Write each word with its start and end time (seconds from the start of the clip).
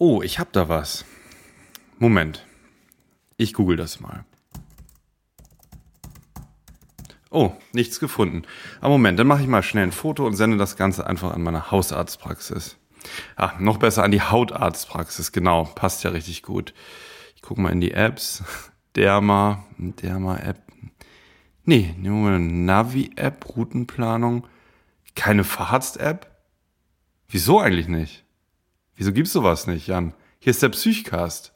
Oh, 0.00 0.22
ich 0.22 0.38
hab 0.38 0.52
da 0.52 0.68
was. 0.68 1.04
Moment. 1.98 2.46
Ich 3.36 3.52
google 3.52 3.76
das 3.76 3.98
mal. 3.98 4.24
Oh, 7.30 7.52
nichts 7.72 7.98
gefunden. 7.98 8.42
Aber 8.80 8.90
Moment, 8.90 9.18
dann 9.18 9.26
mache 9.26 9.42
ich 9.42 9.48
mal 9.48 9.64
schnell 9.64 9.82
ein 9.82 9.92
Foto 9.92 10.24
und 10.24 10.34
sende 10.34 10.56
das 10.56 10.76
Ganze 10.76 11.04
einfach 11.06 11.34
an 11.34 11.42
meine 11.42 11.72
Hausarztpraxis. 11.72 12.76
Ah, 13.34 13.54
noch 13.58 13.78
besser 13.78 14.04
an 14.04 14.12
die 14.12 14.22
Hautarztpraxis, 14.22 15.32
genau. 15.32 15.64
Passt 15.64 16.04
ja 16.04 16.10
richtig 16.10 16.44
gut. 16.44 16.74
Ich 17.34 17.42
gucke 17.42 17.60
mal 17.60 17.72
in 17.72 17.80
die 17.80 17.92
Apps. 17.92 18.44
Derma, 18.94 19.64
Derma-App. 19.78 20.62
Nee, 21.64 21.94
nehmen 21.98 22.22
wir 22.22 22.36
eine 22.36 22.38
Navi-App, 22.40 23.56
Routenplanung. 23.56 24.46
Keine 25.16 25.42
Fahrrad-App? 25.42 26.30
Wieso 27.28 27.58
eigentlich 27.58 27.88
nicht? 27.88 28.24
Wieso 28.98 29.12
gibt's 29.12 29.32
sowas 29.32 29.68
nicht, 29.68 29.86
Jan? 29.86 30.12
Hier 30.40 30.50
ist 30.50 30.60
der 30.60 30.70
Psychcast. 30.70 31.52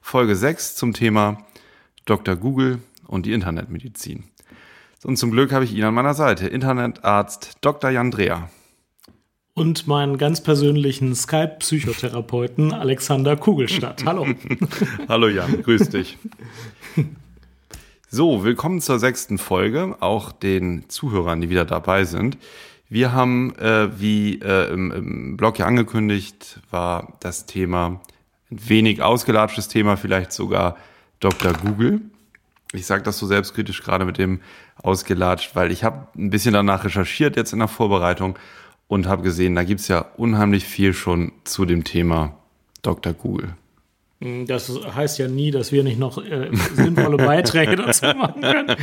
Folge 0.00 0.34
6 0.34 0.76
zum 0.76 0.94
Thema 0.94 1.44
Dr. 2.06 2.36
Google 2.36 2.78
und 3.06 3.26
die 3.26 3.34
Internetmedizin. 3.34 4.24
Und 5.04 5.18
zum 5.18 5.30
Glück 5.30 5.52
habe 5.52 5.66
ich 5.66 5.74
ihn 5.74 5.84
an 5.84 5.92
meiner 5.92 6.14
Seite, 6.14 6.46
Internetarzt 6.46 7.58
Dr. 7.60 7.90
Jan 7.90 8.10
Dreher. 8.10 8.48
Und 9.52 9.86
meinen 9.86 10.16
ganz 10.16 10.42
persönlichen 10.42 11.14
Skype-Psychotherapeuten 11.14 12.72
Alexander 12.72 13.36
Kugelstadt. 13.36 14.06
Hallo. 14.06 14.26
Hallo 15.08 15.28
Jan, 15.28 15.62
grüß 15.62 15.90
dich. 15.90 16.16
So, 18.08 18.42
willkommen 18.42 18.80
zur 18.80 18.98
sechsten 18.98 19.36
Folge, 19.36 19.96
auch 20.00 20.32
den 20.32 20.88
Zuhörern, 20.88 21.42
die 21.42 21.50
wieder 21.50 21.66
dabei 21.66 22.04
sind. 22.04 22.38
Wir 22.94 23.12
haben, 23.12 23.52
äh, 23.56 23.88
wie 23.98 24.38
äh, 24.40 24.72
im, 24.72 24.92
im 24.92 25.36
Blog 25.36 25.58
ja 25.58 25.66
angekündigt, 25.66 26.60
war 26.70 27.14
das 27.18 27.44
Thema 27.44 28.00
ein 28.52 28.68
wenig 28.68 29.02
ausgelatschtes 29.02 29.66
Thema, 29.66 29.96
vielleicht 29.96 30.32
sogar 30.32 30.76
Dr. 31.18 31.54
Google. 31.54 32.02
Ich 32.72 32.86
sage 32.86 33.02
das 33.02 33.18
so 33.18 33.26
selbstkritisch 33.26 33.82
gerade 33.82 34.04
mit 34.04 34.16
dem 34.16 34.42
ausgelatscht, 34.80 35.56
weil 35.56 35.72
ich 35.72 35.82
habe 35.82 36.06
ein 36.16 36.30
bisschen 36.30 36.54
danach 36.54 36.84
recherchiert 36.84 37.34
jetzt 37.34 37.52
in 37.52 37.58
der 37.58 37.66
Vorbereitung 37.66 38.38
und 38.86 39.08
habe 39.08 39.24
gesehen, 39.24 39.56
da 39.56 39.64
gibt's 39.64 39.88
ja 39.88 40.06
unheimlich 40.16 40.64
viel 40.64 40.94
schon 40.94 41.32
zu 41.42 41.64
dem 41.64 41.82
Thema 41.82 42.36
Dr. 42.82 43.12
Google. 43.12 43.56
Das 44.46 44.72
heißt 44.94 45.18
ja 45.18 45.28
nie, 45.28 45.50
dass 45.50 45.70
wir 45.70 45.84
nicht 45.84 45.98
noch 45.98 46.18
äh, 46.18 46.50
sinnvolle 46.74 47.16
Beiträge 47.16 47.76
dazu 47.76 48.06
machen 48.06 48.40
können 48.40 48.76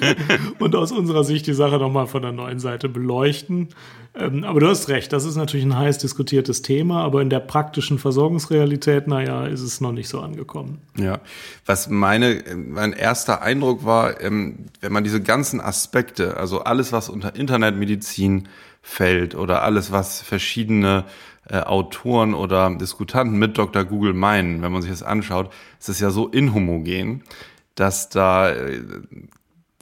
und 0.58 0.76
aus 0.76 0.92
unserer 0.92 1.24
Sicht 1.24 1.46
die 1.46 1.54
Sache 1.54 1.78
nochmal 1.78 2.06
von 2.06 2.22
der 2.22 2.32
neuen 2.32 2.60
Seite 2.60 2.88
beleuchten. 2.88 3.68
Ähm, 4.16 4.44
aber 4.44 4.60
du 4.60 4.68
hast 4.68 4.88
recht, 4.88 5.12
das 5.12 5.24
ist 5.24 5.34
natürlich 5.34 5.66
ein 5.66 5.76
heiß 5.76 5.98
diskutiertes 5.98 6.62
Thema, 6.62 7.02
aber 7.02 7.20
in 7.22 7.30
der 7.30 7.40
praktischen 7.40 7.98
Versorgungsrealität, 7.98 9.08
naja, 9.08 9.46
ist 9.46 9.62
es 9.62 9.80
noch 9.80 9.92
nicht 9.92 10.08
so 10.08 10.20
angekommen. 10.20 10.78
Ja, 10.96 11.18
was 11.66 11.88
meine, 11.88 12.44
mein 12.54 12.92
erster 12.92 13.42
Eindruck 13.42 13.84
war, 13.84 14.20
ähm, 14.20 14.66
wenn 14.80 14.92
man 14.92 15.02
diese 15.02 15.20
ganzen 15.20 15.60
Aspekte, 15.60 16.36
also 16.36 16.60
alles, 16.60 16.92
was 16.92 17.08
unter 17.08 17.34
Internetmedizin 17.34 18.48
fällt 18.82 19.34
oder 19.34 19.62
alles, 19.62 19.90
was 19.90 20.22
verschiedene 20.22 21.04
äh, 21.48 21.58
Autoren 21.58 22.34
oder 22.34 22.74
Diskutanten 22.74 23.38
mit 23.38 23.58
Dr. 23.58 23.84
Google 23.84 24.14
meinen, 24.14 24.62
wenn 24.62 24.72
man 24.72 24.82
sich 24.82 24.90
das 24.90 25.02
anschaut, 25.02 25.52
ist 25.78 25.88
es 25.88 26.00
ja 26.00 26.10
so 26.10 26.28
inhomogen, 26.28 27.22
dass 27.74 28.08
da 28.08 28.50
äh, 28.50 28.80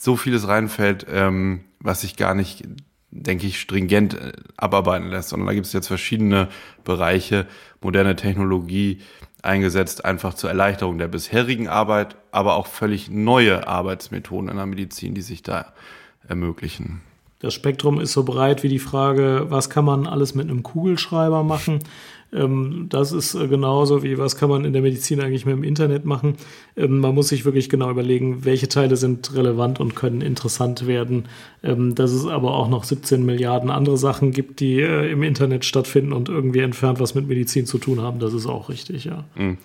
so 0.00 0.16
vieles 0.16 0.48
reinfällt, 0.48 1.06
ähm, 1.08 1.64
was 1.78 2.00
sich 2.00 2.16
gar 2.16 2.34
nicht, 2.34 2.64
denke 3.10 3.46
ich, 3.46 3.60
stringent 3.60 4.14
äh, 4.14 4.33
abarbeiten 4.56 5.08
lässt, 5.08 5.28
sondern 5.28 5.46
da 5.46 5.55
gibt 5.55 5.66
es 5.66 5.72
jetzt 5.72 5.86
verschiedene 5.86 6.48
Bereiche, 6.84 7.46
moderne 7.80 8.16
Technologie 8.16 9.00
eingesetzt, 9.42 10.05
einfach 10.05 10.34
zur 10.34 10.50
Erleichterung 10.50 10.98
der 10.98 11.08
bisherigen 11.08 11.68
Arbeit, 11.68 12.16
aber 12.30 12.55
auch 12.55 12.66
völlig 12.66 13.11
neue 13.11 13.67
Arbeitsmethoden 13.68 14.48
in 14.48 14.56
der 14.56 14.67
Medizin, 14.67 15.14
die 15.14 15.22
sich 15.22 15.42
da 15.42 15.72
ermöglichen. 16.27 17.02
Das 17.42 17.55
Spektrum 17.55 18.01
ist 18.01 18.13
so 18.13 18.23
breit 18.23 18.63
wie 18.63 18.69
die 18.69 18.79
Frage, 18.79 19.47
was 19.48 19.69
kann 19.69 19.85
man 19.85 20.07
alles 20.07 20.35
mit 20.35 20.48
einem 20.48 20.63
Kugelschreiber 20.63 21.42
machen? 21.42 21.80
Ähm, 22.33 22.86
das 22.89 23.13
ist 23.13 23.35
äh, 23.35 23.48
genauso 23.48 24.03
wie, 24.03 24.17
was 24.17 24.36
kann 24.36 24.48
man 24.48 24.64
in 24.64 24.73
der 24.73 24.80
Medizin 24.80 25.20
eigentlich 25.20 25.45
mit 25.45 25.57
dem 25.57 25.64
Internet 25.64 26.05
machen? 26.05 26.36
Ähm, 26.77 27.01
man 27.01 27.14
muss 27.14 27.29
sich 27.29 27.45
wirklich 27.45 27.69
genau 27.69 27.91
überlegen, 27.91 28.45
welche 28.45 28.69
Teile 28.69 28.97
sind 28.97 29.35
relevant 29.35 29.81
und 29.81 29.97
können 29.97 30.23
interessant 30.23 30.86
werden. 30.86 31.25
Ähm, 31.63 31.95
dass 31.95 32.13
es 32.13 32.27
aber 32.27 32.55
auch 32.55 32.69
noch 32.69 32.85
17 32.85 33.27
Milliarden 33.27 33.70
andere 33.70 33.98
Sachen 33.98 34.31
gibt, 34.31 34.61
die 34.61 34.81
äh, 34.81 35.11
im 35.11 35.23
Internet 35.25 35.64
stattfinden 35.64 36.13
und 36.13 36.29
irgendwie 36.29 36.61
entfernt 36.61 37.01
was 37.01 37.14
mit 37.14 37.27
Medizin 37.27 37.67
zu 37.67 37.79
tun 37.79 38.01
haben, 38.01 38.19
das 38.19 38.33
ist 38.33 38.47
auch 38.47 38.69
richtig, 38.69 39.05
ja. 39.05 39.25
Mhm. 39.35 39.58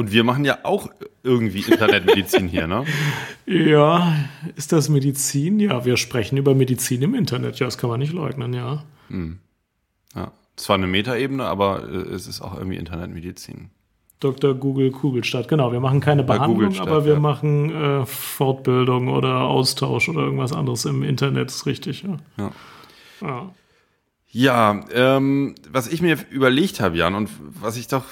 Und 0.00 0.12
wir 0.12 0.24
machen 0.24 0.46
ja 0.46 0.60
auch 0.62 0.88
irgendwie 1.22 1.60
Internetmedizin 1.60 2.48
hier, 2.48 2.66
ne? 2.66 2.86
Ja, 3.46 4.14
ist 4.56 4.72
das 4.72 4.88
Medizin? 4.88 5.60
Ja, 5.60 5.84
wir 5.84 5.98
sprechen 5.98 6.38
über 6.38 6.54
Medizin 6.54 7.02
im 7.02 7.14
Internet. 7.14 7.58
Ja, 7.58 7.66
das 7.66 7.76
kann 7.76 7.90
man 7.90 8.00
nicht 8.00 8.14
leugnen, 8.14 8.54
ja. 8.54 8.82
Hm. 9.08 9.40
Ja, 10.14 10.32
zwar 10.56 10.76
eine 10.76 10.86
Metaebene, 10.86 11.44
aber 11.44 11.86
äh, 11.86 12.14
es 12.14 12.26
ist 12.26 12.40
auch 12.40 12.56
irgendwie 12.56 12.78
Internetmedizin. 12.78 13.68
Dr. 14.20 14.54
Google 14.54 14.90
Kugelstadt, 14.90 15.48
genau. 15.48 15.70
Wir 15.70 15.80
machen 15.80 16.00
keine 16.00 16.24
Behandlung, 16.24 16.80
aber 16.80 17.04
wir 17.04 17.14
ja. 17.14 17.20
machen 17.20 17.70
äh, 17.70 18.06
Fortbildung 18.06 19.08
oder 19.08 19.42
Austausch 19.42 20.08
oder 20.08 20.22
irgendwas 20.22 20.54
anderes 20.54 20.86
im 20.86 21.02
Internet, 21.02 21.50
ist 21.50 21.66
richtig, 21.66 22.04
ja. 22.04 22.16
Ja, 22.38 22.52
ja. 23.20 23.50
ja 24.30 24.84
ähm, 24.94 25.56
was 25.70 25.88
ich 25.88 26.00
mir 26.00 26.16
überlegt 26.30 26.80
habe, 26.80 26.96
Jan, 26.96 27.14
und 27.14 27.28
was 27.38 27.76
ich 27.76 27.86
doch 27.86 28.06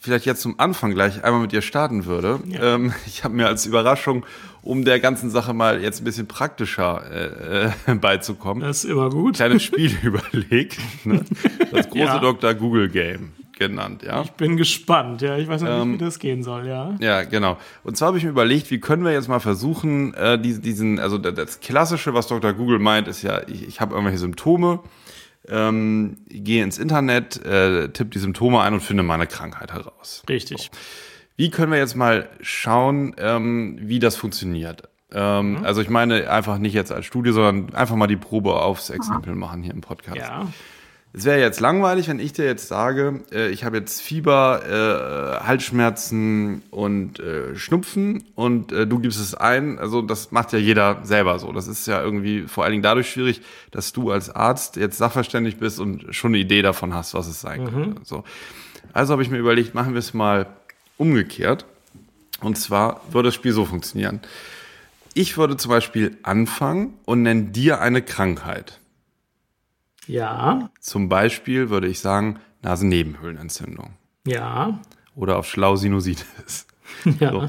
vielleicht 0.00 0.26
jetzt 0.26 0.42
zum 0.42 0.58
Anfang 0.58 0.92
gleich 0.92 1.24
einmal 1.24 1.42
mit 1.42 1.52
dir 1.52 1.62
starten 1.62 2.04
würde. 2.06 2.40
Ja. 2.46 2.74
Ähm, 2.74 2.92
ich 3.06 3.24
habe 3.24 3.34
mir 3.34 3.46
als 3.46 3.66
Überraschung, 3.66 4.24
um 4.62 4.84
der 4.84 5.00
ganzen 5.00 5.30
Sache 5.30 5.54
mal 5.54 5.82
jetzt 5.82 6.00
ein 6.00 6.04
bisschen 6.04 6.28
praktischer 6.28 7.02
äh, 7.10 7.66
äh, 7.90 7.94
beizukommen, 8.00 8.62
das 8.62 8.84
ist 8.84 8.90
immer 8.90 9.10
gut. 9.10 9.36
kleines 9.36 9.62
Spiel 9.62 9.92
überlegt. 10.02 10.78
Ne? 11.04 11.24
Das 11.70 11.88
große 11.88 12.04
ja. 12.04 12.18
Dr. 12.18 12.54
Google 12.54 12.88
Game 12.88 13.32
genannt, 13.58 14.02
ja. 14.02 14.22
Ich 14.22 14.32
bin 14.32 14.56
gespannt, 14.56 15.22
ja. 15.22 15.36
Ich 15.36 15.46
weiß 15.46 15.62
noch 15.62 15.68
nicht, 15.68 15.82
ähm, 15.82 15.92
wie 15.94 15.98
das 15.98 16.18
gehen 16.18 16.42
soll, 16.42 16.66
ja. 16.66 16.94
Ja, 17.00 17.22
genau. 17.22 17.58
Und 17.84 17.96
zwar 17.96 18.08
habe 18.08 18.18
ich 18.18 18.24
mir 18.24 18.30
überlegt, 18.30 18.70
wie 18.70 18.80
können 18.80 19.04
wir 19.04 19.12
jetzt 19.12 19.28
mal 19.28 19.40
versuchen, 19.40 20.14
äh, 20.14 20.38
diesen, 20.40 20.98
also 20.98 21.18
das 21.18 21.60
Klassische, 21.60 22.14
was 22.14 22.26
Dr. 22.26 22.52
Google 22.54 22.78
meint, 22.78 23.08
ist 23.08 23.22
ja, 23.22 23.42
ich, 23.46 23.66
ich 23.68 23.80
habe 23.80 23.94
irgendwelche 23.94 24.18
Symptome 24.18 24.80
ähm, 25.48 26.18
gehe 26.28 26.62
ins 26.62 26.78
Internet, 26.78 27.44
äh, 27.44 27.88
tippe 27.88 28.10
die 28.10 28.18
Symptome 28.18 28.60
ein 28.60 28.74
und 28.74 28.80
finde 28.80 29.02
meine 29.02 29.26
Krankheit 29.26 29.72
heraus. 29.72 30.22
Richtig. 30.28 30.70
So. 30.72 30.78
Wie 31.36 31.50
können 31.50 31.72
wir 31.72 31.78
jetzt 31.78 31.96
mal 31.96 32.28
schauen, 32.40 33.14
ähm, 33.18 33.78
wie 33.80 33.98
das 33.98 34.16
funktioniert? 34.16 34.88
Ähm, 35.12 35.58
mhm. 35.58 35.64
Also 35.64 35.80
ich 35.80 35.90
meine 35.90 36.30
einfach 36.30 36.58
nicht 36.58 36.74
jetzt 36.74 36.92
als 36.92 37.06
Studie, 37.06 37.32
sondern 37.32 37.74
einfach 37.74 37.96
mal 37.96 38.06
die 38.06 38.16
Probe 38.16 38.60
aufs 38.60 38.90
Exempel 38.90 39.34
machen 39.34 39.62
hier 39.62 39.72
im 39.72 39.80
Podcast. 39.80 40.16
Ja. 40.16 40.46
Es 41.14 41.26
wäre 41.26 41.40
jetzt 41.40 41.60
langweilig, 41.60 42.08
wenn 42.08 42.18
ich 42.18 42.32
dir 42.32 42.46
jetzt 42.46 42.68
sage, 42.68 43.20
äh, 43.30 43.50
ich 43.50 43.64
habe 43.64 43.76
jetzt 43.76 44.00
Fieber, 44.00 44.62
äh, 45.40 45.44
Halsschmerzen 45.46 46.62
und 46.70 47.20
äh, 47.20 47.54
Schnupfen 47.54 48.24
und 48.34 48.72
äh, 48.72 48.86
du 48.86 48.98
gibst 48.98 49.20
es 49.20 49.34
ein. 49.34 49.78
Also 49.78 50.00
das 50.00 50.32
macht 50.32 50.54
ja 50.54 50.58
jeder 50.58 51.00
selber 51.02 51.38
so. 51.38 51.52
Das 51.52 51.68
ist 51.68 51.86
ja 51.86 52.02
irgendwie 52.02 52.42
vor 52.42 52.64
allen 52.64 52.72
Dingen 52.72 52.82
dadurch 52.82 53.10
schwierig, 53.10 53.42
dass 53.70 53.92
du 53.92 54.10
als 54.10 54.30
Arzt 54.30 54.76
jetzt 54.76 54.96
sachverständig 54.96 55.58
bist 55.58 55.80
und 55.80 56.14
schon 56.14 56.30
eine 56.30 56.38
Idee 56.38 56.62
davon 56.62 56.94
hast, 56.94 57.12
was 57.12 57.26
es 57.26 57.42
sein 57.42 57.64
mhm. 57.64 57.68
könnte. 57.68 58.00
So. 58.04 58.24
Also 58.94 59.12
habe 59.12 59.22
ich 59.22 59.30
mir 59.30 59.38
überlegt, 59.38 59.74
machen 59.74 59.92
wir 59.92 59.98
es 59.98 60.14
mal 60.14 60.46
umgekehrt. 60.96 61.66
Und 62.40 62.56
zwar 62.56 63.02
würde 63.10 63.28
das 63.28 63.34
Spiel 63.34 63.52
so 63.52 63.66
funktionieren. 63.66 64.20
Ich 65.14 65.36
würde 65.36 65.58
zum 65.58 65.68
Beispiel 65.68 66.16
anfangen 66.22 66.94
und 67.04 67.22
nenne 67.22 67.44
dir 67.44 67.80
eine 67.82 68.00
Krankheit. 68.00 68.80
Ja. 70.12 70.70
Zum 70.80 71.08
Beispiel 71.08 71.70
würde 71.70 71.88
ich 71.88 72.00
sagen 72.00 72.38
Nasennebenhöhlenentzündung. 72.62 73.94
Ja. 74.26 74.78
Oder 75.14 75.38
auf 75.38 75.46
schlau 75.46 75.76
Sinusitis. 75.76 76.66
Ja. 77.18 77.48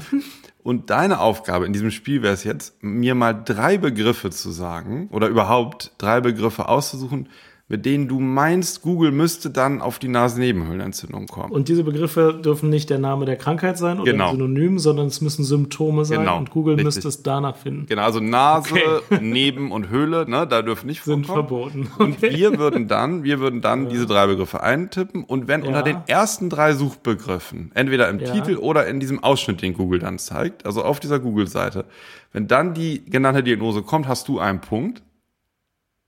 Und 0.62 0.88
deine 0.88 1.20
Aufgabe 1.20 1.66
in 1.66 1.74
diesem 1.74 1.90
Spiel 1.90 2.22
wäre 2.22 2.32
es 2.32 2.44
jetzt, 2.44 2.82
mir 2.82 3.14
mal 3.14 3.34
drei 3.34 3.76
Begriffe 3.76 4.30
zu 4.30 4.50
sagen 4.50 5.08
oder 5.10 5.28
überhaupt 5.28 5.92
drei 5.98 6.22
Begriffe 6.22 6.66
auszusuchen, 6.66 7.28
mit 7.66 7.86
denen 7.86 8.08
du 8.08 8.20
meinst, 8.20 8.82
Google 8.82 9.10
müsste 9.10 9.48
dann 9.48 9.80
auf 9.80 9.98
die 9.98 10.08
Nasennebenhöhlenentzündung 10.08 11.26
kommen. 11.26 11.50
Und 11.50 11.68
diese 11.68 11.82
Begriffe 11.82 12.38
dürfen 12.44 12.68
nicht 12.68 12.90
der 12.90 12.98
Name 12.98 13.24
der 13.24 13.36
Krankheit 13.36 13.78
sein 13.78 14.00
oder 14.00 14.12
genau. 14.12 14.28
ein 14.28 14.32
Synonym, 14.32 14.78
sondern 14.78 15.06
es 15.06 15.22
müssen 15.22 15.44
Symptome 15.44 16.04
sein 16.04 16.20
genau. 16.20 16.36
und 16.36 16.50
Google 16.50 16.74
Richtig. 16.74 16.84
müsste 16.84 17.08
es 17.08 17.22
danach 17.22 17.56
finden. 17.56 17.86
Genau, 17.86 18.02
also 18.02 18.20
Nase, 18.20 18.74
okay. 18.74 19.18
Neben 19.22 19.72
und 19.72 19.88
Höhle, 19.88 20.28
ne, 20.28 20.46
da 20.46 20.60
dürfen 20.60 20.88
nicht 20.88 21.04
Sind 21.04 21.24
verboten. 21.24 21.88
Okay. 21.94 22.02
Und 22.02 22.22
wir 22.22 22.58
würden 22.58 22.86
dann, 22.86 23.24
wir 23.24 23.40
würden 23.40 23.62
dann 23.62 23.84
ja. 23.84 23.90
diese 23.90 24.06
drei 24.06 24.26
Begriffe 24.26 24.62
eintippen 24.62 25.24
und 25.24 25.48
wenn 25.48 25.62
ja. 25.62 25.68
unter 25.68 25.82
den 25.82 25.96
ersten 26.06 26.50
drei 26.50 26.74
Suchbegriffen, 26.74 27.70
entweder 27.74 28.10
im 28.10 28.18
ja. 28.18 28.30
Titel 28.30 28.56
oder 28.56 28.86
in 28.86 29.00
diesem 29.00 29.24
Ausschnitt, 29.24 29.62
den 29.62 29.72
Google 29.72 30.00
dann 30.00 30.18
zeigt, 30.18 30.66
also 30.66 30.84
auf 30.84 31.00
dieser 31.00 31.18
Google-Seite, 31.18 31.86
wenn 32.34 32.46
dann 32.46 32.74
die 32.74 33.04
genannte 33.06 33.42
Diagnose 33.42 33.82
kommt, 33.82 34.06
hast 34.06 34.28
du 34.28 34.38
einen 34.38 34.60
Punkt. 34.60 35.02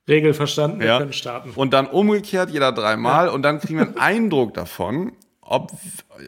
Regel 0.09 0.35
verstanden, 0.35 0.81
wir 0.81 0.87
ja. 0.87 0.99
können 0.99 1.13
starten. 1.13 1.51
Und 1.55 1.73
dann 1.73 1.87
umgekehrt 1.87 2.51
jeder 2.51 2.73
dreimal 2.73 3.27
ja. 3.27 3.33
und 3.33 3.43
dann 3.43 3.61
kriegen 3.61 3.79
wir 3.79 3.87
einen 3.87 3.97
Eindruck 3.99 4.55
davon, 4.55 5.13
ob, 5.41 5.73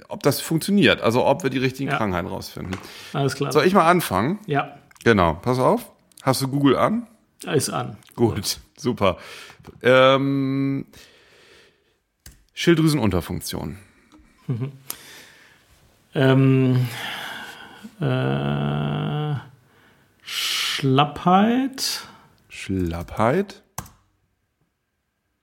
ob 0.09 0.23
das 0.23 0.41
funktioniert. 0.41 1.01
Also 1.01 1.25
ob 1.25 1.43
wir 1.43 1.51
die 1.51 1.59
richtigen 1.59 1.91
ja. 1.91 1.97
Krankheiten 1.97 2.29
rausfinden. 2.29 2.77
Alles 3.13 3.35
klar. 3.35 3.53
Soll 3.53 3.67
ich 3.67 3.75
mal 3.75 3.87
anfangen? 3.87 4.41
Ja. 4.47 4.79
Genau, 5.05 5.35
pass 5.35 5.59
auf. 5.59 5.91
Hast 6.23 6.43
du 6.43 6.49
Google 6.49 6.77
an? 6.77 7.07
Ist 7.47 7.71
an. 7.71 7.97
Gut, 8.17 8.59
super. 8.77 9.19
Ähm, 9.83 10.87
Schilddrüsenunterfunktion. 12.55 13.79
Mhm. 14.49 14.73
Ähm, 16.15 16.89
äh, 18.01 19.35
Schlappheit. 20.23 22.09
Schlappheit. 22.49 23.63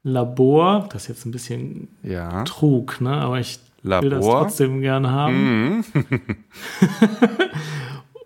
Labor, 0.06 0.88
das 0.94 1.04
ist 1.04 1.08
jetzt 1.08 1.26
ein 1.26 1.32
bisschen 1.32 1.88
ja. 2.04 2.44
Trug, 2.44 3.02
ne? 3.02 3.10
aber 3.10 3.40
ich 3.40 3.60
Labor. 3.82 4.04
will 4.04 4.10
das 4.12 4.26
trotzdem 4.26 4.82
gerne 4.82 5.10
haben. 5.10 5.78
Mhm. 5.78 5.84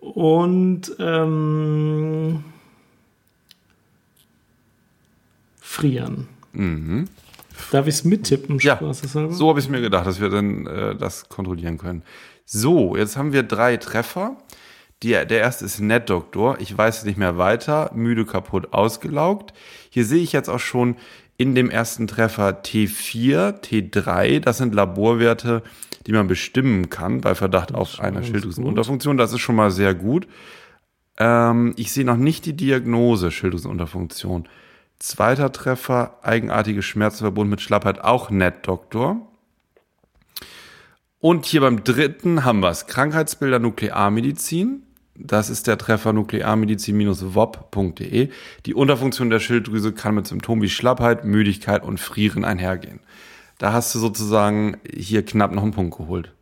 Und 0.00 0.94
ähm, 0.98 2.44
frieren. 5.58 6.28
Mhm. 6.52 7.08
Darf 7.70 7.86
ich 7.86 7.94
es 7.94 8.04
mittippen? 8.04 8.58
Ja, 8.58 8.78
so 8.92 9.48
habe 9.48 9.60
ich 9.60 9.68
mir 9.70 9.80
gedacht, 9.80 10.06
dass 10.06 10.20
wir 10.20 10.28
dann 10.28 10.66
äh, 10.66 10.94
das 10.96 11.30
kontrollieren 11.30 11.78
können. 11.78 12.02
So, 12.44 12.94
jetzt 12.94 13.16
haben 13.16 13.32
wir 13.32 13.42
drei 13.42 13.78
Treffer. 13.78 14.36
Die, 15.02 15.12
der 15.12 15.30
erste 15.30 15.64
ist 15.64 15.80
NetDoktor. 15.80 16.60
Ich 16.60 16.76
weiß 16.76 17.04
nicht 17.04 17.16
mehr 17.16 17.38
weiter. 17.38 17.90
Müde, 17.94 18.26
kaputt, 18.26 18.74
ausgelaugt. 18.74 19.54
Hier 19.88 20.04
sehe 20.04 20.22
ich 20.22 20.32
jetzt 20.32 20.50
auch 20.50 20.58
schon 20.58 20.96
in 21.40 21.54
dem 21.54 21.70
ersten 21.70 22.06
Treffer 22.06 22.62
T4, 22.62 23.62
T3. 23.62 24.40
Das 24.40 24.58
sind 24.58 24.74
Laborwerte, 24.74 25.62
die 26.06 26.12
man 26.12 26.26
bestimmen 26.26 26.90
kann 26.90 27.22
bei 27.22 27.34
Verdacht 27.34 27.74
auf 27.74 27.98
eine 27.98 28.22
Schilddrüsenunterfunktion. 28.22 29.16
Das 29.16 29.32
ist 29.32 29.40
schon 29.40 29.54
mal 29.54 29.70
sehr 29.70 29.94
gut. 29.94 30.28
Ähm, 31.16 31.72
ich 31.78 31.92
sehe 31.92 32.04
noch 32.04 32.18
nicht 32.18 32.44
die 32.44 32.52
Diagnose 32.52 33.30
Schilddrüsenunterfunktion. 33.30 34.50
Zweiter 34.98 35.50
Treffer, 35.50 36.18
eigenartige 36.20 36.82
Schmerzen 36.82 37.20
verbunden 37.20 37.52
mit 37.52 37.62
Schlappheit, 37.62 38.04
auch 38.04 38.28
nett, 38.28 38.68
Doktor. 38.68 39.26
Und 41.20 41.46
hier 41.46 41.62
beim 41.62 41.84
dritten 41.84 42.44
haben 42.44 42.60
wir 42.60 42.68
es. 42.68 42.86
Krankheitsbilder 42.86 43.60
Nuklearmedizin. 43.60 44.82
Das 45.22 45.50
ist 45.50 45.66
der 45.66 45.76
Treffer 45.78 46.12
nuklearmedizin-wop.de. 46.12 48.28
Die 48.66 48.74
Unterfunktion 48.74 49.30
der 49.30 49.40
Schilddrüse 49.40 49.92
kann 49.92 50.14
mit 50.14 50.26
Symptomen 50.26 50.60
wie 50.62 50.68
Schlappheit, 50.68 51.24
Müdigkeit 51.24 51.82
und 51.84 51.98
Frieren 52.00 52.44
einhergehen. 52.44 53.00
Da 53.58 53.72
hast 53.72 53.94
du 53.94 53.98
sozusagen 53.98 54.76
hier 54.90 55.24
knapp 55.24 55.52
noch 55.52 55.62
einen 55.62 55.72
Punkt 55.72 55.96
geholt. 55.96 56.32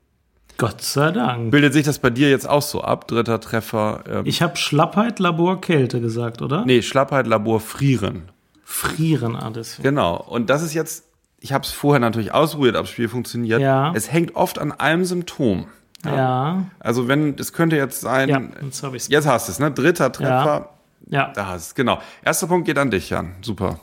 Gott 0.58 0.82
sei 0.82 1.12
Dank. 1.12 1.52
Bildet 1.52 1.72
sich 1.72 1.84
das 1.84 2.00
bei 2.00 2.10
dir 2.10 2.30
jetzt 2.30 2.48
auch 2.48 2.62
so 2.62 2.82
ab? 2.82 3.06
Dritter 3.06 3.40
Treffer. 3.40 4.02
Ähm 4.08 4.26
ich 4.26 4.42
habe 4.42 4.56
Schlappheit, 4.56 5.20
Labor, 5.20 5.60
Kälte 5.60 6.00
gesagt, 6.00 6.42
oder? 6.42 6.64
Nee, 6.64 6.82
Schlappheit, 6.82 7.28
Labor, 7.28 7.60
Frieren. 7.60 8.22
Frieren 8.64 9.36
alles. 9.36 9.78
Genau. 9.82 10.16
Und 10.16 10.50
das 10.50 10.62
ist 10.62 10.74
jetzt, 10.74 11.04
ich 11.40 11.52
habe 11.52 11.64
es 11.64 11.70
vorher 11.70 12.00
natürlich 12.00 12.34
ausprobiert, 12.34 12.74
ob 12.74 12.82
das 12.82 12.90
Spiel 12.90 13.08
funktioniert. 13.08 13.60
Ja. 13.60 13.92
Es 13.94 14.12
hängt 14.12 14.34
oft 14.34 14.58
an 14.58 14.72
einem 14.72 15.04
Symptom. 15.04 15.68
Ja. 16.04 16.16
ja. 16.16 16.64
Also 16.78 17.08
wenn, 17.08 17.36
das 17.36 17.52
könnte 17.52 17.76
jetzt 17.76 18.00
sein. 18.00 18.28
Ja, 18.28 18.42
jetzt 18.62 18.82
habe 18.82 18.96
ich 18.96 19.08
Jetzt 19.08 19.26
hast 19.26 19.48
du 19.48 19.52
es, 19.52 19.58
ne? 19.58 19.70
Dritter 19.70 20.12
Treffer. 20.12 20.70
Ja. 21.06 21.26
ja. 21.26 21.32
Da 21.32 21.46
hast 21.46 21.68
du 21.68 21.70
es, 21.70 21.74
genau. 21.74 22.00
Erster 22.24 22.46
Punkt 22.46 22.66
geht 22.66 22.78
an 22.78 22.90
dich, 22.90 23.10
Jan. 23.10 23.34
Super. 23.42 23.80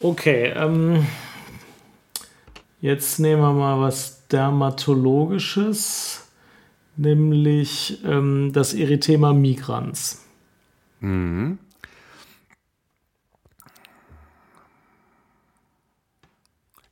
Okay, 0.00 0.52
ähm, 0.54 1.06
jetzt 2.80 3.18
nehmen 3.20 3.40
wir 3.40 3.52
mal 3.52 3.80
was 3.80 4.26
Dermatologisches, 4.28 6.26
nämlich 6.96 8.04
ähm, 8.04 8.52
das 8.52 8.74
Erythema 8.74 9.32
migrans. 9.32 10.24
Mhm. 11.00 11.58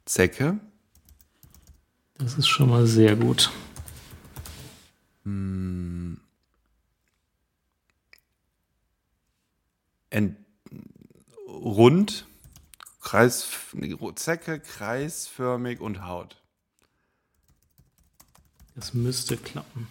Zecke. 0.04 0.58
Das 2.18 2.34
ist 2.34 2.48
schon 2.48 2.68
mal 2.70 2.86
sehr 2.86 3.16
gut. 3.16 3.50
Hm. 5.24 6.20
Ent 10.10 10.36
rund, 11.48 12.26
Kreis, 13.00 13.48
Zecke, 14.16 14.60
kreisförmig 14.60 15.80
und 15.80 16.06
Haut. 16.06 16.42
Das 18.74 18.94
müsste 18.94 19.36
klappen. 19.36 19.86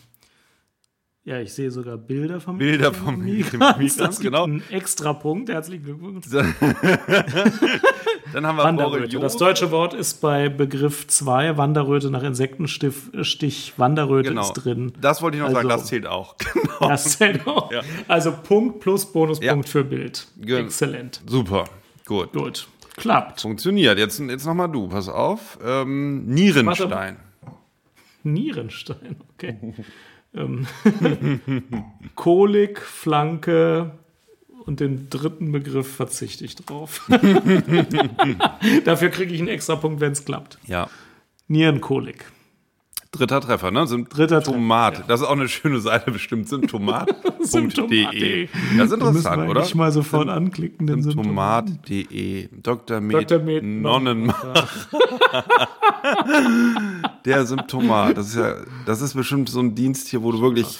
Ja, 1.23 1.39
ich 1.39 1.53
sehe 1.53 1.69
sogar 1.69 1.97
Bilder 1.97 2.41
vom 2.41 2.57
Bilder 2.57 2.93
vom 2.93 3.19
Migrans. 3.19 3.95
Das 3.95 4.19
genau. 4.19 4.45
Ein 4.45 4.63
extra 4.69 5.13
Punkt. 5.13 5.49
Herzlichen 5.49 5.83
Glückwunsch. 5.83 6.25
Dann 8.33 8.45
haben 8.45 8.57
wir 8.57 8.63
Wanderröte. 8.63 9.19
Das 9.19 9.37
deutsche 9.37 9.71
Wort 9.71 9.93
ist 9.93 10.21
bei 10.21 10.49
Begriff 10.49 11.07
2, 11.07 11.57
Wanderröte 11.57 12.09
nach 12.09 12.23
Insektenstich, 12.23 13.73
Wanderröte 13.77 14.29
genau. 14.29 14.41
ist 14.41 14.53
drin. 14.53 14.93
Das 14.99 15.21
wollte 15.21 15.37
ich 15.37 15.41
noch 15.41 15.49
also, 15.49 15.57
sagen, 15.57 15.69
das 15.69 15.85
zählt 15.85 16.07
auch. 16.07 16.35
Genau. 16.81 16.89
Das 16.89 17.17
zählt 17.17 17.45
auch. 17.45 17.71
Ja. 17.71 17.81
Also 18.07 18.31
Punkt 18.31 18.79
plus 18.79 19.05
Bonuspunkt 19.05 19.65
ja. 19.67 19.71
für 19.71 19.83
Bild. 19.83 20.27
Exzellent. 20.43 21.21
Super. 21.27 21.65
Gut. 22.05 22.33
Gut. 22.33 22.67
Klappt. 22.97 23.41
Funktioniert. 23.41 23.99
Jetzt, 23.99 24.19
jetzt 24.19 24.45
nochmal 24.45 24.69
du, 24.69 24.87
pass 24.87 25.07
auf. 25.07 25.59
Ähm, 25.63 26.25
Nierenstein. 26.25 27.17
Nierenstein, 28.23 29.17
okay. 29.33 29.57
Ähm, 30.33 30.65
Kolik, 32.15 32.79
Flanke 32.79 33.91
und 34.71 34.79
den 34.79 35.09
dritten 35.09 35.51
Begriff 35.51 35.97
verzichte 35.97 36.45
ich 36.45 36.55
drauf. 36.55 37.05
Dafür 38.85 39.09
kriege 39.09 39.33
ich 39.33 39.41
einen 39.41 39.49
extra 39.49 39.75
Punkt, 39.75 39.99
wenn 39.99 40.13
es 40.13 40.23
klappt. 40.23 40.59
Ja. 40.65 40.87
Nierenkolik. 41.49 42.23
Dritter 43.11 43.41
Treffer, 43.41 43.71
ne? 43.71 43.85
Symptomat. 43.85 44.93
Treffer, 44.93 45.01
ja. 45.01 45.07
Das 45.09 45.19
ist 45.19 45.27
auch 45.27 45.33
eine 45.33 45.49
schöne 45.49 45.81
Seite 45.81 46.11
bestimmt. 46.11 46.47
Symptomat.de. 46.47 48.47
Das 48.77 48.87
ist 48.87 48.93
interessant, 48.93 49.49
oder? 49.49 49.63
Ich 49.63 49.75
mal 49.75 49.91
sofort 49.91 50.29
anklicken. 50.29 50.87
Den 50.87 51.03
Symptomat.de. 51.03 52.47
Dr. 52.63 53.01
Med, 53.01 53.29
Dr. 53.29 53.43
Med 53.43 53.65
Nonnenmach. 53.65 54.87
Der 57.25 57.45
Symptomat. 57.45 58.15
Das 58.15 58.29
ist 58.29 58.37
ja, 58.37 58.55
das 58.85 59.01
ist 59.01 59.15
bestimmt 59.15 59.49
so 59.49 59.59
ein 59.59 59.75
Dienst 59.75 60.07
hier, 60.07 60.23
wo 60.23 60.31
du 60.31 60.39
wirklich 60.39 60.79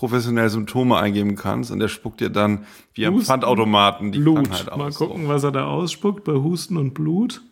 professionell 0.00 0.48
Symptome 0.48 0.96
eingeben 0.96 1.36
kannst 1.36 1.70
und 1.70 1.78
der 1.78 1.88
spuckt 1.88 2.20
dir 2.20 2.30
dann 2.30 2.64
wie 2.94 3.04
am 3.04 3.20
Pfandautomaten 3.20 4.12
die 4.12 4.20
Blut. 4.20 4.48
Krankheit 4.48 4.72
aus. 4.72 4.78
Mal 4.78 4.92
gucken, 4.92 5.28
was 5.28 5.44
er 5.44 5.52
da 5.52 5.66
ausspuckt 5.66 6.24
bei 6.24 6.32
Husten 6.32 6.78
und 6.78 6.94
Blut. 6.94 7.42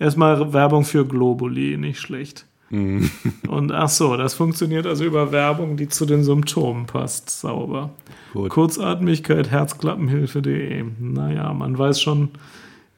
Erstmal 0.00 0.52
Werbung 0.52 0.84
für 0.84 1.06
Globuli, 1.06 1.76
nicht 1.76 2.00
schlecht. 2.00 2.44
Mhm. 2.70 3.08
Und 3.46 3.70
ach 3.70 3.88
so, 3.88 4.16
das 4.16 4.34
funktioniert 4.34 4.84
also 4.84 5.04
über 5.04 5.30
Werbung, 5.30 5.76
die 5.76 5.88
zu 5.88 6.04
den 6.04 6.24
Symptomen 6.24 6.86
passt. 6.86 7.30
Sauber. 7.30 7.90
Gut. 8.32 8.50
Kurzatmigkeit, 8.50 9.52
Herzklappenhilfe.de. 9.52 10.84
Naja, 10.98 11.52
man 11.52 11.78
weiß 11.78 12.00
schon, 12.00 12.30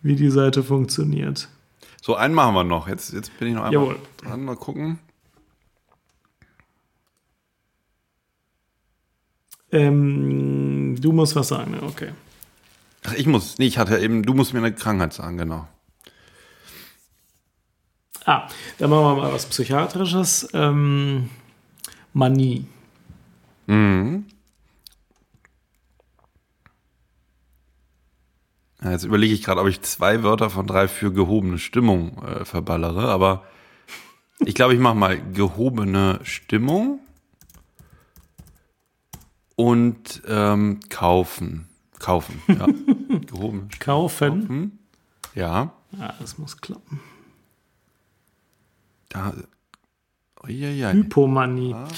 wie 0.00 0.16
die 0.16 0.30
Seite 0.30 0.62
funktioniert. 0.62 1.48
So, 2.00 2.14
einen 2.14 2.32
machen 2.32 2.54
wir 2.54 2.64
noch. 2.64 2.88
Jetzt, 2.88 3.12
jetzt 3.12 3.38
bin 3.38 3.48
ich 3.48 3.54
noch 3.54 3.64
einmal 3.64 3.82
Jawohl. 3.82 3.96
dran. 4.22 4.44
Mal 4.46 4.56
gucken. 4.56 4.98
Ähm, 9.74 10.96
du 11.00 11.12
musst 11.12 11.34
was 11.34 11.48
sagen, 11.48 11.76
okay. 11.82 12.12
Ach, 13.02 13.12
ich 13.14 13.26
muss. 13.26 13.58
Nee, 13.58 13.66
ich 13.66 13.76
hatte 13.76 13.98
eben, 13.98 14.22
du 14.22 14.32
musst 14.32 14.54
mir 14.54 14.60
eine 14.60 14.72
Krankheit 14.72 15.12
sagen, 15.12 15.36
genau. 15.36 15.66
Ah, 18.24 18.46
dann 18.78 18.88
machen 18.88 19.02
wir 19.02 19.16
mal 19.16 19.32
was 19.32 19.46
Psychiatrisches. 19.46 20.48
Ähm, 20.54 21.28
Manie. 22.12 22.66
Mhm. 23.66 24.26
Ja, 28.80 28.92
jetzt 28.92 29.04
überlege 29.04 29.34
ich 29.34 29.42
gerade, 29.42 29.60
ob 29.60 29.66
ich 29.66 29.82
zwei 29.82 30.22
Wörter 30.22 30.50
von 30.50 30.68
drei 30.68 30.86
für 30.86 31.12
gehobene 31.12 31.58
Stimmung 31.58 32.22
äh, 32.22 32.44
verballere, 32.44 33.08
aber 33.08 33.42
ich 34.38 34.54
glaube, 34.54 34.74
ich 34.74 34.80
mache 34.80 34.94
mal 34.94 35.20
gehobene 35.32 36.20
Stimmung 36.22 37.00
und 39.56 40.22
ähm, 40.28 40.80
kaufen. 40.88 41.68
Kaufen, 41.98 42.42
ja. 42.48 42.66
Gehoben. 43.26 43.68
Kaufen. 43.78 44.40
kaufen. 44.40 44.78
Ja. 45.34 45.72
Ja, 45.98 46.14
das 46.20 46.38
muss 46.38 46.60
klappen. 46.60 47.00
Da. 49.08 49.32
Oh, 50.42 50.48
ja, 50.48 50.68
ja. 50.68 50.92
Hypomanie. 50.92 51.72
Ah. 51.74 51.88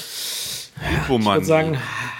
Hypomanie. 0.79 1.19
Ich 1.19 1.25
würde 1.25 1.45
sagen, 1.45 1.77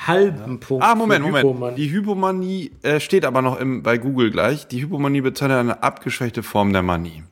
halben 0.08 0.60
Punkt. 0.60 0.84
Ah, 0.84 0.96
Moment, 0.96 1.24
Moment. 1.24 1.46
Hypomanie. 1.46 1.76
Die 1.76 1.92
Hypomanie 1.92 2.72
äh, 2.82 3.00
steht 3.00 3.26
aber 3.26 3.42
noch 3.42 3.60
im, 3.60 3.84
bei 3.84 3.98
Google 3.98 4.32
gleich. 4.32 4.68
Die 4.68 4.82
Hypomanie 4.82 5.22
bezeichnet 5.22 5.60
eine 5.60 5.84
abgeschwächte 5.84 6.44
Form 6.44 6.74
der 6.74 6.82
Manie. 6.82 7.24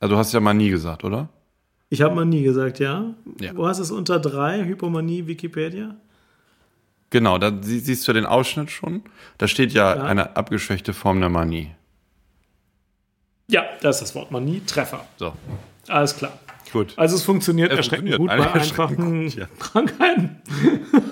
Also 0.00 0.14
du 0.14 0.18
hast 0.18 0.32
ja 0.32 0.40
Manie 0.40 0.70
gesagt, 0.70 1.04
oder? 1.04 1.28
Ich 1.90 2.02
habe 2.02 2.14
Manie 2.14 2.42
gesagt, 2.42 2.78
ja? 2.78 3.14
ja. 3.40 3.56
Wo 3.56 3.66
hast 3.66 3.78
du 3.78 3.82
es 3.82 3.90
unter 3.90 4.18
drei? 4.18 4.64
Hypomanie, 4.64 5.26
Wikipedia? 5.26 5.96
Genau, 7.10 7.38
da 7.38 7.52
siehst 7.60 8.06
du 8.06 8.12
den 8.12 8.26
Ausschnitt 8.26 8.70
schon. 8.70 9.02
Da 9.38 9.48
steht 9.48 9.72
ja, 9.72 9.96
ja. 9.96 10.02
eine 10.02 10.36
abgeschwächte 10.36 10.92
Form 10.92 11.20
der 11.20 11.30
Manie. 11.30 11.70
Ja, 13.50 13.64
das 13.80 13.96
ist 13.96 14.08
das 14.08 14.14
Wort 14.14 14.30
Manie. 14.30 14.60
Treffer. 14.66 15.06
So. 15.16 15.32
Alles 15.88 16.16
klar. 16.16 16.32
Gut. 16.72 16.92
Also 16.96 17.16
es 17.16 17.22
funktioniert 17.22 17.72
es 17.72 17.78
erschreckend 17.78 18.14
funktioniert. 18.14 18.38
gut 18.38 18.52
bei 18.52 18.60
einfachen 18.60 19.24
gut, 19.24 19.34
ja. 19.36 19.46
Krankheiten. 19.58 20.42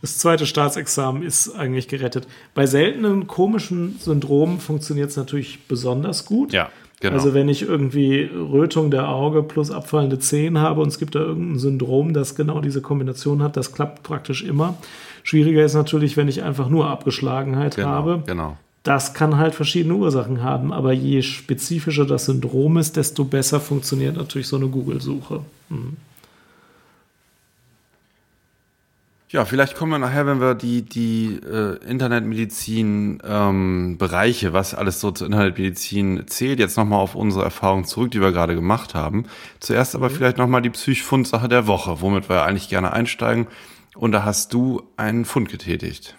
Das 0.00 0.18
zweite 0.18 0.44
Staatsexamen 0.44 1.22
ist 1.22 1.54
eigentlich 1.54 1.88
gerettet. 1.88 2.28
Bei 2.52 2.66
seltenen 2.66 3.26
komischen 3.26 3.98
Syndromen 3.98 4.60
funktioniert 4.60 5.08
es 5.08 5.16
natürlich 5.16 5.66
besonders 5.66 6.26
gut. 6.26 6.52
Ja. 6.52 6.68
Genau. 7.00 7.14
Also 7.14 7.32
wenn 7.32 7.48
ich 7.48 7.62
irgendwie 7.62 8.30
Rötung 8.34 8.90
der 8.90 9.08
Auge 9.08 9.42
plus 9.42 9.70
abfallende 9.70 10.18
Zehen 10.18 10.58
habe 10.58 10.82
und 10.82 10.88
es 10.88 10.98
gibt 10.98 11.14
da 11.14 11.20
irgendein 11.20 11.58
Syndrom, 11.58 12.12
das 12.12 12.34
genau 12.34 12.60
diese 12.60 12.82
Kombination 12.82 13.42
hat, 13.42 13.56
das 13.56 13.72
klappt 13.72 14.02
praktisch 14.02 14.42
immer. 14.42 14.76
Schwieriger 15.24 15.64
ist 15.64 15.74
natürlich, 15.74 16.16
wenn 16.16 16.28
ich 16.28 16.42
einfach 16.42 16.68
nur 16.68 16.88
Abgeschlagenheit 16.88 17.76
genau, 17.76 17.88
habe. 17.88 18.22
Genau. 18.26 18.58
Das 18.82 19.14
kann 19.14 19.38
halt 19.38 19.54
verschiedene 19.54 19.94
Ursachen 19.94 20.42
haben, 20.42 20.70
aber 20.70 20.92
je 20.92 21.22
spezifischer 21.22 22.04
das 22.04 22.26
Syndrom 22.26 22.76
ist, 22.76 22.96
desto 22.96 23.24
besser 23.24 23.58
funktioniert 23.58 24.18
natürlich 24.18 24.46
so 24.46 24.56
eine 24.56 24.68
Google-Suche. 24.68 25.40
Mhm. 25.70 25.96
Ja, 29.30 29.46
vielleicht 29.46 29.74
kommen 29.74 29.92
wir 29.92 29.98
nachher, 29.98 30.26
wenn 30.26 30.40
wir 30.40 30.54
die, 30.54 30.82
die 30.82 31.40
äh, 31.44 31.78
Internetmedizin-Bereiche, 31.88 34.46
ähm, 34.46 34.52
was 34.52 34.74
alles 34.74 35.00
so 35.00 35.10
zur 35.10 35.26
Internetmedizin 35.26 36.28
zählt, 36.28 36.60
jetzt 36.60 36.76
nochmal 36.76 37.00
auf 37.00 37.14
unsere 37.14 37.44
Erfahrung 37.44 37.84
zurück, 37.84 38.10
die 38.10 38.20
wir 38.20 38.30
gerade 38.30 38.54
gemacht 38.54 38.94
haben. 38.94 39.24
Zuerst 39.58 39.96
aber 39.96 40.10
mhm. 40.10 40.14
vielleicht 40.14 40.38
nochmal 40.38 40.62
die 40.62 40.70
Psychfundsache 40.70 41.48
der 41.48 41.66
Woche, 41.66 42.02
womit 42.02 42.28
wir 42.28 42.44
eigentlich 42.44 42.68
gerne 42.68 42.92
einsteigen. 42.92 43.48
Und 43.94 44.12
da 44.12 44.24
hast 44.24 44.52
du 44.52 44.82
einen 44.96 45.24
Fund 45.24 45.48
getätigt. 45.48 46.16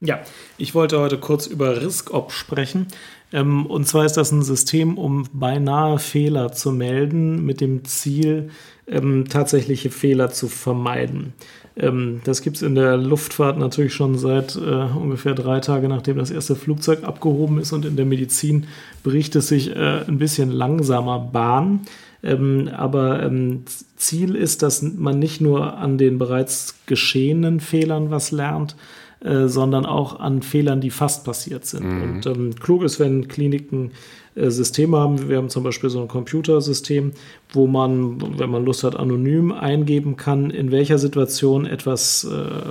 Ja, 0.00 0.20
ich 0.58 0.74
wollte 0.74 1.00
heute 1.00 1.18
kurz 1.18 1.46
über 1.46 1.80
RiskOp 1.80 2.30
sprechen. 2.30 2.86
Ähm, 3.32 3.64
und 3.66 3.88
zwar 3.88 4.04
ist 4.04 4.16
das 4.16 4.30
ein 4.30 4.42
System, 4.42 4.98
um 4.98 5.26
beinahe 5.32 5.98
Fehler 5.98 6.52
zu 6.52 6.70
melden, 6.70 7.44
mit 7.44 7.60
dem 7.60 7.84
Ziel, 7.84 8.50
ähm, 8.86 9.26
tatsächliche 9.28 9.90
Fehler 9.90 10.30
zu 10.30 10.48
vermeiden. 10.48 11.32
Ähm, 11.76 12.20
das 12.24 12.42
gibt 12.42 12.56
es 12.56 12.62
in 12.62 12.74
der 12.74 12.96
Luftfahrt 12.98 13.58
natürlich 13.58 13.94
schon 13.94 14.18
seit 14.18 14.56
äh, 14.56 14.60
ungefähr 14.60 15.34
drei 15.34 15.60
Tagen, 15.60 15.88
nachdem 15.88 16.18
das 16.18 16.30
erste 16.30 16.56
Flugzeug 16.56 17.04
abgehoben 17.04 17.58
ist. 17.58 17.72
Und 17.72 17.84
in 17.84 17.96
der 17.96 18.06
Medizin 18.06 18.66
berichtet 19.02 19.40
es 19.40 19.48
sich 19.48 19.74
äh, 19.74 20.04
ein 20.06 20.18
bisschen 20.18 20.50
langsamer 20.50 21.18
Bahn. 21.18 21.80
Ähm, 22.26 22.68
aber 22.76 23.22
ähm, 23.22 23.62
Ziel 23.96 24.34
ist, 24.34 24.62
dass 24.62 24.82
man 24.82 25.18
nicht 25.18 25.40
nur 25.40 25.78
an 25.78 25.96
den 25.96 26.18
bereits 26.18 26.74
geschehenen 26.86 27.60
Fehlern 27.60 28.10
was 28.10 28.32
lernt, 28.32 28.76
äh, 29.20 29.46
sondern 29.46 29.86
auch 29.86 30.18
an 30.18 30.42
Fehlern, 30.42 30.80
die 30.80 30.90
fast 30.90 31.24
passiert 31.24 31.64
sind. 31.64 31.84
Mhm. 31.84 32.02
Und 32.02 32.26
ähm, 32.26 32.54
klug 32.56 32.82
ist, 32.82 33.00
wenn 33.00 33.28
Kliniken 33.28 33.92
äh, 34.36 34.50
Systeme 34.50 34.98
haben. 34.98 35.28
Wir 35.28 35.38
haben 35.38 35.48
zum 35.48 35.64
Beispiel 35.64 35.88
so 35.88 36.00
ein 36.02 36.08
Computersystem, 36.08 37.12
wo 37.52 37.66
man, 37.66 38.38
wenn 38.38 38.50
man 38.50 38.64
Lust 38.64 38.84
hat, 38.84 38.94
anonym 38.94 39.50
eingeben 39.50 40.16
kann, 40.16 40.50
in 40.50 40.70
welcher 40.70 40.98
Situation 40.98 41.64
etwas 41.64 42.24
äh, 42.24 42.62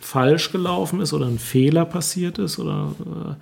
falsch 0.00 0.50
gelaufen 0.50 1.00
ist 1.00 1.12
oder 1.12 1.26
ein 1.26 1.38
Fehler 1.38 1.84
passiert 1.84 2.38
ist 2.38 2.58
oder 2.58 2.94
äh, 3.00 3.34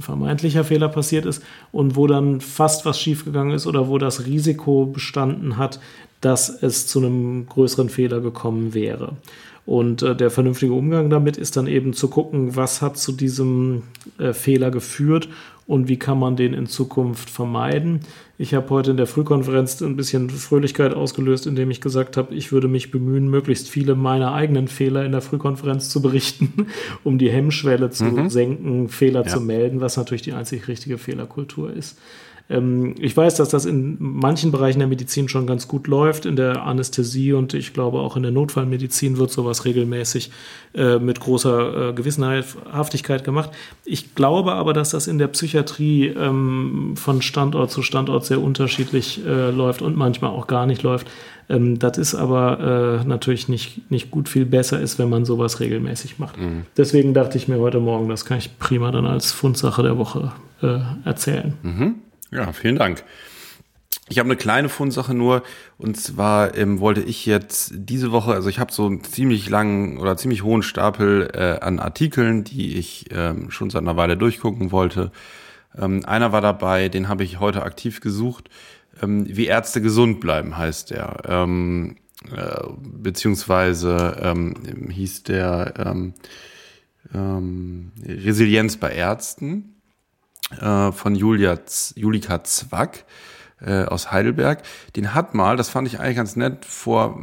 ein 0.00 0.02
vermeintlicher 0.02 0.64
Fehler 0.64 0.88
passiert 0.88 1.26
ist 1.26 1.42
und 1.72 1.94
wo 1.94 2.06
dann 2.06 2.40
fast 2.40 2.84
was 2.86 2.98
schiefgegangen 2.98 3.54
ist 3.54 3.66
oder 3.66 3.88
wo 3.88 3.98
das 3.98 4.26
Risiko 4.26 4.86
bestanden 4.86 5.56
hat, 5.56 5.80
dass 6.20 6.62
es 6.62 6.86
zu 6.86 7.00
einem 7.00 7.46
größeren 7.46 7.88
Fehler 7.88 8.20
gekommen 8.20 8.74
wäre. 8.74 9.16
Und 9.66 10.02
äh, 10.02 10.16
der 10.16 10.30
vernünftige 10.30 10.72
Umgang 10.72 11.10
damit 11.10 11.36
ist 11.36 11.56
dann 11.56 11.66
eben 11.66 11.92
zu 11.92 12.08
gucken, 12.08 12.56
was 12.56 12.82
hat 12.82 12.96
zu 12.96 13.12
diesem 13.12 13.82
äh, 14.18 14.32
Fehler 14.32 14.70
geführt 14.70 15.28
und 15.66 15.88
wie 15.88 15.98
kann 15.98 16.18
man 16.18 16.36
den 16.36 16.54
in 16.54 16.66
Zukunft 16.66 17.30
vermeiden. 17.30 18.00
Ich 18.40 18.54
habe 18.54 18.70
heute 18.70 18.92
in 18.92 18.96
der 18.96 19.06
Frühkonferenz 19.06 19.82
ein 19.82 19.96
bisschen 19.96 20.30
Fröhlichkeit 20.30 20.94
ausgelöst, 20.94 21.46
indem 21.46 21.70
ich 21.70 21.82
gesagt 21.82 22.16
habe, 22.16 22.34
ich 22.34 22.52
würde 22.52 22.68
mich 22.68 22.90
bemühen, 22.90 23.28
möglichst 23.28 23.68
viele 23.68 23.94
meiner 23.94 24.32
eigenen 24.32 24.66
Fehler 24.66 25.04
in 25.04 25.12
der 25.12 25.20
Frühkonferenz 25.20 25.90
zu 25.90 26.00
berichten, 26.00 26.68
um 27.04 27.18
die 27.18 27.30
Hemmschwelle 27.30 27.90
zu 27.90 28.04
mhm. 28.04 28.30
senken, 28.30 28.88
Fehler 28.88 29.24
ja. 29.24 29.26
zu 29.26 29.42
melden, 29.42 29.82
was 29.82 29.98
natürlich 29.98 30.22
die 30.22 30.32
einzig 30.32 30.68
richtige 30.68 30.96
Fehlerkultur 30.96 31.70
ist. 31.70 31.98
Ähm, 32.50 32.96
ich 32.98 33.16
weiß, 33.16 33.36
dass 33.36 33.48
das 33.48 33.64
in 33.64 33.96
manchen 33.98 34.50
Bereichen 34.50 34.80
der 34.80 34.88
Medizin 34.88 35.28
schon 35.28 35.46
ganz 35.46 35.68
gut 35.68 35.86
läuft, 35.86 36.26
in 36.26 36.36
der 36.36 36.64
Anästhesie 36.64 37.32
und 37.32 37.54
ich 37.54 37.72
glaube 37.72 38.00
auch 38.00 38.16
in 38.16 38.22
der 38.22 38.32
Notfallmedizin 38.32 39.16
wird 39.16 39.30
sowas 39.30 39.64
regelmäßig 39.64 40.30
äh, 40.74 40.98
mit 40.98 41.20
großer 41.20 41.90
äh, 41.90 41.92
Gewissenhaftigkeit 41.92 43.24
gemacht. 43.24 43.50
Ich 43.84 44.14
glaube 44.14 44.52
aber, 44.52 44.72
dass 44.72 44.90
das 44.90 45.06
in 45.06 45.18
der 45.18 45.28
Psychiatrie 45.28 46.08
ähm, 46.08 46.94
von 46.96 47.22
Standort 47.22 47.70
zu 47.70 47.82
Standort 47.82 48.26
sehr 48.26 48.42
unterschiedlich 48.42 49.24
äh, 49.24 49.50
läuft 49.50 49.80
und 49.80 49.96
manchmal 49.96 50.30
auch 50.30 50.48
gar 50.48 50.66
nicht 50.66 50.82
läuft. 50.82 51.06
Ähm, 51.48 51.78
das 51.78 51.98
ist 51.98 52.14
aber 52.16 53.00
äh, 53.02 53.06
natürlich 53.06 53.48
nicht, 53.48 53.90
nicht 53.90 54.10
gut 54.10 54.28
viel 54.28 54.44
besser 54.44 54.80
ist, 54.80 54.98
wenn 54.98 55.08
man 55.08 55.24
sowas 55.24 55.60
regelmäßig 55.60 56.18
macht. 56.18 56.36
Mhm. 56.36 56.64
Deswegen 56.76 57.14
dachte 57.14 57.38
ich 57.38 57.46
mir 57.46 57.60
heute 57.60 57.78
Morgen, 57.78 58.08
das 58.08 58.24
kann 58.24 58.38
ich 58.38 58.58
prima 58.58 58.90
dann 58.90 59.06
als 59.06 59.30
Fundsache 59.30 59.82
der 59.82 59.98
Woche 59.98 60.32
äh, 60.62 60.78
erzählen. 61.04 61.54
Mhm. 61.62 61.94
Ja, 62.30 62.52
vielen 62.52 62.76
Dank. 62.76 63.02
Ich 64.08 64.18
habe 64.18 64.26
eine 64.26 64.36
kleine 64.36 64.68
Fundsache 64.68 65.14
nur, 65.14 65.42
und 65.78 65.96
zwar 65.96 66.56
ähm, 66.56 66.80
wollte 66.80 67.00
ich 67.00 67.26
jetzt 67.26 67.72
diese 67.74 68.10
Woche, 68.10 68.32
also 68.32 68.48
ich 68.48 68.58
habe 68.58 68.72
so 68.72 68.86
einen 68.86 69.04
ziemlich 69.04 69.48
langen 69.48 69.98
oder 69.98 70.16
ziemlich 70.16 70.42
hohen 70.42 70.62
Stapel 70.62 71.30
äh, 71.32 71.64
an 71.64 71.78
Artikeln, 71.78 72.42
die 72.42 72.76
ich 72.76 73.06
ähm, 73.12 73.50
schon 73.50 73.70
seit 73.70 73.82
einer 73.82 73.96
Weile 73.96 74.16
durchgucken 74.16 74.72
wollte. 74.72 75.12
Ähm, 75.78 76.04
einer 76.04 76.32
war 76.32 76.40
dabei, 76.40 76.88
den 76.88 77.08
habe 77.08 77.22
ich 77.22 77.38
heute 77.38 77.62
aktiv 77.62 78.00
gesucht. 78.00 78.50
Ähm, 79.00 79.26
wie 79.28 79.46
Ärzte 79.46 79.80
gesund 79.80 80.20
bleiben 80.20 80.56
heißt 80.56 80.90
der. 80.90 81.22
Ähm, 81.26 81.96
äh, 82.36 82.64
beziehungsweise 82.80 84.18
ähm, 84.22 84.54
hieß 84.90 85.22
der 85.22 85.74
ähm, 85.78 86.14
ähm, 87.14 87.92
Resilienz 88.04 88.76
bei 88.76 88.92
Ärzten 88.92 89.79
äh, 90.60 90.92
von 90.92 91.14
Julia, 91.14 91.58
Julika 91.94 92.42
Zwack 92.44 93.04
äh, 93.60 93.84
aus 93.84 94.10
Heidelberg. 94.10 94.62
Den 94.96 95.14
hat 95.14 95.34
mal, 95.34 95.56
das 95.56 95.68
fand 95.68 95.88
ich 95.88 96.00
eigentlich 96.00 96.16
ganz 96.16 96.36
nett, 96.36 96.64
vor 96.64 97.18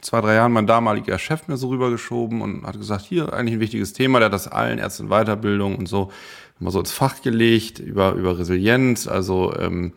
zwei, 0.00 0.20
drei 0.20 0.34
Jahren 0.34 0.52
mein 0.52 0.66
damaliger 0.66 1.18
Chef 1.18 1.48
mir 1.48 1.56
so 1.56 1.68
rübergeschoben 1.68 2.40
und 2.40 2.64
hat 2.64 2.78
gesagt, 2.78 3.04
hier 3.04 3.32
eigentlich 3.32 3.54
ein 3.54 3.60
wichtiges 3.60 3.92
Thema, 3.92 4.20
der 4.20 4.26
hat 4.26 4.32
das 4.32 4.48
allen 4.48 4.78
Ärzten 4.78 5.08
Weiterbildung 5.08 5.76
und 5.76 5.88
so 5.88 6.10
mal 6.58 6.70
so 6.70 6.80
ins 6.80 6.92
Fach 6.92 7.22
gelegt 7.22 7.78
über, 7.78 8.12
über 8.12 8.38
Resilienz, 8.38 9.06
also 9.06 9.54
ähm, 9.56 9.92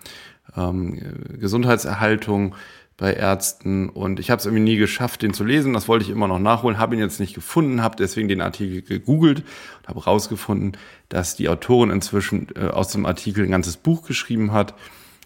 ähm, 0.55 0.99
Gesundheitserhaltung 1.39 2.55
bei 3.01 3.13
Ärzten 3.13 3.89
und 3.89 4.19
ich 4.19 4.29
habe 4.29 4.39
es 4.39 4.45
irgendwie 4.45 4.63
nie 4.63 4.77
geschafft, 4.77 5.23
den 5.23 5.33
zu 5.33 5.43
lesen. 5.43 5.73
Das 5.73 5.87
wollte 5.87 6.05
ich 6.05 6.11
immer 6.11 6.27
noch 6.27 6.37
nachholen, 6.37 6.77
habe 6.77 6.93
ihn 6.93 7.01
jetzt 7.01 7.19
nicht 7.19 7.33
gefunden, 7.33 7.81
habe 7.81 7.95
deswegen 7.95 8.27
den 8.27 8.41
Artikel 8.41 8.83
gegoogelt 8.83 9.39
und 9.39 9.87
habe 9.87 10.03
rausgefunden, 10.03 10.77
dass 11.09 11.35
die 11.35 11.49
Autorin 11.49 11.89
inzwischen 11.89 12.49
äh, 12.55 12.67
aus 12.67 12.89
dem 12.89 13.07
Artikel 13.07 13.43
ein 13.43 13.49
ganzes 13.49 13.77
Buch 13.77 14.03
geschrieben 14.05 14.53
hat, 14.53 14.75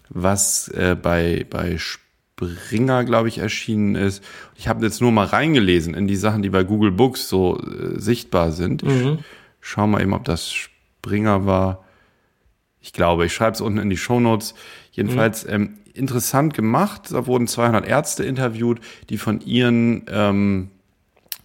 was 0.08 0.68
äh, 0.68 0.96
bei 1.00 1.44
bei 1.50 1.76
Springer, 1.76 3.04
glaube 3.04 3.28
ich, 3.28 3.38
erschienen 3.38 3.94
ist. 3.94 4.24
Ich 4.54 4.68
habe 4.68 4.82
jetzt 4.82 5.02
nur 5.02 5.12
mal 5.12 5.26
reingelesen 5.26 5.92
in 5.92 6.08
die 6.08 6.16
Sachen, 6.16 6.40
die 6.40 6.50
bei 6.50 6.64
Google 6.64 6.92
Books 6.92 7.28
so 7.28 7.60
äh, 7.60 8.00
sichtbar 8.00 8.52
sind. 8.52 8.84
Mhm. 8.84 9.18
Ich 9.60 9.68
schau 9.68 9.86
mal 9.86 10.00
eben, 10.00 10.14
ob 10.14 10.24
das 10.24 10.50
Springer 10.50 11.44
war. 11.44 11.84
Ich 12.80 12.94
glaube, 12.94 13.26
ich 13.26 13.34
schreibe 13.34 13.52
es 13.52 13.60
unten 13.60 13.80
in 13.80 13.90
die 13.90 13.98
Show 13.98 14.18
Notes. 14.18 14.54
Jedenfalls 14.96 15.44
mhm. 15.44 15.52
ähm, 15.52 15.74
interessant 15.92 16.54
gemacht. 16.54 17.02
Da 17.10 17.26
wurden 17.26 17.46
200 17.46 17.86
Ärzte 17.86 18.24
interviewt, 18.24 18.80
die 19.10 19.18
von 19.18 19.40
ihren 19.40 20.04
ähm, 20.08 20.70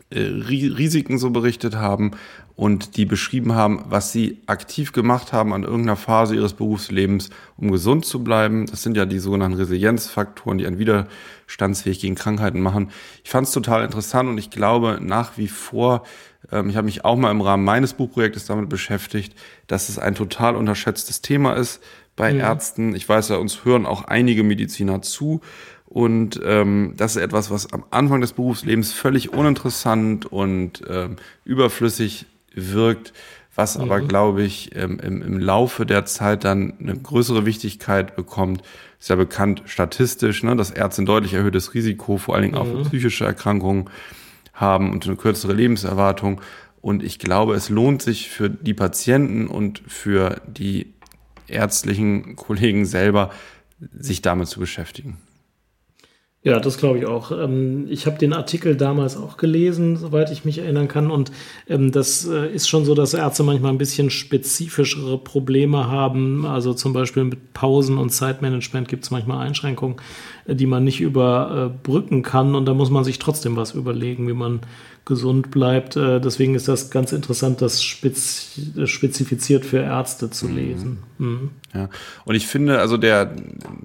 äh, 0.10 0.20
Risiken 0.20 1.18
so 1.18 1.30
berichtet 1.30 1.76
haben 1.76 2.12
und 2.56 2.96
die 2.96 3.06
beschrieben 3.06 3.56
haben, 3.56 3.84
was 3.90 4.12
sie 4.12 4.42
aktiv 4.46 4.94
gemacht 4.94 5.34
haben 5.34 5.54
an 5.54 5.64
irgendeiner 5.64 5.96
Phase 5.96 6.36
ihres 6.36 6.54
Berufslebens, 6.54 7.30
um 7.58 7.72
gesund 7.72 8.06
zu 8.06 8.24
bleiben. 8.24 8.68
Das 8.68 8.84
sind 8.84 8.96
ja 8.96 9.06
die 9.06 9.20
sogenannten 9.20 9.58
Resilienzfaktoren, 9.58 10.58
die 10.58 10.68
einen 10.68 10.80
widerstandsfähig 10.80 12.00
gegen 12.00 12.16
Krankheiten 12.16 12.62
machen. 12.62 12.90
Ich 13.24 13.32
fand 13.32 13.48
es 13.48 13.54
total 13.54 13.84
interessant 13.84 14.30
und 14.30 14.38
ich 14.38 14.50
glaube 14.50 15.00
nach 15.02 15.38
wie 15.38 15.48
vor, 15.48 16.04
ähm, 16.52 16.70
ich 16.70 16.78
habe 16.78 16.86
mich 16.86 17.04
auch 17.04 17.18
mal 17.18 17.32
im 17.32 17.42
Rahmen 17.42 17.66
meines 17.66 17.94
Buchprojektes 17.94 18.46
damit 18.46 18.70
beschäftigt, 18.70 19.34
dass 19.68 19.90
es 19.90 20.00
ein 20.00 20.16
total 20.16 20.56
unterschätztes 20.56 21.22
Thema 21.22 21.54
ist 21.54 21.82
bei 22.22 22.34
mhm. 22.34 22.40
Ärzten. 22.40 22.96
Ich 22.96 23.10
weiß 23.10 23.30
ja, 23.30 23.38
uns 23.38 23.66
hören 23.66 23.88
auch 23.88 24.04
einige 24.04 24.44
Mediziner 24.44 25.02
zu. 25.02 25.42
Und 25.88 26.40
ähm, 26.46 26.94
das 26.96 27.16
ist 27.16 27.22
etwas, 27.24 27.50
was 27.50 27.74
am 27.74 27.84
Anfang 27.90 28.22
des 28.22 28.34
Berufslebens 28.34 28.94
völlig 28.94 29.34
uninteressant 29.34 30.28
und 30.28 30.84
ähm, 30.88 31.16
überflüssig 31.46 32.28
wirkt. 32.54 33.12
was 33.56 33.76
mhm. 33.76 33.86
aber, 33.86 34.02
glaube 34.02 34.44
ich, 34.44 34.76
im, 34.76 35.00
im, 35.00 35.24
im 35.24 35.40
Laufe 35.40 35.88
der 35.88 36.06
Zeit 36.06 36.44
dann 36.44 36.76
eine 36.80 36.96
größere 36.96 37.48
Wichtigkeit 37.48 38.16
bekommt. 38.16 38.62
Ist 39.00 39.10
ja 39.10 39.16
bekannt 39.16 39.64
statistisch, 39.66 40.44
ne, 40.44 40.56
dass 40.56 40.70
Ärzte 40.70 41.02
ein 41.02 41.08
deutlich 41.08 41.34
erhöhtes 41.34 41.74
Risiko, 41.74 42.18
vor 42.18 42.36
allen 42.36 42.44
Dingen 42.44 42.56
auch 42.56 42.68
für 42.68 42.78
mhm. 42.78 42.84
psychische 42.84 43.26
Erkrankungen 43.26 43.90
haben 44.54 44.92
und 44.92 45.08
eine 45.08 45.16
kürzere 45.16 45.54
Lebenserwartung. 45.54 46.40
Und 46.82 47.02
ich 47.02 47.18
glaube, 47.18 47.56
es 47.56 47.70
lohnt 47.70 48.04
sich 48.04 48.30
für 48.30 48.52
die 48.52 48.76
Patienten 48.76 49.48
und 49.48 49.82
für 49.88 50.40
die 50.46 50.94
ärztlichen 51.52 52.36
Kollegen 52.36 52.86
selber, 52.86 53.32
sich 53.94 54.22
damit 54.22 54.48
zu 54.48 54.60
beschäftigen. 54.60 55.18
Ja, 56.44 56.60
das 56.60 56.78
glaube 56.80 56.98
ich 56.98 57.06
auch. 57.06 57.32
Ähm, 57.32 57.86
ich 57.88 58.08
habe 58.08 58.18
den 58.18 58.34
Artikel 58.34 58.76
damals 58.76 59.16
auch 59.16 59.38
gelesen, 59.38 59.96
soweit 59.98 60.32
ich 60.32 60.44
mich 60.44 60.58
erinnern 60.58 60.88
kann. 60.88 61.12
Und 61.12 61.32
ähm, 61.70 61.92
das 61.92 62.28
äh, 62.28 62.52
ist 62.52 62.68
schon 62.68 62.84
so, 62.84 62.96
dass 62.96 63.14
Ärzte 63.14 63.44
manchmal 63.44 63.72
ein 63.72 63.78
bisschen 63.78 64.10
spezifischere 64.10 65.20
Probleme 65.20 65.88
haben. 65.88 66.48
Also 66.48 66.74
zum 66.74 66.94
Beispiel 66.94 67.26
mit 67.26 67.54
Pausen 67.54 68.00
und 68.00 68.10
Zeitmanagement 68.10 68.88
gibt 68.88 69.04
es 69.04 69.12
manchmal 69.12 69.46
Einschränkungen, 69.46 69.98
äh, 70.48 70.56
die 70.56 70.66
man 70.66 70.84
nicht 70.84 71.00
überbrücken 71.00 72.24
kann. 72.24 72.56
Und 72.56 72.66
da 72.66 72.74
muss 72.74 72.90
man 72.90 73.04
sich 73.04 73.20
trotzdem 73.20 73.56
was 73.56 73.76
überlegen, 73.76 74.28
wie 74.28 74.34
man 74.34 74.62
gesund 75.06 75.52
bleibt. 75.52 75.96
Äh, 75.96 76.20
deswegen 76.20 76.56
ist 76.56 76.68
das 76.68 76.92
ganz 76.92 77.12
interessant, 77.12 77.62
das 77.62 77.84
spezifiziert 77.84 79.66
für 79.66 79.80
Ärzte 79.80 80.30
zu 80.30 80.48
mhm. 80.48 80.56
lesen. 80.56 80.98
Mhm. 81.18 81.52
Ja, 81.74 81.90
und 82.26 82.36
ich 82.36 82.48
finde, 82.48 82.80
also 82.80 82.98
der 82.98 83.36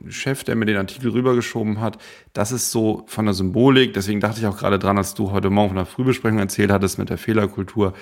Chef, 0.09 0.45
der 0.45 0.57
mir 0.57 0.67
den 0.67 0.77
Artikel 0.77 1.11
rübergeschoben 1.11 1.81
hat, 1.81 1.99
das 2.33 2.53
ist 2.53 2.71
so 2.71 3.05
von 3.07 3.25
der 3.25 3.35
Symbolik, 3.35 3.95
deswegen 3.95 4.21
dachte 4.21 4.41
ich 4.41 4.47
auch 4.47 4.59
gerade 4.59 4.79
dran, 4.79 4.99
als 4.99 5.15
du 5.15 5.31
heute 5.31 5.51
Morgen 5.51 5.71
von 5.71 5.77
der 5.77 5.87
Frühbesprechung 5.87 6.39
erzählt 6.39 6.71
hattest 6.71 6.99
mit 6.99 7.09
der 7.09 7.19
Fehlerkultur, 7.19 7.95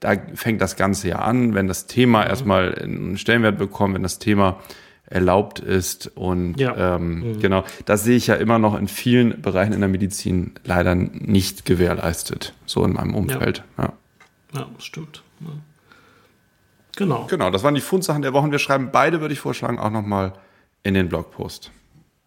da 0.00 0.14
fängt 0.34 0.60
das 0.60 0.76
Ganze 0.76 1.08
ja 1.08 1.18
an, 1.20 1.54
wenn 1.54 1.68
das 1.68 1.86
Thema 1.86 2.24
mhm. 2.24 2.30
erstmal 2.30 2.74
einen 2.74 3.18
Stellenwert 3.18 3.58
bekommt, 3.58 3.94
wenn 3.94 4.02
das 4.02 4.18
Thema 4.18 4.58
erlaubt 5.12 5.60
ist. 5.60 6.10
Und 6.16 6.58
ja. 6.58 6.96
ähm, 6.96 7.34
mhm. 7.34 7.40
genau, 7.40 7.64
das 7.84 8.04
sehe 8.04 8.16
ich 8.16 8.26
ja 8.26 8.34
immer 8.34 8.58
noch 8.58 8.78
in 8.78 8.88
vielen 8.88 9.40
Bereichen 9.42 9.72
in 9.72 9.80
der 9.80 9.88
Medizin 9.88 10.54
leider 10.64 10.94
nicht 10.94 11.64
gewährleistet, 11.64 12.54
so 12.66 12.84
in 12.84 12.94
meinem 12.94 13.14
Umfeld. 13.14 13.64
Ja, 13.78 13.84
ja. 13.84 14.60
ja 14.60 14.66
stimmt. 14.78 15.22
Ja. 15.40 15.48
Genau. 16.96 17.26
Genau, 17.28 17.50
das 17.50 17.62
waren 17.62 17.74
die 17.74 17.80
Fundsachen 17.80 18.22
der 18.22 18.32
Wochen. 18.32 18.50
Wir 18.50 18.58
schreiben 18.58 18.90
beide, 18.92 19.20
würde 19.20 19.32
ich 19.32 19.40
vorschlagen, 19.40 19.78
auch 19.78 19.90
nochmal 19.90 20.34
in 20.82 20.94
den 20.94 21.08
Blogpost. 21.08 21.70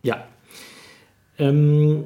Ja. 0.01 0.25
Ähm, 1.37 2.05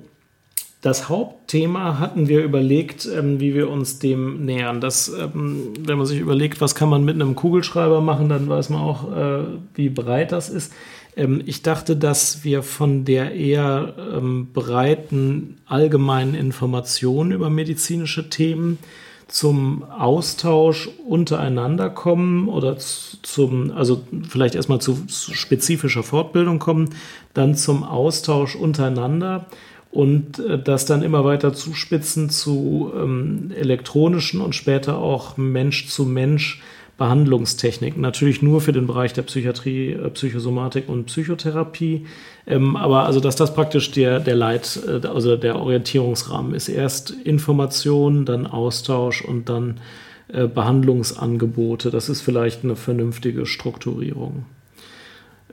das 0.81 1.09
Hauptthema 1.09 1.99
hatten 1.99 2.29
wir 2.29 2.43
überlegt, 2.43 3.05
ähm, 3.05 3.39
wie 3.41 3.53
wir 3.53 3.69
uns 3.69 3.99
dem 3.99 4.45
nähern. 4.45 4.79
Das, 4.79 5.09
ähm, 5.09 5.73
wenn 5.79 5.97
man 5.97 6.07
sich 6.07 6.19
überlegt, 6.19 6.61
was 6.61 6.73
kann 6.73 6.89
man 6.89 7.03
mit 7.03 7.15
einem 7.15 7.35
Kugelschreiber 7.35 7.99
machen, 7.99 8.29
dann 8.29 8.47
weiß 8.47 8.69
man 8.69 8.81
auch, 8.81 9.11
äh, 9.11 9.43
wie 9.75 9.89
breit 9.89 10.31
das 10.31 10.49
ist. 10.49 10.71
Ähm, 11.17 11.41
ich 11.45 11.63
dachte, 11.63 11.97
dass 11.97 12.45
wir 12.45 12.63
von 12.63 13.03
der 13.03 13.33
eher 13.33 13.93
ähm, 14.15 14.53
breiten 14.53 15.57
allgemeinen 15.65 16.33
Information 16.33 17.33
über 17.33 17.49
medizinische 17.49 18.29
Themen 18.29 18.79
zum 19.27 19.83
Austausch 19.83 20.89
untereinander 21.05 21.89
kommen 21.89 22.47
oder 22.47 22.77
zum, 22.77 23.71
also 23.71 24.01
vielleicht 24.27 24.55
erstmal 24.55 24.79
zu 24.79 24.97
spezifischer 25.07 26.03
Fortbildung 26.03 26.57
kommen, 26.57 26.89
dann 27.33 27.53
zum 27.55 27.83
Austausch 27.83 28.55
untereinander 28.55 29.45
und 29.91 30.39
äh, 30.39 30.61
das 30.61 30.85
dann 30.85 31.01
immer 31.01 31.25
weiter 31.25 31.53
zuspitzen 31.53 32.29
zu 32.29 32.91
ähm, 32.95 33.51
elektronischen 33.55 34.41
und 34.41 34.55
später 34.55 34.97
auch 34.97 35.37
Mensch-zu-Mensch 35.37 36.61
Behandlungstechniken. 36.99 38.01
Natürlich 38.01 38.41
nur 38.41 38.59
für 38.61 38.73
den 38.73 38.85
Bereich 38.85 39.13
der 39.13 39.23
Psychiatrie, 39.23 39.93
äh, 39.93 40.09
Psychosomatik 40.11 40.89
und 40.89 41.05
Psychotherapie. 41.05 42.05
Ähm, 42.45 42.75
aber 42.75 43.05
also, 43.05 43.19
dass 43.19 43.35
das 43.35 43.55
praktisch 43.55 43.91
der, 43.91 44.19
der 44.19 44.35
Leit, 44.35 44.79
äh, 44.85 45.07
also 45.07 45.35
der 45.35 45.55
Orientierungsrahmen 45.55 46.53
ist. 46.53 46.67
Erst 46.67 47.11
Information, 47.11 48.25
dann 48.25 48.45
Austausch 48.45 49.23
und 49.23 49.49
dann 49.49 49.79
äh, 50.27 50.47
Behandlungsangebote. 50.47 51.89
Das 51.89 52.09
ist 52.09 52.21
vielleicht 52.21 52.63
eine 52.63 52.75
vernünftige 52.75 53.45
Strukturierung. 53.45 54.45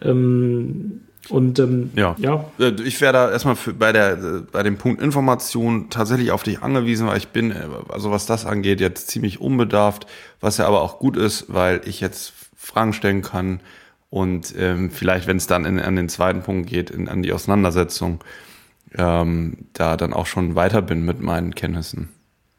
Ähm, 0.02 1.00
und 1.28 1.58
ähm, 1.58 1.90
ja. 1.94 2.14
ja. 2.18 2.44
Äh, 2.58 2.72
ich 2.82 3.00
wäre 3.00 3.12
da 3.12 3.30
erstmal 3.30 3.56
für, 3.56 3.72
bei, 3.72 3.92
der, 3.92 4.16
bei 4.50 4.62
dem 4.62 4.78
Punkt 4.78 5.02
Information 5.02 5.90
tatsächlich 5.90 6.30
auf 6.30 6.42
dich 6.42 6.62
angewiesen, 6.62 7.06
weil 7.06 7.18
ich 7.18 7.28
bin, 7.28 7.50
äh, 7.50 7.66
also 7.88 8.10
was 8.10 8.26
das 8.26 8.46
angeht, 8.46 8.80
jetzt 8.80 9.08
ziemlich 9.08 9.40
unbedarft, 9.40 10.06
was 10.40 10.58
ja 10.58 10.66
aber 10.66 10.82
auch 10.82 10.98
gut 10.98 11.16
ist, 11.16 11.46
weil 11.48 11.80
ich 11.84 12.00
jetzt 12.00 12.32
Fragen 12.56 12.92
stellen 12.92 13.22
kann 13.22 13.60
und 14.10 14.54
ähm, 14.56 14.90
vielleicht, 14.90 15.26
wenn 15.26 15.36
es 15.36 15.46
dann 15.46 15.64
in, 15.64 15.78
an 15.78 15.96
den 15.96 16.08
zweiten 16.08 16.42
Punkt 16.42 16.68
geht, 16.68 16.90
in, 16.90 17.08
an 17.08 17.22
die 17.22 17.32
Auseinandersetzung, 17.32 18.22
ähm, 18.96 19.66
da 19.72 19.96
dann 19.96 20.12
auch 20.12 20.26
schon 20.26 20.54
weiter 20.54 20.82
bin 20.82 21.04
mit 21.04 21.20
meinen 21.20 21.54
Kenntnissen. 21.54 22.08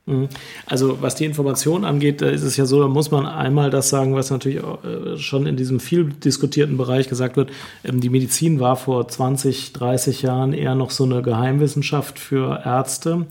Mhm. 0.08 0.30
Also 0.66 1.02
was 1.02 1.16
die 1.16 1.26
Information 1.26 1.84
angeht, 1.84 2.22
da 2.22 2.30
ist 2.30 2.44
es 2.44 2.56
ja 2.56 2.66
so, 2.66 2.82
da 2.82 2.88
muss 2.88 3.12
man 3.12 3.26
einmal 3.26 3.70
das 3.70 3.90
sagen, 3.90 4.16
was 4.16 4.32
natürlich 4.32 4.64
äh, 4.64 5.18
schon 5.18 5.46
in 5.46 5.58
diesem 5.58 5.82
viel 5.82 6.06
diskutierten 6.06 6.78
Bereich 6.78 7.10
gesagt 7.10 7.36
wird. 7.36 7.52
Ähm, 7.84 8.00
die 8.00 8.10
Medizin 8.10 8.62
war 8.62 8.78
vor 8.78 9.08
20, 9.08 9.74
30 9.74 10.22
Jahren 10.22 10.54
eher 10.54 10.76
noch 10.76 10.92
so 10.92 11.04
eine 11.04 11.22
Geheimwissenschaft 11.22 12.20
für 12.20 12.62
Ärzte. 12.64 13.28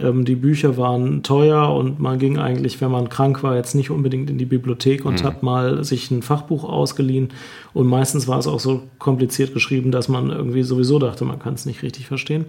Ähm, 0.00 0.24
die 0.24 0.36
Bücher 0.36 0.76
waren 0.76 1.22
teuer 1.22 1.74
und 1.74 2.00
man 2.00 2.18
ging 2.18 2.38
eigentlich, 2.38 2.80
wenn 2.80 2.90
man 2.90 3.08
krank 3.08 3.42
war, 3.42 3.56
jetzt 3.56 3.74
nicht 3.74 3.90
unbedingt 3.90 4.30
in 4.30 4.38
die 4.38 4.46
Bibliothek 4.46 5.04
und 5.04 5.22
mhm. 5.22 5.26
hat 5.26 5.42
mal 5.42 5.84
sich 5.84 6.10
ein 6.10 6.22
Fachbuch 6.22 6.64
ausgeliehen. 6.64 7.28
Und 7.72 7.86
meistens 7.86 8.26
war 8.26 8.38
es 8.38 8.46
auch 8.46 8.58
so 8.60 8.82
kompliziert 8.98 9.54
geschrieben, 9.54 9.92
dass 9.92 10.08
man 10.08 10.30
irgendwie 10.30 10.62
sowieso 10.62 10.98
dachte, 10.98 11.24
man 11.24 11.38
kann 11.38 11.54
es 11.54 11.66
nicht 11.66 11.82
richtig 11.82 12.06
verstehen. 12.06 12.46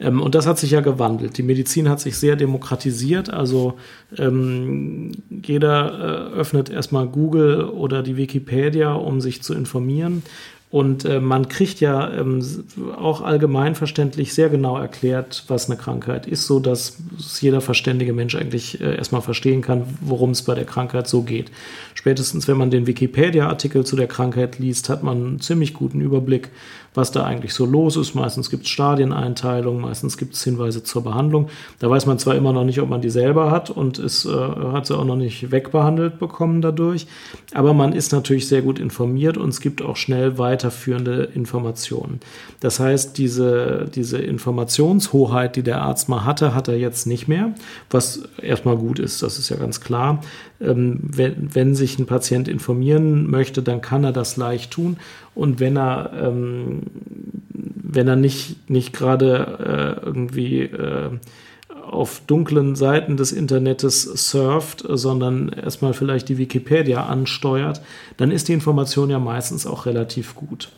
Ähm, 0.00 0.20
und 0.20 0.34
das 0.34 0.46
hat 0.46 0.58
sich 0.58 0.72
ja 0.72 0.80
gewandelt. 0.80 1.38
Die 1.38 1.42
Medizin 1.42 1.88
hat 1.88 2.00
sich 2.00 2.16
sehr 2.16 2.36
demokratisiert. 2.36 3.32
Also 3.32 3.74
ähm, 4.18 5.12
jeder 5.30 6.32
äh, 6.32 6.38
öffnet 6.38 6.70
erstmal 6.70 7.06
Google 7.06 7.64
oder 7.64 8.02
die 8.02 8.16
Wikipedia, 8.16 8.92
um 8.94 9.20
sich 9.20 9.42
zu 9.42 9.54
informieren. 9.54 10.22
Und 10.74 11.04
äh, 11.04 11.20
man 11.20 11.48
kriegt 11.48 11.78
ja 11.78 12.12
ähm, 12.12 12.44
auch 12.96 13.20
allgemeinverständlich 13.20 14.34
sehr 14.34 14.48
genau 14.48 14.76
erklärt, 14.76 15.44
was 15.46 15.70
eine 15.70 15.78
Krankheit 15.78 16.26
ist, 16.26 16.48
so 16.48 16.58
dass 16.58 16.96
jeder 17.40 17.60
verständige 17.60 18.12
Mensch 18.12 18.34
eigentlich 18.34 18.80
äh, 18.80 18.96
erstmal 18.96 19.22
verstehen 19.22 19.62
kann, 19.62 19.84
worum 20.00 20.30
es 20.30 20.42
bei 20.42 20.56
der 20.56 20.64
Krankheit 20.64 21.06
so 21.06 21.22
geht. 21.22 21.52
Spätestens, 21.94 22.48
wenn 22.48 22.56
man 22.56 22.72
den 22.72 22.88
Wikipedia-Artikel 22.88 23.86
zu 23.86 23.94
der 23.94 24.08
Krankheit 24.08 24.58
liest, 24.58 24.88
hat 24.88 25.04
man 25.04 25.24
einen 25.24 25.40
ziemlich 25.40 25.74
guten 25.74 26.00
Überblick, 26.00 26.50
was 26.94 27.10
da 27.10 27.24
eigentlich 27.24 27.52
so 27.52 27.66
los 27.66 27.96
ist. 27.96 28.14
Meistens 28.14 28.50
gibt 28.50 28.64
es 28.64 28.70
Stadieneinteilungen, 28.70 29.82
meistens 29.82 30.16
gibt 30.16 30.34
es 30.34 30.44
Hinweise 30.44 30.82
zur 30.82 31.02
Behandlung. 31.02 31.48
Da 31.80 31.90
weiß 31.90 32.06
man 32.06 32.18
zwar 32.18 32.36
immer 32.36 32.52
noch 32.52 32.64
nicht, 32.64 32.80
ob 32.80 32.88
man 32.88 33.00
die 33.00 33.10
selber 33.10 33.50
hat 33.50 33.68
und 33.70 33.98
es 33.98 34.24
äh, 34.24 34.30
hat 34.30 34.86
sie 34.86 34.96
auch 34.96 35.04
noch 35.04 35.16
nicht 35.16 35.50
wegbehandelt 35.50 36.18
bekommen 36.18 36.62
dadurch, 36.62 37.06
aber 37.52 37.74
man 37.74 37.92
ist 37.92 38.12
natürlich 38.12 38.48
sehr 38.48 38.62
gut 38.62 38.78
informiert 38.78 39.36
und 39.36 39.48
es 39.48 39.60
gibt 39.60 39.82
auch 39.82 39.96
schnell 39.96 40.38
weiterführende 40.38 41.24
Informationen. 41.34 42.20
Das 42.60 42.80
heißt, 42.80 43.18
diese, 43.18 43.90
diese 43.94 44.18
Informationshoheit, 44.18 45.56
die 45.56 45.62
der 45.62 45.82
Arzt 45.82 46.08
mal 46.08 46.24
hatte, 46.24 46.54
hat 46.54 46.68
er 46.68 46.76
jetzt 46.76 47.06
nicht 47.06 47.28
mehr, 47.28 47.54
was 47.90 48.22
erstmal 48.40 48.76
gut 48.76 48.98
ist, 48.98 49.22
das 49.22 49.38
ist 49.38 49.48
ja 49.48 49.56
ganz 49.56 49.80
klar. 49.80 50.20
Ähm, 50.60 51.00
wenn, 51.02 51.54
wenn 51.54 51.74
sich 51.74 51.98
ein 51.98 52.06
Patient 52.06 52.48
informieren 52.48 53.28
möchte, 53.28 53.62
dann 53.62 53.80
kann 53.80 54.04
er 54.04 54.12
das 54.12 54.36
leicht 54.36 54.70
tun. 54.70 54.96
Und 55.34 55.60
wenn 55.60 55.76
er, 55.76 56.10
ähm, 56.14 56.82
wenn 57.50 58.08
er 58.08 58.16
nicht, 58.16 58.70
nicht 58.70 58.92
gerade 58.92 59.98
äh, 60.00 60.06
irgendwie 60.06 60.62
äh, 60.62 61.10
auf 61.90 62.22
dunklen 62.26 62.74
Seiten 62.74 63.16
des 63.16 63.32
Internets 63.32 64.02
surft, 64.30 64.84
sondern 64.88 65.48
erstmal 65.50 65.92
vielleicht 65.92 66.28
die 66.28 66.38
Wikipedia 66.38 67.06
ansteuert, 67.06 67.80
dann 68.16 68.30
ist 68.30 68.48
die 68.48 68.52
Information 68.52 69.10
ja 69.10 69.18
meistens 69.18 69.66
auch 69.66 69.86
relativ 69.86 70.34
gut. 70.34 70.70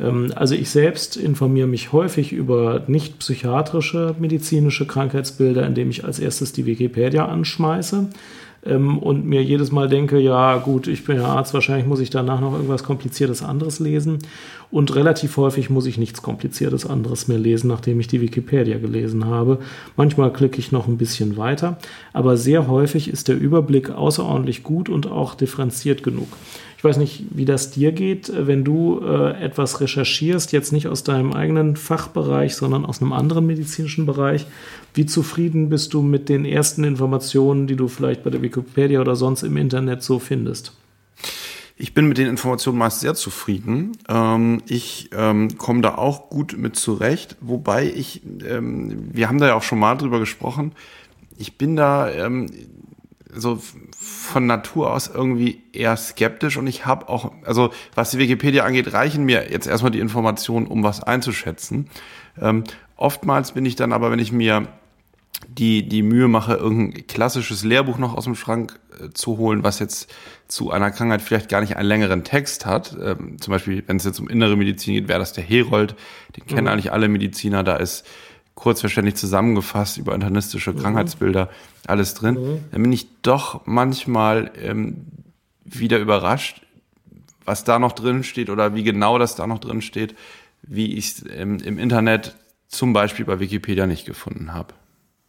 Ähm, 0.00 0.32
also 0.34 0.54
ich 0.54 0.70
selbst 0.70 1.16
informiere 1.16 1.66
mich 1.66 1.92
häufig 1.92 2.32
über 2.32 2.82
nicht 2.86 3.18
psychiatrische 3.18 4.14
medizinische 4.18 4.86
Krankheitsbilder, 4.86 5.66
indem 5.66 5.90
ich 5.90 6.04
als 6.04 6.18
erstes 6.18 6.52
die 6.52 6.66
Wikipedia 6.66 7.26
anschmeiße 7.26 8.08
ähm, 8.64 8.98
und 8.98 9.24
mir 9.24 9.42
jedes 9.42 9.72
Mal 9.72 9.88
denke, 9.88 10.18
ja 10.18 10.58
gut, 10.58 10.86
ich 10.86 11.04
bin 11.04 11.16
ja 11.16 11.26
Arzt, 11.26 11.54
wahrscheinlich 11.54 11.86
muss 11.86 12.00
ich 12.00 12.10
danach 12.10 12.40
noch 12.40 12.52
irgendwas 12.52 12.84
Kompliziertes 12.84 13.42
anderes 13.42 13.80
lesen. 13.80 14.18
Und 14.70 14.94
relativ 14.94 15.36
häufig 15.38 15.70
muss 15.70 15.86
ich 15.86 15.96
nichts 15.96 16.20
Kompliziertes 16.20 16.84
anderes 16.84 17.26
mehr 17.26 17.38
lesen, 17.38 17.68
nachdem 17.68 18.00
ich 18.00 18.08
die 18.08 18.20
Wikipedia 18.20 18.78
gelesen 18.78 19.24
habe. 19.24 19.58
Manchmal 19.96 20.32
klicke 20.32 20.58
ich 20.58 20.72
noch 20.72 20.88
ein 20.88 20.98
bisschen 20.98 21.36
weiter, 21.38 21.78
aber 22.12 22.36
sehr 22.36 22.68
häufig 22.68 23.08
ist 23.08 23.28
der 23.28 23.38
Überblick 23.38 23.90
außerordentlich 23.90 24.62
gut 24.62 24.90
und 24.90 25.06
auch 25.06 25.34
differenziert 25.34 26.02
genug. 26.02 26.28
Ich 26.78 26.84
weiß 26.84 26.96
nicht, 26.98 27.24
wie 27.30 27.44
das 27.44 27.72
dir 27.72 27.90
geht, 27.90 28.30
wenn 28.32 28.62
du 28.62 29.00
äh, 29.00 29.32
etwas 29.42 29.80
recherchierst, 29.80 30.52
jetzt 30.52 30.72
nicht 30.72 30.86
aus 30.86 31.02
deinem 31.02 31.32
eigenen 31.32 31.74
Fachbereich, 31.74 32.54
sondern 32.54 32.86
aus 32.86 33.02
einem 33.02 33.12
anderen 33.12 33.46
medizinischen 33.46 34.06
Bereich. 34.06 34.46
Wie 34.94 35.04
zufrieden 35.04 35.70
bist 35.70 35.92
du 35.92 36.02
mit 36.02 36.28
den 36.28 36.44
ersten 36.44 36.84
Informationen, 36.84 37.66
die 37.66 37.74
du 37.74 37.88
vielleicht 37.88 38.22
bei 38.22 38.30
der 38.30 38.42
Wikipedia 38.42 39.00
oder 39.00 39.16
sonst 39.16 39.42
im 39.42 39.56
Internet 39.56 40.04
so 40.04 40.20
findest? 40.20 40.72
Ich 41.76 41.94
bin 41.94 42.06
mit 42.06 42.16
den 42.16 42.28
Informationen 42.28 42.78
meist 42.78 43.00
sehr 43.00 43.16
zufrieden. 43.16 43.98
Ähm, 44.08 44.62
ich 44.68 45.10
ähm, 45.12 45.58
komme 45.58 45.80
da 45.80 45.96
auch 45.96 46.30
gut 46.30 46.56
mit 46.56 46.76
zurecht, 46.76 47.36
wobei 47.40 47.86
ich, 47.86 48.22
ähm, 48.48 49.08
wir 49.12 49.28
haben 49.28 49.38
da 49.38 49.48
ja 49.48 49.54
auch 49.56 49.64
schon 49.64 49.80
mal 49.80 49.96
drüber 49.96 50.20
gesprochen, 50.20 50.70
ich 51.38 51.58
bin 51.58 51.74
da 51.74 52.08
so 53.40 53.60
von 53.98 54.46
Natur 54.46 54.92
aus 54.92 55.08
irgendwie 55.08 55.62
eher 55.72 55.96
skeptisch 55.96 56.56
und 56.56 56.66
ich 56.66 56.86
habe 56.86 57.08
auch, 57.08 57.32
also 57.44 57.70
was 57.94 58.10
die 58.10 58.18
Wikipedia 58.18 58.64
angeht, 58.64 58.92
reichen 58.92 59.24
mir 59.24 59.50
jetzt 59.50 59.66
erstmal 59.66 59.92
die 59.92 60.00
Informationen, 60.00 60.66
um 60.66 60.82
was 60.82 61.02
einzuschätzen. 61.02 61.88
Ähm, 62.40 62.64
oftmals 62.96 63.52
bin 63.52 63.64
ich 63.64 63.76
dann 63.76 63.92
aber, 63.92 64.10
wenn 64.10 64.18
ich 64.18 64.32
mir 64.32 64.68
die, 65.46 65.88
die 65.88 66.02
Mühe 66.02 66.28
mache, 66.28 66.54
irgendein 66.54 67.06
klassisches 67.06 67.64
Lehrbuch 67.64 67.98
noch 67.98 68.16
aus 68.16 68.24
dem 68.24 68.34
Schrank 68.34 68.78
äh, 69.00 69.10
zu 69.10 69.38
holen, 69.38 69.62
was 69.62 69.78
jetzt 69.78 70.12
zu 70.48 70.70
einer 70.70 70.90
Krankheit 70.90 71.22
vielleicht 71.22 71.48
gar 71.48 71.60
nicht 71.60 71.76
einen 71.76 71.88
längeren 71.88 72.24
Text 72.24 72.66
hat. 72.66 72.96
Ähm, 73.00 73.40
zum 73.40 73.52
Beispiel, 73.52 73.84
wenn 73.86 73.98
es 73.98 74.04
jetzt 74.04 74.18
um 74.18 74.28
innere 74.28 74.56
Medizin 74.56 74.94
geht, 74.94 75.08
wäre 75.08 75.18
das 75.18 75.32
der 75.32 75.44
Herold. 75.44 75.94
Den 76.36 76.46
kennen 76.46 76.62
mhm. 76.62 76.68
eigentlich 76.68 76.92
alle 76.92 77.08
Mediziner. 77.08 77.62
Da 77.62 77.76
ist 77.76 78.04
kurzverständlich 78.58 79.14
zusammengefasst 79.14 79.98
über 79.98 80.14
internistische 80.14 80.72
mhm. 80.72 80.80
Krankheitsbilder 80.80 81.48
alles 81.86 82.14
drin. 82.14 82.34
Mhm. 82.34 82.60
Dann 82.72 82.82
bin 82.82 82.92
ich 82.92 83.06
doch 83.22 83.62
manchmal 83.66 84.50
ähm, 84.60 85.06
wieder 85.64 85.98
überrascht, 85.98 86.62
was 87.44 87.62
da 87.62 87.78
noch 87.78 87.92
drin 87.92 88.24
steht 88.24 88.50
oder 88.50 88.74
wie 88.74 88.82
genau 88.82 89.18
das 89.18 89.36
da 89.36 89.46
noch 89.46 89.60
drin 89.60 89.80
steht, 89.80 90.16
wie 90.62 90.96
ich 90.96 91.06
es 91.06 91.24
ähm, 91.32 91.58
im 91.58 91.78
Internet 91.78 92.34
zum 92.66 92.92
Beispiel 92.92 93.24
bei 93.24 93.38
Wikipedia 93.38 93.86
nicht 93.86 94.04
gefunden 94.04 94.52
habe. 94.52 94.74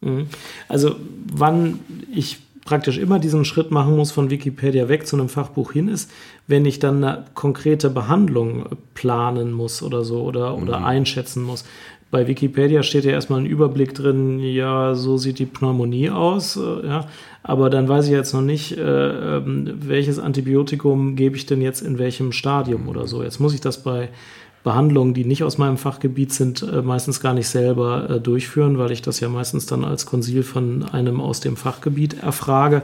Mhm. 0.02 0.28
Also 0.68 0.96
wann 1.32 1.80
ich 2.12 2.40
praktisch 2.66 2.98
immer 2.98 3.20
diesen 3.20 3.46
Schritt 3.46 3.72
machen 3.72 3.96
muss, 3.96 4.12
von 4.12 4.30
Wikipedia 4.32 4.90
weg 4.90 5.08
zu 5.08 5.16
einem 5.16 5.30
Fachbuch 5.30 5.72
hin 5.72 5.88
ist, 5.88 6.10
wenn 6.48 6.66
ich 6.66 6.80
dann 6.80 7.04
eine 7.04 7.26
konkrete 7.36 7.90
Behandlung 7.90 8.66
planen 8.96 9.52
muss 9.52 9.84
oder 9.84 10.04
so 10.04 10.24
oder, 10.24 10.58
oder 10.58 10.80
mhm. 10.80 10.86
einschätzen 10.86 11.44
muss. 11.44 11.64
Bei 12.12 12.28
Wikipedia 12.28 12.82
steht 12.82 13.06
ja 13.06 13.12
erstmal 13.12 13.42
ein 13.42 13.46
Überblick 13.46 13.94
drin, 13.94 14.40
ja, 14.40 14.96
so 14.96 15.18
sieht 15.18 15.38
die 15.38 15.46
Pneumonie 15.46 16.10
aus, 16.10 16.58
äh, 16.58 16.88
ja, 16.88 17.08
aber 17.44 17.70
dann 17.70 17.88
weiß 17.88 18.06
ich 18.06 18.12
jetzt 18.12 18.34
noch 18.34 18.42
nicht, 18.42 18.78
äh, 18.78 19.38
ähm, 19.38 19.72
welches 19.80 20.18
Antibiotikum 20.18 21.16
gebe 21.16 21.36
ich 21.36 21.46
denn 21.46 21.62
jetzt 21.62 21.82
in 21.82 22.00
welchem 22.00 22.32
Stadium 22.32 22.88
oder 22.88 23.06
so. 23.06 23.22
Jetzt 23.22 23.40
muss 23.40 23.54
ich 23.54 23.62
das 23.62 23.84
bei 23.84 24.10
Behandlungen, 24.64 25.14
die 25.14 25.24
nicht 25.24 25.44
aus 25.44 25.58
meinem 25.58 25.78
Fachgebiet 25.78 26.34
sind, 26.34 26.64
äh, 26.64 26.82
meistens 26.82 27.22
gar 27.22 27.34
nicht 27.34 27.48
selber 27.48 28.10
äh, 28.10 28.20
durchführen, 28.20 28.78
weil 28.78 28.92
ich 28.92 29.02
das 29.02 29.20
ja 29.20 29.30
meistens 29.30 29.68
dann 29.68 29.86
als 29.86 30.06
Konsil 30.06 30.44
von 30.44 30.84
einem 30.84 31.22
aus 31.22 31.40
dem 31.40 31.56
Fachgebiet 31.56 32.22
erfrage. 32.22 32.84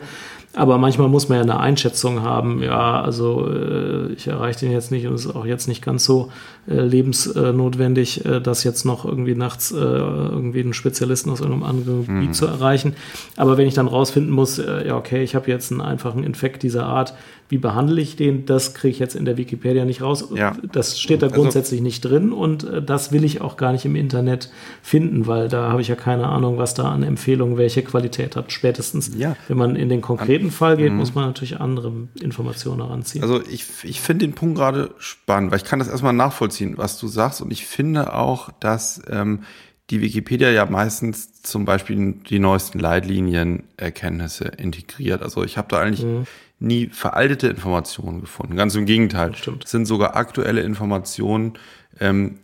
Aber 0.53 0.77
manchmal 0.77 1.09
muss 1.09 1.27
man 1.27 1.37
ja 1.39 1.43
eine 1.43 1.59
Einschätzung 1.59 2.21
haben, 2.21 2.63
ja, 2.63 3.01
also 3.01 3.49
äh, 3.49 4.13
ich 4.13 4.27
erreiche 4.27 4.61
den 4.61 4.71
jetzt 4.71 4.89
nicht 4.89 5.05
und 5.05 5.15
ist 5.15 5.27
auch 5.27 5.45
jetzt 5.45 5.67
nicht 5.67 5.83
ganz 5.83 6.05
so 6.05 6.31
lebensnotwendig, 6.67 8.25
äh, 8.25 8.41
das 8.41 8.63
jetzt 8.63 8.85
noch 8.85 9.05
irgendwie 9.05 9.35
nachts 9.35 9.71
äh, 9.71 9.75
irgendwie 9.75 10.61
einen 10.61 10.73
Spezialisten 10.73 11.29
aus 11.29 11.39
irgendeinem 11.39 11.69
anderen 11.69 12.05
Gebiet 12.05 12.29
mhm. 12.29 12.33
zu 12.33 12.47
erreichen. 12.47 12.95
Aber 13.35 13.57
wenn 13.57 13.67
ich 13.67 13.73
dann 13.73 13.87
rausfinden 13.87 14.31
muss, 14.31 14.57
äh, 14.59 14.87
ja, 14.87 14.97
okay, 14.97 15.23
ich 15.23 15.35
habe 15.35 15.49
jetzt 15.49 15.71
einen 15.71 15.81
einfachen 15.81 16.23
Infekt 16.23 16.63
dieser 16.63 16.85
Art, 16.85 17.13
wie 17.47 17.57
behandle 17.59 18.01
ich 18.01 18.15
den, 18.15 18.45
das 18.45 18.73
kriege 18.73 18.91
ich 18.91 18.99
jetzt 18.99 19.15
in 19.15 19.25
der 19.25 19.37
Wikipedia 19.37 19.85
nicht 19.85 20.01
raus. 20.01 20.29
Ja. 20.33 20.57
Das 20.71 20.99
steht 20.99 21.21
da 21.21 21.27
also 21.27 21.41
grundsätzlich 21.41 21.79
also, 21.79 21.83
nicht 21.83 22.01
drin 22.01 22.31
und 22.31 22.63
äh, 22.63 22.81
das 22.81 23.11
will 23.11 23.23
ich 23.23 23.41
auch 23.41 23.55
gar 23.55 23.71
nicht 23.71 23.85
im 23.85 23.95
Internet 23.95 24.49
finden, 24.81 25.27
weil 25.27 25.47
da 25.47 25.69
habe 25.69 25.81
ich 25.81 25.87
ja 25.87 25.95
keine 25.95 26.27
Ahnung, 26.27 26.57
was 26.57 26.73
da 26.73 26.89
an 26.89 27.03
Empfehlungen 27.03 27.57
welche 27.57 27.83
Qualität 27.83 28.35
hat. 28.35 28.51
Spätestens, 28.51 29.11
ja. 29.15 29.35
wenn 29.47 29.57
man 29.57 29.75
in 29.75 29.89
den 29.89 30.01
konkreten 30.01 30.49
Fall 30.49 30.77
geht, 30.77 30.91
mhm. 30.91 30.97
muss 30.97 31.13
man 31.13 31.25
natürlich 31.25 31.59
andere 31.59 31.91
Informationen 32.19 32.81
heranziehen. 32.81 33.23
Also 33.23 33.41
ich, 33.47 33.65
ich 33.83 34.01
finde 34.01 34.25
den 34.25 34.33
Punkt 34.33 34.57
gerade 34.57 34.89
spannend, 34.97 35.51
weil 35.51 35.59
ich 35.59 35.65
kann 35.65 35.77
das 35.77 35.87
erstmal 35.87 36.13
nachvollziehen, 36.13 36.54
was 36.75 36.99
du 36.99 37.07
sagst 37.07 37.41
und 37.41 37.51
ich 37.51 37.65
finde 37.65 38.13
auch, 38.13 38.51
dass 38.59 39.01
ähm, 39.09 39.43
die 39.89 40.01
Wikipedia 40.01 40.49
ja 40.49 40.65
meistens 40.65 41.43
zum 41.43 41.65
Beispiel 41.65 42.13
die 42.27 42.39
neuesten 42.39 42.79
Leitlinienerkenntnisse 42.79 44.45
integriert. 44.45 45.21
Also 45.21 45.43
ich 45.43 45.57
habe 45.57 45.67
da 45.69 45.79
eigentlich 45.79 46.03
mhm 46.03 46.25
nie 46.59 46.87
veraltete 46.87 47.47
Informationen 47.47 48.21
gefunden. 48.21 48.55
Ganz 48.55 48.75
im 48.75 48.85
Gegenteil. 48.85 49.35
Stimmt. 49.35 49.65
Es 49.65 49.71
sind 49.71 49.85
sogar 49.85 50.15
aktuelle 50.15 50.61
Informationen 50.61 51.53
ähm, 51.99 52.39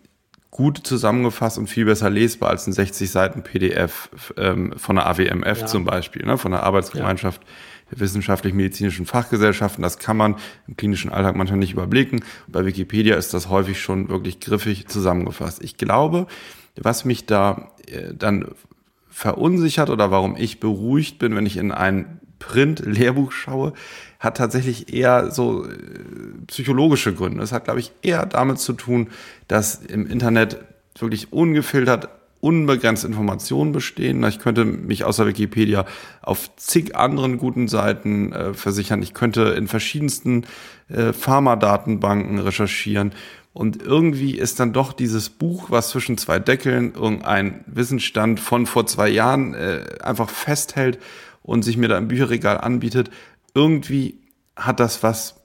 gut 0.50 0.80
zusammengefasst 0.80 1.58
und 1.58 1.68
viel 1.68 1.86
besser 1.86 2.10
lesbar 2.10 2.50
als 2.50 2.68
ein 2.68 2.74
60 2.74 3.10
Seiten 3.10 3.42
PDF 3.42 4.10
ähm, 4.38 4.74
von 4.78 4.98
der 4.98 5.08
AWMF 5.08 5.62
ja. 5.62 5.66
zum 5.66 5.86
Beispiel, 5.86 6.26
ne, 6.26 6.38
von 6.38 6.52
der 6.52 6.64
Arbeitsgemeinschaft 6.64 7.42
ja. 7.42 7.50
Wissenschaftlich-medizinischen 7.96 9.06
Fachgesellschaften. 9.06 9.82
Das 9.82 10.00
kann 10.00 10.18
man 10.18 10.36
im 10.68 10.78
klinischen 10.78 11.12
Alltag 11.12 11.36
manchmal 11.36 11.60
nicht 11.60 11.74
überblicken. 11.74 12.24
Bei 12.48 12.66
Wikipedia 12.66 13.16
ist 13.16 13.34
das 13.34 13.50
häufig 13.50 13.82
schon 13.82 14.10
wirklich 14.10 14.40
griffig 14.40 14.88
zusammengefasst. 14.88 15.64
Ich 15.64 15.78
glaube, 15.78 16.28
was 16.76 17.06
mich 17.06 17.26
da 17.26 17.72
äh, 17.88 18.14
dann 18.14 18.46
verunsichert 19.10 19.90
oder 19.90 20.10
warum 20.12 20.36
ich 20.38 20.60
beruhigt 20.60 21.20
bin, 21.20 21.36
wenn 21.36 21.46
ich 21.46 21.58
in 21.58 21.72
ein 21.72 22.20
Print-Lehrbuch 22.40 23.32
schaue, 23.32 23.74
hat 24.20 24.38
tatsächlich 24.38 24.94
eher 24.94 25.32
so 25.32 25.66
äh, 25.66 25.70
psychologische 26.48 27.14
Gründe. 27.14 27.44
Es 27.44 27.52
hat, 27.52 27.66
glaube 27.66 27.80
ich, 27.80 27.92
eher 28.02 28.26
damit 28.26 28.60
zu 28.60 28.74
tun, 28.74 29.10
dass 29.48 29.76
im 29.76 30.08
Internet 30.08 30.58
wirklich 31.00 31.32
ungefiltert 31.32 32.10
unbegrenzt 32.42 33.06
Informationen 33.06 33.72
bestehen. 33.72 34.24
Ich 34.24 34.40
könnte 34.40 34.66
mich 34.66 35.06
außer 35.06 35.28
Wikipedia 35.28 35.86
auf 36.22 36.54
zig 36.58 36.96
anderen 36.96 37.38
guten 37.38 37.68
Seiten 37.68 38.34
äh, 38.34 38.54
versichern. 38.54 39.02
Ich 39.02 39.14
könnte 39.14 39.42
in 39.58 39.68
verschiedensten 39.68 40.46
äh, 40.90 41.14
Pharmadatenbanken 41.14 42.40
recherchieren. 42.40 43.14
Und 43.54 43.82
irgendwie 43.82 44.38
ist 44.38 44.60
dann 44.60 44.74
doch 44.74 44.94
dieses 44.94 45.30
Buch, 45.30 45.70
was 45.70 45.90
zwischen 45.90 46.18
zwei 46.18 46.40
Deckeln 46.40 46.94
irgendein 46.94 47.64
Wissensstand 47.68 48.40
von 48.40 48.66
vor 48.66 48.86
zwei 48.86 49.10
Jahren 49.10 49.54
äh, 49.54 49.84
einfach 50.02 50.30
festhält 50.30 51.00
und 51.44 51.64
sich 51.64 51.78
mir 51.78 51.90
da 51.90 51.98
im 51.98 52.08
Bücherregal 52.08 52.60
anbietet, 52.60 53.12
irgendwie 53.54 54.20
hat 54.56 54.80
das 54.80 55.04
was 55.04 55.41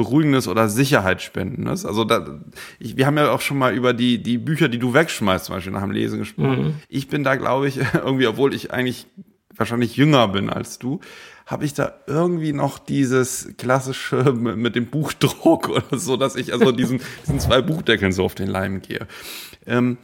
Beruhigendes 0.00 0.48
oder 0.48 0.70
Sicherheitsspendendes. 0.70 1.84
Also 1.84 2.04
da, 2.04 2.40
ich, 2.78 2.96
wir 2.96 3.04
haben 3.04 3.18
ja 3.18 3.30
auch 3.30 3.42
schon 3.42 3.58
mal 3.58 3.74
über 3.74 3.92
die, 3.92 4.22
die 4.22 4.38
Bücher, 4.38 4.68
die 4.68 4.78
du 4.78 4.94
wegschmeißt, 4.94 5.44
zum 5.44 5.56
Beispiel 5.56 5.74
nach 5.74 5.82
dem 5.82 5.90
Lesen 5.90 6.20
gesprochen. 6.20 6.62
Mhm. 6.62 6.74
Ich 6.88 7.08
bin 7.08 7.22
da, 7.22 7.36
glaube 7.36 7.68
ich, 7.68 7.78
irgendwie, 7.94 8.26
obwohl 8.26 8.54
ich 8.54 8.72
eigentlich 8.72 9.06
wahrscheinlich 9.54 9.96
jünger 9.96 10.26
bin 10.28 10.48
als 10.48 10.78
du, 10.78 11.00
habe 11.44 11.66
ich 11.66 11.74
da 11.74 11.92
irgendwie 12.06 12.54
noch 12.54 12.78
dieses 12.78 13.52
klassische 13.58 14.32
mit 14.32 14.74
dem 14.74 14.86
Buchdruck 14.86 15.68
oder 15.90 15.98
so, 15.98 16.16
dass 16.16 16.34
ich 16.34 16.54
also 16.54 16.72
diesen, 16.72 17.02
diesen 17.26 17.38
zwei 17.38 17.60
Buchdeckeln 17.60 18.12
so 18.12 18.24
auf 18.24 18.34
den 18.34 18.48
Leim 18.48 18.80
gehe. 18.80 19.06
Ähm, 19.66 19.98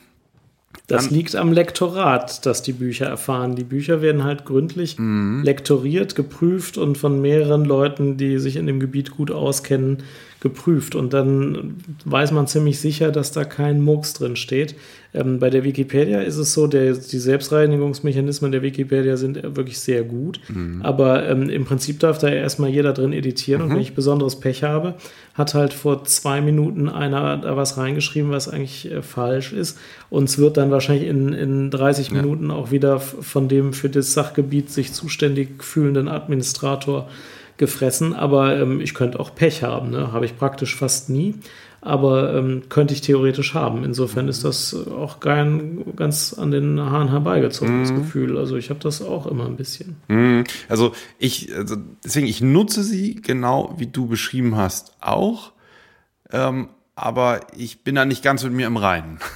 das 0.86 1.10
liegt 1.10 1.34
am 1.34 1.52
Lektorat, 1.52 2.46
dass 2.46 2.62
die 2.62 2.72
Bücher 2.72 3.06
erfahren. 3.06 3.56
Die 3.56 3.64
Bücher 3.64 4.02
werden 4.02 4.22
halt 4.22 4.44
gründlich 4.44 4.98
mhm. 4.98 5.42
lektoriert, 5.42 6.14
geprüft 6.14 6.78
und 6.78 6.96
von 6.96 7.20
mehreren 7.20 7.64
Leuten, 7.64 8.16
die 8.16 8.38
sich 8.38 8.56
in 8.56 8.66
dem 8.66 8.78
Gebiet 8.78 9.10
gut 9.10 9.32
auskennen, 9.32 10.04
geprüft. 10.46 10.94
Und 10.94 11.12
dann 11.12 11.76
weiß 12.04 12.30
man 12.30 12.46
ziemlich 12.46 12.78
sicher, 12.78 13.10
dass 13.10 13.32
da 13.32 13.44
kein 13.44 13.80
Murks 13.80 14.14
drin 14.14 14.36
steht. 14.36 14.76
Ähm, 15.12 15.38
bei 15.38 15.50
der 15.50 15.64
Wikipedia 15.64 16.20
ist 16.20 16.36
es 16.36 16.52
so, 16.52 16.66
der, 16.66 16.92
die 16.92 17.18
Selbstreinigungsmechanismen 17.18 18.52
der 18.52 18.62
Wikipedia 18.62 19.16
sind 19.16 19.42
wirklich 19.56 19.78
sehr 19.78 20.04
gut. 20.04 20.40
Mhm. 20.48 20.82
Aber 20.82 21.28
ähm, 21.28 21.48
im 21.48 21.64
Prinzip 21.64 22.00
darf 22.00 22.18
da 22.18 22.28
erstmal 22.28 22.70
jeder 22.70 22.92
drin 22.92 23.12
editieren. 23.12 23.62
Mhm. 23.62 23.68
Und 23.68 23.74
wenn 23.74 23.82
ich 23.82 23.94
besonderes 23.94 24.38
Pech 24.38 24.62
habe, 24.62 24.94
hat 25.34 25.54
halt 25.54 25.72
vor 25.72 26.04
zwei 26.04 26.40
Minuten 26.40 26.88
einer 26.88 27.38
da 27.38 27.56
was 27.56 27.76
reingeschrieben, 27.76 28.30
was 28.30 28.48
eigentlich 28.48 28.90
äh, 28.90 29.02
falsch 29.02 29.52
ist. 29.52 29.78
Und 30.10 30.24
es 30.28 30.38
wird 30.38 30.56
dann 30.56 30.70
wahrscheinlich 30.70 31.08
in, 31.08 31.32
in 31.32 31.70
30 31.70 32.08
ja. 32.08 32.14
Minuten 32.14 32.50
auch 32.50 32.70
wieder 32.70 33.00
von 33.00 33.48
dem 33.48 33.72
für 33.72 33.88
das 33.88 34.12
Sachgebiet 34.12 34.70
sich 34.70 34.92
zuständig 34.92 35.64
fühlenden 35.64 36.08
Administrator 36.08 37.08
gefressen. 37.56 38.14
Aber 38.14 38.58
ähm, 38.58 38.80
ich 38.80 38.94
könnte 38.94 39.20
auch 39.20 39.34
Pech 39.34 39.62
haben. 39.62 39.90
Ne? 39.90 40.12
Habe 40.12 40.24
ich 40.24 40.36
praktisch 40.36 40.76
fast 40.76 41.10
nie 41.10 41.34
aber 41.86 42.34
ähm, 42.34 42.64
könnte 42.68 42.94
ich 42.94 43.00
theoretisch 43.00 43.54
haben. 43.54 43.84
Insofern 43.84 44.26
ist 44.26 44.44
das 44.44 44.74
auch 44.74 45.20
kein 45.20 45.84
ganz 45.94 46.34
an 46.34 46.50
den 46.50 46.80
Haaren 46.80 47.10
herbeigezogenes 47.10 47.92
mm. 47.92 47.94
Gefühl. 47.94 48.38
Also 48.38 48.56
ich 48.56 48.70
habe 48.70 48.80
das 48.80 49.00
auch 49.02 49.26
immer 49.28 49.46
ein 49.46 49.56
bisschen. 49.56 49.94
Mm. 50.08 50.42
Also 50.68 50.92
ich, 51.18 51.54
also 51.54 51.76
deswegen, 52.04 52.26
ich 52.26 52.40
nutze 52.40 52.82
sie 52.82 53.14
genau 53.14 53.74
wie 53.78 53.86
du 53.86 54.08
beschrieben 54.08 54.56
hast 54.56 54.96
auch, 55.00 55.52
ähm, 56.32 56.70
aber 56.96 57.40
ich 57.54 57.84
bin 57.84 57.94
da 57.94 58.06
nicht 58.06 58.24
ganz 58.24 58.42
mit 58.42 58.52
mir 58.52 58.66
im 58.66 58.76
Reinen. 58.76 59.18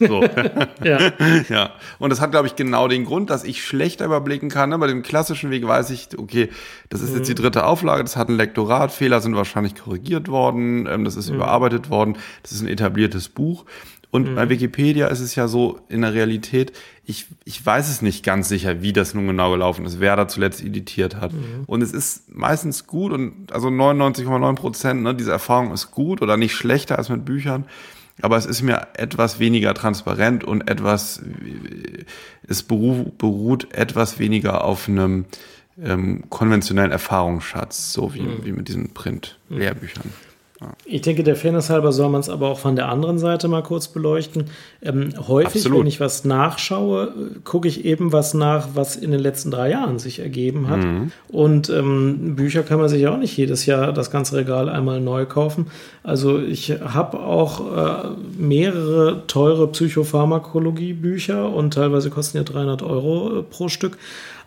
So. 0.00 0.22
ja. 0.82 1.12
ja. 1.50 1.72
Und 1.98 2.10
das 2.10 2.22
hat, 2.22 2.30
glaube 2.30 2.46
ich, 2.46 2.56
genau 2.56 2.88
den 2.88 3.04
Grund, 3.04 3.28
dass 3.28 3.44
ich 3.44 3.62
schlechter 3.62 4.06
überblicken 4.06 4.48
kann. 4.48 4.70
Ne? 4.70 4.78
Bei 4.78 4.86
dem 4.86 5.02
klassischen 5.02 5.50
Weg 5.50 5.66
weiß 5.66 5.90
ich, 5.90 6.18
okay, 6.18 6.48
das 6.88 7.02
ist 7.02 7.10
mhm. 7.10 7.18
jetzt 7.18 7.28
die 7.28 7.34
dritte 7.34 7.66
Auflage, 7.66 8.02
das 8.02 8.16
hat 8.16 8.30
ein 8.30 8.36
Lektorat, 8.36 8.92
Fehler 8.92 9.20
sind 9.20 9.36
wahrscheinlich 9.36 9.74
korrigiert 9.74 10.28
worden, 10.28 10.88
ähm, 10.90 11.04
das 11.04 11.16
ist 11.16 11.28
mhm. 11.28 11.36
überarbeitet 11.36 11.90
worden, 11.90 12.16
das 12.42 12.52
ist 12.52 12.62
ein 12.62 12.68
etabliertes 12.68 13.28
Buch. 13.28 13.66
Und 14.10 14.30
mhm. 14.30 14.34
bei 14.34 14.48
Wikipedia 14.48 15.06
ist 15.06 15.20
es 15.20 15.34
ja 15.34 15.46
so 15.46 15.80
in 15.88 16.02
der 16.02 16.14
Realität, 16.14 16.72
ich, 17.04 17.26
ich 17.44 17.64
weiß 17.64 17.88
es 17.88 18.02
nicht 18.02 18.24
ganz 18.24 18.48
sicher, 18.48 18.82
wie 18.82 18.92
das 18.92 19.14
nun 19.14 19.26
genau 19.26 19.50
gelaufen 19.52 19.84
ist, 19.86 20.00
wer 20.00 20.16
da 20.16 20.26
zuletzt 20.28 20.64
editiert 20.64 21.16
hat. 21.16 21.32
Mhm. 21.32 21.64
Und 21.66 21.82
es 21.82 21.92
ist 21.92 22.34
meistens 22.34 22.86
gut 22.86 23.12
und 23.12 23.52
also 23.52 23.68
99,9 23.68 24.54
Prozent, 24.54 25.02
ne, 25.02 25.14
diese 25.14 25.30
Erfahrung 25.30 25.72
ist 25.72 25.90
gut 25.92 26.22
oder 26.22 26.36
nicht 26.36 26.54
schlechter 26.54 26.98
als 26.98 27.08
mit 27.08 27.24
Büchern. 27.24 27.66
Aber 28.22 28.36
es 28.36 28.46
ist 28.46 28.62
mir 28.62 28.88
etwas 28.94 29.38
weniger 29.38 29.72
transparent 29.74 30.44
und 30.44 30.68
etwas, 30.68 31.22
es 32.46 32.62
beruht, 32.62 33.16
beruht 33.16 33.72
etwas 33.72 34.18
weniger 34.18 34.64
auf 34.64 34.88
einem 34.88 35.24
ähm, 35.82 36.24
konventionellen 36.28 36.92
Erfahrungsschatz, 36.92 37.92
so 37.92 38.12
wie, 38.12 38.22
mhm. 38.22 38.44
wie 38.44 38.52
mit 38.52 38.68
diesen 38.68 38.92
Print-Lehrbüchern. 38.92 40.04
Mhm. 40.06 40.29
Ich 40.84 41.00
denke, 41.00 41.22
der 41.22 41.36
Fairness 41.36 41.70
halber 41.70 41.90
soll 41.90 42.10
man 42.10 42.20
es 42.20 42.28
aber 42.28 42.48
auch 42.48 42.58
von 42.58 42.76
der 42.76 42.88
anderen 42.88 43.18
Seite 43.18 43.48
mal 43.48 43.62
kurz 43.62 43.88
beleuchten. 43.88 44.44
Ähm, 44.82 45.14
häufig, 45.26 45.62
Absolut. 45.62 45.80
wenn 45.80 45.86
ich 45.86 46.00
was 46.00 46.24
nachschaue, 46.24 47.14
gucke 47.44 47.66
ich 47.66 47.86
eben 47.86 48.12
was 48.12 48.34
nach, 48.34 48.68
was 48.74 48.96
in 48.96 49.10
den 49.10 49.20
letzten 49.20 49.50
drei 49.50 49.70
Jahren 49.70 49.98
sich 49.98 50.18
ergeben 50.18 50.68
hat. 50.68 50.80
Mhm. 50.80 51.12
Und 51.28 51.70
ähm, 51.70 52.36
Bücher 52.36 52.62
kann 52.62 52.78
man 52.78 52.90
sich 52.90 53.00
ja 53.00 53.10
auch 53.12 53.16
nicht 53.16 53.36
jedes 53.36 53.64
Jahr 53.64 53.94
das 53.94 54.10
ganze 54.10 54.36
Regal 54.36 54.68
einmal 54.68 55.00
neu 55.00 55.24
kaufen. 55.24 55.68
Also 56.02 56.38
ich 56.38 56.70
habe 56.70 57.20
auch 57.20 57.76
äh, 57.76 58.08
mehrere 58.36 59.26
teure 59.26 59.68
Psychopharmakologie-Bücher 59.68 61.48
und 61.48 61.72
teilweise 61.72 62.10
kosten 62.10 62.36
ja 62.36 62.42
300 62.42 62.82
Euro 62.82 63.38
äh, 63.38 63.42
pro 63.42 63.68
Stück 63.68 63.96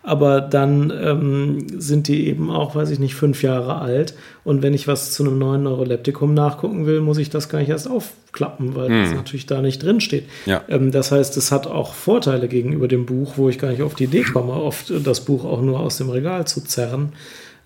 aber 0.04 0.42
dann 0.42 0.92
ähm, 1.02 1.66
sind 1.80 2.08
die 2.08 2.28
eben 2.28 2.50
auch, 2.50 2.74
weiß 2.74 2.90
ich 2.90 2.98
nicht, 2.98 3.14
fünf 3.14 3.42
Jahre 3.42 3.76
alt. 3.76 4.14
Und 4.44 4.62
wenn 4.62 4.74
ich 4.74 4.86
was 4.86 5.12
zu 5.12 5.24
einem 5.24 5.38
neuen 5.38 5.62
Neuroleptikum 5.62 6.34
nachgucken 6.34 6.84
will, 6.84 7.00
muss 7.00 7.16
ich 7.16 7.30
das 7.30 7.48
gar 7.48 7.58
nicht 7.58 7.70
erst 7.70 7.88
aufklappen, 7.88 8.76
weil 8.76 8.88
hm. 8.88 9.02
das 9.02 9.14
natürlich 9.14 9.46
da 9.46 9.62
nicht 9.62 9.82
drin 9.82 10.02
steht. 10.02 10.24
Ja. 10.44 10.62
Ähm, 10.68 10.92
das 10.92 11.10
heißt, 11.10 11.38
es 11.38 11.50
hat 11.50 11.66
auch 11.66 11.94
Vorteile 11.94 12.48
gegenüber 12.48 12.86
dem 12.86 13.06
Buch, 13.06 13.32
wo 13.36 13.48
ich 13.48 13.58
gar 13.58 13.70
nicht 13.70 13.80
auf 13.80 13.94
die 13.94 14.04
Idee 14.04 14.24
komme, 14.24 14.52
oft 14.52 14.92
das 15.04 15.22
Buch 15.24 15.44
auch 15.44 15.62
nur 15.62 15.80
aus 15.80 15.96
dem 15.96 16.10
Regal 16.10 16.46
zu 16.46 16.60
zerren 16.62 17.14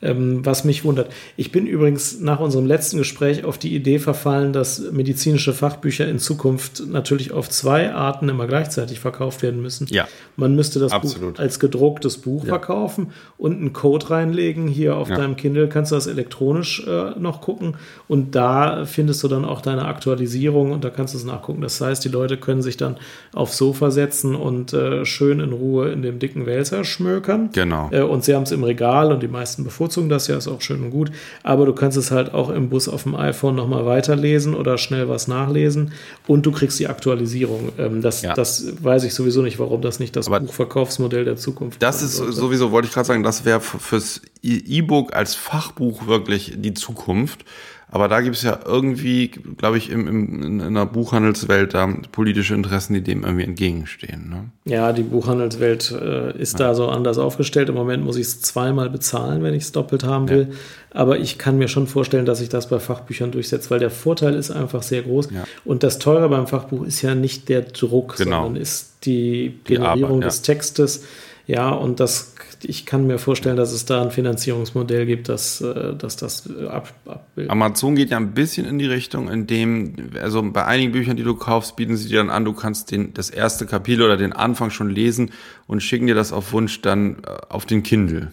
ähm, 0.01 0.45
was 0.45 0.65
mich 0.65 0.85
wundert. 0.85 1.11
Ich 1.37 1.53
bin 1.53 1.67
übrigens 1.67 2.21
nach 2.21 2.41
unserem 2.41 2.67
letzten 2.67 2.99
Gespräch 2.99 3.45
auf 3.45 3.59
die 3.59 3.75
Idee 3.75 3.99
verfallen, 3.99 4.53
dass 4.53 4.79
medizinische 4.93 5.53
Fachbücher 5.53 6.07
in 6.07 6.19
Zukunft 6.19 6.83
natürlich 6.87 7.33
auf 7.33 7.51
zwei 7.51 7.93
Arten 7.93 8.29
immer 8.29 8.47
gleichzeitig 8.47 9.01
verkauft 9.01 9.43
werden 9.43 9.61
müssen. 9.61 9.87
Ja. 9.91 10.07
Man 10.37 10.55
müsste 10.55 10.79
das 10.79 10.93
Absolut. 10.93 11.35
Buch 11.35 11.41
als 11.41 11.59
gedrucktes 11.59 12.19
Buch 12.19 12.45
ja. 12.45 12.51
verkaufen 12.51 13.13
und 13.37 13.59
einen 13.59 13.73
Code 13.73 14.11
reinlegen. 14.11 14.69
Hier 14.69 14.97
auf 14.97 15.09
ja. 15.09 15.17
deinem 15.17 15.37
Kindle 15.37 15.69
kannst 15.69 15.91
du 15.91 15.97
das 15.97 16.07
elektronisch 16.07 16.87
äh, 16.87 17.19
noch 17.19 17.41
gucken 17.41 17.77
und 18.07 18.35
da 18.35 18.85
findest 18.87 19.23
du 19.25 19.29
dann 19.29 19.45
auch 19.45 19.61
deine 19.61 19.87
Aktualisierung 19.87 20.71
und 20.71 20.85
da 20.85 20.91
kannst 20.91 21.15
du 21.15 21.19
es 21.19 21.25
nachgucken. 21.25 21.61
Das 21.61 21.81
heißt, 21.81 22.05
die 22.05 22.09
Leute 22.09 22.37
können 22.37 22.63
sich 22.63 22.77
dann 22.77 22.97
aufs 23.33 23.57
Sofa 23.57 23.91
setzen 23.91 24.35
und 24.37 24.73
äh, 24.73 25.05
schön 25.05 25.41
in 25.41 25.53
Ruhe 25.53 25.91
in 25.91 26.03
dem 26.03 26.19
dicken 26.19 26.47
Wälzer 26.47 26.85
schmökern. 26.85 27.51
Genau. 27.53 27.89
Äh, 27.91 28.03
und 28.03 28.25
sie 28.25 28.35
haben 28.35 28.45
es 28.45 28.53
im 28.53 28.63
Regal 28.63 29.13
und 29.13 29.23
die 29.23 29.29
meisten 29.29 29.65
bevorzugen 29.65 29.88
bevorzugen 29.89 30.09
das 30.09 30.27
ja, 30.29 30.37
ist 30.37 30.49
auch 30.49 30.61
schön 30.61 30.83
und 30.83 30.91
gut. 30.91 31.11
Aber 31.43 31.67
du 31.67 31.73
kannst 31.73 31.97
es 31.97 32.11
halt 32.11 32.35
auch 32.35 32.51
im 32.51 32.69
Bus 32.69 32.89
auf 32.89 33.05
dem 33.05 33.15
iPhone 33.15 33.55
nochmal 33.55 33.87
weiterlesen 33.87 34.55
oder 34.55 34.79
schnell 34.79 35.09
was 35.09 35.29
nachlesen 35.29 35.93
und 36.27 36.45
du 36.47 36.53
kriegst 36.53 36.79
die 36.79 36.89
Aktualisierung. 36.89 37.73
Ähm, 37.79 38.03
das, 38.03 38.23
ja. 38.23 38.35
das 38.35 38.67
weiß 38.83 39.05
ich 39.05 39.15
sowieso 39.15 39.43
nicht, 39.43 39.59
warum 39.59 39.81
das 39.81 39.99
nicht 39.99 40.15
das 40.17 40.27
Aber 40.27 40.41
Buchverkaufsmodell 40.41 41.25
der 41.25 41.37
Zukunft 41.37 41.83
Das 41.83 42.03
ist 42.03 42.17
sowieso, 42.17 42.71
wollte 42.71 42.89
ich 42.89 42.95
gerade 42.95 43.07
sagen, 43.07 43.23
das 43.23 43.45
wäre 43.45 43.61
fürs 43.61 44.21
E-Book 44.43 45.15
als 45.15 45.35
Fachbuch 45.35 46.07
wirklich 46.07 46.55
die 46.57 46.75
Zukunft. 46.75 47.45
Aber 47.91 48.09
da 48.09 48.21
gibt 48.21 48.37
es 48.37 48.43
ja 48.43 48.59
irgendwie, 48.67 49.29
glaube 49.29 49.79
ich, 49.79 49.91
im, 49.91 50.07
im, 50.07 50.61
in 50.61 50.75
der 50.75 50.85
Buchhandelswelt 50.85 51.73
da 51.73 51.89
politische 52.13 52.55
Interessen, 52.55 52.93
die 52.93 53.03
dem 53.03 53.25
irgendwie 53.25 53.45
entgegenstehen. 53.45 54.29
Ne? 54.29 54.51
Ja, 54.65 54.93
die 54.93 55.03
Buchhandelswelt 55.03 55.93
äh, 55.93 56.39
ist 56.39 56.61
ja. 56.61 56.69
da 56.69 56.75
so 56.75 56.89
anders 56.89 57.17
aufgestellt. 57.17 57.71
Im 57.71 57.75
Moment 57.75 58.05
muss 58.05 58.17
ich 58.17 58.27
es 58.27 58.43
zweimal 58.43 58.91
bezahlen, 58.91 59.43
wenn 59.43 59.55
ich 59.55 59.63
es 59.63 59.73
doppelt 59.73 60.05
haben 60.05 60.29
will. 60.29 60.49
Ja. 60.51 60.57
Aber 60.91 61.19
ich 61.19 61.39
kann 61.39 61.57
mir 61.57 61.69
schon 61.69 61.87
vorstellen, 61.87 62.27
dass 62.27 62.39
sich 62.39 62.51
das 62.51 62.69
bei 62.69 62.79
Fachbüchern 62.79 63.31
durchsetzt, 63.31 63.71
weil 63.71 63.79
der 63.79 63.91
Vorteil 63.91 64.35
ist 64.35 64.51
einfach 64.51 64.83
sehr 64.83 65.03
groß. 65.03 65.31
Ja. 65.31 65.45
Und 65.65 65.83
das 65.83 65.99
Teure 65.99 66.29
beim 66.29 66.47
Fachbuch 66.47 66.85
ist 66.85 67.01
ja 67.01 67.15
nicht 67.15 67.49
der 67.49 67.63
Druck, 67.63 68.17
genau. 68.17 68.43
sondern 68.45 68.61
ist 68.61 69.05
die, 69.05 69.55
die 69.67 69.75
Generierung 69.75 70.19
Arbeit, 70.19 70.27
des 70.27 70.43
Textes. 70.43 71.05
Ja, 71.49 71.71
und 71.71 71.99
das 71.99 72.35
ich 72.65 72.87
kann 72.87 73.07
mir 73.07 73.19
vorstellen, 73.19 73.57
dass 73.57 73.73
es 73.73 73.85
da 73.85 74.03
ein 74.03 74.11
Finanzierungsmodell 74.11 75.07
gibt, 75.07 75.29
das, 75.29 75.61
äh, 75.61 75.95
dass 75.95 76.17
das 76.17 76.49
ab, 76.69 76.93
abbildet. 77.07 77.51
Amazon 77.51 77.95
geht 77.95 78.11
ja 78.11 78.17
ein 78.17 78.33
bisschen 78.33 78.67
in 78.67 78.79
die 78.79 78.87
Richtung, 78.87 79.31
in 79.31 79.47
dem, 79.47 79.95
also 80.21 80.43
bei 80.43 80.65
einigen 80.65 80.93
Büchern, 80.93 81.17
die 81.17 81.23
du 81.23 81.35
kaufst, 81.35 81.77
bieten 81.77 81.97
sie 81.97 82.09
dir 82.09 82.19
dann 82.19 82.31
an, 82.31 82.45
du 82.45 82.53
kannst 82.53 82.91
den, 82.91 83.15
das 83.15 83.31
erste 83.31 83.67
Kapitel 83.67 84.03
oder 84.03 84.17
den 84.17 84.33
Anfang 84.33 84.71
schon 84.71 84.91
lesen 84.91 85.31
und 85.67 85.83
schicken 85.83 86.07
dir 86.07 86.15
das 86.15 86.33
auf 86.33 86.53
Wunsch 86.53 86.81
dann 86.83 87.19
äh, 87.25 87.31
auf 87.49 87.67
den 87.67 87.83
Kindle. 87.83 88.33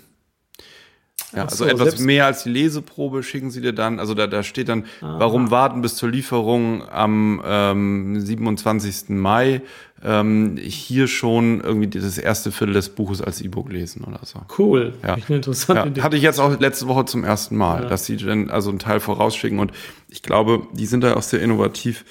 Ja, 1.36 1.44
also 1.44 1.64
so, 1.64 1.66
etwas 1.66 2.00
mehr 2.00 2.26
als 2.26 2.44
die 2.44 2.50
Leseprobe 2.50 3.24
schicken 3.24 3.52
sie 3.52 3.62
dir 3.62 3.74
dann. 3.74 4.00
Also 4.00 4.14
da, 4.14 4.28
da 4.28 4.44
steht 4.44 4.70
dann, 4.70 4.86
Aha. 5.02 5.20
warum 5.20 5.52
warten 5.52 5.82
bis 5.82 5.96
zur 5.96 6.10
Lieferung 6.10 6.88
am 6.90 7.42
ähm, 7.46 8.20
27. 8.20 9.10
Mai. 9.10 9.62
Ähm, 10.04 10.58
hier 10.58 11.08
schon 11.08 11.62
irgendwie 11.62 11.88
das 11.88 12.18
erste 12.18 12.52
Viertel 12.52 12.74
des 12.74 12.90
Buches 12.90 13.22
als 13.22 13.42
E-Book 13.42 13.72
lesen 13.72 14.04
oder 14.04 14.20
so. 14.24 14.40
Cool. 14.58 14.94
Ja. 15.02 15.16
interessant. 15.30 15.98
Ja. 15.98 16.04
Hatte 16.04 16.18
ich 16.18 16.22
jetzt 16.22 16.40
auch 16.40 16.60
letzte 16.60 16.88
Woche 16.88 17.06
zum 17.06 17.24
ersten 17.24 17.56
Mal, 17.56 17.84
ja. 17.84 17.90
dass 17.90 18.06
sie 18.06 18.18
dann 18.18 18.50
also 18.52 18.70
einen 18.70 18.80
Teil 18.80 19.00
vorausschicken 19.00 19.58
und 19.58 19.72
ich 20.10 20.22
glaube, 20.22 20.68
die 20.74 20.86
sind 20.86 21.04
da 21.04 21.16
auch 21.16 21.24
sehr 21.24 21.42
innovativ. 21.42 22.06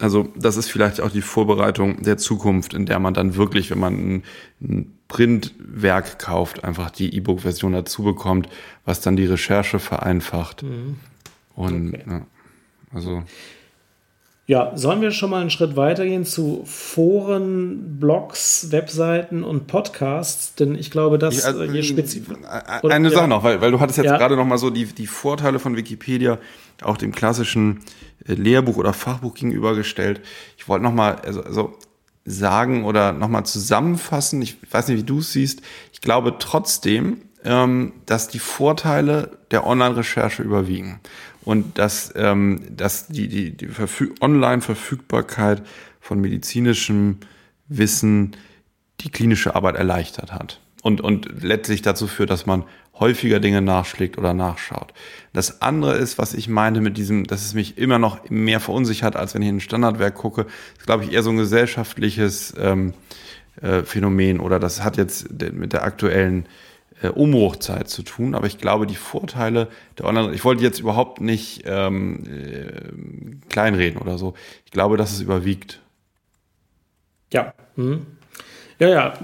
Also 0.00 0.28
das 0.34 0.56
ist 0.56 0.70
vielleicht 0.70 1.00
auch 1.00 1.10
die 1.10 1.20
Vorbereitung 1.20 2.02
der 2.02 2.16
Zukunft, 2.16 2.72
in 2.72 2.86
der 2.86 2.98
man 2.98 3.12
dann 3.12 3.36
wirklich, 3.36 3.70
wenn 3.70 3.78
man 3.78 4.22
ein, 4.60 4.92
Printwerk 5.08 6.20
kauft, 6.20 6.62
einfach 6.62 6.90
die 6.90 7.16
E-Book-Version 7.16 7.72
dazu 7.72 8.04
bekommt, 8.04 8.48
was 8.84 9.00
dann 9.00 9.16
die 9.16 9.26
Recherche 9.26 9.80
vereinfacht. 9.80 10.62
Mhm. 10.62 11.00
Und 11.56 11.94
okay. 11.94 12.04
ja, 12.08 12.26
also. 12.94 13.24
Ja, 14.46 14.72
sollen 14.76 15.00
wir 15.00 15.10
schon 15.10 15.30
mal 15.30 15.40
einen 15.40 15.50
Schritt 15.50 15.76
weitergehen 15.76 16.24
zu 16.24 16.62
Foren, 16.64 17.98
Blogs, 17.98 18.68
Webseiten 18.70 19.42
und 19.42 19.66
Podcasts? 19.66 20.54
Denn 20.54 20.76
ich 20.76 20.92
glaube, 20.92 21.18
dass 21.18 21.44
also, 21.44 21.64
je 21.64 21.82
spezifisch. 21.82 22.36
Eine 22.88 23.10
Sache 23.10 23.22
ja. 23.22 23.26
noch, 23.26 23.42
weil, 23.42 23.60
weil 23.60 23.72
du 23.72 23.80
hattest 23.80 23.98
jetzt 23.98 24.06
ja. 24.06 24.16
gerade 24.16 24.36
noch 24.36 24.46
mal 24.46 24.58
so 24.58 24.70
die, 24.70 24.86
die 24.86 25.08
Vorteile 25.08 25.58
von 25.58 25.76
Wikipedia 25.76 26.38
auch 26.82 26.96
dem 26.96 27.12
klassischen 27.12 27.80
äh, 28.26 28.34
Lehrbuch 28.34 28.76
oder 28.76 28.92
Fachbuch 28.92 29.34
gegenübergestellt. 29.34 30.20
Ich 30.56 30.68
wollte 30.68 30.84
noch 30.84 30.94
mal, 30.94 31.16
also, 31.16 31.42
also 31.42 31.78
sagen 32.24 32.84
oder 32.84 33.12
nochmal 33.12 33.46
zusammenfassen. 33.46 34.42
Ich 34.42 34.56
weiß 34.70 34.88
nicht, 34.88 34.98
wie 34.98 35.06
du 35.06 35.18
es 35.18 35.32
siehst. 35.32 35.62
Ich 35.92 36.00
glaube 36.00 36.36
trotzdem, 36.38 37.22
ähm, 37.44 37.92
dass 38.06 38.28
die 38.28 38.38
Vorteile 38.38 39.38
der 39.50 39.66
Online-Recherche 39.66 40.42
überwiegen 40.42 41.00
und 41.42 41.78
dass, 41.78 42.12
ähm, 42.16 42.62
dass 42.70 43.08
die, 43.08 43.28
die, 43.28 43.56
die 43.56 43.68
Verfüg 43.68 44.14
Online-Verfügbarkeit 44.20 45.62
von 46.00 46.20
medizinischem 46.20 47.18
Wissen 47.68 48.36
die 49.00 49.10
klinische 49.10 49.54
Arbeit 49.54 49.76
erleichtert 49.76 50.32
hat 50.32 50.60
und, 50.82 51.00
und 51.00 51.42
letztlich 51.42 51.82
dazu 51.82 52.06
führt, 52.06 52.30
dass 52.30 52.46
man 52.46 52.64
häufiger 52.98 53.40
Dinge 53.40 53.62
nachschlägt 53.62 54.18
oder 54.18 54.34
nachschaut. 54.34 54.92
Das 55.32 55.62
andere 55.62 55.96
ist, 55.96 56.18
was 56.18 56.34
ich 56.34 56.48
meinte 56.48 56.80
mit 56.80 56.96
diesem, 56.96 57.26
dass 57.26 57.44
es 57.44 57.54
mich 57.54 57.78
immer 57.78 57.98
noch 57.98 58.28
mehr 58.28 58.60
verunsichert, 58.60 59.16
als 59.16 59.34
wenn 59.34 59.42
ich 59.42 59.48
in 59.48 59.56
ein 59.56 59.60
Standardwerk 59.60 60.14
gucke, 60.14 60.46
ist, 60.78 60.86
glaube 60.86 61.04
ich, 61.04 61.12
eher 61.12 61.22
so 61.22 61.30
ein 61.30 61.36
gesellschaftliches 61.38 62.54
ähm, 62.58 62.92
äh, 63.60 63.82
Phänomen 63.82 64.40
oder 64.40 64.58
das 64.58 64.84
hat 64.84 64.96
jetzt 64.96 65.30
mit 65.52 65.72
der 65.72 65.82
aktuellen 65.84 66.46
äh, 67.02 67.08
Umbruchzeit 67.08 67.88
zu 67.88 68.02
tun, 68.02 68.34
aber 68.34 68.46
ich 68.46 68.58
glaube, 68.58 68.86
die 68.86 68.96
Vorteile 68.96 69.68
der 69.98 70.06
Online, 70.06 70.32
ich 70.34 70.44
wollte 70.44 70.62
jetzt 70.62 70.80
überhaupt 70.80 71.20
nicht 71.20 71.62
ähm, 71.64 72.24
äh, 72.26 73.48
kleinreden 73.48 74.00
oder 74.00 74.18
so. 74.18 74.34
Ich 74.66 74.70
glaube, 74.70 74.96
dass 74.96 75.12
es 75.12 75.20
überwiegt. 75.20 75.80
Ja. 77.32 77.54
Mhm. 77.76 78.06
Ja, 78.80 78.88
ja, 78.88 79.14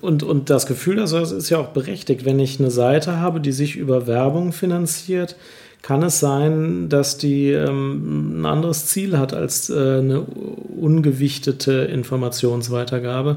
und, 0.00 0.24
und 0.24 0.50
das 0.50 0.66
Gefühl, 0.66 0.96
das 0.96 1.12
ist 1.12 1.48
ja 1.48 1.58
auch 1.58 1.68
berechtigt. 1.68 2.24
Wenn 2.24 2.40
ich 2.40 2.58
eine 2.58 2.72
Seite 2.72 3.20
habe, 3.20 3.40
die 3.40 3.52
sich 3.52 3.76
über 3.76 4.08
Werbung 4.08 4.52
finanziert, 4.52 5.36
kann 5.82 6.02
es 6.02 6.18
sein, 6.18 6.88
dass 6.88 7.16
die 7.16 7.50
ähm, 7.50 8.40
ein 8.40 8.46
anderes 8.46 8.86
Ziel 8.86 9.16
hat 9.16 9.32
als 9.32 9.70
äh, 9.70 9.98
eine 9.98 10.22
ungewichtete 10.22 11.72
Informationsweitergabe. 11.72 13.36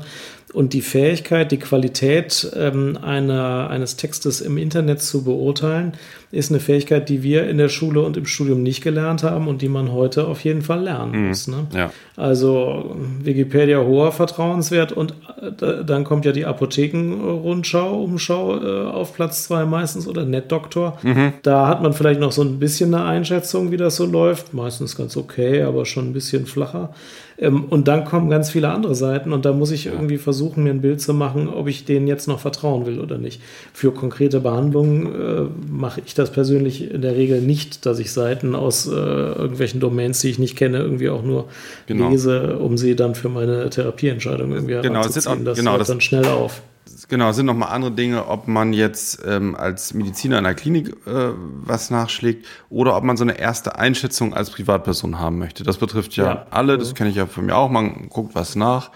Und 0.54 0.74
die 0.74 0.82
Fähigkeit, 0.82 1.52
die 1.52 1.60
Qualität 1.60 2.50
ähm, 2.56 2.98
einer, 3.00 3.70
eines 3.70 3.98
Textes 3.98 4.42
im 4.42 4.58
Internet 4.58 5.02
zu 5.02 5.26
beurteilen, 5.26 5.94
ist 6.32 6.52
eine 6.52 6.60
Fähigkeit, 6.60 7.08
die 7.08 7.24
wir 7.24 7.48
in 7.50 7.58
der 7.58 7.70
Schule 7.70 8.02
und 8.02 8.18
im 8.18 8.26
Studium 8.26 8.62
nicht 8.62 8.84
gelernt 8.84 9.24
haben 9.24 9.48
und 9.48 9.62
die 9.62 9.70
man 9.70 9.92
heute 9.94 10.28
auf 10.28 10.44
jeden 10.44 10.62
Fall 10.62 10.84
lernen 10.84 11.22
mhm. 11.22 11.28
muss. 11.30 11.48
Ne? 11.48 11.68
Ja. 11.74 11.92
Also 12.18 12.96
Wikipedia 13.24 13.80
hoher 13.80 14.12
Vertrauenswert 14.12 14.92
und 14.92 15.14
äh, 15.62 15.86
dann 15.86 16.04
kommt 16.04 16.26
ja 16.26 16.34
die 16.34 16.46
Apothekenrundschau, 16.46 18.04
Umschau 18.04 18.58
äh, 18.58 18.88
auf 18.88 19.14
Platz 19.14 19.46
zwei 19.46 19.66
meistens 19.66 20.08
oder 20.08 20.26
NetDoktor. 20.26 20.98
Mhm. 21.02 21.34
Da 21.44 21.68
hat 21.68 21.82
man 21.82 21.94
vielleicht 21.94 22.20
noch 22.20 22.32
so 22.32 22.42
ein 22.42 22.60
bisschen 22.60 22.94
eine 22.94 23.06
Einschätzung, 23.06 23.72
wie 23.72 23.78
das 23.78 23.96
so 23.96 24.06
läuft. 24.06 24.54
Meistens 24.54 24.96
ganz 24.96 25.16
okay, 25.16 25.62
aber 25.62 25.86
schon 25.86 26.10
ein 26.10 26.14
bisschen 26.14 26.46
flacher. 26.46 26.90
Ähm, 27.38 27.66
und 27.66 27.88
dann 27.88 28.06
kommen 28.06 28.30
ganz 28.30 28.50
viele 28.50 28.70
andere 28.70 28.96
Seiten 28.96 29.32
und 29.32 29.46
da 29.46 29.54
muss 29.54 29.72
ich 29.72 29.86
irgendwie 29.86 30.18
versuchen, 30.18 30.64
mir 30.64 30.72
ein 30.72 30.82
Bild 30.82 31.02
zu 31.02 31.14
machen, 31.14 31.48
ob 31.48 31.68
ich 31.68 31.86
denen 31.86 32.08
jetzt 32.08 32.28
noch 32.28 32.40
vertrauen 32.40 32.86
will 32.86 33.00
oder 33.00 33.18
nicht. 33.18 33.42
Für 33.74 33.92
konkrete 33.92 34.40
Behandlungen 34.40 35.06
äh, 35.06 35.72
mache 35.72 36.02
ich 36.06 36.16
das 36.18 36.32
persönlich 36.32 36.92
in 36.92 37.02
der 37.02 37.16
Regel 37.16 37.42
nicht, 37.42 37.86
dass 37.86 38.00
ich 38.00 38.12
Seiten 38.12 38.56
aus 38.56 38.88
äh, 38.88 38.92
irgendwelchen 38.92 39.80
Domains, 39.80 40.20
die 40.20 40.30
ich 40.30 40.40
nicht 40.40 40.56
kenne, 40.56 40.80
irgendwie 40.80 41.10
auch 41.10 41.24
nur 41.24 41.50
genau. 41.86 42.10
lese, 42.10 42.58
um 42.58 42.78
sie 42.78 42.96
dann 42.96 43.16
für 43.16 43.30
meine 43.30 43.70
Therapieentscheidung 43.70 44.52
irgendwie 44.52 44.82
genau. 44.82 45.04
Das, 45.04 45.28
auch, 45.28 45.36
genau, 45.36 45.54
das 45.54 45.64
hört 45.64 45.90
dann 45.90 46.02
schnell 46.02 46.26
auf 46.26 46.62
genau, 47.08 47.30
es 47.30 47.36
sind 47.36 47.46
nochmal 47.46 47.70
andere 47.70 47.92
Dinge, 47.92 48.28
ob 48.28 48.48
man 48.48 48.74
jetzt 48.74 49.24
ähm, 49.26 49.56
als 49.56 49.94
Mediziner 49.94 50.38
in 50.38 50.44
der 50.44 50.54
Klinik 50.54 50.90
äh, 51.06 51.30
was 51.36 51.90
nachschlägt 51.90 52.46
oder 52.70 52.96
ob 52.96 53.04
man 53.04 53.18
so 53.18 53.24
eine 53.24 53.40
erste 53.40 53.78
Einschätzung 53.78 54.34
als 54.34 54.50
Privatperson 54.50 55.20
haben 55.20 55.38
möchte. 55.38 55.64
Das 55.64 55.78
betrifft 55.78 56.16
ja, 56.16 56.26
ja. 56.26 56.46
alle, 56.50 56.78
das 56.78 56.96
kenne 56.96 57.10
ich 57.10 57.16
ja 57.16 57.26
von 57.26 57.46
mir 57.46 57.56
auch. 57.56 57.70
Man 57.70 58.10
guckt 58.10 58.36
was 58.36 58.56
nach. 58.56 58.92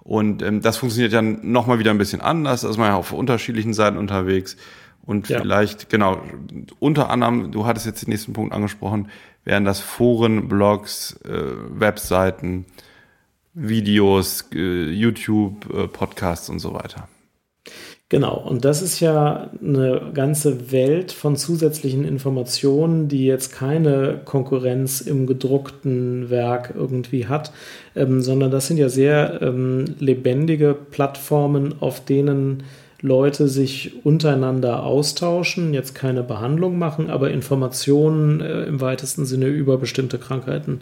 Und 0.00 0.42
ähm, 0.42 0.62
das 0.62 0.76
funktioniert 0.76 1.12
ja 1.12 1.22
nochmal 1.22 1.78
wieder 1.78 1.90
ein 1.90 1.98
bisschen 1.98 2.20
anders. 2.20 2.60
Da 2.60 2.70
ist 2.70 2.76
man 2.76 2.88
ja 2.88 2.94
auf 2.94 3.12
unterschiedlichen 3.12 3.74
Seiten 3.74 3.96
unterwegs. 3.96 4.56
Und 5.06 5.28
ja. 5.28 5.40
vielleicht, 5.40 5.88
genau, 5.88 6.20
unter 6.80 7.10
anderem, 7.10 7.52
du 7.52 7.64
hattest 7.64 7.86
jetzt 7.86 8.02
den 8.02 8.10
nächsten 8.10 8.32
Punkt 8.32 8.52
angesprochen, 8.52 9.08
wären 9.44 9.64
das 9.64 9.80
Foren, 9.80 10.48
Blogs, 10.48 11.18
äh, 11.24 11.30
Webseiten, 11.70 12.66
Videos, 13.54 14.48
äh, 14.52 14.90
YouTube, 14.90 15.72
äh, 15.72 15.88
Podcasts 15.88 16.48
und 16.48 16.58
so 16.58 16.74
weiter. 16.74 17.08
Genau, 18.08 18.36
und 18.36 18.64
das 18.64 18.82
ist 18.82 19.00
ja 19.00 19.50
eine 19.60 20.12
ganze 20.14 20.70
Welt 20.70 21.10
von 21.10 21.36
zusätzlichen 21.36 22.04
Informationen, 22.04 23.08
die 23.08 23.26
jetzt 23.26 23.52
keine 23.52 24.20
Konkurrenz 24.24 25.00
im 25.00 25.26
gedruckten 25.26 26.30
Werk 26.30 26.72
irgendwie 26.76 27.26
hat, 27.26 27.52
ähm, 27.96 28.22
sondern 28.22 28.52
das 28.52 28.68
sind 28.68 28.76
ja 28.76 28.88
sehr 28.88 29.42
ähm, 29.42 29.96
lebendige 29.98 30.74
Plattformen, 30.74 31.74
auf 31.80 32.04
denen 32.04 32.62
Leute 33.06 33.48
sich 33.48 34.04
untereinander 34.04 34.82
austauschen, 34.82 35.72
jetzt 35.72 35.94
keine 35.94 36.24
Behandlung 36.24 36.76
machen, 36.76 37.08
aber 37.08 37.30
Informationen 37.30 38.40
äh, 38.40 38.64
im 38.64 38.80
weitesten 38.80 39.24
Sinne 39.24 39.46
über 39.46 39.78
bestimmte 39.78 40.18
Krankheiten 40.18 40.80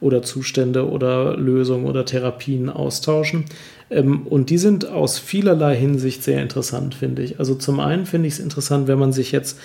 oder 0.00 0.22
Zustände 0.22 0.88
oder 0.88 1.36
Lösungen 1.36 1.84
oder 1.84 2.06
Therapien 2.06 2.70
austauschen. 2.70 3.44
Ähm, 3.90 4.26
und 4.26 4.48
die 4.48 4.58
sind 4.58 4.88
aus 4.88 5.18
vielerlei 5.18 5.76
Hinsicht 5.76 6.22
sehr 6.22 6.42
interessant, 6.42 6.94
finde 6.94 7.22
ich. 7.22 7.38
Also 7.38 7.54
zum 7.54 7.78
einen 7.80 8.06
finde 8.06 8.28
ich 8.28 8.34
es 8.34 8.40
interessant, 8.40 8.88
wenn 8.88 8.98
man 8.98 9.12
sich 9.12 9.30
jetzt, 9.30 9.58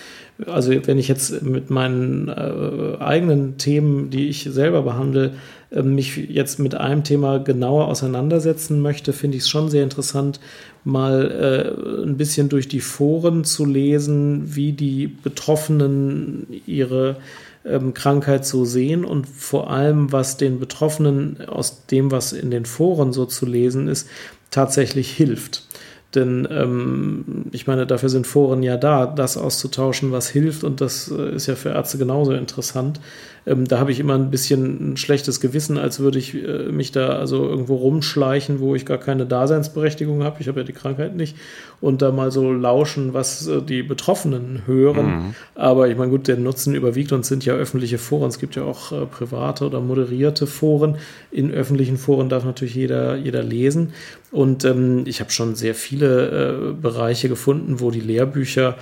also 0.45 0.71
wenn 0.86 1.00
ich 1.00 1.08
jetzt 1.08 1.41
mit 1.41 1.69
meinen 1.69 2.28
äh, 2.28 2.97
eigenen 3.00 3.58
Themen, 3.58 4.10
die 4.10 4.28
ich 4.28 4.43
selber 4.52 4.84
behandle, 4.84 5.32
äh, 5.71 5.82
mich 5.82 6.17
jetzt 6.17 6.60
mit 6.60 6.76
einem 6.76 7.04
Thema 7.04 7.39
genauer 7.39 7.88
auseinandersetzen 7.88 8.82
möchte, 8.82 9.13
finde 9.13 9.38
ich 9.38 9.43
es 9.43 9.50
schon 9.50 9.69
sehr 9.69 9.84
interessant, 9.84 10.39
mal 10.83 11.31
äh, 11.31 12.03
ein 12.03 12.17
bisschen 12.17 12.49
durch 12.49 12.67
die 12.67 12.79
Foren 12.79 13.43
zu 13.43 13.65
lesen, 13.65 14.55
wie 14.55 14.73
die 14.73 15.07
Betroffenen 15.07 16.47
ihre 16.65 17.17
ähm, 17.65 17.93
Krankheit 17.93 18.45
so 18.45 18.65
sehen 18.65 19.05
und 19.05 19.27
vor 19.27 19.69
allem, 19.69 20.11
was 20.11 20.37
den 20.37 20.59
Betroffenen 20.59 21.47
aus 21.47 21.85
dem, 21.85 22.11
was 22.11 22.33
in 22.33 22.51
den 22.51 22.65
Foren 22.65 23.13
so 23.13 23.25
zu 23.25 23.45
lesen 23.45 23.87
ist, 23.87 24.07
tatsächlich 24.49 25.11
hilft. 25.11 25.67
Denn 26.15 26.47
ähm, 26.52 27.45
ich 27.52 27.67
meine, 27.67 27.88
dafür 27.88 28.10
sind 28.10 28.28
Foren 28.28 28.63
ja 28.63 28.76
da, 28.76 29.06
das 29.06 29.38
auszutauschen, 29.38 30.12
was 30.12 30.30
hilft. 30.30 30.63
Und 30.63 30.82
das 30.82 31.10
äh, 31.10 31.36
ist 31.36 31.47
ja 31.47 31.56
für 31.56 31.69
Ärzte 31.69 31.97
genauso 31.97 32.34
interessant. 32.34 33.00
Ähm, 33.45 33.67
da 33.67 33.80
habe 33.80 33.91
ich 33.91 34.00
immer 34.00 34.15
ein 34.15 34.30
bisschen 34.30 34.91
ein 34.91 34.97
schlechtes 34.97 35.39
Gewissen, 35.39 35.78
als 35.78 36.00
würde 36.00 36.19
ich 36.19 36.36
äh, 36.36 36.71
mich 36.71 36.91
da 36.91 37.10
also 37.10 37.47
irgendwo 37.47 37.76
rumschleichen, 37.76 38.60
wo 38.60 38.76
ich 38.76 38.86
gar 38.86 38.97
keine 38.97 39.26
Daseinsberechtigung 39.26 40.24
habe. 40.24 40.38
Ich 40.41 40.47
habe 40.47 40.60
ja 40.60 40.65
die 40.65 40.74
Krankheit 40.74 41.15
nicht. 41.15 41.38
Und 41.80 42.02
da 42.04 42.12
mal 42.12 42.32
so 42.32 42.52
lauschen, 42.52 43.13
was 43.13 43.47
äh, 43.47 43.62
die 43.62 43.82
Betroffenen 43.82 44.63
hören. 44.67 45.06
Mhm. 45.06 45.36
Aber 45.56 45.88
ich 45.88 45.97
meine, 45.97 46.12
gut, 46.12 46.28
der 46.28 46.38
Nutzen 46.38 46.76
überwiegt 46.76 47.13
und 47.13 47.26
sind 47.26 47.45
ja 47.45 47.54
öffentliche 47.54 47.97
Foren. 47.97 48.28
Es 48.28 48.38
gibt 48.38 48.56
ja 48.56 48.63
auch 48.63 48.91
äh, 48.91 49.06
private 49.06 49.65
oder 49.65 49.80
moderierte 49.80 50.45
Foren. 50.45 50.97
In 51.32 51.52
öffentlichen 51.52 51.97
Foren 51.97 52.30
darf 52.30 52.43
natürlich 52.43 52.76
jeder, 52.76 53.15
jeder 53.15 53.41
lesen. 53.41 53.93
Und 54.31 54.63
ähm, 54.63 55.03
ich 55.05 55.19
habe 55.19 55.31
schon 55.31 55.55
sehr 55.55 55.75
viele 55.75 56.71
äh, 56.71 56.73
Bereiche 56.73 57.27
gefunden, 57.27 57.79
wo 57.79 57.91
die 57.91 57.99
Lehrbücher 57.99 58.77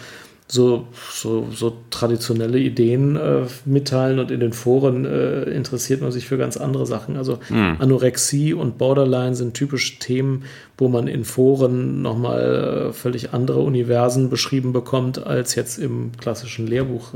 so, 0.52 0.88
so, 1.12 1.48
so 1.52 1.78
traditionelle 1.92 2.58
Ideen 2.58 3.16
äh, 3.16 3.42
mitteilen 3.66 4.18
und 4.18 4.32
in 4.32 4.40
den 4.40 4.52
Foren 4.52 5.06
äh, 5.06 5.44
interessiert 5.44 6.02
man 6.02 6.12
sich 6.12 6.26
für 6.26 6.40
ganz 6.40 6.58
andere 6.58 6.88
Sachen. 6.88 7.18
Also 7.18 7.38
mhm. 7.50 7.76
Anorexie 7.78 8.56
und 8.56 8.80
Borderline 8.80 9.36
sind 9.36 9.54
typische 9.54 10.00
Themen, 10.00 10.46
wo 10.76 10.88
man 10.88 11.08
in 11.08 11.24
Foren 11.24 12.02
nochmal 12.02 12.90
äh, 12.90 12.94
völlig 12.94 13.32
andere 13.32 13.60
Universen 13.60 14.32
beschrieben 14.32 14.74
bekommt, 14.74 15.24
als 15.24 15.54
jetzt 15.54 15.78
im 15.78 16.14
klassischen 16.18 16.66
Lehrbuch, 16.66 17.14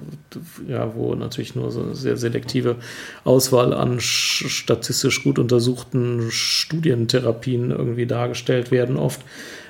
ja, 0.68 0.94
wo 0.96 1.16
natürlich 1.16 1.56
nur 1.56 1.72
so 1.72 1.82
eine 1.82 1.96
sehr 1.96 2.18
selektive 2.18 2.76
Auswahl 3.24 3.74
an 3.74 4.00
statistisch 4.00 5.24
gut 5.24 5.40
untersuchten 5.40 6.28
Studientherapien 6.30 7.72
irgendwie 7.72 8.06
dargestellt 8.06 8.70
werden 8.70 8.96
oft. 8.96 9.22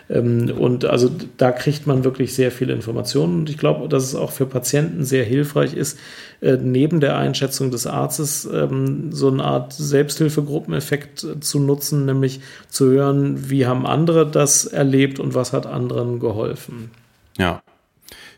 Ähm, 0.10 0.52
und 0.58 0.86
also 0.86 1.10
da 1.38 1.52
kriegt 1.52 1.88
man 1.88 2.04
wirklich 2.04 2.34
sehr 2.36 2.52
viele 2.52 2.74
Informationen. 2.74 3.40
Und 3.40 3.50
ich 3.50 3.58
glaube, 3.58 3.88
dass 3.88 4.04
es 4.04 4.16
auch 4.16 4.32
für 4.32 4.46
Patienten 4.46 5.04
sehr 5.04 5.24
hilfreich 5.24 5.74
ist, 5.74 6.00
äh, 6.42 6.58
neben 6.58 7.00
der 7.00 7.18
Einschätzung 7.18 7.72
des 7.72 7.88
Arztes 7.88 8.48
ähm, 8.52 9.12
so 9.12 9.30
eine 9.30 9.44
Art 9.44 9.74
Selbsthilfegruppeneffekt 9.74 11.26
zu 11.42 11.60
nutzen, 11.60 12.06
nämlich 12.06 12.42
zu 12.70 12.88
hören, 12.88 13.50
wie 13.50 13.66
haben 13.66 13.86
andere 13.86 14.30
das 14.30 14.66
erlebt 14.66 15.20
und 15.20 15.36
was 15.36 15.54
hat 15.54 15.66
anderen 15.66 16.20
geholfen. 16.20 16.92
Ja, 17.38 17.62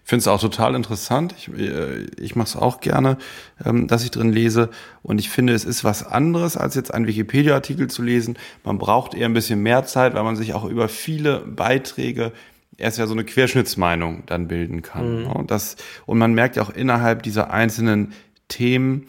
finde 0.05 0.21
es 0.21 0.27
auch 0.27 0.39
total 0.39 0.75
interessant. 0.75 1.33
Ich, 1.37 1.49
äh, 1.49 2.05
ich 2.19 2.35
mache 2.35 2.47
es 2.47 2.55
auch 2.55 2.79
gerne, 2.79 3.17
ähm, 3.65 3.87
dass 3.87 4.03
ich 4.03 4.11
drin 4.11 4.31
lese. 4.31 4.69
Und 5.01 5.19
ich 5.19 5.29
finde, 5.29 5.53
es 5.53 5.65
ist 5.65 5.83
was 5.83 6.05
anderes, 6.05 6.55
als 6.55 6.75
jetzt 6.75 6.93
einen 6.93 7.07
Wikipedia-Artikel 7.07 7.89
zu 7.89 8.03
lesen. 8.03 8.37
Man 8.63 8.77
braucht 8.77 9.15
eher 9.15 9.27
ein 9.27 9.33
bisschen 9.33 9.61
mehr 9.61 9.83
Zeit, 9.85 10.13
weil 10.13 10.23
man 10.23 10.35
sich 10.35 10.53
auch 10.53 10.63
über 10.65 10.87
viele 10.89 11.39
Beiträge 11.39 12.31
erst 12.77 12.99
ja 12.99 13.07
so 13.07 13.13
eine 13.13 13.23
Querschnittsmeinung 13.23 14.23
dann 14.27 14.47
bilden 14.47 14.83
kann. 14.83 15.23
Mhm. 15.23 15.27
Und, 15.27 15.51
das, 15.51 15.75
und 16.05 16.19
man 16.19 16.33
merkt 16.33 16.55
ja 16.55 16.63
auch 16.63 16.69
innerhalb 16.69 17.23
dieser 17.23 17.51
einzelnen 17.51 18.13
Themen, 18.47 19.07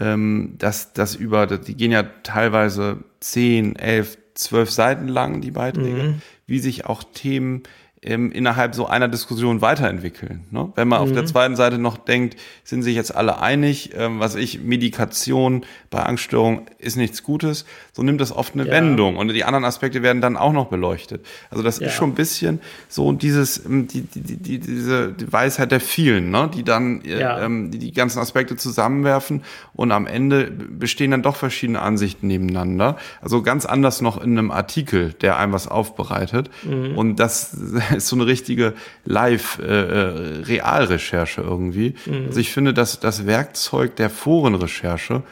ähm, 0.00 0.54
dass 0.58 0.94
das 0.94 1.14
über, 1.14 1.46
die 1.46 1.76
gehen 1.76 1.92
ja 1.92 2.04
teilweise 2.22 2.98
zehn, 3.20 3.76
elf, 3.76 4.16
zwölf 4.34 4.70
Seiten 4.70 5.08
lang, 5.08 5.40
die 5.40 5.50
Beiträge, 5.50 6.02
mhm. 6.02 6.22
wie 6.46 6.60
sich 6.60 6.86
auch 6.86 7.02
Themen 7.02 7.64
ähm, 8.02 8.30
innerhalb 8.30 8.74
so 8.74 8.86
einer 8.86 9.08
Diskussion 9.08 9.60
weiterentwickeln. 9.60 10.44
Ne? 10.50 10.72
Wenn 10.76 10.88
man 10.88 11.00
mhm. 11.00 11.04
auf 11.04 11.12
der 11.12 11.22
mhm. 11.22 11.26
zweiten 11.26 11.56
Seite 11.56 11.78
noch 11.78 11.96
denkt, 11.96 12.36
sind 12.64 12.82
sich 12.82 12.94
jetzt 12.94 13.14
alle 13.14 13.40
einig, 13.40 13.90
ähm, 13.96 14.20
was 14.20 14.34
ich, 14.36 14.60
Medikation 14.60 15.64
bei 15.90 16.02
Angststörung 16.02 16.66
ist 16.78 16.96
nichts 16.96 17.22
Gutes, 17.22 17.64
so 17.92 18.02
nimmt 18.02 18.20
das 18.20 18.30
oft 18.30 18.54
eine 18.54 18.66
ja. 18.66 18.72
Wendung 18.72 19.16
und 19.16 19.28
die 19.28 19.44
anderen 19.44 19.64
Aspekte 19.64 20.02
werden 20.02 20.22
dann 20.22 20.36
auch 20.36 20.52
noch 20.52 20.66
beleuchtet. 20.66 21.26
Also 21.50 21.62
das 21.62 21.80
ja. 21.80 21.88
ist 21.88 21.94
schon 21.94 22.10
ein 22.10 22.14
bisschen 22.14 22.60
so 22.88 23.12
dieses, 23.12 23.64
ähm, 23.64 23.88
die, 23.88 24.02
die, 24.02 24.36
die, 24.36 24.58
diese 24.58 25.12
die 25.12 25.32
Weisheit 25.32 25.72
der 25.72 25.80
vielen, 25.80 26.30
ne? 26.30 26.50
die 26.54 26.62
dann 26.62 27.02
äh, 27.02 27.20
ja. 27.20 27.40
ähm, 27.40 27.70
die, 27.70 27.78
die 27.78 27.92
ganzen 27.92 28.20
Aspekte 28.20 28.56
zusammenwerfen 28.56 29.42
und 29.74 29.92
am 29.92 30.06
Ende 30.06 30.50
bestehen 30.50 31.10
dann 31.10 31.22
doch 31.22 31.36
verschiedene 31.36 31.80
Ansichten 31.80 32.28
nebeneinander. 32.28 32.96
Also 33.20 33.42
ganz 33.42 33.66
anders 33.66 34.00
noch 34.00 34.22
in 34.22 34.38
einem 34.38 34.50
Artikel, 34.50 35.14
der 35.14 35.38
einem 35.38 35.52
was 35.52 35.66
aufbereitet. 35.66 36.50
Mhm. 36.64 36.96
Und 36.96 37.16
das 37.16 37.56
ist 37.96 38.08
so 38.08 38.16
eine 38.16 38.26
richtige 38.26 38.74
Live-Realrecherche 39.04 41.40
äh, 41.40 41.44
irgendwie. 41.44 41.94
Mhm. 42.06 42.26
Also 42.26 42.40
ich 42.40 42.52
finde, 42.52 42.74
dass 42.74 42.98
das 43.00 43.26
Werkzeug 43.26 43.96
der 43.96 44.10
Forenrecherche 44.10 45.22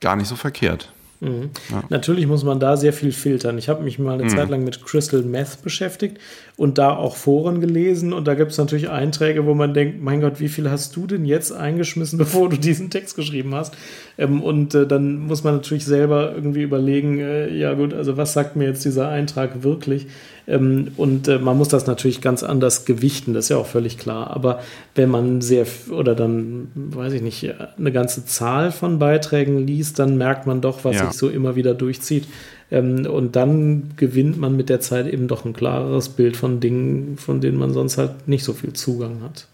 gar 0.00 0.16
nicht 0.16 0.28
so 0.28 0.36
verkehrt. 0.36 0.90
Mhm. 1.20 1.50
Ja. 1.70 1.84
Natürlich 1.90 2.26
muss 2.26 2.44
man 2.44 2.60
da 2.60 2.78
sehr 2.78 2.94
viel 2.94 3.12
filtern. 3.12 3.58
Ich 3.58 3.68
habe 3.68 3.84
mich 3.84 3.98
mal 3.98 4.14
eine 4.14 4.24
mhm. 4.24 4.30
Zeit 4.30 4.48
lang 4.48 4.64
mit 4.64 4.82
Crystal 4.82 5.22
Meth 5.22 5.62
beschäftigt 5.62 6.18
und 6.56 6.78
da 6.78 6.96
auch 6.96 7.16
Foren 7.16 7.60
gelesen. 7.60 8.14
Und 8.14 8.26
da 8.26 8.34
gibt 8.34 8.52
es 8.52 8.58
natürlich 8.58 8.88
Einträge, 8.88 9.44
wo 9.44 9.54
man 9.54 9.74
denkt, 9.74 10.02
mein 10.02 10.22
Gott, 10.22 10.40
wie 10.40 10.48
viel 10.48 10.70
hast 10.70 10.96
du 10.96 11.06
denn 11.06 11.26
jetzt 11.26 11.52
eingeschmissen, 11.52 12.18
bevor 12.18 12.48
du 12.48 12.56
diesen 12.56 12.88
Text 12.88 13.16
geschrieben 13.16 13.54
hast? 13.54 13.74
Ähm, 14.16 14.42
und 14.42 14.74
äh, 14.74 14.86
dann 14.86 15.18
muss 15.18 15.44
man 15.44 15.56
natürlich 15.56 15.84
selber 15.84 16.32
irgendwie 16.34 16.62
überlegen, 16.62 17.18
äh, 17.18 17.54
ja 17.54 17.74
gut, 17.74 17.92
also 17.92 18.16
was 18.16 18.32
sagt 18.32 18.56
mir 18.56 18.64
jetzt 18.64 18.84
dieser 18.84 19.10
Eintrag 19.10 19.62
wirklich? 19.62 20.06
Ähm, 20.50 20.88
und 20.96 21.28
äh, 21.28 21.38
man 21.38 21.56
muss 21.56 21.68
das 21.68 21.86
natürlich 21.86 22.20
ganz 22.20 22.42
anders 22.42 22.84
gewichten, 22.84 23.34
das 23.34 23.46
ist 23.46 23.48
ja 23.50 23.56
auch 23.56 23.66
völlig 23.66 23.98
klar. 23.98 24.30
Aber 24.30 24.60
wenn 24.96 25.08
man 25.08 25.40
sehr 25.40 25.64
oder 25.90 26.14
dann, 26.16 26.72
weiß 26.74 27.12
ich 27.12 27.22
nicht, 27.22 27.54
eine 27.78 27.92
ganze 27.92 28.24
Zahl 28.24 28.72
von 28.72 28.98
Beiträgen 28.98 29.58
liest, 29.58 30.00
dann 30.00 30.16
merkt 30.16 30.46
man 30.46 30.60
doch, 30.60 30.84
was 30.84 30.96
ja. 30.96 31.06
sich 31.06 31.16
so 31.18 31.28
immer 31.28 31.54
wieder 31.54 31.74
durchzieht. 31.74 32.26
Ähm, 32.72 33.06
und 33.06 33.36
dann 33.36 33.92
gewinnt 33.96 34.38
man 34.38 34.56
mit 34.56 34.68
der 34.68 34.80
Zeit 34.80 35.06
eben 35.06 35.28
doch 35.28 35.44
ein 35.44 35.52
klareres 35.52 36.08
Bild 36.08 36.36
von 36.36 36.58
Dingen, 36.58 37.16
von 37.16 37.40
denen 37.40 37.58
man 37.58 37.72
sonst 37.72 37.96
halt 37.96 38.26
nicht 38.26 38.44
so 38.44 38.52
viel 38.52 38.72
Zugang 38.72 39.22
hat. 39.22 39.46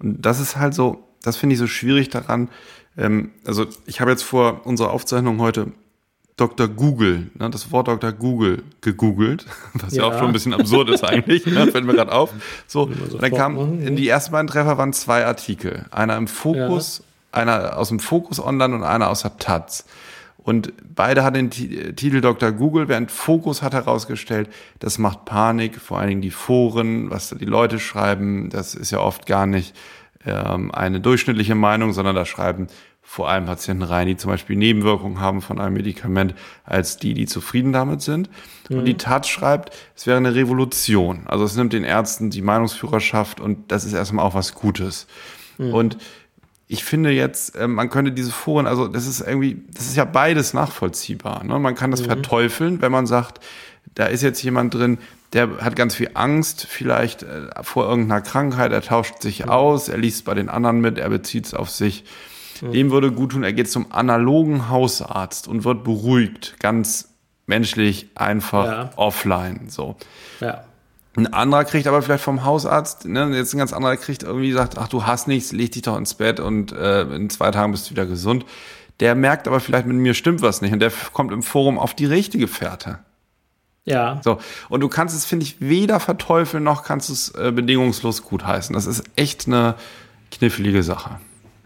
Und 0.00 0.26
das 0.26 0.40
ist 0.40 0.56
halt 0.56 0.74
so, 0.74 1.04
das 1.22 1.36
finde 1.36 1.54
ich 1.54 1.60
so 1.60 1.68
schwierig 1.68 2.08
daran. 2.08 2.48
Ähm, 2.98 3.30
also 3.46 3.66
ich 3.86 4.00
habe 4.00 4.10
jetzt 4.10 4.22
vor 4.22 4.66
unserer 4.66 4.90
Aufzeichnung 4.90 5.40
heute 5.40 5.68
Dr. 6.36 6.68
Google, 6.68 7.30
ne, 7.34 7.50
das 7.50 7.70
Wort 7.72 7.88
Dr. 7.88 8.12
Google 8.12 8.62
gegoogelt, 8.80 9.46
was 9.74 9.94
ja, 9.94 10.02
ja 10.02 10.08
auch 10.08 10.18
schon 10.18 10.28
ein 10.28 10.32
bisschen 10.32 10.54
absurd 10.54 10.88
ist 10.90 11.04
eigentlich, 11.04 11.46
ne, 11.46 11.66
fällt 11.66 11.84
mir 11.84 11.94
gerade 11.94 12.12
auf. 12.12 12.32
So, 12.66 12.86
dann 12.86 13.32
kam 13.32 13.82
in 13.82 13.96
die 13.96 14.08
ersten 14.08 14.32
beiden 14.32 14.46
Treffer 14.46 14.78
waren 14.78 14.92
zwei 14.92 15.26
Artikel, 15.26 15.86
einer 15.90 16.16
im 16.16 16.28
Fokus, 16.28 17.02
ja. 17.32 17.40
einer 17.40 17.78
aus 17.78 17.88
dem 17.88 18.00
Fokus 18.00 18.40
Online 18.40 18.74
und 18.74 18.82
einer 18.82 19.10
aus 19.10 19.22
der 19.22 19.36
Taz. 19.36 19.84
Und 20.38 20.72
beide 20.82 21.22
hatten 21.22 21.50
den 21.50 21.94
Titel 21.94 22.20
Dr. 22.20 22.50
Google, 22.50 22.88
während 22.88 23.12
Fokus 23.12 23.62
hat 23.62 23.74
herausgestellt, 23.74 24.48
das 24.80 24.98
macht 24.98 25.24
Panik, 25.24 25.80
vor 25.80 25.98
allen 25.98 26.08
Dingen 26.08 26.22
die 26.22 26.32
Foren, 26.32 27.10
was 27.10 27.30
die 27.30 27.44
Leute 27.44 27.78
schreiben, 27.78 28.50
das 28.50 28.74
ist 28.74 28.90
ja 28.90 28.98
oft 28.98 29.26
gar 29.26 29.46
nicht 29.46 29.76
ähm, 30.26 30.72
eine 30.72 31.00
durchschnittliche 31.00 31.54
Meinung, 31.54 31.92
sondern 31.92 32.16
da 32.16 32.24
schreiben 32.24 32.66
vor 33.02 33.28
allem 33.28 33.44
Patienten 33.44 33.82
rein, 33.82 34.06
die 34.06 34.16
zum 34.16 34.30
Beispiel 34.30 34.56
Nebenwirkungen 34.56 35.20
haben 35.20 35.42
von 35.42 35.60
einem 35.60 35.74
Medikament, 35.74 36.34
als 36.64 36.96
die, 36.96 37.14
die 37.14 37.26
zufrieden 37.26 37.72
damit 37.72 38.00
sind. 38.00 38.30
Mhm. 38.70 38.78
Und 38.78 38.84
die 38.86 38.96
Tat 38.96 39.26
schreibt, 39.26 39.76
es 39.94 40.06
wäre 40.06 40.16
eine 40.16 40.34
Revolution. 40.34 41.26
Also 41.26 41.44
es 41.44 41.56
nimmt 41.56 41.72
den 41.72 41.84
Ärzten 41.84 42.30
die 42.30 42.42
Meinungsführerschaft 42.42 43.40
und 43.40 43.70
das 43.70 43.84
ist 43.84 43.92
erstmal 43.92 44.24
auch 44.24 44.34
was 44.34 44.54
Gutes. 44.54 45.06
Mhm. 45.58 45.74
Und 45.74 45.98
ich 46.68 46.84
finde 46.84 47.10
jetzt, 47.10 47.54
äh, 47.54 47.68
man 47.68 47.90
könnte 47.90 48.12
diese 48.12 48.32
Foren, 48.32 48.66
also 48.66 48.88
das 48.88 49.06
ist 49.06 49.20
irgendwie, 49.20 49.62
das 49.74 49.86
ist 49.86 49.96
ja 49.96 50.06
beides 50.06 50.54
nachvollziehbar. 50.54 51.44
Ne? 51.44 51.58
Man 51.58 51.74
kann 51.74 51.90
das 51.90 52.00
mhm. 52.00 52.06
verteufeln, 52.06 52.80
wenn 52.80 52.92
man 52.92 53.06
sagt, 53.06 53.44
da 53.94 54.06
ist 54.06 54.22
jetzt 54.22 54.42
jemand 54.42 54.72
drin, 54.72 54.96
der 55.34 55.58
hat 55.58 55.76
ganz 55.76 55.94
viel 55.94 56.10
Angst, 56.14 56.66
vielleicht 56.66 57.24
äh, 57.24 57.48
vor 57.62 57.86
irgendeiner 57.88 58.22
Krankheit, 58.22 58.72
er 58.72 58.80
tauscht 58.80 59.20
sich 59.20 59.44
mhm. 59.44 59.50
aus, 59.50 59.88
er 59.88 59.98
liest 59.98 60.24
bei 60.24 60.32
den 60.32 60.48
anderen 60.48 60.80
mit, 60.80 60.98
er 60.98 61.10
bezieht 61.10 61.44
es 61.44 61.52
auf 61.52 61.68
sich. 61.68 62.04
Dem 62.70 62.90
würde 62.90 63.10
gut 63.10 63.32
tun, 63.32 63.42
er 63.42 63.52
geht 63.52 63.70
zum 63.70 63.90
analogen 63.90 64.68
Hausarzt 64.68 65.48
und 65.48 65.64
wird 65.64 65.82
beruhigt, 65.82 66.56
ganz 66.60 67.12
menschlich, 67.46 68.10
einfach 68.14 68.64
ja. 68.66 68.90
offline. 68.96 69.68
So. 69.68 69.96
Ja. 70.40 70.64
Ein 71.14 71.32
anderer 71.32 71.64
kriegt 71.64 71.86
aber 71.86 72.00
vielleicht 72.00 72.24
vom 72.24 72.44
Hausarzt, 72.44 73.04
ne, 73.04 73.36
jetzt 73.36 73.52
ein 73.52 73.58
ganz 73.58 73.72
anderer 73.72 73.96
kriegt 73.96 74.22
irgendwie 74.22 74.52
sagt, 74.52 74.78
ach 74.78 74.88
du 74.88 75.04
hast 75.04 75.28
nichts, 75.28 75.52
leg 75.52 75.72
dich 75.72 75.82
doch 75.82 75.98
ins 75.98 76.14
Bett 76.14 76.40
und 76.40 76.72
äh, 76.72 77.02
in 77.02 77.28
zwei 77.28 77.50
Tagen 77.50 77.72
bist 77.72 77.86
du 77.86 77.90
wieder 77.90 78.06
gesund. 78.06 78.46
Der 79.00 79.14
merkt 79.14 79.48
aber 79.48 79.60
vielleicht 79.60 79.86
mit 79.86 79.96
mir 79.96 80.14
stimmt 80.14 80.40
was 80.40 80.62
nicht 80.62 80.72
und 80.72 80.80
der 80.80 80.92
kommt 81.12 81.32
im 81.32 81.42
Forum 81.42 81.78
auf 81.78 81.94
die 81.94 82.06
richtige 82.06 82.48
Fährte. 82.48 83.00
Ja. 83.84 84.20
So. 84.22 84.38
Und 84.68 84.80
du 84.80 84.88
kannst 84.88 85.14
es, 85.16 85.24
finde 85.24 85.44
ich, 85.44 85.56
weder 85.60 86.00
verteufeln 86.00 86.62
noch 86.62 86.84
kannst 86.84 87.08
du 87.08 87.12
es 87.12 87.30
äh, 87.30 87.50
bedingungslos 87.52 88.22
gutheißen. 88.22 88.72
Das 88.72 88.86
ist 88.86 89.02
echt 89.16 89.46
eine 89.46 89.74
knifflige 90.30 90.82
Sache. 90.82 91.18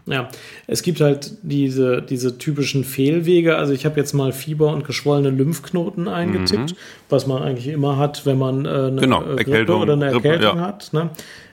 Ja, 0.07 0.29
es 0.67 0.83
gibt 0.83 1.01
halt 1.01 1.33
diese, 1.41 2.01
diese 2.01 2.37
typischen 2.37 2.85
Fehlwege. 2.85 3.57
Also 3.57 3.73
ich 3.73 3.85
habe 3.85 3.99
jetzt 3.99 4.13
mal 4.13 4.31
Fieber 4.31 4.71
und 4.71 4.85
geschwollene 4.85 5.29
Lymphknoten 5.29 6.07
eingetippt, 6.07 6.71
mhm. 6.71 6.77
was 7.09 7.27
man 7.27 7.43
eigentlich 7.43 7.67
immer 7.67 7.97
hat, 7.97 8.25
wenn 8.25 8.37
man 8.37 8.65
äh, 8.65 8.69
eine 8.69 9.01
genau, 9.01 9.23
äh, 9.23 9.43
Grippe 9.43 9.75
oder 9.75 9.93
eine 9.93 10.05
Erkältung 10.05 10.31
Grippe, 10.31 10.43
ja. 10.43 10.59
hat. 10.61 10.93
Ne? 10.93 11.09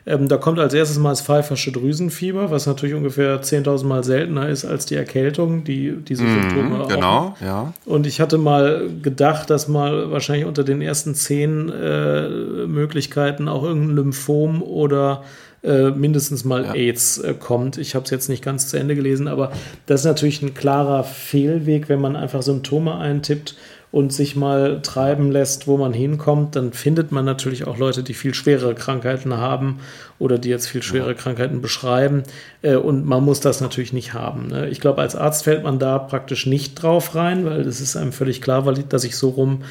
Ähm, 0.07 0.29
da 0.29 0.37
kommt 0.37 0.59
als 0.59 0.73
erstes 0.73 0.99
mal 0.99 1.11
das 1.11 1.23
pfeifersche 1.23 1.73
Drüsenfieber, 1.73 2.51
was 2.51 2.67
natürlich 2.67 2.95
ungefähr 2.95 3.43
10.000 3.43 3.87
Mal 3.87 4.05
seltener 4.05 4.49
ist 4.49 4.65
als 4.65 4.87
die 4.87 4.97
Erkältung, 4.97 5.65
die 5.65 5.97
diese 5.97 6.25
mhm, 6.25 6.43
Symptome 6.43 6.81
auch. 6.85 6.89
Genau, 6.89 7.37
ja. 7.41 7.73
Und 7.87 8.07
ich 8.07 8.21
hatte 8.21 8.39
mal 8.39 8.89
gedacht, 9.03 9.51
dass 9.51 9.67
mal 9.67 10.11
wahrscheinlich 10.13 10.47
unter 10.47 10.63
den 10.63 10.81
ersten 10.81 11.15
zehn 11.15 11.71
äh, 11.71 12.29
Möglichkeiten 12.67 13.49
auch 13.49 13.65
irgendein 13.65 13.97
Lymphom 13.97 14.63
oder 14.63 15.25
äh, 15.65 15.91
mindestens 15.91 16.45
mal 16.45 16.65
ja. 16.65 16.75
AIDS 16.75 17.19
äh, 17.19 17.35
kommt. 17.35 17.79
Ich 17.79 17.95
habe 17.95 18.05
es 18.05 18.11
jetzt 18.11 18.29
nicht 18.29 18.45
ganz 18.45 18.69
zu 18.69 18.77
Ende 18.77 18.95
gelesen, 18.95 19.29
aber 19.29 19.51
das 19.87 20.03
ist 20.03 20.07
natürlich 20.07 20.43
ein 20.43 20.55
klarer 20.55 21.05
Fehlweg, 21.05 21.89
wenn 21.89 22.01
man 22.01 22.17
einfach 22.17 22.43
Symptome 22.43 22.97
eintippt 22.99 23.57
und 23.95 24.13
sich 24.13 24.35
mal 24.35 24.83
treiben 24.83 25.31
lässt, 25.31 25.69
wo 25.69 25.77
man 25.77 25.93
hinkommt, 25.93 26.57
dann 26.57 26.73
findet 26.73 27.13
man 27.13 27.25
natürlich 27.25 27.65
auch 27.65 27.79
Leute, 27.79 28.03
die 28.03 28.13
viel 28.13 28.35
schwerere 28.35 28.75
Krankheiten 28.75 29.37
haben 29.37 29.79
oder 30.19 30.37
die 30.37 30.49
jetzt 30.49 30.67
viel 30.67 30.83
schwere 30.83 31.15
Krankheiten 31.15 31.63
beschreiben. 31.63 32.25
Äh, 32.63 32.75
und 32.75 33.07
man 33.07 33.23
muss 33.23 33.39
das 33.39 33.61
natürlich 33.61 33.93
nicht 33.93 34.13
haben. 34.13 34.49
Ne? 34.49 34.69
Ich 34.69 34.81
glaube, 34.81 35.01
als 35.01 35.15
Arzt 35.15 35.45
fällt 35.45 35.63
man 35.63 35.79
da 35.79 36.01
praktisch 36.01 36.45
nicht 36.45 36.75
drauf 36.75 37.15
rein, 37.15 37.45
weil 37.45 37.61
es 37.61 37.81
ist 37.81 37.97
einem 37.97 38.13
völlig 38.13 38.43
klar, 38.43 38.65
dass 38.89 39.05
ich 39.05 39.17
so 39.17 39.29
rum 39.29 39.63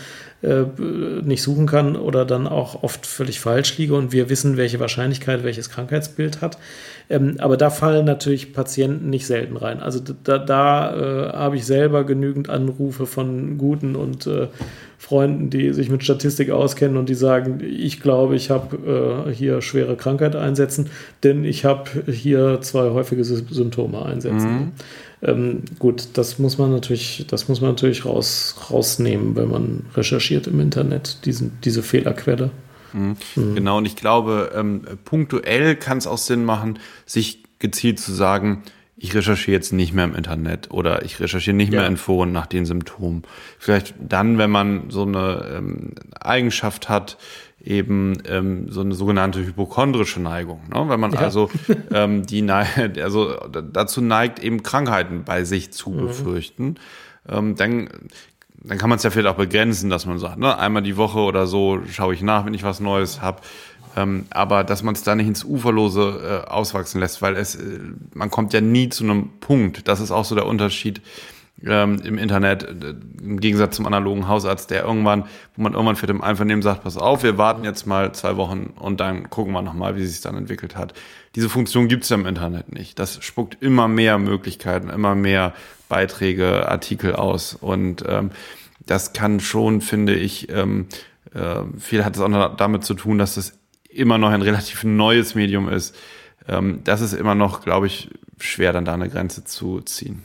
äh, 0.43 0.65
nicht 1.23 1.41
suchen 1.41 1.67
kann 1.67 1.95
oder 1.95 2.25
dann 2.25 2.47
auch 2.47 2.83
oft 2.83 3.05
völlig 3.05 3.39
falsch 3.39 3.77
liege 3.77 3.95
und 3.95 4.11
wir 4.11 4.29
wissen, 4.29 4.57
welche 4.57 4.79
Wahrscheinlichkeit 4.79 5.43
welches 5.43 5.69
Krankheitsbild 5.69 6.41
hat. 6.41 6.57
Ähm, 7.09 7.35
aber 7.39 7.57
da 7.57 7.69
fallen 7.69 8.05
natürlich 8.05 8.53
Patienten 8.53 9.09
nicht 9.09 9.25
selten 9.25 9.57
rein. 9.57 9.81
Also 9.81 10.01
da, 10.23 10.37
da 10.37 10.95
äh, 10.95 11.33
habe 11.33 11.55
ich 11.55 11.65
selber 11.65 12.03
genügend 12.03 12.49
Anrufe 12.49 13.05
von 13.05 13.57
guten 13.57 13.95
und 13.95 14.27
äh, 14.27 14.47
Freunden, 14.97 15.49
die 15.49 15.73
sich 15.73 15.89
mit 15.89 16.03
Statistik 16.03 16.49
auskennen 16.49 16.97
und 16.97 17.09
die 17.09 17.13
sagen, 17.13 17.59
ich 17.61 18.01
glaube, 18.01 18.35
ich 18.35 18.49
habe 18.49 19.27
äh, 19.27 19.33
hier 19.33 19.61
schwere 19.61 19.97
Krankheit 19.97 20.35
einsetzen, 20.35 20.89
denn 21.23 21.43
ich 21.43 21.65
habe 21.65 21.89
hier 22.09 22.59
zwei 22.61 22.89
häufige 22.91 23.23
Symptome 23.23 24.05
einsetzen. 24.05 24.51
Mhm. 24.51 24.71
Ähm, 25.23 25.63
gut, 25.79 26.09
das 26.13 26.37
muss 26.37 26.57
man 26.57 26.71
natürlich, 26.71 27.25
das 27.29 27.47
muss 27.47 27.61
man 27.61 27.71
natürlich 27.71 28.05
raus, 28.05 28.55
rausnehmen, 28.69 29.35
wenn 29.35 29.49
man 29.49 29.85
recherchiert 29.95 30.47
im 30.47 30.59
Internet, 30.59 31.25
diesen, 31.25 31.57
diese 31.63 31.81
Fehlerquelle. 31.81 32.51
Mhm. 32.91 33.15
Mhm. 33.35 33.55
Genau, 33.55 33.77
und 33.77 33.85
ich 33.85 33.95
glaube, 33.95 34.51
ähm, 34.55 34.81
punktuell 35.05 35.75
kann 35.75 35.97
es 35.97 36.07
auch 36.07 36.17
Sinn 36.17 36.43
machen, 36.43 36.79
sich 37.05 37.43
gezielt 37.59 37.99
zu 37.99 38.13
sagen, 38.13 38.63
ich 38.95 39.15
recherchiere 39.15 39.55
jetzt 39.55 39.73
nicht 39.73 39.93
mehr 39.93 40.05
im 40.05 40.15
Internet 40.15 40.71
oder 40.71 41.03
ich 41.03 41.19
recherchiere 41.19 41.55
nicht 41.55 41.73
ja. 41.73 41.79
mehr 41.79 41.89
in 41.89 41.97
Foren 41.97 42.31
nach 42.31 42.45
den 42.45 42.65
Symptomen. 42.65 43.23
Vielleicht 43.59 43.95
dann, 43.99 44.37
wenn 44.37 44.51
man 44.51 44.89
so 44.89 45.03
eine 45.03 45.55
ähm, 45.57 45.95
Eigenschaft 46.19 46.89
hat, 46.89 47.17
eben 47.63 48.21
ähm, 48.27 48.69
so 48.69 48.81
eine 48.81 48.93
sogenannte 48.93 49.39
hypochondrische 49.39 50.21
Neigung. 50.21 50.61
Ne? 50.73 50.85
Wenn 50.89 50.99
man 50.99 51.13
ja. 51.13 51.19
also 51.19 51.49
ähm, 51.91 52.25
die 52.25 52.49
also 52.49 53.35
dazu 53.71 54.01
neigt, 54.01 54.39
eben 54.39 54.63
Krankheiten 54.63 55.23
bei 55.23 55.45
sich 55.45 55.71
zu 55.71 55.91
mhm. 55.91 56.07
befürchten, 56.07 56.75
ähm, 57.27 57.55
dann 57.55 57.89
dann 58.65 58.77
kann 58.77 58.89
man 58.89 58.95
es 58.97 59.03
ja 59.03 59.09
vielleicht 59.09 59.27
auch 59.27 59.37
begrenzen, 59.37 59.89
dass 59.89 60.05
man 60.05 60.19
sagt, 60.19 60.37
ne, 60.37 60.57
einmal 60.57 60.83
die 60.83 60.95
Woche 60.95 61.19
oder 61.19 61.47
so 61.47 61.79
schaue 61.91 62.13
ich 62.13 62.21
nach, 62.21 62.45
wenn 62.45 62.53
ich 62.53 62.63
was 62.63 62.79
Neues 62.79 63.21
habe. 63.21 63.41
Ähm, 63.95 64.25
aber 64.31 64.63
dass 64.63 64.83
man 64.83 64.95
es 64.95 65.03
da 65.03 65.15
nicht 65.15 65.27
ins 65.27 65.43
Uferlose 65.43 66.43
äh, 66.45 66.49
auswachsen 66.49 66.99
lässt, 66.99 67.21
weil 67.21 67.35
es, 67.35 67.55
äh, 67.55 67.79
man 68.13 68.31
kommt 68.31 68.53
ja 68.53 68.61
nie 68.61 68.89
zu 68.89 69.03
einem 69.03 69.29
Punkt. 69.39 69.87
Das 69.87 69.99
ist 69.99 70.11
auch 70.11 70.25
so 70.25 70.33
der 70.33 70.47
Unterschied 70.47 71.01
ähm, 71.65 72.01
im 72.03 72.17
Internet, 72.17 72.63
äh, 72.63 72.95
im 73.21 73.39
Gegensatz 73.39 73.75
zum 73.75 73.85
analogen 73.85 74.27
Hausarzt, 74.27 74.69
der 74.71 74.83
irgendwann, 74.83 75.25
wo 75.55 75.63
man 75.63 75.73
irgendwann 75.73 75.95
für 75.95 76.07
dem 76.07 76.21
Einvernehmen 76.21 76.61
sagt, 76.61 76.83
pass 76.83 76.97
auf, 76.97 77.23
wir 77.23 77.37
warten 77.37 77.63
jetzt 77.63 77.85
mal 77.85 78.13
zwei 78.13 78.37
Wochen 78.37 78.73
und 78.79 78.99
dann 78.99 79.29
gucken 79.29 79.53
wir 79.53 79.61
nochmal, 79.61 79.95
wie 79.95 80.05
sich 80.05 80.21
dann 80.21 80.35
entwickelt 80.35 80.75
hat. 80.75 80.93
Diese 81.35 81.49
Funktion 81.49 81.87
gibt 81.87 82.03
es 82.03 82.09
ja 82.09 82.15
im 82.15 82.25
Internet 82.25 82.71
nicht. 82.71 82.99
Das 82.99 83.23
spuckt 83.23 83.57
immer 83.61 83.87
mehr 83.87 84.17
Möglichkeiten, 84.17 84.89
immer 84.89 85.15
mehr 85.15 85.53
Beiträge, 85.89 86.69
Artikel 86.69 87.15
aus 87.15 87.53
und 87.53 88.03
ähm, 88.07 88.31
das 88.85 89.13
kann 89.13 89.39
schon, 89.39 89.81
finde 89.81 90.15
ich, 90.15 90.49
ähm, 90.49 90.87
äh, 91.33 91.61
viel 91.79 92.03
hat 92.03 92.15
es 92.15 92.21
auch 92.21 92.55
damit 92.55 92.83
zu 92.83 92.93
tun, 92.93 93.17
dass 93.17 93.37
es 93.37 93.57
immer 93.89 94.17
noch 94.17 94.29
ein 94.29 94.41
relativ 94.41 94.83
neues 94.83 95.35
Medium 95.35 95.69
ist, 95.69 95.95
ähm, 96.47 96.81
das 96.83 97.01
ist 97.01 97.13
immer 97.13 97.35
noch, 97.35 97.61
glaube 97.61 97.87
ich, 97.87 98.09
schwer, 98.39 98.73
dann 98.73 98.85
da 98.85 98.93
eine 98.93 99.09
Grenze 99.09 99.43
zu 99.45 99.81
ziehen. 99.81 100.23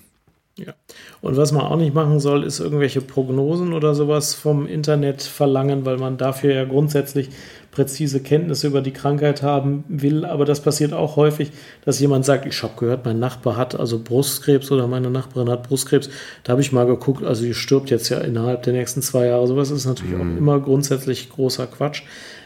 Ja. 0.59 0.75
Und 1.21 1.37
was 1.37 1.53
man 1.53 1.63
auch 1.63 1.77
nicht 1.77 1.95
machen 1.95 2.21
soll, 2.21 2.45
ist 2.45 2.59
irgendwelche 2.61 3.01
Prognosen 3.01 3.73
oder 3.73 3.95
sowas 3.95 4.35
vom 4.35 4.67
Internet 4.67 5.23
verlangen, 5.23 5.85
weil 5.85 5.99
man 5.99 6.17
dafür 6.17 6.53
ja 6.55 6.65
grundsätzlich 6.65 7.31
präzise 7.71 8.21
Kenntnisse 8.21 8.67
über 8.67 8.81
die 8.81 8.93
Krankheit 8.93 9.43
haben 9.43 9.85
will. 9.89 10.25
Aber 10.25 10.45
das 10.45 10.61
passiert 10.61 10.93
auch 10.93 11.17
häufig, 11.17 11.53
dass 11.85 12.01
jemand 12.01 12.25
sagt, 12.25 12.45
ich 12.47 12.61
habe 12.63 12.75
gehört, 12.77 13.05
mein 13.05 13.21
Nachbar 13.21 13.57
hat 13.57 13.79
also 13.79 14.01
Brustkrebs 14.03 14.71
oder 14.73 14.89
meine 14.89 15.11
Nachbarin 15.11 15.49
hat 15.49 15.69
Brustkrebs. 15.69 16.11
Da 16.43 16.53
habe 16.53 16.61
ich 16.61 16.73
mal 16.73 16.87
geguckt, 16.87 17.25
also 17.25 17.45
die 17.45 17.55
stirbt 17.55 17.91
jetzt 17.91 18.09
ja 18.09 18.19
innerhalb 18.19 18.65
der 18.65 18.73
nächsten 18.73 19.01
zwei 19.01 19.27
Jahre. 19.27 19.47
Sowas 19.47 19.71
ist 19.71 19.87
natürlich 19.87 20.15
mhm. 20.15 20.21
auch 20.21 20.39
immer 20.39 20.61
grundsätzlich 20.61 21.31
großer 21.31 21.67
Quatsch 21.69 22.03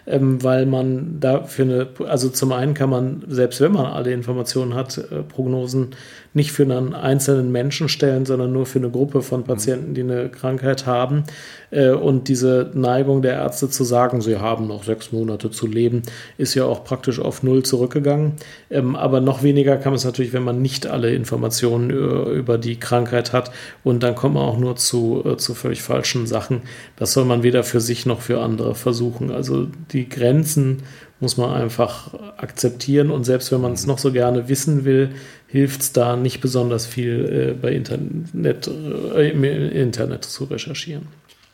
ähm, 0.07 0.43
weil 0.43 0.67
man 0.67 1.21
da 1.21 1.45
für 1.45 1.63
eine, 1.63 1.89
also 2.07 2.29
zum 2.29 2.53
einen 2.53 2.75
kann 2.75 2.91
man, 2.91 3.23
selbst 3.29 3.61
wenn 3.61 3.73
man 3.73 3.87
alle 3.87 4.13
Informationen 4.13 4.75
hat, 4.75 4.99
äh, 4.99 5.23
Prognosen 5.23 5.91
nicht 6.35 6.53
für 6.53 6.63
einen 6.63 6.95
einzelnen 6.95 7.53
Menschen 7.53 7.89
stellen, 7.89 8.25
sondern 8.25 8.53
nur 8.53 8.65
für 8.65 8.79
eine 8.79 8.91
Gruppe 8.91 9.23
von 9.23 9.45
Patienten, 9.45 9.95
die 9.95 10.03
eine 10.03 10.31
Krankheit 10.31 10.87
haben. 10.87 11.25
Äh, 11.71 11.91
und 11.91 12.29
diese 12.29 12.71
Neigung 12.75 13.21
der 13.23 13.35
Ärzte 13.35 13.69
zu 13.69 13.85
sagen, 13.85 14.21
sie 14.23 14.39
haben 14.39 14.67
noch 14.67 14.85
sechs 14.85 15.13
Monate 15.13 15.51
zu 15.51 15.67
leben, 15.67 16.03
ist 16.39 16.55
ja 16.55 16.65
auch 16.65 16.85
praktisch 16.85 17.21
auf 17.21 17.43
Null 17.43 17.63
zurückgegangen. 17.65 18.33
Ähm, 18.71 18.97
aber 18.97 19.21
noch 19.21 19.43
weniger 19.43 19.77
kann 19.77 19.93
man 19.93 19.97
es 19.97 20.05
natürlich, 20.05 20.33
wenn 20.33 20.45
man 20.45 20.63
nicht 20.63 20.87
alle 20.87 21.15
Informationen 21.15 21.91
äh, 21.91 21.95
über 22.33 22.57
die 22.57 22.79
Krankheit 22.79 23.33
hat. 23.33 23.51
Und 23.85 24.03
dann 24.03 24.15
kommt 24.15 24.35
man 24.35 24.45
auch 24.45 24.59
nur 24.59 24.77
zu, 24.77 25.23
äh, 25.27 25.37
zu 25.37 25.55
völlig 25.55 25.83
falschen 25.83 26.27
Sachen. 26.27 26.63
Das 26.97 27.13
soll 27.13 27.27
man 27.27 27.43
weder 27.43 27.63
für 27.63 27.81
sich 27.81 28.07
noch 28.07 28.23
für 28.23 28.41
andere 28.41 28.75
versuchen. 28.75 29.31
Also 29.31 29.67
die 29.93 30.09
Grenzen 30.09 30.83
muss 31.23 31.37
man 31.37 31.51
einfach 31.51 32.13
akzeptieren 32.37 33.11
und 33.11 33.25
selbst 33.25 33.53
wenn 33.53 33.61
man 33.61 33.73
es 33.73 33.87
noch 33.87 33.99
so 33.99 34.13
gerne 34.13 34.49
wissen 34.49 34.85
will, 34.85 35.15
hilft 35.47 35.81
es 35.81 35.93
da 35.93 36.17
nicht 36.17 36.41
besonders 36.41 36.87
viel 36.87 37.55
äh, 37.55 37.61
bei 37.61 37.73
Internet, 37.73 38.69
äh, 39.15 39.31
im 39.31 39.45
Internet 39.45 40.25
zu 40.25 40.45
recherchieren. 40.45 41.07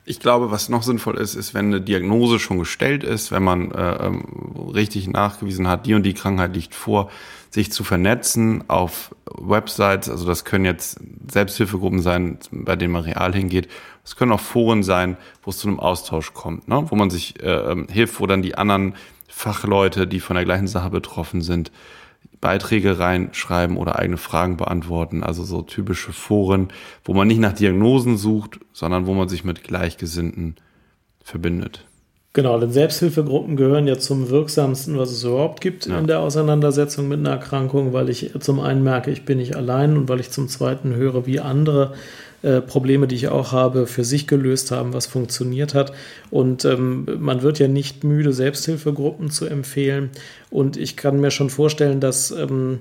Ich 0.05 0.21
glaube, 0.21 0.51
was 0.51 0.71
noch 0.71 0.83
sinnvoll 0.83 1.19
ist, 1.19 1.35
ist, 1.35 1.53
wenn 1.53 1.67
eine 1.67 1.83
Diagnose 1.83 2.39
schon 2.39 2.59
gestellt 2.59 3.05
ist, 3.05 3.31
wenn 3.31 3.43
man 3.43 3.71
äh, 3.73 4.07
ähm, 4.07 4.25
richtig 4.75 5.07
nachgewiesen 5.07 5.69
hat, 5.69 5.85
die 5.85 5.93
und 5.93 6.03
die 6.03 6.15
Krankheit 6.15 6.55
liegt 6.57 6.75
vor, 6.75 7.11
sich 7.51 7.71
zu 7.73 7.85
vernetzen 7.85 8.65
auf 8.69 9.15
Websites. 9.27 10.09
Also 10.09 10.27
das 10.27 10.47
können 10.47 10.65
jetzt 10.65 10.99
Selbsthilfegruppen 11.31 12.01
sein, 12.01 12.39
bei 12.51 12.75
denen 12.75 12.93
man 12.93 13.03
real 13.05 13.35
hingeht. 13.35 13.69
Es 14.03 14.17
können 14.17 14.33
auch 14.33 14.41
Foren 14.41 14.83
sein, 14.83 15.19
wo 15.43 15.51
es 15.51 15.59
zu 15.59 15.69
einem 15.69 15.79
Austausch 15.79 16.33
kommt, 16.33 16.69
ne? 16.69 16.87
wo 16.89 16.97
man 16.97 17.11
sich 17.11 17.43
äh, 17.43 17.51
ähm, 17.51 17.87
hilft, 17.91 18.19
wo 18.19 18.27
dann 18.27 18.41
die 18.41 18.57
anderen 18.57 18.95
Fachleute, 19.39 20.09
die 20.09 20.19
von 20.19 20.35
der 20.35 20.45
gleichen 20.45 20.67
Sache 20.67 20.91
betroffen 20.91 21.43
sind, 21.43 21.71
Beiträge 22.41 22.99
reinschreiben 22.99 23.77
oder 23.77 23.97
eigene 23.97 24.17
Fragen 24.17 24.57
beantworten. 24.57 25.23
Also 25.23 25.45
so 25.45 25.63
typische 25.63 26.13
Foren, 26.13 26.69
wo 27.05 27.15
man 27.15 27.29
nicht 27.29 27.39
nach 27.39 27.53
Diagnosen 27.53 28.17
sucht, 28.17 28.59
sondern 28.73 29.07
wo 29.07 29.15
man 29.15 29.29
sich 29.29 29.45
mit 29.45 29.63
Gleichgesinnten 29.63 30.57
verbindet. 31.23 31.85
Genau, 32.33 32.59
denn 32.59 32.73
Selbsthilfegruppen 32.73 33.57
gehören 33.57 33.87
ja 33.87 33.97
zum 33.97 34.29
wirksamsten, 34.29 34.99
was 34.99 35.13
es 35.13 35.23
überhaupt 35.23 35.61
gibt 35.61 35.87
ja. 35.87 35.99
in 35.99 36.09
der 36.09 36.19
Auseinandersetzung 36.19 37.07
mit 37.07 37.21
einer 37.21 37.31
Erkrankung, 37.31 37.93
weil 37.93 38.09
ich 38.09 38.33
zum 38.41 38.59
einen 38.59 38.83
merke, 38.83 39.13
ich 39.13 39.25
bin 39.25 39.39
nicht 39.39 39.55
allein 39.55 39.97
und 39.97 40.09
weil 40.09 40.19
ich 40.19 40.31
zum 40.33 40.49
zweiten 40.49 40.97
höre, 40.97 41.27
wie 41.27 41.39
andere 41.39 41.95
äh, 42.43 42.61
Probleme, 42.61 43.09
die 43.09 43.17
ich 43.17 43.29
auch 43.29 43.53
habe, 43.53 43.87
für 43.87 44.05
sich 44.05 44.27
gelöst 44.27 44.71
haben, 44.71 44.93
was 44.93 45.07
funktioniert 45.07 45.75
hat. 45.75 45.93
Und 46.31 46.65
ähm, 46.65 47.07
man 47.19 47.43
wird 47.43 47.59
ja 47.59 47.69
nicht 47.69 48.05
müde, 48.05 48.33
Selbsthilfegruppen 48.33 49.31
zu 49.31 49.47
empfehlen. 49.47 50.11
Und 50.51 50.77
ich 50.77 50.97
kann 50.97 51.21
mir 51.21 51.31
schon 51.31 51.51
vorstellen, 51.51 52.01
dass 52.01 52.31
ähm, 52.31 52.81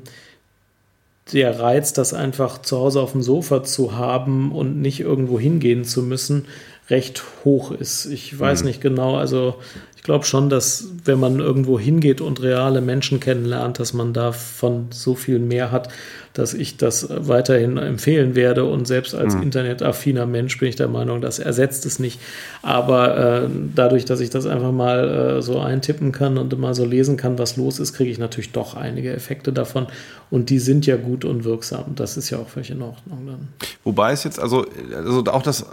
der 1.33 1.59
Reiz, 1.59 1.93
das 1.93 2.13
einfach 2.13 2.61
zu 2.61 2.77
Hause 2.77 3.01
auf 3.01 3.11
dem 3.11 3.21
Sofa 3.21 3.63
zu 3.63 3.95
haben 3.95 4.51
und 4.51 4.81
nicht 4.81 4.99
irgendwo 4.99 5.39
hingehen 5.39 5.83
zu 5.83 6.03
müssen, 6.03 6.45
recht 6.89 7.23
hoch 7.43 7.71
ist. 7.71 8.05
Ich 8.05 8.37
weiß 8.37 8.61
mhm. 8.61 8.67
nicht 8.67 8.81
genau, 8.81 9.17
also 9.17 9.55
ich 9.95 10.03
glaube 10.03 10.23
schon, 10.23 10.49
dass 10.49 10.89
wenn 11.03 11.19
man 11.19 11.39
irgendwo 11.39 11.77
hingeht 11.77 12.21
und 12.21 12.41
reale 12.41 12.79
Menschen 12.79 13.19
kennenlernt, 13.19 13.79
dass 13.79 13.91
man 13.93 14.13
davon 14.13 14.87
so 14.91 15.15
viel 15.15 15.39
mehr 15.39 15.71
hat, 15.71 15.89
dass 16.37 16.53
ich 16.53 16.77
das 16.77 17.07
weiterhin 17.09 17.77
empfehlen 17.77 18.35
werde. 18.35 18.65
Und 18.65 18.87
selbst 18.87 19.15
als 19.15 19.35
mhm. 19.35 19.43
internetaffiner 19.43 20.25
Mensch 20.25 20.57
bin 20.59 20.69
ich 20.69 20.75
der 20.75 20.87
Meinung, 20.87 21.21
das 21.21 21.39
ersetzt 21.39 21.85
es 21.85 21.99
nicht. 21.99 22.19
Aber 22.61 23.17
äh, 23.45 23.49
dadurch, 23.75 24.05
dass 24.05 24.19
ich 24.19 24.29
das 24.29 24.45
einfach 24.45 24.71
mal 24.71 25.37
äh, 25.37 25.41
so 25.41 25.59
eintippen 25.59 26.11
kann 26.11 26.37
und 26.37 26.57
mal 26.59 26.75
so 26.75 26.85
lesen 26.85 27.17
kann, 27.17 27.39
was 27.39 27.57
los 27.57 27.79
ist, 27.79 27.93
kriege 27.93 28.11
ich 28.11 28.19
natürlich 28.19 28.51
doch 28.51 28.75
einige 28.75 29.13
Effekte 29.13 29.51
davon. 29.51 29.87
Und 30.29 30.49
die 30.49 30.59
sind 30.59 30.85
ja 30.85 30.97
gut 30.97 31.25
und 31.25 31.43
wirksam. 31.43 31.95
Das 31.95 32.17
ist 32.17 32.29
ja 32.29 32.37
auch 32.37 32.49
völlig 32.49 32.69
in 32.69 32.81
Ordnung 32.81 33.25
dann. 33.25 33.47
Wobei 33.83 34.11
es 34.11 34.23
jetzt, 34.23 34.39
also, 34.39 34.65
also 34.93 35.23
auch 35.31 35.41
das 35.41 35.65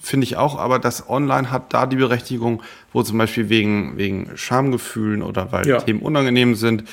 finde 0.00 0.24
ich 0.24 0.36
auch, 0.36 0.56
aber 0.58 0.78
das 0.78 1.08
Online 1.08 1.50
hat 1.50 1.72
da 1.74 1.86
die 1.86 1.96
Berechtigung, 1.96 2.62
wo 2.92 3.02
zum 3.02 3.18
Beispiel 3.18 3.48
wegen, 3.48 3.96
wegen 3.96 4.30
Schamgefühlen 4.36 5.22
oder 5.22 5.50
weil 5.50 5.66
ja. 5.66 5.80
Themen 5.80 6.00
unangenehm 6.00 6.54
sind 6.54 6.84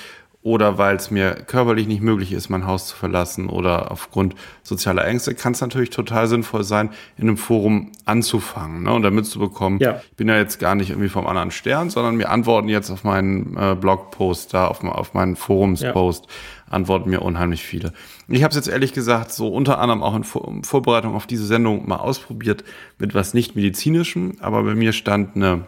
oder 0.45 0.77
weil 0.77 0.95
es 0.95 1.09
mir 1.09 1.31
körperlich 1.31 1.87
nicht 1.87 2.03
möglich 2.03 2.31
ist, 2.31 2.49
mein 2.49 2.67
Haus 2.67 2.85
zu 2.85 2.95
verlassen 2.95 3.49
oder 3.49 3.91
aufgrund 3.91 4.35
sozialer 4.61 5.03
Ängste, 5.03 5.33
kann 5.33 5.53
es 5.53 5.61
natürlich 5.61 5.89
total 5.89 6.27
sinnvoll 6.27 6.63
sein, 6.63 6.91
in 7.17 7.23
einem 7.23 7.37
Forum 7.37 7.91
anzufangen 8.05 8.83
ne, 8.83 8.93
und 8.93 9.01
damit 9.01 9.25
zu 9.25 9.39
bekommen, 9.39 9.79
ja. 9.79 10.03
ich 10.07 10.15
bin 10.17 10.27
ja 10.27 10.37
jetzt 10.37 10.59
gar 10.59 10.75
nicht 10.75 10.91
irgendwie 10.91 11.09
vom 11.09 11.25
anderen 11.25 11.49
Stern, 11.49 11.89
sondern 11.89 12.15
mir 12.15 12.29
antworten 12.29 12.69
jetzt 12.69 12.91
auf 12.91 13.03
meinen 13.03 13.57
äh, 13.57 13.73
Blogpost 13.73 14.53
da, 14.53 14.67
auf, 14.67 14.83
auf 14.83 15.15
meinen 15.15 15.35
Forumspost, 15.35 16.25
ja. 16.27 16.73
antworten 16.73 17.09
mir 17.09 17.23
unheimlich 17.23 17.63
viele. 17.63 17.91
Ich 18.27 18.43
habe 18.43 18.51
es 18.51 18.55
jetzt 18.55 18.67
ehrlich 18.67 18.93
gesagt 18.93 19.31
so 19.31 19.47
unter 19.47 19.79
anderem 19.79 20.03
auch 20.03 20.15
in 20.15 20.23
Vor 20.23 20.53
Vorbereitung 20.61 21.15
auf 21.15 21.25
diese 21.25 21.47
Sendung 21.47 21.89
mal 21.89 21.97
ausprobiert 21.97 22.63
mit 22.99 23.15
was 23.15 23.33
nicht 23.33 23.55
medizinischem, 23.55 24.37
aber 24.41 24.61
bei 24.61 24.75
mir 24.75 24.93
stand 24.93 25.35
eine 25.35 25.65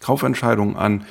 Kaufentscheidung 0.00 0.76
an 0.76 1.04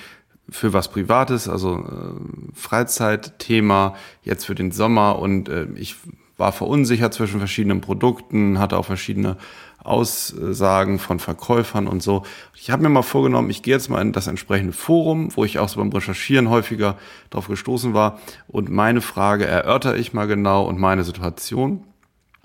für 0.52 0.74
was 0.74 0.90
Privates, 0.90 1.48
also 1.48 1.78
äh, 1.78 2.54
Freizeitthema 2.54 3.96
jetzt 4.24 4.46
für 4.46 4.56
den 4.56 4.72
Sommer 4.72 5.18
und 5.18 5.50
äh, 5.50 5.68
ich 5.76 5.96
war 6.38 6.52
verunsichert 6.52 7.14
zwischen 7.14 7.40
verschiedenen 7.40 7.82
Produkten, 7.82 8.60
hatte 8.60 8.78
auch 8.78 8.86
verschiedene 8.86 9.38
Aussagen 9.84 11.00
von 11.00 11.20
Verkäufern 11.20 11.88
und 11.88 12.04
so. 12.04 12.24
Ich 12.56 12.70
habe 12.70 12.84
mir 12.84 12.90
mal 12.90 13.02
vorgenommen, 13.02 13.50
ich 13.50 13.64
gehe 13.64 13.74
jetzt 13.74 13.90
mal 13.90 14.02
in 14.02 14.12
das 14.12 14.28
entsprechende 14.28 14.74
Forum, 14.74 15.30
wo 15.36 15.46
ich 15.46 15.60
auch 15.60 15.70
so 15.70 15.80
beim 15.80 15.92
Recherchieren 15.92 16.50
häufiger 16.50 16.98
drauf 17.30 17.48
gestoßen 17.48 17.94
war 17.94 18.20
und 18.48 18.70
meine 18.70 19.02
Frage 19.02 19.46
erörter 19.46 19.96
ich 19.96 20.14
mal 20.14 20.28
genau 20.28 20.66
und 20.66 20.80
meine 20.80 21.04
Situation. 21.04 21.84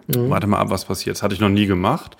Mhm. 0.07 0.31
Warte 0.31 0.47
mal 0.47 0.61
ab, 0.61 0.71
was 0.71 0.85
passiert. 0.85 1.17
Das 1.17 1.23
hatte 1.23 1.35
ich 1.35 1.41
noch 1.41 1.49
nie 1.49 1.67
gemacht. 1.67 2.17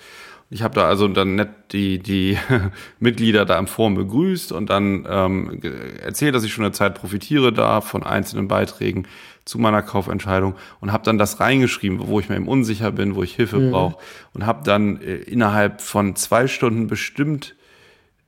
Ich 0.49 0.63
habe 0.63 0.75
da 0.75 0.87
also 0.87 1.07
dann 1.09 1.35
nett 1.35 1.49
die, 1.71 1.99
die 1.99 2.37
Mitglieder 2.99 3.45
da 3.45 3.59
im 3.59 3.67
Forum 3.67 3.95
begrüßt 3.95 4.51
und 4.53 4.69
dann 4.69 5.05
ähm, 5.09 5.61
erzählt, 6.01 6.35
dass 6.35 6.43
ich 6.43 6.53
schon 6.53 6.63
eine 6.63 6.71
Zeit 6.71 6.95
profitiere 6.95 7.51
da 7.51 7.81
von 7.81 8.03
einzelnen 8.03 8.47
Beiträgen 8.47 9.07
zu 9.43 9.59
meiner 9.59 9.81
Kaufentscheidung 9.81 10.55
und 10.79 10.91
habe 10.91 11.03
dann 11.03 11.17
das 11.17 11.39
reingeschrieben, 11.39 12.07
wo 12.07 12.19
ich 12.19 12.29
mir 12.29 12.35
eben 12.35 12.47
unsicher 12.47 12.91
bin, 12.91 13.15
wo 13.15 13.23
ich 13.23 13.35
Hilfe 13.35 13.59
mhm. 13.59 13.71
brauche 13.71 13.97
und 14.33 14.45
habe 14.45 14.63
dann 14.63 15.01
äh, 15.01 15.15
innerhalb 15.15 15.81
von 15.81 16.15
zwei 16.15 16.47
Stunden 16.47 16.87
bestimmt 16.87 17.55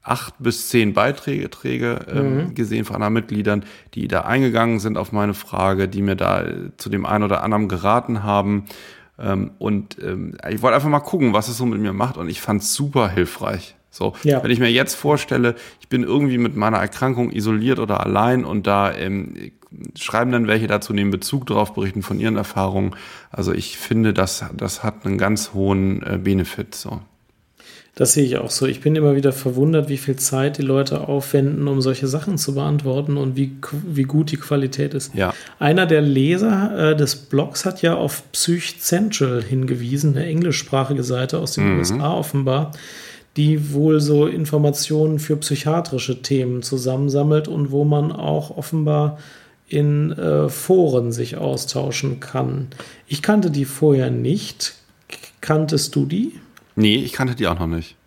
acht 0.02 0.34
bis 0.40 0.70
zehn 0.70 0.94
Beiträge 0.94 1.50
Träge, 1.50 2.06
ähm, 2.12 2.36
mhm. 2.36 2.56
gesehen 2.56 2.86
von 2.86 2.96
anderen 2.96 3.14
Mitgliedern, 3.14 3.64
die 3.94 4.08
da 4.08 4.22
eingegangen 4.22 4.80
sind 4.80 4.98
auf 4.98 5.12
meine 5.12 5.34
Frage, 5.34 5.88
die 5.88 6.02
mir 6.02 6.16
da 6.16 6.44
äh, 6.44 6.72
zu 6.78 6.90
dem 6.90 7.06
einen 7.06 7.24
oder 7.24 7.44
anderen 7.44 7.68
geraten 7.68 8.24
haben. 8.24 8.66
Ähm, 9.20 9.52
und 9.60 9.98
ähm, 10.02 10.38
ich 10.50 10.62
wollte 10.62 10.76
einfach 10.76 10.90
mal 10.90 11.00
gucken, 11.00 11.34
was 11.34 11.48
es 11.48 11.58
so 11.58 11.66
mit 11.66 11.80
mir 11.80 11.94
macht 11.94 12.18
und 12.18 12.30
ich 12.30 12.42
fand 12.42 12.62
es 12.62 12.74
super 12.74 13.10
hilfreich. 13.10 13.76
So, 13.92 14.14
ja. 14.24 14.44
wenn 14.44 14.52
ich 14.52 14.60
mir 14.60 14.72
jetzt 14.72 14.94
vorstelle, 14.96 15.56
ich 15.82 15.90
bin 15.90 16.04
irgendwie 16.04 16.38
mit 16.38 16.56
meiner 16.56 16.78
Erkrankung 16.78 17.32
isoliert 17.32 17.80
oder 17.80 18.06
allein 18.06 18.46
und 18.46 18.68
da 18.68 18.94
ähm, 18.94 19.52
schreiben 19.98 20.32
dann 20.32 20.48
welche 20.48 20.68
dazu, 20.68 20.94
nehmen 20.94 21.12
Bezug 21.12 21.48
darauf, 21.48 21.74
berichten 21.74 22.04
von 22.04 22.20
ihren 22.20 22.38
Erfahrungen. 22.38 22.96
Also 23.32 23.52
ich 23.52 23.78
finde, 23.78 24.14
das, 24.14 24.46
das 24.56 24.84
hat 24.84 25.06
einen 25.06 25.18
ganz 25.18 25.54
hohen 25.54 26.04
äh, 26.04 26.18
Benefit. 26.18 26.76
So. 26.76 27.02
Das 28.00 28.14
sehe 28.14 28.24
ich 28.24 28.38
auch 28.38 28.50
so. 28.50 28.66
Ich 28.66 28.80
bin 28.80 28.96
immer 28.96 29.18
wieder 29.18 29.34
verwundert, 29.34 29.90
wie 29.90 29.98
viel 29.98 30.16
Zeit 30.16 30.58
die 30.58 30.62
Leute 30.62 31.10
aufwenden, 31.10 31.68
um 31.68 31.82
solche 31.82 32.08
Sachen 32.08 32.38
zu 32.38 32.56
beantworten 32.56 33.18
und 33.18 33.36
wie, 33.36 33.58
wie 33.86 34.04
gut 34.04 34.32
die 34.32 34.38
Qualität 34.38 34.94
ist. 34.94 35.14
Ja. 35.14 35.34
Einer 35.60 35.86
der 35.86 36.00
Leser 36.00 36.92
äh, 36.92 36.96
des 36.96 37.18
Blogs 37.18 37.66
hat 37.66 37.82
ja 37.82 37.96
auf 37.96 38.24
Psych 38.32 38.80
Central 38.80 39.44
hingewiesen, 39.44 40.16
eine 40.16 40.26
englischsprachige 40.28 41.04
Seite 41.04 41.40
aus 41.40 41.56
den 41.56 41.74
mhm. 41.74 41.80
USA 41.80 42.14
offenbar, 42.14 42.72
die 43.36 43.74
wohl 43.74 44.00
so 44.00 44.28
Informationen 44.28 45.20
für 45.20 45.36
psychiatrische 45.36 46.22
Themen 46.22 46.64
zusammensammelt 46.64 47.50
und 47.50 47.70
wo 47.70 47.84
man 47.84 48.14
auch 48.14 48.56
offenbar 48.56 49.18
in 49.68 50.14
äh, 50.14 50.48
Foren 50.48 51.12
sich 51.12 51.36
austauschen 51.36 52.22
kann. 52.22 52.70
Ich 53.08 53.22
kannte 53.22 53.52
die 53.52 53.66
vorher 53.66 54.10
nicht. 54.10 54.76
Kanntest 55.42 55.98
du 55.98 56.06
die? 56.06 56.40
Nee, 56.80 56.96
ich 56.96 57.12
kannte 57.12 57.36
die 57.36 57.46
auch 57.46 57.60
noch 57.60 57.68
nicht. 57.68 57.98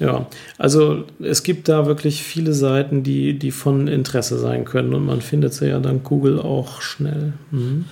Ja, 0.00 0.26
also 0.58 1.04
es 1.20 1.44
gibt 1.44 1.68
da 1.68 1.86
wirklich 1.86 2.24
viele 2.24 2.54
Seiten, 2.54 3.04
die, 3.04 3.38
die 3.38 3.52
von 3.52 3.86
Interesse 3.86 4.36
sein 4.36 4.64
können 4.64 4.94
und 4.94 5.06
man 5.06 5.20
findet 5.20 5.54
sie 5.54 5.68
ja 5.68 5.78
dank 5.78 6.02
Google 6.02 6.40
auch 6.40 6.82
schnell. 6.82 7.34
Mhm. 7.52 7.84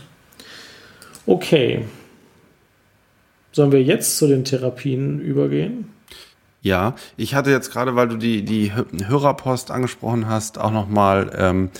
Okay. 1.24 1.84
Sollen 3.52 3.70
wir 3.70 3.80
jetzt 3.80 4.16
zu 4.16 4.26
den 4.26 4.44
Therapien 4.44 5.20
übergehen? 5.20 5.88
Ja, 6.62 6.96
ich 7.16 7.36
hatte 7.36 7.52
jetzt 7.52 7.70
gerade, 7.70 7.94
weil 7.94 8.08
du 8.08 8.16
die, 8.16 8.44
die 8.44 8.72
Hörerpost 8.72 9.70
angesprochen 9.70 10.26
hast, 10.26 10.58
auch 10.58 10.72
nochmal 10.72 11.30
ähm, 11.36 11.66
äh, 11.66 11.78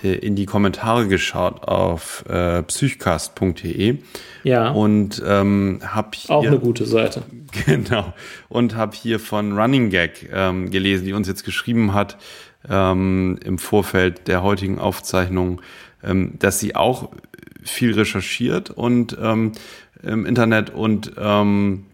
in 0.00 0.36
die 0.36 0.46
Kommentare 0.46 1.06
geschaut 1.06 1.62
auf 1.64 2.24
äh, 2.28 2.62
psychcast.de. 2.62 3.98
Ja. 4.42 4.70
Und 4.70 5.22
ähm, 5.24 5.80
habe 5.84 6.10
hier. 6.12 6.34
Auch 6.34 6.46
eine 6.46 6.58
gute 6.58 6.86
Seite. 6.86 7.22
Genau. 7.66 8.14
Und 8.48 8.76
habe 8.76 8.96
hier 8.96 9.20
von 9.20 9.52
Running 9.58 9.90
Gag 9.90 10.30
ähm, 10.32 10.70
gelesen, 10.70 11.04
die 11.04 11.12
uns 11.12 11.28
jetzt 11.28 11.44
geschrieben 11.44 11.92
hat 11.92 12.16
ähm, 12.66 13.38
im 13.44 13.58
Vorfeld 13.58 14.26
der 14.26 14.42
heutigen 14.42 14.78
Aufzeichnung, 14.78 15.60
ähm, 16.02 16.32
dass 16.38 16.58
sie 16.60 16.74
auch 16.74 17.10
viel 17.62 17.92
recherchiert 17.92 18.70
und 18.70 19.16
ähm, 19.20 19.52
im 20.02 20.24
Internet 20.24 20.70
und 20.70 21.12
ähm, 21.18 21.84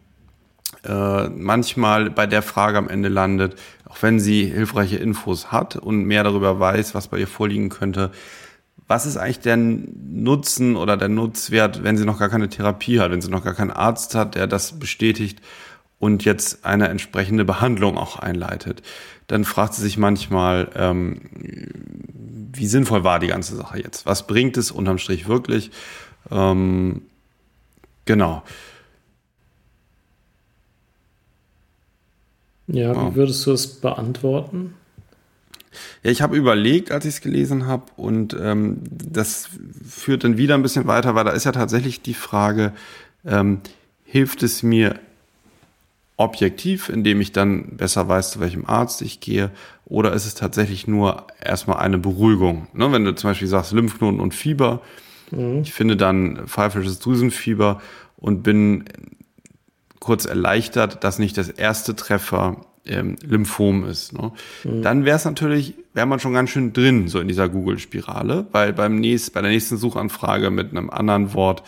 äh, 0.84 1.28
manchmal 1.28 2.10
bei 2.10 2.26
der 2.26 2.42
Frage 2.42 2.78
am 2.78 2.88
Ende 2.88 3.08
landet, 3.08 3.56
auch 3.88 4.02
wenn 4.02 4.20
sie 4.20 4.46
hilfreiche 4.46 4.96
Infos 4.96 5.50
hat 5.52 5.76
und 5.76 6.04
mehr 6.04 6.24
darüber 6.24 6.60
weiß, 6.60 6.94
was 6.94 7.08
bei 7.08 7.18
ihr 7.18 7.26
vorliegen 7.26 7.68
könnte, 7.68 8.10
was 8.86 9.06
ist 9.06 9.16
eigentlich 9.18 9.40
der 9.40 9.56
Nutzen 9.56 10.76
oder 10.76 10.96
der 10.96 11.08
Nutzwert, 11.08 11.84
wenn 11.84 11.98
sie 11.98 12.06
noch 12.06 12.18
gar 12.18 12.30
keine 12.30 12.48
Therapie 12.48 13.00
hat, 13.00 13.10
wenn 13.10 13.20
sie 13.20 13.30
noch 13.30 13.44
gar 13.44 13.54
keinen 13.54 13.70
Arzt 13.70 14.14
hat, 14.14 14.34
der 14.34 14.46
das 14.46 14.78
bestätigt 14.78 15.40
und 15.98 16.24
jetzt 16.24 16.64
eine 16.64 16.88
entsprechende 16.88 17.44
Behandlung 17.44 17.98
auch 17.98 18.18
einleitet? 18.18 18.82
Dann 19.26 19.44
fragt 19.44 19.74
sie 19.74 19.82
sich 19.82 19.98
manchmal, 19.98 20.70
ähm, 20.74 21.20
wie 22.52 22.66
sinnvoll 22.66 23.04
war 23.04 23.18
die 23.18 23.26
ganze 23.26 23.56
Sache 23.56 23.78
jetzt? 23.78 24.06
Was 24.06 24.26
bringt 24.26 24.56
es 24.56 24.70
unterm 24.70 24.96
Strich 24.96 25.28
wirklich? 25.28 25.70
Ähm, 26.30 27.02
genau. 28.06 28.42
Ja, 32.68 33.10
wie 33.10 33.14
würdest 33.14 33.44
du 33.46 33.52
es 33.52 33.66
beantworten? 33.66 34.74
Ja, 36.02 36.10
ich 36.10 36.22
habe 36.22 36.36
überlegt, 36.36 36.92
als 36.92 37.04
ich 37.04 37.14
es 37.14 37.20
gelesen 37.20 37.66
habe, 37.66 37.84
und 37.96 38.36
ähm, 38.40 38.78
das 38.90 39.48
führt 39.88 40.24
dann 40.24 40.36
wieder 40.36 40.54
ein 40.54 40.62
bisschen 40.62 40.86
weiter, 40.86 41.14
weil 41.14 41.24
da 41.24 41.30
ist 41.30 41.44
ja 41.44 41.52
tatsächlich 41.52 42.02
die 42.02 42.14
Frage, 42.14 42.72
ähm, 43.24 43.60
hilft 44.04 44.42
es 44.42 44.62
mir 44.62 44.98
objektiv, 46.16 46.88
indem 46.88 47.20
ich 47.20 47.32
dann 47.32 47.76
besser 47.76 48.08
weiß, 48.08 48.32
zu 48.32 48.40
welchem 48.40 48.66
Arzt 48.66 49.02
ich 49.02 49.20
gehe, 49.20 49.50
oder 49.86 50.12
ist 50.12 50.26
es 50.26 50.34
tatsächlich 50.34 50.86
nur 50.86 51.26
erstmal 51.42 51.78
eine 51.78 51.98
Beruhigung? 51.98 52.66
Ne, 52.74 52.92
wenn 52.92 53.04
du 53.04 53.14
zum 53.14 53.30
Beispiel 53.30 53.48
sagst 53.48 53.72
Lymphknoten 53.72 54.20
und 54.20 54.34
Fieber, 54.34 54.82
mhm. 55.30 55.62
ich 55.62 55.72
finde 55.72 55.96
dann 55.96 56.46
pfeifisches 56.48 56.98
Drüsenfieber 56.98 57.80
und 58.16 58.42
bin 58.42 58.84
kurz 60.00 60.24
erleichtert, 60.24 61.04
dass 61.04 61.18
nicht 61.18 61.36
das 61.36 61.48
erste 61.48 61.96
Treffer 61.96 62.58
ähm, 62.86 63.16
Lymphom 63.22 63.84
ist. 63.84 64.12
Ne? 64.12 64.32
Mhm. 64.64 64.82
Dann 64.82 65.04
wäre 65.04 65.16
es 65.16 65.24
natürlich, 65.24 65.74
wäre 65.94 66.06
man 66.06 66.20
schon 66.20 66.32
ganz 66.32 66.50
schön 66.50 66.72
drin, 66.72 67.08
so 67.08 67.20
in 67.20 67.28
dieser 67.28 67.48
Google-Spirale, 67.48 68.46
weil 68.52 68.72
beim 68.72 68.98
nächst, 68.98 69.32
bei 69.34 69.42
der 69.42 69.50
nächsten 69.50 69.76
Suchanfrage 69.76 70.50
mit 70.50 70.70
einem 70.70 70.90
anderen 70.90 71.34
Wort 71.34 71.62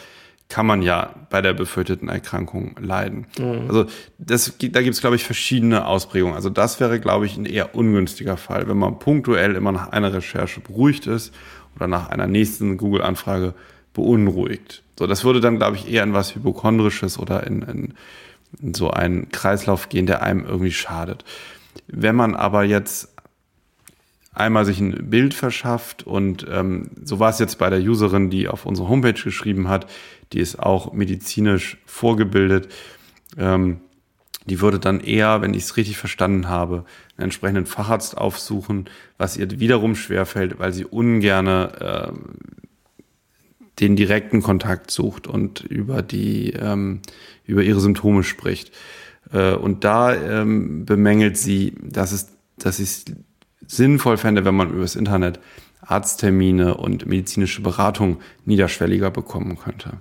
kann 0.49 0.67
man 0.67 0.83
ja 0.83 1.15
bei 1.31 1.43
der 1.43 1.55
befürchteten 1.55 2.09
Erkrankung 2.09 2.75
leiden. 2.81 3.27
Mhm. 3.39 3.69
Also 3.69 3.87
das, 4.19 4.53
da 4.59 4.83
gibt 4.83 4.95
es, 4.95 5.01
glaube 5.01 5.17
ich, 5.17 5.25
verschiedene 5.25 5.87
Ausprägungen. 5.87 6.35
Also 6.35 6.51
das 6.51 6.81
wäre, 6.81 6.99
glaube 6.99 7.27
ich, 7.27 7.37
ein 7.37 7.47
eher 7.47 7.75
ungünstiger 7.75 8.37
Fall, 8.37 8.69
wenn 8.69 8.77
man 8.77 8.99
punktuell 8.99 9.55
immer 9.55 9.71
nach 9.73 9.93
einer 9.93 10.13
Recherche 10.13 10.61
beruhigt 10.61 11.07
ist 11.07 11.33
oder 11.77 11.87
nach 11.87 12.09
einer 12.09 12.27
nächsten 12.27 12.77
Google-Anfrage 12.79 13.55
beunruhigt. 13.93 14.83
So, 14.99 15.07
das 15.07 15.25
würde 15.25 15.41
dann, 15.41 15.57
glaube 15.57 15.77
ich, 15.77 15.91
eher 15.91 16.03
in 16.03 16.13
was 16.13 16.35
Hypochondrisches 16.35 17.19
oder 17.19 17.47
in, 17.47 17.63
in, 17.63 17.95
in 18.61 18.75
so 18.75 18.91
einen 18.91 19.31
Kreislauf 19.31 19.89
gehen, 19.89 20.07
der 20.07 20.23
einem 20.23 20.45
irgendwie 20.45 20.73
schadet. 20.73 21.25
Wenn 21.87 22.17
man 22.17 22.35
aber 22.35 22.65
jetzt 22.65 23.09
einmal 24.33 24.65
sich 24.65 24.81
ein 24.81 25.11
Bild 25.11 25.35
verschafft 25.35 26.07
und 26.07 26.47
ähm, 26.51 26.91
so 27.03 27.19
war 27.19 27.31
es 27.31 27.39
jetzt 27.39 27.59
bei 27.59 27.71
der 27.71 27.81
Userin, 27.81 28.31
die 28.31 28.49
auf 28.49 28.67
unsere 28.67 28.89
Homepage 28.89 29.13
geschrieben 29.13 29.69
hat, 29.69 29.91
die 30.33 30.41
ist 30.41 30.59
auch 30.59 30.93
medizinisch 30.93 31.79
vorgebildet. 31.85 32.69
Ähm, 33.37 33.81
die 34.47 34.61
würde 34.61 34.79
dann 34.79 35.01
eher, 35.01 35.43
wenn 35.43 35.55
ich 35.55 35.65
es 35.65 35.77
richtig 35.77 35.97
verstanden 35.97 36.49
habe, 36.49 36.85
einen 37.17 37.25
entsprechenden 37.25 37.67
Facharzt 37.67 38.17
aufsuchen, 38.17 38.89
was 39.19 39.37
ihr 39.37 39.61
wiederum 39.61 39.95
schwerfällt, 39.95 40.59
weil 40.59 40.73
sie 40.73 40.85
ungerne 40.85 42.13
äh, 42.13 42.13
den 43.81 43.97
direkten 43.97 44.43
Kontakt 44.43 44.91
sucht 44.91 45.27
und 45.27 45.61
über 45.61 46.03
die 46.03 46.51
ähm, 46.51 47.01
über 47.45 47.63
ihre 47.63 47.81
Symptome 47.81 48.23
spricht. 48.23 48.73
Äh, 49.33 49.55
und 49.55 49.85
da 49.85 50.15
ähm, 50.15 50.85
bemängelt 50.85 51.37
sie, 51.37 51.75
dass 51.83 52.13
es, 52.13 52.29
dass 52.59 52.79
es 52.79 53.05
sinnvoll 53.67 54.17
fände, 54.17 54.45
wenn 54.45 54.55
man 54.55 54.73
übers 54.73 54.97
Internet 54.97 55.41
Arzttermine 55.81 56.77
und 56.77 57.07
medizinische 57.07 57.63
Beratung 57.63 58.19
niederschwelliger 58.45 59.11
bekommen 59.11 59.59
könnte. 59.59 60.01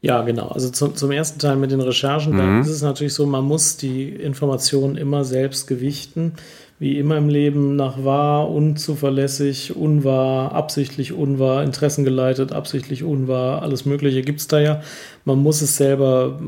Ja, 0.00 0.22
genau. 0.22 0.48
Also 0.48 0.70
zum, 0.70 0.94
zum 0.94 1.10
ersten 1.10 1.38
Teil 1.38 1.56
mit 1.56 1.70
den 1.70 1.80
Recherchen, 1.80 2.34
mhm. 2.34 2.38
da 2.38 2.60
ist 2.60 2.68
es 2.68 2.82
natürlich 2.82 3.14
so, 3.14 3.26
man 3.26 3.44
muss 3.44 3.76
die 3.76 4.08
Informationen 4.08 4.96
immer 4.96 5.24
selbst 5.24 5.66
gewichten 5.66 6.34
wie 6.78 6.98
immer 6.98 7.16
im 7.16 7.28
Leben 7.28 7.74
nach 7.76 8.04
wahr, 8.04 8.50
unzuverlässig, 8.50 9.74
unwahr, 9.76 10.52
absichtlich 10.52 11.12
unwahr, 11.12 11.62
interessengeleitet, 11.62 12.52
absichtlich 12.52 13.02
unwahr, 13.02 13.62
alles 13.62 13.86
Mögliche 13.86 14.22
gibt 14.22 14.40
es 14.40 14.48
da 14.48 14.60
ja. 14.60 14.82
Man 15.26 15.42
muss 15.42 15.60
es 15.60 15.76
selber 15.76 16.40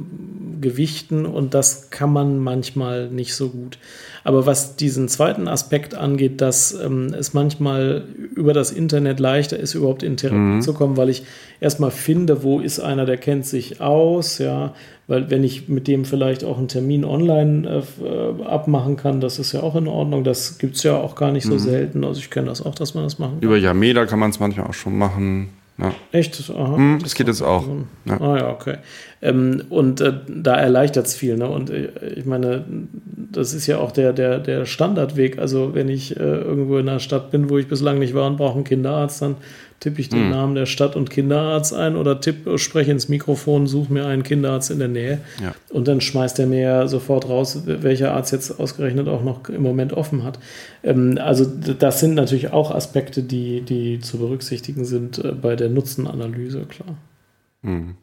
gewichten 0.60 1.26
und 1.26 1.52
das 1.52 1.90
kann 1.90 2.12
man 2.12 2.38
manchmal 2.38 3.08
nicht 3.10 3.34
so 3.34 3.50
gut. 3.50 3.78
Aber 4.24 4.46
was 4.46 4.76
diesen 4.76 5.08
zweiten 5.08 5.48
Aspekt 5.48 5.94
angeht, 5.94 6.40
dass 6.40 6.72
ähm, 6.72 7.14
es 7.18 7.34
manchmal 7.34 8.04
über 8.34 8.52
das 8.52 8.70
Internet 8.70 9.20
leichter 9.20 9.58
ist, 9.58 9.74
überhaupt 9.74 10.02
in 10.02 10.16
Therapie 10.16 10.38
mhm. 10.38 10.62
zu 10.62 10.74
kommen, 10.74 10.96
weil 10.96 11.08
ich 11.08 11.24
erstmal 11.60 11.90
finde, 11.90 12.42
wo 12.42 12.60
ist 12.60 12.78
einer, 12.78 13.04
der 13.04 13.16
kennt 13.16 13.46
sich 13.46 13.80
aus, 13.80 14.38
ja, 14.38 14.74
weil 15.08 15.30
wenn 15.30 15.42
ich 15.42 15.68
mit 15.68 15.88
dem 15.88 16.04
vielleicht 16.04 16.44
auch 16.44 16.58
einen 16.58 16.68
Termin 16.68 17.04
online 17.04 17.82
äh, 18.00 18.04
äh 18.04 18.44
abmachen 18.44 18.96
kann, 18.96 19.20
das 19.20 19.38
ist 19.38 19.52
ja 19.52 19.60
auch 19.60 19.74
in 19.74 19.88
Ordnung. 19.88 20.22
Das 20.22 20.58
gibt 20.58 20.76
es 20.76 20.82
ja 20.82 20.96
auch 20.96 21.14
gar 21.14 21.32
nicht 21.32 21.46
so 21.46 21.54
mhm. 21.54 21.58
selten. 21.58 22.04
Also 22.04 22.20
ich 22.20 22.30
kenne 22.30 22.46
das 22.46 22.64
auch, 22.64 22.74
dass 22.74 22.94
man 22.94 23.04
das 23.04 23.18
machen 23.18 23.40
kann. 23.40 23.42
Über 23.42 23.56
Yameda 23.56 24.06
kann 24.06 24.18
man 24.18 24.30
es 24.30 24.38
manchmal 24.38 24.66
auch 24.66 24.74
schon 24.74 24.96
machen. 24.98 25.48
Ja. 25.78 25.92
Echt? 26.12 26.50
Aha. 26.50 26.76
Hm, 26.76 26.98
das 27.00 27.14
geht 27.14 27.28
jetzt 27.28 27.42
auch. 27.42 27.64
Ah 28.08 28.36
ja, 28.36 28.50
okay. 28.50 28.78
Ähm, 29.20 29.64
und 29.68 30.00
äh, 30.00 30.12
da 30.28 30.54
erleichtert 30.54 31.06
es 31.06 31.14
viel. 31.14 31.36
Ne? 31.36 31.48
Und 31.48 31.70
äh, 31.70 31.88
ich 32.14 32.24
meine, 32.24 32.64
das 33.32 33.52
ist 33.52 33.66
ja 33.66 33.78
auch 33.78 33.92
der, 33.92 34.12
der, 34.12 34.38
der 34.38 34.64
Standardweg. 34.64 35.38
Also 35.38 35.74
wenn 35.74 35.88
ich 35.88 36.16
äh, 36.16 36.22
irgendwo 36.22 36.78
in 36.78 36.88
einer 36.88 37.00
Stadt 37.00 37.30
bin, 37.30 37.50
wo 37.50 37.58
ich 37.58 37.68
bislang 37.68 37.98
nicht 37.98 38.14
war 38.14 38.26
und 38.26 38.36
brauche 38.36 38.54
einen 38.54 38.64
Kinderarzt, 38.64 39.22
dann 39.22 39.36
tippe 39.80 40.00
ich 40.00 40.08
den 40.08 40.24
hm. 40.24 40.30
Namen 40.30 40.54
der 40.54 40.66
Stadt 40.66 40.96
und 40.96 41.10
Kinderarzt 41.10 41.72
ein 41.72 41.94
oder 41.94 42.20
tipp, 42.20 42.58
spreche 42.58 42.90
ins 42.90 43.08
Mikrofon, 43.08 43.66
suche 43.66 43.92
mir 43.92 44.06
einen 44.06 44.24
Kinderarzt 44.24 44.70
in 44.70 44.78
der 44.80 44.88
Nähe. 44.88 45.20
Ja. 45.42 45.54
Und 45.70 45.86
dann 45.86 46.00
schmeißt 46.00 46.38
er 46.40 46.46
mir 46.46 46.60
ja 46.60 46.88
sofort 46.88 47.28
raus, 47.28 47.62
welcher 47.64 48.12
Arzt 48.14 48.32
jetzt 48.32 48.58
ausgerechnet 48.58 49.08
auch 49.08 49.22
noch 49.22 49.48
im 49.48 49.62
Moment 49.62 49.92
offen 49.92 50.24
hat. 50.24 50.38
Ähm, 50.82 51.18
also 51.20 51.44
das 51.44 52.00
sind 52.00 52.14
natürlich 52.14 52.52
auch 52.52 52.72
Aspekte, 52.72 53.22
die, 53.22 53.60
die 53.60 54.00
zu 54.00 54.18
berücksichtigen 54.18 54.84
sind 54.84 55.18
äh, 55.24 55.32
bei 55.32 55.54
der 55.54 55.68
Nutzenanalyse, 55.68 56.64
klar. 56.68 56.96
Hm. 57.62 57.94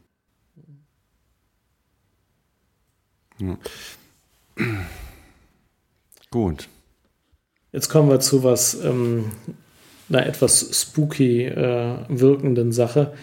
Ja. 3.39 3.57
Gut. 6.31 6.69
Jetzt 7.71 7.89
kommen 7.89 8.09
wir 8.09 8.19
zu 8.19 8.43
was 8.43 8.73
ähm, 8.83 9.31
einer 10.09 10.25
etwas 10.25 10.69
spooky 10.73 11.43
äh, 11.43 11.97
wirkenden 12.07 12.71
Sache. 12.71 13.13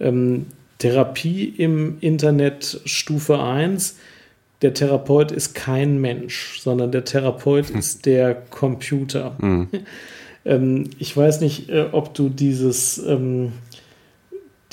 Ähm, 0.00 0.46
Therapie 0.78 1.44
im 1.44 1.98
Internet 2.00 2.80
Stufe 2.84 3.40
1. 3.40 3.96
Der 4.62 4.74
Therapeut 4.74 5.32
ist 5.32 5.54
kein 5.54 6.00
Mensch, 6.00 6.60
sondern 6.60 6.92
der 6.92 7.04
Therapeut 7.04 7.68
hm. 7.68 7.78
ist 7.78 8.04
der 8.04 8.34
Computer. 8.34 9.36
Hm. 9.40 9.68
ähm, 10.44 10.90
ich 10.98 11.16
weiß 11.16 11.40
nicht, 11.40 11.70
äh, 11.70 11.88
ob 11.92 12.14
du 12.14 12.28
dieses 12.28 12.98
ähm, 12.98 13.52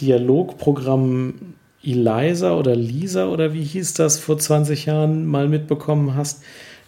Dialogprogramm 0.02 1.36
Eliza 1.84 2.56
oder 2.56 2.76
Lisa 2.76 3.28
oder 3.28 3.54
wie 3.54 3.64
hieß 3.64 3.94
das 3.94 4.20
vor 4.20 4.38
20 4.38 4.86
Jahren 4.86 5.26
mal 5.26 5.48
mitbekommen 5.48 6.16
hast. 6.16 6.42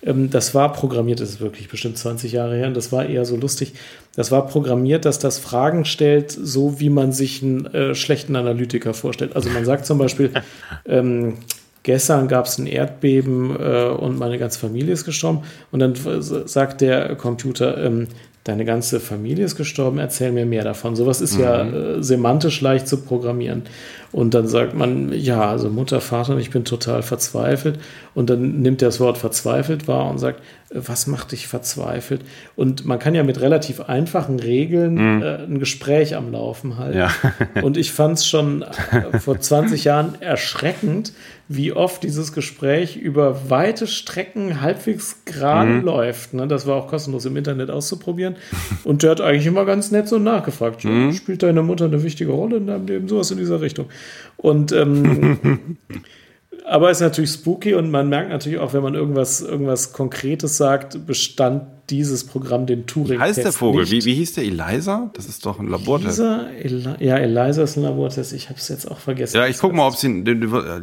Ähm, 0.04 0.30
das 0.30 0.54
war 0.56 0.74
programmiert, 0.74 1.20
das 1.20 1.30
ist 1.30 1.42
wirklich 1.42 1.70
bestimmt 1.70 1.98
20 1.98 2.32
Jahre 2.32 2.56
her, 2.56 2.68
und 2.68 2.76
das 2.76 2.92
war 2.92 3.06
eher 3.06 3.26
so 3.26 3.36
lustig. 3.36 3.74
Das 4.16 4.32
war 4.32 4.48
programmiert, 4.48 5.06
dass 5.06 5.20
das 5.20 5.40
Fragen 5.40 5.86
stellt, 5.86 6.32
so 6.32 6.80
wie 6.80 6.90
man 6.90 7.12
sich 7.14 7.42
einen 7.42 7.66
äh, 7.68 7.96
schlechten 7.96 8.36
Analytiker 8.36 8.94
vorstellt. 8.94 9.36
Also 9.36 9.50
man 9.50 9.66
sagt 9.66 9.86
zum 9.86 9.98
Beispiel, 9.98 10.32
ähm, 10.86 11.36
gestern 11.84 12.28
gab 12.28 12.46
es 12.46 12.58
ein 12.58 12.68
Erdbeben 12.68 13.56
äh, 13.58 13.86
und 13.90 14.18
meine 14.18 14.38
ganze 14.38 14.60
Familie 14.60 14.94
ist 14.94 15.06
gestorben. 15.06 15.44
Und 15.72 15.80
dann 15.80 15.96
sagt 16.22 16.82
der 16.82 17.16
Computer, 17.16 17.78
ähm, 17.84 18.08
deine 18.44 18.66
ganze 18.66 19.00
Familie 19.00 19.46
ist 19.46 19.56
gestorben, 19.56 20.00
erzähl 20.00 20.32
mir 20.32 20.46
mehr 20.46 20.64
davon. 20.64 20.96
Sowas 20.96 21.22
ist 21.22 21.36
mhm. 21.36 21.44
ja 21.44 21.64
äh, 21.64 22.04
semantisch 22.04 22.60
leicht 22.62 22.88
zu 22.88 22.98
programmieren. 22.98 23.64
Und 24.12 24.34
dann 24.34 24.48
sagt 24.48 24.74
man, 24.74 25.14
ja, 25.14 25.50
also 25.50 25.70
Mutter, 25.70 26.02
Vater, 26.02 26.38
ich 26.38 26.50
bin 26.50 26.66
total 26.66 27.02
verzweifelt. 27.02 27.80
Und 28.14 28.30
dann 28.30 28.62
nimmt 28.62 28.82
er 28.82 28.90
das 28.90 29.00
Wort 29.00 29.18
verzweifelt 29.18 29.88
wahr 29.88 30.10
und 30.10 30.18
sagt, 30.18 30.42
was 30.74 31.08
macht 31.08 31.34
dich 31.34 31.48
verzweifelt? 31.48 32.22
Und 32.56 32.86
man 32.86 32.98
kann 32.98 33.14
ja 33.14 33.24
mit 33.24 33.42
relativ 33.42 33.82
einfachen 33.82 34.40
Regeln 34.40 34.94
mhm. 34.94 35.22
äh, 35.22 35.44
ein 35.44 35.60
Gespräch 35.60 36.16
am 36.16 36.32
Laufen 36.32 36.78
halten. 36.78 36.98
Ja. 36.98 37.12
und 37.62 37.78
ich 37.78 37.92
fand 37.92 38.18
es 38.18 38.26
schon 38.26 38.64
äh, 38.64 39.20
vor 39.20 39.40
20 39.40 39.84
Jahren 39.84 40.22
erschreckend, 40.22 41.14
wie 41.50 41.74
oft 41.74 42.04
dieses 42.04 42.32
Gespräch 42.32 42.96
über 42.96 43.50
weite 43.50 43.86
Strecken 43.86 44.62
halbwegs 44.62 45.26
gerade 45.26 45.72
mhm. 45.72 45.84
läuft. 45.84 46.34
Ne? 46.34 46.48
Das 46.48 46.66
war 46.66 46.78
auch 46.78 46.88
kostenlos 46.88 47.26
im 47.26 47.36
Internet 47.36 47.70
auszuprobieren. 47.70 48.38
Und 48.86 49.04
der 49.04 49.12
hat 49.12 49.22
eigentlich 49.22 49.48
immer 49.48 49.66
ganz 49.66 49.92
nett 49.92 50.08
so 50.08 50.18
nachgefragt. 50.18 50.86
Mhm. 50.86 51.12
Spielt 51.12 51.44
deine 51.44 51.62
Mutter 51.62 51.86
eine 51.86 52.04
wichtige 52.04 52.32
Rolle 52.32 52.58
in 52.58 52.68
deinem 52.68 52.88
Leben? 52.88 53.08
Sowas 53.10 53.32
in 53.32 53.38
dieser 53.38 53.60
Richtung. 53.60 53.88
Und 54.38 54.72
ähm, 54.72 55.78
aber 56.66 56.90
es 56.90 56.98
ist 56.98 57.02
natürlich 57.02 57.32
spooky 57.32 57.74
und 57.74 57.92
man 57.92 58.10
merkt 58.10 58.30
natürlich 58.30 58.60
auch, 58.60 58.74
wenn 58.74 58.82
man 58.82 58.96
irgendwas, 58.96 59.42
irgendwas 59.42 59.94
Konkretes 59.94 60.58
sagt, 60.58 61.06
bestand 61.06 61.64
dieses 61.90 62.26
Programm 62.26 62.66
den 62.66 62.86
Turing. 62.88 63.20
Wie 63.20 63.22
heißt 63.22 63.44
der 63.44 63.52
Vogel? 63.52 63.90
Wie, 63.92 64.06
wie 64.06 64.14
hieß 64.14 64.34
der? 64.34 64.46
Eliza? 64.46 65.12
Das 65.14 65.28
ist 65.28 65.46
doch 65.46 65.60
ein 65.60 65.68
Labortest. 65.68 66.20
Elisa, 66.20 66.96
Eli 66.98 67.06
ja, 67.06 67.18
Eliza 67.18 67.64
ist 67.64 67.78
ein 67.78 67.84
Labortest. 67.84 68.34
Ich 68.34 68.50
habe 68.50 68.58
es 68.58 68.70
jetzt 68.70 68.90
auch 68.90 69.00
vergessen. 69.00 69.38
Ja, 69.38 69.48
ich 69.48 69.58
gucke 69.58 69.76
mal, 69.76 69.88
ob 69.88 69.96
es 69.96 70.02
den, 70.02 70.24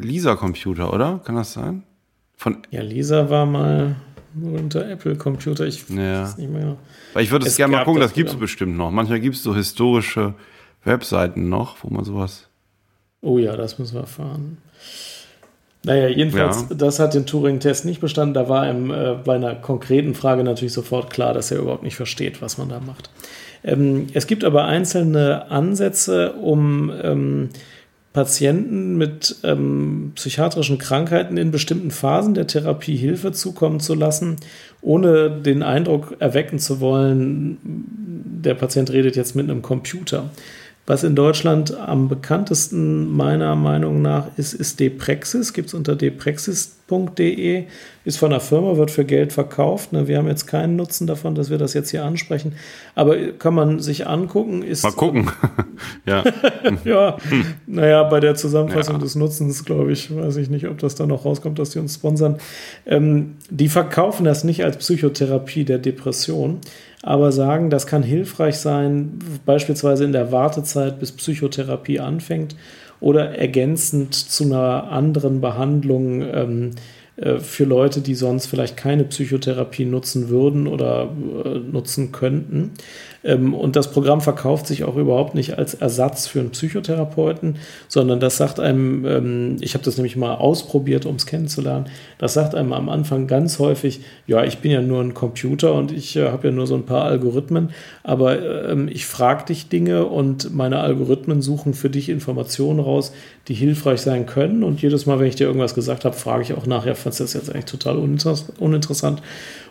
Lisa-Computer, 0.02 0.92
oder? 0.92 1.20
Kann 1.24 1.36
das 1.36 1.54
sein? 1.54 1.84
Von 2.36 2.58
ja, 2.70 2.82
Lisa 2.82 3.30
war 3.30 3.46
mal 3.46 3.96
unter 4.40 4.88
Apple-Computer. 4.88 5.66
Ich 5.66 5.88
ja. 5.88 6.22
weiß 6.22 6.36
nicht 6.36 6.52
mehr. 6.52 6.76
Weil 7.14 7.24
ich 7.24 7.30
würde 7.30 7.46
es 7.46 7.56
gerne 7.56 7.72
mal 7.72 7.84
gucken, 7.84 8.00
das, 8.00 8.10
das 8.10 8.16
gibt 8.16 8.30
es 8.30 8.36
bestimmt 8.36 8.76
noch. 8.76 8.90
Manchmal 8.90 9.20
gibt 9.20 9.36
es 9.36 9.42
so 9.42 9.54
historische 9.54 10.34
Webseiten 10.84 11.48
noch, 11.48 11.82
wo 11.82 11.88
man 11.88 12.04
sowas. 12.04 12.47
Oh 13.20 13.38
ja, 13.38 13.56
das 13.56 13.78
müssen 13.78 13.94
wir 13.94 14.02
erfahren. 14.02 14.58
Naja, 15.84 16.08
jedenfalls, 16.08 16.66
ja. 16.68 16.76
das 16.76 16.98
hat 16.98 17.14
den 17.14 17.26
Turing-Test 17.26 17.84
nicht 17.84 18.00
bestanden. 18.00 18.34
Da 18.34 18.48
war 18.48 18.68
ihm 18.68 18.90
äh, 18.90 19.14
bei 19.24 19.36
einer 19.36 19.54
konkreten 19.54 20.14
Frage 20.14 20.42
natürlich 20.44 20.72
sofort 20.72 21.10
klar, 21.10 21.34
dass 21.34 21.50
er 21.50 21.58
überhaupt 21.58 21.82
nicht 21.82 21.96
versteht, 21.96 22.42
was 22.42 22.58
man 22.58 22.68
da 22.68 22.80
macht. 22.80 23.10
Ähm, 23.64 24.08
es 24.12 24.26
gibt 24.26 24.44
aber 24.44 24.64
einzelne 24.64 25.50
Ansätze, 25.50 26.32
um 26.32 26.92
ähm, 27.02 27.48
Patienten 28.12 28.96
mit 28.96 29.36
ähm, 29.44 30.12
psychiatrischen 30.14 30.78
Krankheiten 30.78 31.36
in 31.36 31.50
bestimmten 31.50 31.90
Phasen 31.90 32.34
der 32.34 32.46
Therapie 32.46 32.96
Hilfe 32.96 33.32
zukommen 33.32 33.80
zu 33.80 33.94
lassen, 33.94 34.36
ohne 34.80 35.30
den 35.30 35.62
Eindruck 35.62 36.16
erwecken 36.18 36.58
zu 36.58 36.80
wollen, 36.80 37.58
der 38.42 38.54
Patient 38.54 38.90
redet 38.90 39.14
jetzt 39.14 39.36
mit 39.36 39.48
einem 39.48 39.62
Computer. 39.62 40.30
Was 40.88 41.04
in 41.04 41.14
Deutschland 41.14 41.76
am 41.76 42.08
bekanntesten 42.08 43.14
meiner 43.14 43.54
Meinung 43.56 44.00
nach 44.00 44.28
ist, 44.38 44.54
ist 44.54 44.80
Deprexis. 44.80 45.52
Gibt 45.52 45.68
es 45.68 45.74
unter 45.74 45.94
deprexis.de. 45.94 47.64
Ist 48.06 48.16
von 48.16 48.30
der 48.30 48.40
Firma, 48.40 48.78
wird 48.78 48.90
für 48.90 49.04
Geld 49.04 49.34
verkauft. 49.34 49.92
Ne, 49.92 50.08
wir 50.08 50.16
haben 50.16 50.28
jetzt 50.28 50.46
keinen 50.46 50.76
Nutzen 50.76 51.06
davon, 51.06 51.34
dass 51.34 51.50
wir 51.50 51.58
das 51.58 51.74
jetzt 51.74 51.90
hier 51.90 52.06
ansprechen. 52.06 52.54
Aber 52.94 53.18
kann 53.32 53.52
man 53.52 53.80
sich 53.80 54.06
angucken. 54.06 54.62
Ist, 54.62 54.82
Mal 54.82 54.92
gucken. 54.92 55.30
ja. 56.06 56.24
ja. 56.84 57.18
Naja, 57.66 58.04
bei 58.04 58.20
der 58.20 58.34
Zusammenfassung 58.34 58.94
ja. 58.94 59.02
des 59.02 59.14
Nutzens, 59.14 59.66
glaube 59.66 59.92
ich, 59.92 60.16
weiß 60.16 60.36
ich 60.36 60.48
nicht, 60.48 60.68
ob 60.68 60.78
das 60.78 60.94
da 60.94 61.04
noch 61.04 61.26
rauskommt, 61.26 61.58
dass 61.58 61.68
die 61.68 61.80
uns 61.80 61.96
sponsern. 61.96 62.38
Ähm, 62.86 63.36
die 63.50 63.68
verkaufen 63.68 64.24
das 64.24 64.42
nicht 64.42 64.64
als 64.64 64.78
Psychotherapie 64.78 65.66
der 65.66 65.80
Depression 65.80 66.62
aber 67.08 67.32
sagen, 67.32 67.70
das 67.70 67.86
kann 67.86 68.02
hilfreich 68.02 68.58
sein, 68.58 69.18
beispielsweise 69.46 70.04
in 70.04 70.12
der 70.12 70.30
Wartezeit, 70.30 71.00
bis 71.00 71.12
Psychotherapie 71.12 72.00
anfängt 72.00 72.54
oder 73.00 73.30
ergänzend 73.30 74.14
zu 74.14 74.44
einer 74.44 74.92
anderen 74.92 75.40
Behandlung 75.40 76.20
ähm, 76.20 76.70
äh, 77.16 77.38
für 77.38 77.64
Leute, 77.64 78.02
die 78.02 78.14
sonst 78.14 78.44
vielleicht 78.44 78.76
keine 78.76 79.04
Psychotherapie 79.04 79.86
nutzen 79.86 80.28
würden 80.28 80.66
oder 80.66 81.08
äh, 81.46 81.58
nutzen 81.60 82.12
könnten. 82.12 82.72
Ähm, 83.24 83.54
und 83.54 83.76
das 83.76 83.90
Programm 83.90 84.20
verkauft 84.20 84.66
sich 84.66 84.84
auch 84.84 84.96
überhaupt 84.96 85.34
nicht 85.34 85.58
als 85.58 85.74
Ersatz 85.74 86.26
für 86.26 86.40
einen 86.40 86.50
Psychotherapeuten, 86.50 87.56
sondern 87.88 88.20
das 88.20 88.36
sagt 88.36 88.60
einem, 88.60 89.04
ähm, 89.04 89.56
ich 89.60 89.74
habe 89.74 89.84
das 89.84 89.96
nämlich 89.96 90.16
mal 90.16 90.34
ausprobiert, 90.34 91.06
um 91.06 91.16
es 91.16 91.26
kennenzulernen, 91.26 91.86
das 92.18 92.34
sagt 92.34 92.54
einem 92.54 92.72
am 92.72 92.88
Anfang 92.88 93.26
ganz 93.26 93.58
häufig, 93.58 94.00
ja, 94.26 94.44
ich 94.44 94.58
bin 94.58 94.70
ja 94.70 94.82
nur 94.82 95.00
ein 95.00 95.14
Computer 95.14 95.74
und 95.74 95.92
ich 95.92 96.16
äh, 96.16 96.30
habe 96.30 96.48
ja 96.48 96.54
nur 96.54 96.66
so 96.66 96.74
ein 96.74 96.86
paar 96.86 97.04
Algorithmen, 97.04 97.70
aber 98.02 98.70
ähm, 98.70 98.88
ich 98.88 99.06
frage 99.06 99.46
dich 99.46 99.68
Dinge 99.68 100.06
und 100.06 100.54
meine 100.54 100.80
Algorithmen 100.80 101.42
suchen 101.42 101.74
für 101.74 101.90
dich 101.90 102.08
Informationen 102.08 102.80
raus, 102.80 103.12
die 103.48 103.54
hilfreich 103.54 104.00
sein 104.00 104.26
können. 104.26 104.62
Und 104.62 104.82
jedes 104.82 105.06
Mal, 105.06 105.18
wenn 105.18 105.26
ich 105.26 105.36
dir 105.36 105.46
irgendwas 105.46 105.74
gesagt 105.74 106.04
habe, 106.04 106.14
frage 106.14 106.42
ich 106.42 106.52
auch 106.52 106.66
nachher, 106.66 106.94
du 106.94 107.10
das 107.10 107.32
jetzt 107.32 107.50
eigentlich 107.50 107.64
total 107.64 107.96
uninteressant 107.96 109.22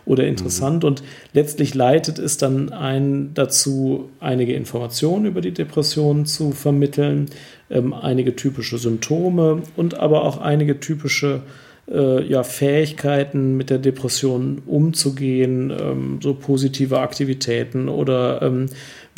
oder 0.04 0.26
interessant. 0.26 0.82
Mhm. 0.82 0.88
Und 0.88 1.02
letztlich 1.32 1.74
leitet 1.74 2.18
es 2.18 2.36
dann 2.36 2.72
ein 2.72 3.32
dazu, 3.34 4.10
einige 4.20 4.54
Informationen 4.54 5.26
über 5.26 5.40
die 5.40 5.52
Depression 5.52 6.26
zu 6.26 6.52
vermitteln, 6.52 7.26
ähm, 7.70 7.92
einige 7.92 8.36
typische 8.36 8.78
Symptome 8.78 9.62
und 9.76 9.98
aber 9.98 10.24
auch 10.24 10.38
einige 10.38 10.80
typische 10.80 11.42
äh, 11.90 12.22
ja, 12.24 12.42
Fähigkeiten, 12.42 13.56
mit 13.56 13.70
der 13.70 13.78
Depression 13.78 14.62
umzugehen, 14.66 15.70
ähm, 15.70 16.18
so 16.22 16.34
positive 16.34 17.00
Aktivitäten 17.00 17.88
oder 17.88 18.42
ähm, 18.42 18.66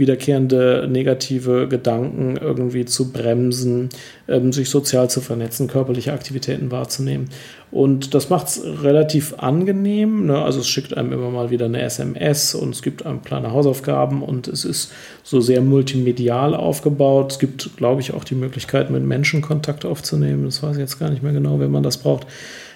wiederkehrende 0.00 0.88
negative 0.90 1.68
Gedanken 1.68 2.36
irgendwie 2.36 2.84
zu 2.84 3.12
bremsen, 3.12 3.90
ähm, 4.26 4.52
sich 4.52 4.68
sozial 4.68 5.08
zu 5.08 5.20
vernetzen, 5.20 5.68
körperliche 5.68 6.12
Aktivitäten 6.12 6.72
wahrzunehmen. 6.72 7.28
Und 7.70 8.14
das 8.14 8.30
macht 8.30 8.48
es 8.48 8.62
relativ 8.82 9.34
angenehm. 9.38 10.26
Ne? 10.26 10.42
Also 10.42 10.58
es 10.58 10.68
schickt 10.68 10.96
einem 10.96 11.12
immer 11.12 11.30
mal 11.30 11.50
wieder 11.50 11.66
eine 11.66 11.80
SMS 11.82 12.56
und 12.56 12.74
es 12.74 12.82
gibt 12.82 13.06
einem 13.06 13.22
kleine 13.22 13.52
Hausaufgaben 13.52 14.22
und 14.22 14.48
es 14.48 14.64
ist 14.64 14.92
so 15.22 15.40
sehr 15.40 15.60
multimedial 15.60 16.56
aufgebaut. 16.56 17.32
Es 17.32 17.38
gibt, 17.38 17.76
glaube 17.76 18.00
ich, 18.00 18.12
auch 18.12 18.24
die 18.24 18.34
Möglichkeit, 18.34 18.90
mit 18.90 19.04
Menschen 19.04 19.40
Kontakt 19.40 19.84
aufzunehmen. 19.84 20.44
Das 20.46 20.62
weiß 20.62 20.76
ich 20.76 20.80
jetzt 20.80 20.98
gar 20.98 21.10
nicht 21.10 21.22
mehr 21.22 21.32
genau, 21.32 21.60
wenn 21.60 21.70
man 21.70 21.84
das 21.84 21.98
braucht. 21.98 22.26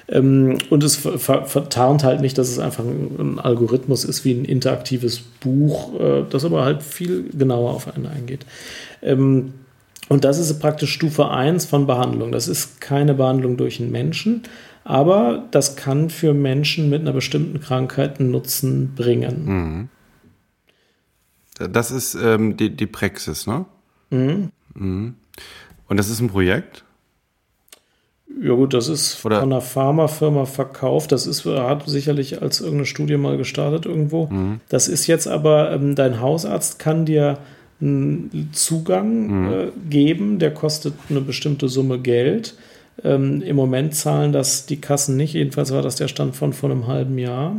Ähm, 0.09 0.59
und 0.70 0.84
es 0.84 0.96
vertarnt 0.96 2.05
halt 2.05 2.20
nicht, 2.20 2.36
dass 2.36 2.48
es 2.48 2.59
einfach 2.59 2.84
ein, 2.84 3.38
Algorithmus 3.38 4.05
ist 4.05 4.24
wie 4.24 4.32
ein 4.32 4.44
interaktives 4.44 5.20
Buch, 5.20 5.98
äh, 5.98 6.24
das 6.28 6.44
aber 6.44 6.64
halt 6.64 6.82
viel 6.82 7.30
genauer 7.30 7.72
auf 7.72 7.94
einen 7.94 8.07
eingeht. 8.07 8.44
Ähm, 9.02 9.55
und 10.09 10.24
das 10.24 10.38
ist 10.38 10.59
praktisch 10.61 10.92
Stufe 10.92 11.30
1 11.30 11.64
von 11.64 11.86
Behandlung. 11.86 12.32
Das 12.32 12.48
ist 12.48 12.80
keine 12.80 13.14
Behandlung 13.14 13.57
durch 13.57 13.80
einen 13.80 13.90
Menschen, 13.90 14.42
aber 14.84 15.44
das 15.50 15.76
kann 15.76 16.11
für 16.11 16.34
Menschen 16.34 16.90
mit 16.90 17.00
einer 17.00 17.12
bestimmten 17.12 17.61
Krankheit 17.61 18.20
einen 18.20 18.30
Nutzen 18.30 18.94
bringen. 18.94 19.44
Mhm. 19.46 19.88
Das 21.70 21.90
ist 21.90 22.14
ähm, 22.14 22.57
die, 22.57 22.70
die 22.70 22.86
Praxis, 22.86 23.46
ne? 23.46 23.64
Mhm. 24.11 24.50
Mhm. 24.74 25.14
Und 25.88 25.96
das 25.96 26.11
ist 26.11 26.20
ein 26.20 26.28
Projekt? 26.28 26.84
Ja 28.43 28.55
gut, 28.55 28.75
das 28.75 28.89
ist 28.89 29.25
Oder? 29.25 29.41
von 29.41 29.53
einer 29.53 29.61
Pharmafirma 29.61 30.45
verkauft. 30.47 31.12
Das 31.12 31.27
ist, 31.27 31.45
hat 31.45 31.89
sicherlich 31.89 32.43
als 32.43 32.61
irgendeine 32.61 32.87
Studie 32.87 33.16
mal 33.16 33.37
gestartet 33.37 33.87
irgendwo. 33.87 34.27
Mhm. 34.27 34.61
Das 34.68 34.89
ist 34.89 35.07
jetzt 35.07 35.29
aber, 35.29 35.72
ähm, 35.72 35.95
dein 35.95 36.20
Hausarzt 36.20 36.79
kann 36.79 37.05
dir 37.05 37.39
einen 37.81 38.51
Zugang 38.53 39.27
mhm. 39.27 39.53
äh, 39.53 39.66
geben, 39.89 40.39
der 40.39 40.53
kostet 40.53 40.95
eine 41.11 41.20
bestimmte 41.20 41.68
Summe 41.68 41.99
Geld. 41.99 42.55
Ähm, 43.03 43.43
Im 43.43 43.57
Moment 43.57 43.95
zahlen 43.95 44.33
das 44.33 44.66
die 44.66 44.81
Kassen 44.81 45.16
nicht, 45.16 45.35
jedenfalls 45.35 45.72
war 45.72 45.83
das 45.83 45.97
der 45.97 46.09
Stand 46.09 46.37
von 46.37 46.53
vor 46.53 46.70
einem 46.70 46.87
halben 46.87 47.18
Jahr. 47.18 47.57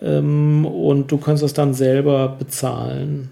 Ähm, 0.00 0.66
und 0.66 1.10
du 1.10 1.18
kannst 1.18 1.42
das 1.42 1.54
dann 1.54 1.72
selber 1.72 2.36
bezahlen. 2.38 3.30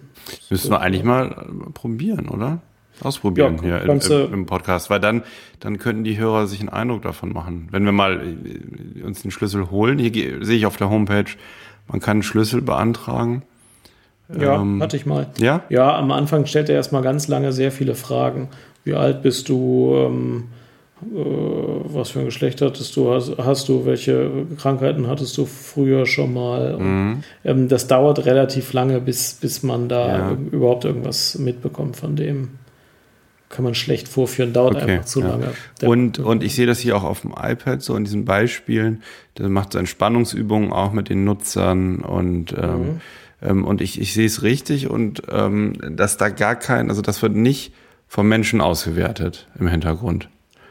Müssen 0.48 0.68
so. 0.68 0.70
wir 0.70 0.80
eigentlich 0.80 1.04
mal 1.04 1.46
probieren, 1.74 2.28
oder? 2.28 2.60
Ausprobieren 3.02 3.56
ja, 3.62 3.80
hier 3.80 3.82
im, 3.82 4.32
im, 4.32 4.46
Podcast, 4.46 4.90
weil 4.90 5.00
dann, 5.00 5.22
dann 5.60 5.78
könnten 5.78 6.04
die 6.04 6.18
Hörer 6.18 6.46
sich 6.46 6.60
einen 6.60 6.68
Eindruck 6.68 7.02
davon 7.02 7.32
machen. 7.32 7.68
Wenn 7.70 7.84
wir 7.84 7.92
mal 7.92 8.20
äh, 8.20 9.02
uns 9.02 9.22
den 9.22 9.30
Schlüssel 9.30 9.70
holen, 9.70 9.98
hier 9.98 10.44
sehe 10.44 10.56
ich 10.56 10.66
auf 10.66 10.76
der 10.76 10.90
Homepage, 10.90 11.30
man 11.88 12.00
kann 12.00 12.16
einen 12.16 12.22
Schlüssel 12.22 12.62
beantragen. 12.62 13.42
Ja, 14.38 14.60
ähm, 14.60 14.82
hatte 14.82 14.96
ich 14.96 15.06
mal. 15.06 15.26
Ja? 15.38 15.62
Ja, 15.68 15.96
am 15.96 16.10
Anfang 16.10 16.46
stellt 16.46 16.68
er 16.68 16.76
erstmal 16.76 17.02
ganz 17.02 17.28
lange 17.28 17.52
sehr 17.52 17.72
viele 17.72 17.94
Fragen. 17.94 18.48
Wie 18.84 18.94
alt 18.94 19.22
bist 19.22 19.48
du? 19.48 19.94
Ähm, 19.96 20.44
äh, 21.02 21.16
was 21.16 22.10
für 22.10 22.20
ein 22.20 22.26
Geschlecht 22.26 22.62
hattest 22.62 22.96
du? 22.96 23.12
Hast, 23.12 23.36
hast, 23.38 23.68
du? 23.68 23.84
Welche 23.84 24.46
Krankheiten 24.56 25.06
hattest 25.08 25.36
du 25.36 25.44
früher 25.44 26.06
schon 26.06 26.32
mal? 26.32 26.78
Mhm. 26.78 27.24
ähm, 27.44 27.68
das 27.68 27.86
dauert 27.86 28.24
relativ 28.24 28.72
lange, 28.72 29.00
bis, 29.00 29.34
bis 29.34 29.62
man 29.62 29.88
da 29.88 30.08
ja. 30.08 30.36
überhaupt 30.50 30.84
irgendwas 30.84 31.38
mitbekommt 31.38 31.96
von 31.96 32.16
dem 32.16 32.50
kann 33.48 33.64
man 33.64 33.74
schlecht 33.74 34.08
vorführen, 34.08 34.52
dauert 34.52 34.76
okay, 34.76 34.92
einfach 34.92 35.04
zu 35.04 35.20
ja. 35.20 35.28
lange. 35.28 35.52
und, 35.82 36.18
und 36.18 36.42
ich 36.42 36.54
sehe 36.54 36.66
das 36.66 36.80
hier 36.80 36.96
auch 36.96 37.04
auf 37.04 37.20
dem 37.20 37.32
iPad, 37.32 37.82
so 37.82 37.94
in 37.94 38.04
diesen 38.04 38.24
Beispielen. 38.24 39.02
Der 39.38 39.48
macht 39.48 39.72
so 39.72 39.78
Entspannungsübungen 39.78 40.72
auch 40.72 40.92
mit 40.92 41.08
den 41.08 41.24
Nutzern 41.24 42.00
und 42.00 42.54
ähm, 42.56 42.78
mhm. 42.78 43.00
Ähm, 43.44 43.64
und 43.64 43.80
ich, 43.80 44.00
ich 44.00 44.14
sehe 44.14 44.26
es 44.26 44.42
richtig 44.42 44.88
und 44.88 45.22
ähm, 45.30 45.74
dass 45.90 46.16
da 46.16 46.30
gar 46.30 46.56
kein, 46.56 46.88
also 46.88 47.02
das 47.02 47.22
wird 47.22 47.34
nicht 47.34 47.72
vom 48.08 48.28
Menschen 48.28 48.60
ausgewertet 48.60 49.48
im 49.58 49.68
Hintergrund. 49.68 50.28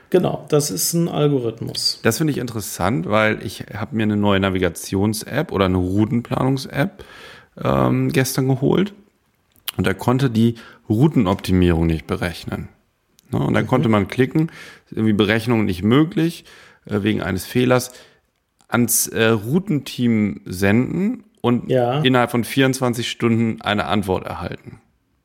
Genau, 0.10 0.46
das 0.50 0.70
ist 0.70 0.94
ein 0.94 1.08
Algorithmus. 1.08 2.00
Das 2.04 2.18
finde 2.18 2.32
ich 2.32 2.38
interessant, 2.38 3.10
weil 3.10 3.44
ich 3.44 3.66
habe 3.74 3.96
mir 3.96 4.04
eine 4.04 4.16
neue 4.16 4.40
Navigations-App 4.40 5.52
oder 5.52 5.66
eine 5.66 5.78
Routenplanungs-App 5.78 7.04
ähm, 7.64 8.12
gestern 8.12 8.48
geholt 8.48 8.94
und 9.78 9.88
da 9.88 9.94
konnte 9.94 10.30
die 10.30 10.56
Routenoptimierung 10.90 11.86
nicht 11.86 12.08
berechnen. 12.08 12.70
Ne? 13.32 13.40
Und 13.40 13.54
dann 13.54 13.68
konnte 13.68 13.90
man 13.90 14.08
klicken, 14.08 14.52
irgendwie 14.92 15.14
Berechnung 15.14 15.66
nicht 15.66 15.84
möglich, 15.84 16.46
äh, 16.86 17.04
wegen 17.04 17.22
eines 17.22 17.46
Fehlers, 17.46 17.94
ans 18.68 19.08
äh, 19.08 19.26
Routenteam 19.26 20.42
senden 20.46 21.26
und 21.42 21.70
ja. 21.70 22.02
innerhalb 22.02 22.32
von 22.32 22.44
24 22.44 23.10
Stunden 23.10 23.62
eine 23.62 23.86
Antwort 23.86 24.26
erhalten. 24.26 24.80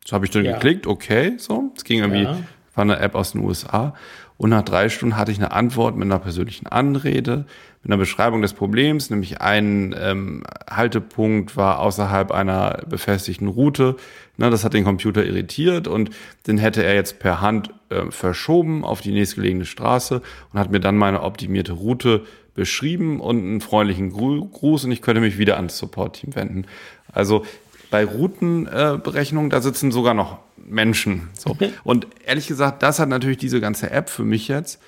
So 0.04 0.14
habe 0.14 0.24
ich 0.24 0.30
dann 0.30 0.44
ja. 0.44 0.54
geklickt, 0.54 0.86
okay, 0.86 1.34
so. 1.38 1.72
Es 1.76 1.84
ging 1.84 2.00
irgendwie, 2.00 2.22
ja. 2.22 2.38
war 2.74 2.82
eine 2.82 2.98
App 2.98 3.14
aus 3.14 3.32
den 3.32 3.42
USA. 3.42 3.94
Und 4.36 4.50
nach 4.50 4.62
drei 4.62 4.88
Stunden 4.88 5.16
hatte 5.16 5.32
ich 5.32 5.38
eine 5.38 5.52
Antwort 5.52 5.96
mit 5.96 6.04
einer 6.04 6.18
persönlichen 6.18 6.66
Anrede, 6.66 7.46
mit 7.88 7.94
einer 7.94 8.00
Beschreibung 8.00 8.42
des 8.42 8.52
Problems, 8.52 9.08
nämlich 9.08 9.40
ein 9.40 9.94
ähm, 9.98 10.42
Haltepunkt 10.70 11.56
war 11.56 11.78
außerhalb 11.78 12.30
einer 12.30 12.82
befestigten 12.86 13.48
Route. 13.48 13.96
Na, 14.36 14.50
das 14.50 14.62
hat 14.62 14.74
den 14.74 14.84
Computer 14.84 15.24
irritiert 15.24 15.88
und 15.88 16.10
den 16.46 16.58
hätte 16.58 16.84
er 16.84 16.94
jetzt 16.94 17.18
per 17.18 17.40
Hand 17.40 17.70
äh, 17.88 18.10
verschoben 18.10 18.84
auf 18.84 19.00
die 19.00 19.12
nächstgelegene 19.12 19.64
Straße 19.64 20.20
und 20.52 20.60
hat 20.60 20.70
mir 20.70 20.80
dann 20.80 20.98
meine 20.98 21.22
optimierte 21.22 21.72
Route 21.72 22.26
beschrieben 22.54 23.20
und 23.20 23.38
einen 23.38 23.62
freundlichen 23.62 24.10
Gruß 24.10 24.84
und 24.84 24.92
ich 24.92 25.00
könnte 25.00 25.22
mich 25.22 25.38
wieder 25.38 25.56
ans 25.56 25.78
Support-Team 25.78 26.36
wenden. 26.36 26.66
Also 27.10 27.46
bei 27.90 28.04
Routenberechnungen, 28.04 29.50
äh, 29.50 29.54
da 29.54 29.62
sitzen 29.62 29.92
sogar 29.92 30.12
noch 30.12 30.40
Menschen. 30.58 31.30
So. 31.32 31.56
Und 31.84 32.06
ehrlich 32.26 32.48
gesagt, 32.48 32.82
das 32.82 32.98
hat 32.98 33.08
natürlich 33.08 33.38
diese 33.38 33.62
ganze 33.62 33.90
App 33.90 34.10
für 34.10 34.24
mich 34.24 34.46
jetzt 34.46 34.78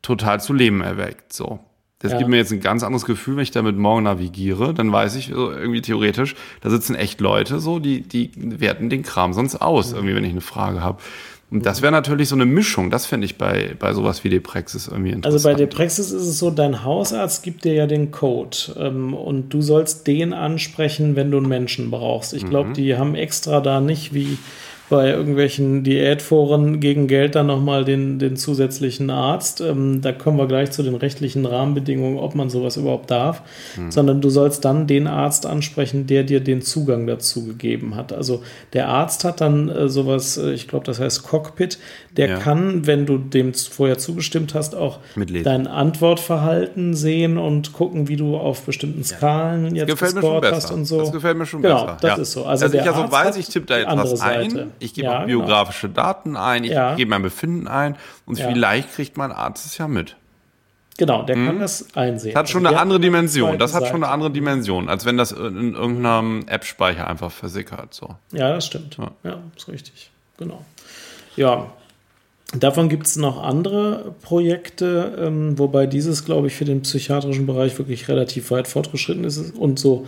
total 0.00 0.40
zu 0.40 0.54
Leben 0.54 0.80
erweckt. 0.80 1.34
So. 1.34 1.60
Das 2.06 2.12
ja. 2.12 2.18
gibt 2.18 2.30
mir 2.30 2.36
jetzt 2.36 2.52
ein 2.52 2.60
ganz 2.60 2.84
anderes 2.84 3.04
Gefühl, 3.04 3.36
wenn 3.36 3.42
ich 3.42 3.50
damit 3.50 3.76
morgen 3.76 4.04
navigiere, 4.04 4.72
dann 4.72 4.92
weiß 4.92 5.16
ich 5.16 5.30
irgendwie 5.30 5.82
theoretisch, 5.82 6.36
da 6.60 6.70
sitzen 6.70 6.94
echt 6.94 7.20
Leute 7.20 7.58
so, 7.58 7.80
die, 7.80 8.02
die 8.02 8.30
werten 8.34 8.90
den 8.90 9.02
Kram 9.02 9.32
sonst 9.32 9.56
aus, 9.56 9.92
irgendwie, 9.92 10.14
wenn 10.14 10.24
ich 10.24 10.30
eine 10.30 10.40
Frage 10.40 10.82
habe. 10.82 10.98
Und 11.50 11.64
das 11.64 11.80
wäre 11.80 11.92
natürlich 11.92 12.28
so 12.28 12.34
eine 12.34 12.44
Mischung. 12.44 12.90
Das 12.90 13.06
finde 13.06 13.24
ich 13.24 13.38
bei, 13.38 13.74
bei 13.78 13.92
sowas 13.92 14.24
wie 14.24 14.30
Depraxis 14.30 14.88
irgendwie 14.88 15.10
interessant. 15.10 15.34
Also 15.34 15.48
bei 15.48 15.54
Depraxis 15.54 16.10
ist 16.10 16.26
es 16.26 16.38
so, 16.38 16.50
dein 16.50 16.84
Hausarzt 16.84 17.44
gibt 17.44 17.64
dir 17.64 17.72
ja 17.74 17.86
den 17.86 18.10
Code 18.10 18.56
ähm, 18.78 19.14
und 19.14 19.50
du 19.50 19.62
sollst 19.62 20.06
den 20.06 20.32
ansprechen, 20.32 21.14
wenn 21.14 21.30
du 21.30 21.38
einen 21.38 21.48
Menschen 21.48 21.90
brauchst. 21.90 22.34
Ich 22.34 22.46
glaube, 22.46 22.70
mhm. 22.70 22.74
die 22.74 22.96
haben 22.96 23.14
extra 23.14 23.60
da 23.60 23.80
nicht 23.80 24.12
wie 24.12 24.38
bei 24.88 25.10
irgendwelchen 25.10 25.82
Diätforen 25.82 26.78
gegen 26.80 27.08
Geld 27.08 27.34
dann 27.34 27.46
nochmal 27.46 27.84
den, 27.84 28.18
den 28.18 28.36
zusätzlichen 28.36 29.10
Arzt. 29.10 29.60
Ähm, 29.60 30.00
da 30.00 30.12
kommen 30.12 30.38
wir 30.38 30.46
gleich 30.46 30.70
zu 30.70 30.82
den 30.82 30.94
rechtlichen 30.94 31.44
Rahmenbedingungen, 31.44 32.18
ob 32.18 32.34
man 32.34 32.50
sowas 32.50 32.76
überhaupt 32.76 33.10
darf. 33.10 33.42
Mhm. 33.76 33.90
Sondern 33.90 34.20
du 34.20 34.30
sollst 34.30 34.64
dann 34.64 34.86
den 34.86 35.06
Arzt 35.06 35.44
ansprechen, 35.46 36.06
der 36.06 36.22
dir 36.22 36.40
den 36.40 36.62
Zugang 36.62 37.06
dazu 37.06 37.44
gegeben 37.46 37.96
hat. 37.96 38.12
Also 38.12 38.42
der 38.72 38.88
Arzt 38.88 39.24
hat 39.24 39.40
dann 39.40 39.68
äh, 39.68 39.88
sowas, 39.88 40.36
äh, 40.36 40.52
ich 40.52 40.68
glaube, 40.68 40.84
das 40.84 41.00
heißt 41.00 41.24
Cockpit, 41.24 41.78
der 42.16 42.28
ja. 42.28 42.38
kann, 42.38 42.86
wenn 42.86 43.06
du 43.06 43.18
dem 43.18 43.54
vorher 43.54 43.98
zugestimmt 43.98 44.54
hast, 44.54 44.74
auch 44.74 45.00
Mitlesen. 45.16 45.44
dein 45.44 45.66
Antwortverhalten 45.66 46.94
sehen 46.94 47.38
und 47.38 47.72
gucken, 47.72 48.08
wie 48.08 48.16
du 48.16 48.36
auf 48.36 48.62
bestimmten 48.62 49.04
Skalen 49.04 49.74
ja. 49.74 49.84
jetzt 49.84 49.98
gescored 50.00 50.50
hast 50.50 50.70
und 50.70 50.84
so. 50.84 51.00
Das 51.00 51.12
gefällt 51.12 51.36
mir 51.36 51.46
schon 51.46 51.62
genau, 51.62 51.84
besser. 51.84 51.98
das 52.00 52.10
ja. 52.10 52.22
ist 52.22 52.32
so. 52.32 52.44
Also, 52.44 52.64
also 52.66 52.78
ich 52.78 52.84
ja 52.84 52.94
so 52.94 53.10
weiß, 53.10 53.36
ich 53.36 53.48
tippe 53.48 53.66
da 53.66 53.78
etwas 53.78 54.20
ein, 54.20 54.72
ich 54.78 54.94
gebe 54.94 55.06
ja, 55.06 55.24
genau. 55.24 55.26
biografische 55.26 55.88
genau. 55.88 56.02
Daten 56.02 56.36
ein, 56.36 56.64
ich 56.64 56.76
gebe 56.96 57.10
mein 57.10 57.22
Befinden 57.22 57.68
ein 57.68 57.96
und 58.24 58.38
vielleicht 58.38 58.94
kriegt 58.94 59.16
mein 59.16 59.32
Arzt 59.32 59.66
es 59.66 59.78
ja 59.78 59.88
mit. 59.88 60.16
Genau, 60.98 61.24
der 61.24 61.36
hm. 61.36 61.46
kann 61.46 61.60
das 61.60 61.94
einsehen. 61.94 62.32
Das 62.32 62.44
hat 62.44 62.48
schon 62.48 62.64
also 62.64 62.74
eine 62.74 62.82
andere 62.82 63.00
Dimension. 63.00 63.58
Das 63.58 63.74
hat 63.74 63.82
Seite. 63.82 63.92
schon 63.92 64.02
eine 64.02 64.12
andere 64.12 64.30
Dimension, 64.30 64.88
als 64.88 65.04
wenn 65.04 65.18
das 65.18 65.32
in 65.32 65.74
irgendeinem 65.74 66.44
App-Speicher 66.48 67.06
einfach 67.06 67.30
versickert. 67.30 67.92
So. 67.92 68.16
Ja, 68.32 68.54
das 68.54 68.66
stimmt. 68.66 68.96
Ja. 68.96 69.10
ja, 69.22 69.38
ist 69.54 69.68
richtig. 69.68 70.10
Genau. 70.38 70.64
Ja, 71.36 71.66
Davon 72.54 72.88
gibt 72.88 73.06
es 73.06 73.16
noch 73.16 73.42
andere 73.42 74.14
Projekte, 74.22 75.18
ähm, 75.20 75.58
wobei 75.58 75.86
dieses, 75.86 76.24
glaube 76.24 76.46
ich, 76.46 76.54
für 76.54 76.64
den 76.64 76.82
psychiatrischen 76.82 77.44
Bereich 77.44 77.76
wirklich 77.76 78.06
relativ 78.08 78.52
weit 78.52 78.68
fortgeschritten 78.68 79.24
ist 79.24 79.56
und 79.56 79.80
so 79.80 80.06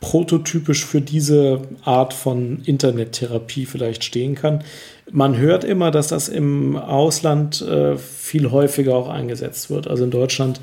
prototypisch 0.00 0.84
für 0.84 1.00
diese 1.00 1.60
Art 1.84 2.14
von 2.14 2.60
Internettherapie 2.64 3.66
vielleicht 3.66 4.02
stehen 4.02 4.34
kann. 4.34 4.64
Man 5.12 5.36
hört 5.36 5.64
immer, 5.64 5.90
dass 5.90 6.08
das 6.08 6.28
im 6.28 6.76
Ausland 6.76 7.60
äh, 7.62 7.96
viel 7.96 8.50
häufiger 8.50 8.94
auch 8.94 9.08
eingesetzt 9.08 9.70
wird. 9.70 9.88
Also 9.88 10.04
in 10.04 10.10
Deutschland 10.10 10.60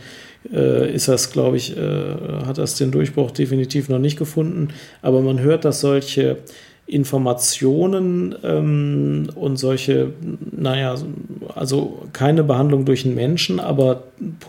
äh, 0.52 0.92
ist 0.94 1.08
das, 1.08 1.32
glaube 1.32 1.58
ich, 1.58 1.78
äh, 1.78 2.16
hat 2.46 2.58
das 2.58 2.76
den 2.76 2.92
Durchbruch 2.92 3.32
definitiv 3.32 3.90
noch 3.90 4.00
nicht 4.00 4.18
gefunden. 4.18 4.70
Aber 5.02 5.22
man 5.22 5.40
hört, 5.40 5.66
dass 5.66 5.82
solche 5.82 6.38
Informationen 6.88 8.34
ähm, 8.44 9.30
und 9.36 9.58
solche, 9.58 10.14
naja, 10.52 10.96
also 11.54 12.02
keine 12.14 12.44
Behandlung 12.46 12.86
durch 12.86 13.06
einen 13.06 13.16
Menschen, 13.16 13.60
aber 13.60 14.04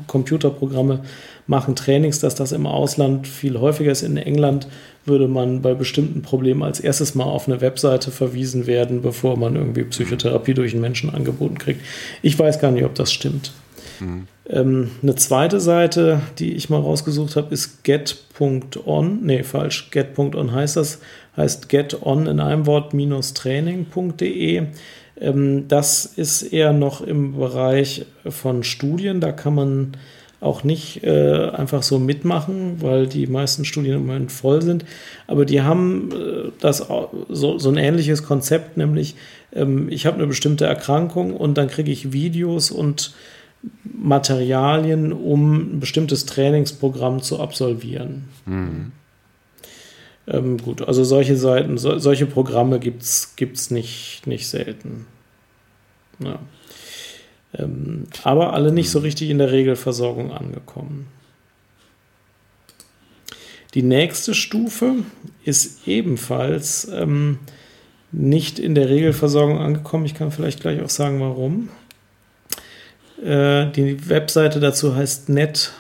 Computerprogramme 0.07 1.01
machen 1.49 1.75
Trainings, 1.75 2.21
dass 2.21 2.35
das 2.35 2.53
im 2.53 2.67
Ausland 2.67 3.27
viel 3.27 3.59
häufiger 3.59 3.91
ist. 3.91 4.03
In 4.03 4.19
England 4.19 4.69
würde 5.07 5.27
man 5.27 5.63
bei 5.63 5.75
bestimmten 5.75 6.23
Problemen 6.23 6.63
als 6.63 6.79
erstes 6.79 7.15
mal 7.15 7.25
auf 7.25 7.49
eine 7.49 7.61
Webseite 7.61 8.11
verwiesen 8.11 8.67
werden, 8.67 9.01
bevor 9.03 9.37
man 9.37 9.57
irgendwie 9.57 9.85
Psychotherapie 9.85 10.55
durch 10.55 10.73
einen 10.73 10.83
Menschen 10.83 11.11
angeboten 11.11 11.59
kriegt. 11.59 11.81
Ich 12.23 12.39
weiß 12.39 12.61
gar 12.61 12.71
nicht, 12.71 12.85
ob 12.85 12.95
das 12.95 13.11
stimmt. 13.11 13.53
Mhm. 13.99 14.27
Ähm, 14.49 14.91
eine 15.03 15.15
zweite 15.15 15.59
Seite, 15.59 16.21
die 16.39 16.53
ich 16.53 16.69
mal 16.69 16.81
rausgesucht 16.81 17.37
habe, 17.37 17.53
ist 17.53 17.83
get.on. 17.83 19.25
Nee, 19.25 19.43
falsch. 19.43 19.91
Get.on 19.91 20.53
heißt 20.53 20.77
das 20.77 21.01
heißt 21.37 21.69
geton 21.69 22.27
in 22.27 22.41
einem 22.41 22.67
Wort 22.67 22.93
minus 22.93 23.33
training.de. 23.33 24.67
Ähm, 25.21 25.69
das 25.69 26.05
ist 26.05 26.43
eher 26.43 26.75
noch 26.75 27.01
im 27.01 27.37
Bereich 27.39 28.05
von 28.29 28.65
Studien. 28.65 29.21
Da 29.21 29.33
kann 29.33 29.55
man 29.55 29.97
auch 30.41 30.63
nicht 30.63 31.03
äh, 31.03 31.51
einfach 31.51 31.83
so 31.83 31.99
mitmachen, 31.99 32.81
weil 32.81 33.07
die 33.07 33.27
meisten 33.27 33.65
Studien 33.65 33.97
im 33.97 34.07
Moment 34.07 34.31
voll 34.31 34.63
sind. 34.63 34.85
Aber 35.27 35.45
die 35.45 35.63
haben 35.63 36.11
äh, 36.13 36.51
das 36.61 36.87
so, 37.29 37.59
so 37.59 37.69
ein 37.69 37.77
ähnliches 37.77 38.23
Konzept, 38.23 38.77
nämlich 38.77 39.17
ähm, 39.53 39.89
ich 39.89 40.07
habe 40.07 40.19
eine 40.19 40.27
bestimmte 40.27 40.67
Erkrankung 40.67 41.35
und 41.35 41.59
dann 41.59 41.69
kriege 41.69 41.91
ich 41.91 42.13
Videos 42.13 42.71
und 42.71 43.15
Materialien, 43.83 45.13
um 45.13 45.75
ein 45.77 45.81
bestimmtes 45.81 46.27
Trainingsprogramm 46.27 47.21
zu 47.23 47.41
absolvieren. 47.41 48.29
Mhm. 48.47 48.93
Ähm, 50.29 50.59
gut, 50.59 50.83
also 50.83 51.03
solche 51.03 51.37
Seiten, 51.37 51.79
so, 51.79 51.99
solche 51.99 52.27
Programme 52.27 52.79
gibt 52.79 53.03
es 53.03 53.71
nicht, 53.71 54.23
nicht 54.27 54.47
selten. 54.47 55.07
Ja. 56.21 56.39
Ähm, 57.55 58.07
aber 58.25 58.53
alle 58.53 58.73
nicht 58.73 58.91
so 58.91 58.99
richtig 58.99 59.31
in 59.31 59.39
der 59.39 59.53
Regelversorgung 59.53 60.33
angekommen. 60.33 61.07
Die 63.75 63.83
nächste 63.83 64.35
Stufe 64.35 64.97
ist 65.45 65.87
ebenfalls 65.87 66.89
ähm, 66.93 67.39
nicht 68.13 68.59
in 68.59 68.75
der 68.75 68.89
Regelversorgung 68.89 69.59
angekommen. 69.59 70.07
Ich 70.07 70.15
kann 70.15 70.31
vielleicht 70.31 70.61
gleich 70.61 70.83
auch 70.83 70.89
sagen, 70.91 71.21
warum. 71.21 71.69
Äh, 73.23 73.71
die 73.73 74.09
Webseite 74.09 74.61
dazu 74.61 74.95
heißt 74.95 75.29
net-step.de. 75.29 75.79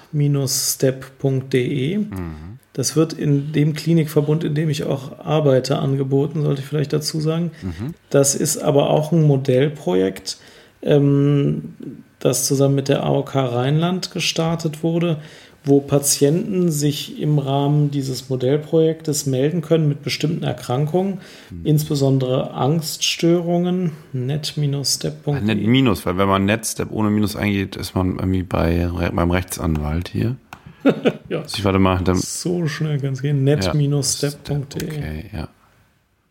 Mhm. 1.98 2.58
Das 2.72 2.94
wird 2.94 3.12
in 3.12 3.52
dem 3.52 3.74
Klinikverbund, 3.74 4.44
in 4.44 4.54
dem 4.54 4.70
ich 4.70 4.84
auch 4.84 5.18
arbeite, 5.18 5.78
angeboten, 5.78 6.42
sollte 6.42 6.60
ich 6.60 6.66
vielleicht 6.66 6.92
dazu 6.92 7.20
sagen. 7.20 7.50
Mhm. 7.62 7.94
Das 8.10 8.34
ist 8.34 8.58
aber 8.58 8.90
auch 8.90 9.10
ein 9.12 9.22
Modellprojekt, 9.22 10.36
ähm, 10.82 11.74
das 12.18 12.46
zusammen 12.46 12.74
mit 12.74 12.88
der 12.88 13.04
AOK 13.04 13.34
Rheinland 13.34 14.10
gestartet 14.10 14.82
wurde, 14.82 15.18
wo 15.64 15.80
Patienten 15.80 16.70
sich 16.70 17.20
im 17.20 17.38
Rahmen 17.38 17.90
dieses 17.90 18.28
Modellprojektes 18.28 19.26
melden 19.26 19.60
können 19.60 19.88
mit 19.88 20.02
bestimmten 20.02 20.42
Erkrankungen, 20.44 21.20
mhm. 21.50 21.66
insbesondere 21.66 22.52
Angststörungen. 22.52 23.92
Net-step.de. 24.12 25.40
Net 25.40 25.66
minus, 25.66 26.06
weil 26.06 26.16
wenn 26.16 26.28
man 26.28 26.44
Net-step 26.46 26.90
ohne 26.90 27.10
Minus 27.10 27.36
eingeht, 27.36 27.76
ist 27.76 27.94
man 27.94 28.18
irgendwie 28.18 28.42
bei, 28.42 28.88
beim 29.12 29.30
Rechtsanwalt 29.30 30.08
hier. 30.08 30.36
ja. 31.28 31.40
Also 31.40 31.58
ich 31.58 31.64
warte 31.64 31.78
mal. 31.78 32.02
Dann, 32.02 32.16
so 32.16 32.66
schnell 32.66 32.98
kann 32.98 33.12
es 33.12 33.22
gehen. 33.22 33.44
net-step.de. 33.44 34.88
Okay, 34.88 35.30
ja. 35.32 35.48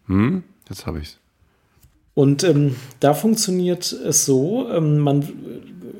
Hm, 0.07 0.43
jetzt 0.69 0.85
habe 0.85 0.99
ich 0.99 1.09
es. 1.09 1.19
Und 2.17 2.43
ähm, 2.43 2.77
da 2.99 3.13
funktioniert 3.13 3.91
es 3.91 4.25
so, 4.25 4.67
ähm, 4.71 4.97
man, 4.97 5.29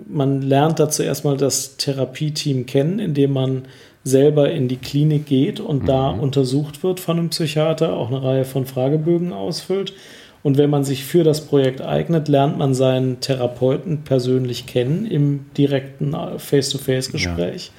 man 0.07 0.41
lernt 0.41 0.80
dazu 0.80 1.03
erstmal 1.03 1.38
das 1.38 1.78
Therapieteam 1.78 2.65
kennen, 2.65 2.97
indem 2.97 3.34
man 3.34 3.65
selber 4.03 4.49
in 4.49 4.68
die 4.68 4.78
Klinik 4.78 5.28
geht 5.28 5.59
und 5.59 5.84
mhm. 5.84 5.86
da 5.86 6.09
untersucht 6.09 6.82
wird 6.82 6.99
von 6.99 7.20
einem 7.20 7.30
Psychiater, 7.30 7.93
auch 7.93 8.07
eine 8.07 8.24
Reihe 8.24 8.45
von 8.45 8.65
Fragebögen 8.65 9.32
ausfüllt. 9.32 9.93
Und 10.41 10.57
wenn 10.57 10.72
man 10.72 10.84
sich 10.84 11.03
für 11.03 11.24
das 11.24 11.41
Projekt 11.41 11.82
eignet, 11.82 12.30
lernt 12.30 12.57
man 12.57 12.74
seinen 12.74 13.20
Therapeuten 13.20 14.03
persönlich 14.03 14.65
kennen 14.65 15.05
im 15.05 15.45
direkten 15.55 16.15
äh, 16.15 16.39
Face-to-Face-Gespräch 16.39 17.72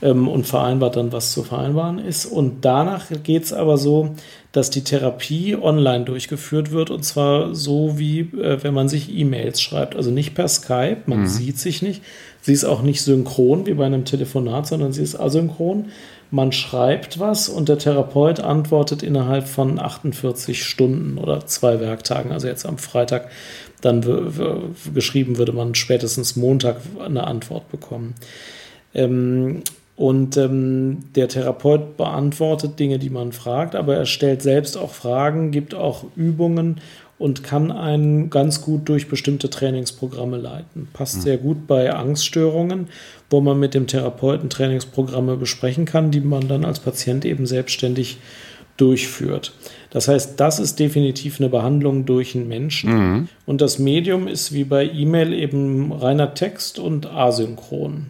ja. 0.00 0.08
ähm, 0.12 0.28
und 0.28 0.46
vereinbart 0.46 0.96
dann, 0.96 1.12
was 1.12 1.32
zu 1.32 1.42
vereinbaren 1.42 1.98
ist. 1.98 2.24
Und 2.24 2.64
danach 2.64 3.08
geht 3.22 3.42
es 3.42 3.52
aber 3.52 3.76
so, 3.76 4.14
dass 4.56 4.70
die 4.70 4.84
Therapie 4.84 5.54
online 5.54 6.04
durchgeführt 6.04 6.70
wird 6.70 6.90
und 6.90 7.04
zwar 7.04 7.54
so 7.54 7.98
wie 7.98 8.20
äh, 8.20 8.62
wenn 8.62 8.74
man 8.74 8.88
sich 8.88 9.14
E-Mails 9.14 9.60
schreibt, 9.60 9.96
also 9.96 10.10
nicht 10.10 10.34
per 10.34 10.48
Skype, 10.48 11.02
man 11.06 11.20
mhm. 11.20 11.26
sieht 11.26 11.58
sich 11.58 11.82
nicht, 11.82 12.02
Sie 12.46 12.52
ist 12.52 12.64
auch 12.64 12.82
nicht 12.82 13.02
synchron 13.02 13.66
wie 13.66 13.74
bei 13.74 13.86
einem 13.86 14.04
Telefonat, 14.04 14.68
sondern 14.68 14.92
sie 14.92 15.02
ist 15.02 15.18
asynchron. 15.18 15.86
Man 16.30 16.52
schreibt 16.52 17.18
was 17.18 17.48
und 17.48 17.68
der 17.68 17.76
Therapeut 17.76 18.38
antwortet 18.38 19.02
innerhalb 19.02 19.48
von 19.48 19.80
48 19.80 20.62
Stunden 20.62 21.18
oder 21.18 21.44
zwei 21.46 21.80
Werktagen. 21.80 22.30
Also 22.30 22.46
jetzt 22.46 22.64
am 22.64 22.78
Freitag 22.78 23.30
dann 23.80 24.00
geschrieben 24.94 25.38
würde 25.38 25.50
man 25.50 25.74
spätestens 25.74 26.36
Montag 26.36 26.76
eine 27.04 27.26
Antwort 27.26 27.68
bekommen. 27.68 28.14
Ähm, 28.94 29.64
und 29.96 30.36
ähm, 30.36 31.04
der 31.14 31.28
Therapeut 31.28 31.96
beantwortet 31.96 32.78
Dinge, 32.78 32.98
die 32.98 33.08
man 33.08 33.32
fragt, 33.32 33.74
aber 33.74 33.96
er 33.96 34.06
stellt 34.06 34.42
selbst 34.42 34.76
auch 34.76 34.92
Fragen, 34.92 35.50
gibt 35.50 35.74
auch 35.74 36.04
Übungen 36.16 36.80
und 37.18 37.42
kann 37.42 37.72
einen 37.72 38.28
ganz 38.28 38.60
gut 38.60 38.88
durch 38.90 39.08
bestimmte 39.08 39.48
Trainingsprogramme 39.48 40.36
leiten. 40.36 40.88
Passt 40.92 41.16
mhm. 41.16 41.20
sehr 41.22 41.38
gut 41.38 41.66
bei 41.66 41.92
Angststörungen, 41.94 42.88
wo 43.30 43.40
man 43.40 43.58
mit 43.58 43.72
dem 43.72 43.86
Therapeuten 43.86 44.50
Trainingsprogramme 44.50 45.36
besprechen 45.36 45.86
kann, 45.86 46.10
die 46.10 46.20
man 46.20 46.46
dann 46.46 46.66
als 46.66 46.80
Patient 46.80 47.24
eben 47.24 47.46
selbstständig 47.46 48.18
durchführt. 48.76 49.54
Das 49.88 50.08
heißt, 50.08 50.38
das 50.38 50.58
ist 50.58 50.78
definitiv 50.78 51.40
eine 51.40 51.48
Behandlung 51.48 52.04
durch 52.04 52.34
einen 52.34 52.48
Menschen. 52.48 52.90
Mhm. 52.90 53.28
Und 53.46 53.62
das 53.62 53.78
Medium 53.78 54.28
ist 54.28 54.52
wie 54.52 54.64
bei 54.64 54.86
E-Mail 54.86 55.32
eben 55.32 55.92
reiner 55.92 56.34
Text 56.34 56.78
und 56.78 57.06
asynchron. 57.06 58.08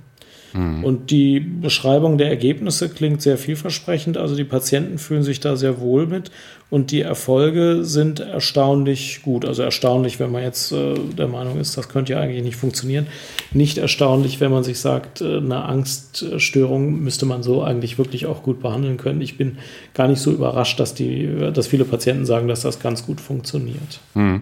Mhm. 0.56 0.84
Und 0.84 1.10
die 1.10 1.40
Beschreibung 1.40 2.18
der 2.18 2.28
Ergebnisse 2.28 2.88
klingt 2.88 3.22
sehr 3.22 3.38
vielversprechend. 3.38 4.16
Also 4.16 4.34
die 4.34 4.44
Patienten 4.44 4.98
fühlen 4.98 5.22
sich 5.22 5.40
da 5.40 5.56
sehr 5.56 5.80
wohl 5.80 6.06
mit 6.06 6.30
und 6.68 6.90
die 6.90 7.02
Erfolge 7.02 7.84
sind 7.84 8.20
erstaunlich 8.20 9.20
gut. 9.22 9.44
Also 9.44 9.62
erstaunlich, 9.62 10.18
wenn 10.18 10.32
man 10.32 10.42
jetzt 10.42 10.72
äh, 10.72 10.94
der 10.94 11.28
Meinung 11.28 11.60
ist, 11.60 11.76
das 11.76 11.88
könnte 11.88 12.14
ja 12.14 12.20
eigentlich 12.20 12.42
nicht 12.42 12.56
funktionieren. 12.56 13.06
Nicht 13.52 13.78
erstaunlich, 13.78 14.40
wenn 14.40 14.50
man 14.50 14.64
sich 14.64 14.80
sagt, 14.80 15.20
äh, 15.20 15.36
eine 15.36 15.64
Angststörung 15.64 17.00
müsste 17.00 17.26
man 17.26 17.42
so 17.42 17.62
eigentlich 17.62 17.98
wirklich 17.98 18.26
auch 18.26 18.42
gut 18.42 18.60
behandeln 18.60 18.96
können. 18.96 19.20
Ich 19.20 19.36
bin 19.36 19.58
gar 19.94 20.08
nicht 20.08 20.20
so 20.20 20.32
überrascht, 20.32 20.80
dass, 20.80 20.94
die, 20.94 21.50
dass 21.52 21.68
viele 21.68 21.84
Patienten 21.84 22.26
sagen, 22.26 22.48
dass 22.48 22.62
das 22.62 22.80
ganz 22.80 23.06
gut 23.06 23.20
funktioniert. 23.20 24.00
Mhm. 24.14 24.40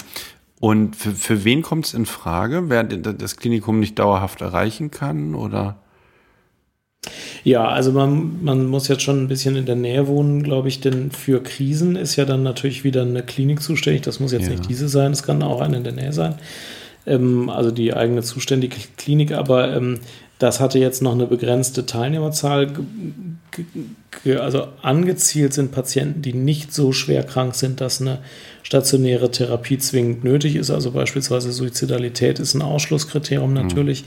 Und 0.60 0.96
für, 0.96 1.10
für 1.10 1.44
wen 1.44 1.60
kommt 1.60 1.86
es 1.86 1.94
in 1.94 2.06
Frage, 2.06 2.70
wer 2.70 2.84
das 2.84 3.36
Klinikum 3.36 3.80
nicht 3.80 3.98
dauerhaft 3.98 4.40
erreichen 4.40 4.90
kann? 4.90 5.34
Oder? 5.34 5.76
Ja, 7.44 7.68
also 7.68 7.92
man, 7.92 8.42
man 8.42 8.66
muss 8.66 8.88
jetzt 8.88 9.02
schon 9.02 9.22
ein 9.22 9.28
bisschen 9.28 9.56
in 9.56 9.66
der 9.66 9.76
Nähe 9.76 10.06
wohnen, 10.06 10.42
glaube 10.42 10.68
ich, 10.68 10.80
denn 10.80 11.10
für 11.10 11.42
Krisen 11.42 11.96
ist 11.96 12.16
ja 12.16 12.24
dann 12.24 12.42
natürlich 12.42 12.84
wieder 12.84 13.02
eine 13.02 13.22
Klinik 13.22 13.62
zuständig. 13.62 14.02
Das 14.02 14.20
muss 14.20 14.32
jetzt 14.32 14.46
ja. 14.46 14.50
nicht 14.50 14.68
diese 14.68 14.88
sein, 14.88 15.12
es 15.12 15.22
kann 15.22 15.42
auch 15.42 15.60
eine 15.60 15.76
in 15.76 15.84
der 15.84 15.92
Nähe 15.92 16.12
sein. 16.12 16.36
Ähm, 17.06 17.50
also 17.50 17.70
die 17.70 17.94
eigene 17.94 18.22
zuständige 18.22 18.76
Klinik, 18.96 19.32
aber 19.32 19.74
ähm, 19.76 20.00
das 20.38 20.60
hatte 20.60 20.78
jetzt 20.78 21.00
noch 21.00 21.12
eine 21.12 21.26
begrenzte 21.26 21.86
Teilnehmerzahl. 21.86 22.72
Also 24.38 24.66
angezielt 24.82 25.54
sind 25.54 25.70
Patienten, 25.70 26.22
die 26.22 26.32
nicht 26.32 26.72
so 26.72 26.92
schwer 26.92 27.22
krank 27.22 27.54
sind, 27.54 27.80
dass 27.80 28.00
eine 28.00 28.18
stationäre 28.62 29.30
Therapie 29.30 29.78
zwingend 29.78 30.24
nötig 30.24 30.56
ist. 30.56 30.70
Also 30.70 30.90
beispielsweise 30.90 31.52
Suizidalität 31.52 32.40
ist 32.40 32.54
ein 32.54 32.62
Ausschlusskriterium 32.62 33.50
mhm. 33.50 33.54
natürlich. 33.54 34.04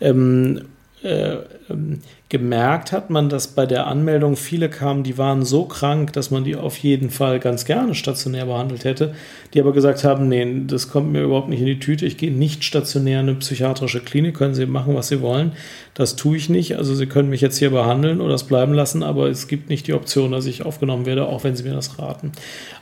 Mhm. 0.00 0.06
Ähm, 0.06 0.60
äh, 1.02 1.36
ähm, 1.70 2.00
gemerkt 2.30 2.92
hat 2.92 3.10
man, 3.10 3.28
dass 3.28 3.48
bei 3.48 3.66
der 3.66 3.88
Anmeldung 3.88 4.36
viele 4.36 4.70
kamen, 4.70 5.02
die 5.02 5.18
waren 5.18 5.44
so 5.44 5.64
krank, 5.64 6.12
dass 6.12 6.30
man 6.30 6.44
die 6.44 6.54
auf 6.54 6.76
jeden 6.78 7.10
Fall 7.10 7.40
ganz 7.40 7.64
gerne 7.64 7.96
stationär 7.96 8.46
behandelt 8.46 8.84
hätte, 8.84 9.14
die 9.52 9.60
aber 9.60 9.72
gesagt 9.72 10.04
haben, 10.04 10.28
nee, 10.28 10.62
das 10.64 10.88
kommt 10.88 11.10
mir 11.10 11.22
überhaupt 11.22 11.48
nicht 11.48 11.58
in 11.58 11.66
die 11.66 11.80
Tüte, 11.80 12.06
ich 12.06 12.16
gehe 12.16 12.30
nicht 12.30 12.62
stationär 12.62 13.20
in 13.20 13.28
eine 13.28 13.38
psychiatrische 13.38 13.98
Klinik, 13.98 14.36
können 14.36 14.54
Sie 14.54 14.64
machen, 14.66 14.94
was 14.94 15.08
Sie 15.08 15.20
wollen, 15.20 15.52
das 15.94 16.14
tue 16.14 16.36
ich 16.36 16.48
nicht, 16.48 16.76
also 16.76 16.94
Sie 16.94 17.06
können 17.06 17.30
mich 17.30 17.40
jetzt 17.40 17.58
hier 17.58 17.70
behandeln 17.70 18.20
oder 18.20 18.34
es 18.34 18.44
bleiben 18.44 18.74
lassen, 18.74 19.02
aber 19.02 19.28
es 19.28 19.48
gibt 19.48 19.68
nicht 19.68 19.88
die 19.88 19.94
Option, 19.94 20.30
dass 20.30 20.46
ich 20.46 20.64
aufgenommen 20.64 21.06
werde, 21.06 21.26
auch 21.26 21.42
wenn 21.42 21.56
Sie 21.56 21.64
mir 21.64 21.74
das 21.74 21.98
raten. 21.98 22.30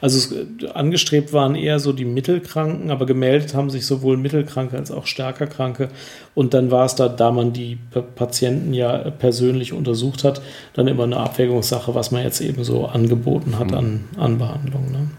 Also 0.02 0.18
es, 0.18 0.32
äh, 0.32 0.68
angestrebt 0.74 1.32
waren 1.32 1.54
eher 1.54 1.78
so 1.78 1.94
die 1.94 2.04
Mittelkranken, 2.04 2.90
aber 2.90 3.06
gemeldet 3.06 3.54
haben 3.54 3.70
sich 3.70 3.86
sowohl 3.86 4.18
Mittelkranke 4.18 4.76
als 4.76 4.90
auch 4.90 5.06
stärker 5.06 5.46
Kranke 5.46 5.88
und 6.34 6.52
dann 6.52 6.70
war 6.70 6.84
es 6.84 6.96
da, 6.96 7.08
da 7.08 7.30
man 7.30 7.54
die 7.54 7.78
Patienten 8.14 8.74
ja 8.74 9.10
persönlich 9.10 9.37
persönlich 9.38 9.72
untersucht 9.72 10.24
hat, 10.24 10.42
dann 10.74 10.88
immer 10.88 11.04
eine 11.04 11.16
Abwägungssache, 11.16 11.94
was 11.94 12.10
man 12.10 12.22
jetzt 12.22 12.40
eben 12.40 12.64
so 12.64 12.86
angeboten 12.86 13.58
hat 13.58 13.72
an, 13.72 14.04
an 14.16 14.38
Behandlung. 14.38 14.90
Ne? 14.90 15.10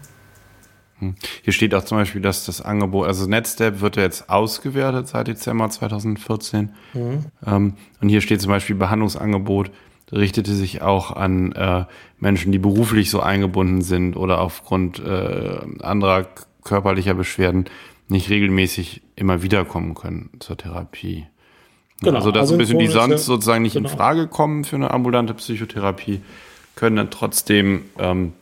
Hm. 0.98 1.14
Hier 1.42 1.52
steht 1.54 1.74
auch 1.74 1.84
zum 1.84 1.96
Beispiel, 1.96 2.20
dass 2.20 2.44
das 2.44 2.60
Angebot, 2.60 3.06
also 3.06 3.26
NetStep 3.26 3.80
wird 3.80 3.96
ja 3.96 4.02
jetzt 4.02 4.28
ausgewertet 4.28 5.08
seit 5.08 5.28
Dezember 5.28 5.70
2014. 5.70 6.70
Mhm. 6.92 7.24
Ähm, 7.46 7.74
und 8.02 8.08
hier 8.10 8.20
steht 8.20 8.42
zum 8.42 8.50
Beispiel 8.50 8.76
Behandlungsangebot 8.76 9.70
richtete 10.12 10.52
sich 10.52 10.82
auch 10.82 11.12
an 11.12 11.52
äh, 11.52 11.84
Menschen, 12.18 12.50
die 12.50 12.58
beruflich 12.58 13.10
so 13.10 13.20
eingebunden 13.20 13.80
sind 13.80 14.16
oder 14.16 14.40
aufgrund 14.40 14.98
äh, 14.98 15.58
anderer 15.80 16.26
körperlicher 16.64 17.14
Beschwerden 17.14 17.66
nicht 18.08 18.28
regelmäßig 18.28 19.02
immer 19.14 19.44
wiederkommen 19.44 19.94
können 19.94 20.30
zur 20.40 20.56
Therapie. 20.56 21.26
Genau, 22.00 22.16
also 22.16 22.30
dass 22.30 22.42
also 22.42 22.54
ein 22.54 22.58
bisschen 22.58 22.78
die 22.78 22.86
sonst 22.86 23.26
sozusagen 23.26 23.62
nicht 23.62 23.74
genau. 23.74 23.88
in 23.88 23.96
Frage 23.96 24.26
kommen 24.26 24.64
für 24.64 24.76
eine 24.76 24.90
ambulante 24.90 25.34
Psychotherapie, 25.34 26.20
können 26.74 26.96
dann 26.96 27.10
trotzdem, 27.10 27.84
ähm, 27.98 28.32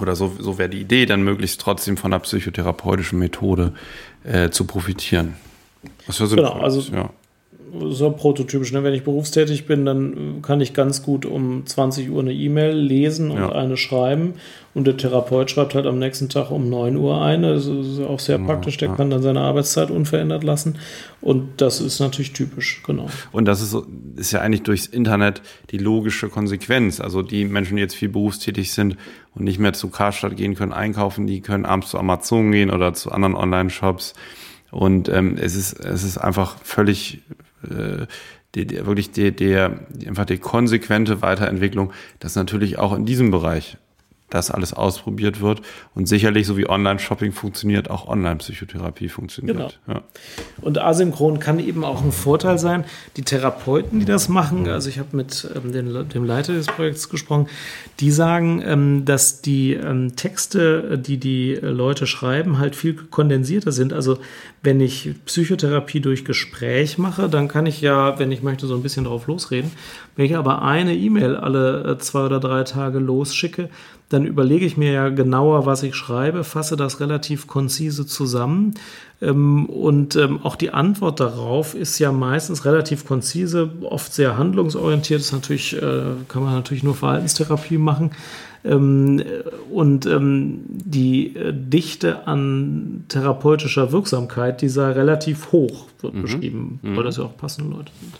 oder 0.00 0.16
so, 0.16 0.32
so 0.38 0.58
wäre 0.58 0.68
die 0.68 0.80
Idee, 0.80 1.06
dann 1.06 1.22
möglichst 1.22 1.60
trotzdem 1.60 1.96
von 1.96 2.12
einer 2.12 2.20
psychotherapeutischen 2.20 3.18
Methode 3.18 3.72
äh, 4.24 4.50
zu 4.50 4.64
profitieren. 4.66 5.36
Was 6.06 6.18
für 6.18 6.28
genau, 6.28 6.60
also 6.60 6.80
ja 6.92 7.10
so 7.90 8.10
prototypisch. 8.10 8.72
Ne? 8.72 8.82
Wenn 8.82 8.94
ich 8.94 9.04
berufstätig 9.04 9.66
bin, 9.66 9.84
dann 9.84 10.42
kann 10.42 10.60
ich 10.60 10.72
ganz 10.72 11.02
gut 11.02 11.26
um 11.26 11.66
20 11.66 12.10
Uhr 12.10 12.20
eine 12.20 12.32
E-Mail 12.32 12.74
lesen 12.74 13.30
und 13.30 13.38
ja. 13.38 13.52
eine 13.52 13.76
schreiben. 13.76 14.34
Und 14.72 14.86
der 14.86 14.96
Therapeut 14.96 15.50
schreibt 15.50 15.74
halt 15.74 15.86
am 15.86 15.98
nächsten 15.98 16.28
Tag 16.28 16.50
um 16.50 16.68
9 16.70 16.96
Uhr 16.96 17.22
eine. 17.22 17.54
Das 17.54 17.66
ist 17.66 18.00
auch 18.00 18.20
sehr 18.20 18.36
genau, 18.36 18.50
praktisch. 18.50 18.76
Der 18.76 18.88
ja. 18.88 18.94
kann 18.94 19.10
dann 19.10 19.22
seine 19.22 19.40
Arbeitszeit 19.40 19.90
unverändert 19.90 20.44
lassen. 20.44 20.78
Und 21.20 21.60
das 21.60 21.80
ist 21.80 21.98
natürlich 21.98 22.32
typisch, 22.32 22.82
genau. 22.86 23.08
Und 23.32 23.46
das 23.46 23.60
ist, 23.60 23.76
ist 24.16 24.32
ja 24.32 24.40
eigentlich 24.40 24.62
durchs 24.62 24.86
Internet 24.86 25.42
die 25.70 25.78
logische 25.78 26.28
Konsequenz. 26.28 27.00
Also 27.00 27.22
die 27.22 27.44
Menschen, 27.44 27.76
die 27.76 27.82
jetzt 27.82 27.96
viel 27.96 28.08
berufstätig 28.08 28.72
sind 28.72 28.96
und 29.34 29.44
nicht 29.44 29.58
mehr 29.58 29.72
zu 29.72 29.88
Karstadt 29.88 30.36
gehen 30.36 30.54
können, 30.54 30.72
einkaufen, 30.72 31.26
die 31.26 31.40
können 31.40 31.66
abends 31.66 31.90
zu 31.90 31.98
Amazon 31.98 32.52
gehen 32.52 32.70
oder 32.70 32.94
zu 32.94 33.10
anderen 33.10 33.34
Online-Shops. 33.34 34.14
Und 34.70 35.08
ähm, 35.08 35.36
es 35.36 35.56
ist 35.56 35.80
es 35.80 36.04
ist 36.04 36.18
einfach 36.18 36.56
völlig 36.62 37.22
äh, 37.68 38.06
die, 38.54 38.66
die, 38.66 38.86
wirklich 38.86 39.10
die, 39.12 39.32
der, 39.32 39.80
einfach 40.06 40.24
die 40.24 40.38
konsequente 40.38 41.22
Weiterentwicklung, 41.22 41.92
dass 42.18 42.34
natürlich 42.36 42.78
auch 42.78 42.94
in 42.94 43.06
diesem 43.06 43.30
Bereich 43.30 43.76
das 44.30 44.50
alles 44.50 44.72
ausprobiert 44.72 45.40
wird 45.40 45.60
und 45.94 46.06
sicherlich, 46.06 46.46
so 46.46 46.56
wie 46.56 46.68
Online-Shopping 46.68 47.32
funktioniert, 47.32 47.90
auch 47.90 48.08
Online-Psychotherapie 48.08 49.08
funktioniert. 49.08 49.56
Genau. 49.56 49.70
Ja. 49.86 50.02
Und 50.60 50.78
asynchron 50.78 51.38
kann 51.40 51.58
eben 51.58 51.84
auch 51.84 52.02
ein 52.02 52.12
Vorteil 52.12 52.58
sein. 52.58 52.84
Die 53.16 53.22
Therapeuten, 53.22 54.00
die 54.00 54.06
das 54.06 54.28
machen, 54.28 54.68
also 54.68 54.88
ich 54.88 54.98
habe 54.98 55.16
mit 55.16 55.48
ähm, 55.54 55.72
dem, 55.72 56.08
dem, 56.08 56.24
Leiter 56.24 56.52
des 56.52 56.66
Projekts 56.66 57.08
gesprochen, 57.08 57.48
die 57.98 58.10
sagen, 58.10 58.62
ähm, 58.64 59.04
dass 59.04 59.42
die 59.42 59.74
ähm, 59.74 60.16
Texte, 60.16 60.98
die 60.98 61.18
die 61.18 61.54
Leute 61.54 62.06
schreiben, 62.06 62.58
halt 62.58 62.76
viel 62.76 62.94
kondensierter 62.94 63.72
sind. 63.72 63.92
Also 63.92 64.18
wenn 64.62 64.80
ich 64.80 65.14
Psychotherapie 65.24 66.00
durch 66.00 66.24
Gespräch 66.24 66.98
mache, 66.98 67.28
dann 67.28 67.48
kann 67.48 67.66
ich 67.66 67.80
ja, 67.80 68.18
wenn 68.18 68.30
ich 68.30 68.42
möchte, 68.42 68.66
so 68.66 68.74
ein 68.74 68.82
bisschen 68.82 69.04
drauf 69.04 69.26
losreden. 69.26 69.72
Wenn 70.16 70.26
ich 70.26 70.36
aber 70.36 70.62
eine 70.62 70.94
E-Mail 70.94 71.36
alle 71.36 71.92
äh, 71.92 71.98
zwei 71.98 72.26
oder 72.26 72.40
drei 72.40 72.64
Tage 72.64 72.98
losschicke, 72.98 73.70
dann 74.10 74.26
überlege 74.26 74.66
ich 74.66 74.76
mir 74.76 74.92
ja 74.92 75.08
genauer, 75.08 75.66
was 75.66 75.84
ich 75.84 75.94
schreibe, 75.94 76.42
fasse 76.42 76.76
das 76.76 76.98
relativ 76.98 77.46
konzise 77.46 78.06
zusammen. 78.06 78.74
Ähm, 79.22 79.66
und 79.66 80.16
ähm, 80.16 80.40
auch 80.42 80.56
die 80.56 80.72
Antwort 80.72 81.20
darauf 81.20 81.74
ist 81.74 81.98
ja 82.00 82.10
meistens 82.10 82.64
relativ 82.64 83.06
konzise, 83.06 83.70
oft 83.82 84.12
sehr 84.12 84.36
handlungsorientiert. 84.36 85.20
Das 85.20 85.32
natürlich, 85.32 85.80
äh, 85.80 86.02
kann 86.26 86.42
man 86.42 86.54
natürlich 86.54 86.82
nur 86.82 86.96
Verhaltenstherapie 86.96 87.78
machen. 87.78 88.10
Ähm, 88.62 89.22
und 89.70 90.06
die 90.06 91.36
äh, 91.36 91.52
Dichte 91.54 92.26
an 92.26 93.04
therapeutischer 93.08 93.92
Wirksamkeit, 93.92 94.60
die 94.60 94.68
sei 94.68 94.90
relativ 94.90 95.52
hoch, 95.52 95.86
wird 96.00 96.14
mhm. 96.14 96.22
beschrieben, 96.22 96.80
weil 96.82 96.92
mhm. 96.92 97.04
das 97.04 97.16
ja 97.16 97.24
auch 97.24 97.36
passende 97.36 97.70
Leute 97.70 97.92
sind. 98.00 98.14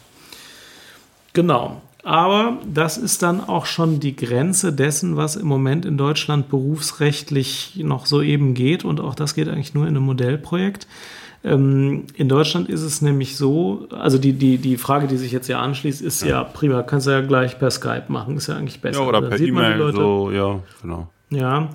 Genau. 1.33 1.83
Aber 2.03 2.59
das 2.73 2.97
ist 2.97 3.23
dann 3.23 3.41
auch 3.41 3.67
schon 3.67 4.01
die 4.01 4.17
Grenze 4.17 4.73
dessen, 4.73 5.17
was 5.17 5.37
im 5.37 5.47
Moment 5.47 5.85
in 5.85 5.99
Deutschland 5.99 6.49
berufsrechtlich 6.49 7.81
noch 7.83 8.07
so 8.07 8.23
eben 8.23 8.55
geht. 8.55 8.85
Und 8.85 9.01
auch 9.01 9.15
das 9.15 9.35
geht 9.35 9.49
eigentlich 9.49 9.75
nur 9.75 9.85
in 9.85 9.97
einem 9.97 10.05
Modellprojekt. 10.05 10.87
Ähm, 11.43 12.05
in 12.15 12.29
Deutschland 12.29 12.69
ist 12.69 12.83
es 12.83 13.01
nämlich 13.01 13.37
so, 13.37 13.87
also 13.91 14.19
die, 14.19 14.35
die, 14.35 14.59
die 14.59 14.77
Frage, 14.77 15.07
die 15.07 15.17
sich 15.17 15.33
jetzt 15.33 15.49
ja 15.49 15.61
anschließt, 15.61 16.03
ist 16.03 16.23
ja, 16.23 16.29
ja 16.29 16.45
prima, 16.45 16.83
kannst 16.83 17.07
du 17.07 17.11
ja 17.11 17.23
gleich 17.23 17.59
per 17.59 17.71
Skype 17.71 18.05
machen, 18.09 18.37
ist 18.37 18.47
ja 18.47 18.57
eigentlich 18.57 18.81
besser. 18.81 19.01
Ja, 19.01 19.09
oder 19.09 19.23
per 19.23 19.41
E-Mail, 19.41 19.93
so, 19.93 20.31
ja, 20.31 20.61
genau. 20.83 21.09
Ja, 21.31 21.71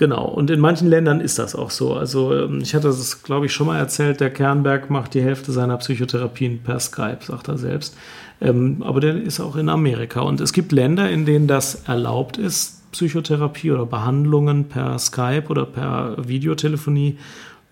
Genau, 0.00 0.24
und 0.24 0.48
in 0.48 0.60
manchen 0.60 0.88
Ländern 0.88 1.20
ist 1.20 1.38
das 1.38 1.54
auch 1.54 1.68
so. 1.68 1.92
Also 1.92 2.34
ähm, 2.34 2.60
ich 2.62 2.74
hatte 2.74 2.86
das, 2.86 3.22
glaube 3.22 3.44
ich, 3.44 3.52
schon 3.52 3.66
mal 3.66 3.76
erzählt, 3.76 4.18
der 4.20 4.30
Kernberg 4.30 4.88
macht 4.88 5.12
die 5.12 5.20
Hälfte 5.20 5.52
seiner 5.52 5.76
Psychotherapien 5.76 6.62
per 6.62 6.80
Skype, 6.80 7.18
sagt 7.20 7.48
er 7.48 7.58
selbst. 7.58 7.94
Ähm, 8.40 8.82
aber 8.82 9.00
der 9.00 9.20
ist 9.20 9.40
auch 9.40 9.56
in 9.56 9.68
Amerika. 9.68 10.20
Und 10.20 10.40
es 10.40 10.52
gibt 10.52 10.72
Länder, 10.72 11.10
in 11.10 11.26
denen 11.26 11.46
das 11.46 11.86
erlaubt 11.86 12.38
ist, 12.38 12.90
Psychotherapie 12.92 13.70
oder 13.70 13.86
Behandlungen 13.86 14.64
per 14.64 14.98
Skype 14.98 15.44
oder 15.48 15.64
per 15.64 16.16
Videotelefonie 16.26 17.18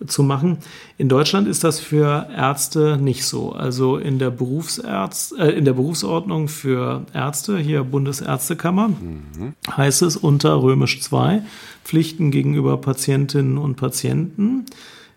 zu 0.07 0.23
machen. 0.23 0.59
In 0.97 1.09
Deutschland 1.09 1.47
ist 1.47 1.63
das 1.63 1.79
für 1.79 2.27
Ärzte 2.35 2.97
nicht 2.97 3.25
so. 3.25 3.51
Also 3.51 3.97
in 3.97 4.17
der, 4.17 4.29
Berufsärzt, 4.29 5.37
äh, 5.37 5.51
in 5.51 5.65
der 5.65 5.73
Berufsordnung 5.73 6.47
für 6.47 7.05
Ärzte, 7.13 7.57
hier 7.57 7.83
Bundesärztekammer, 7.83 8.89
mhm. 8.89 9.53
heißt 9.75 10.01
es 10.03 10.15
unter 10.15 10.61
Römisch 10.61 11.01
2 11.01 11.41
Pflichten 11.83 12.31
gegenüber 12.31 12.77
Patientinnen 12.77 13.57
und 13.57 13.75
Patienten. 13.75 14.65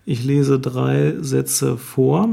Ich 0.04 0.24
lese 0.24 0.58
drei 0.58 1.14
Sätze 1.20 1.76
vor 1.76 2.30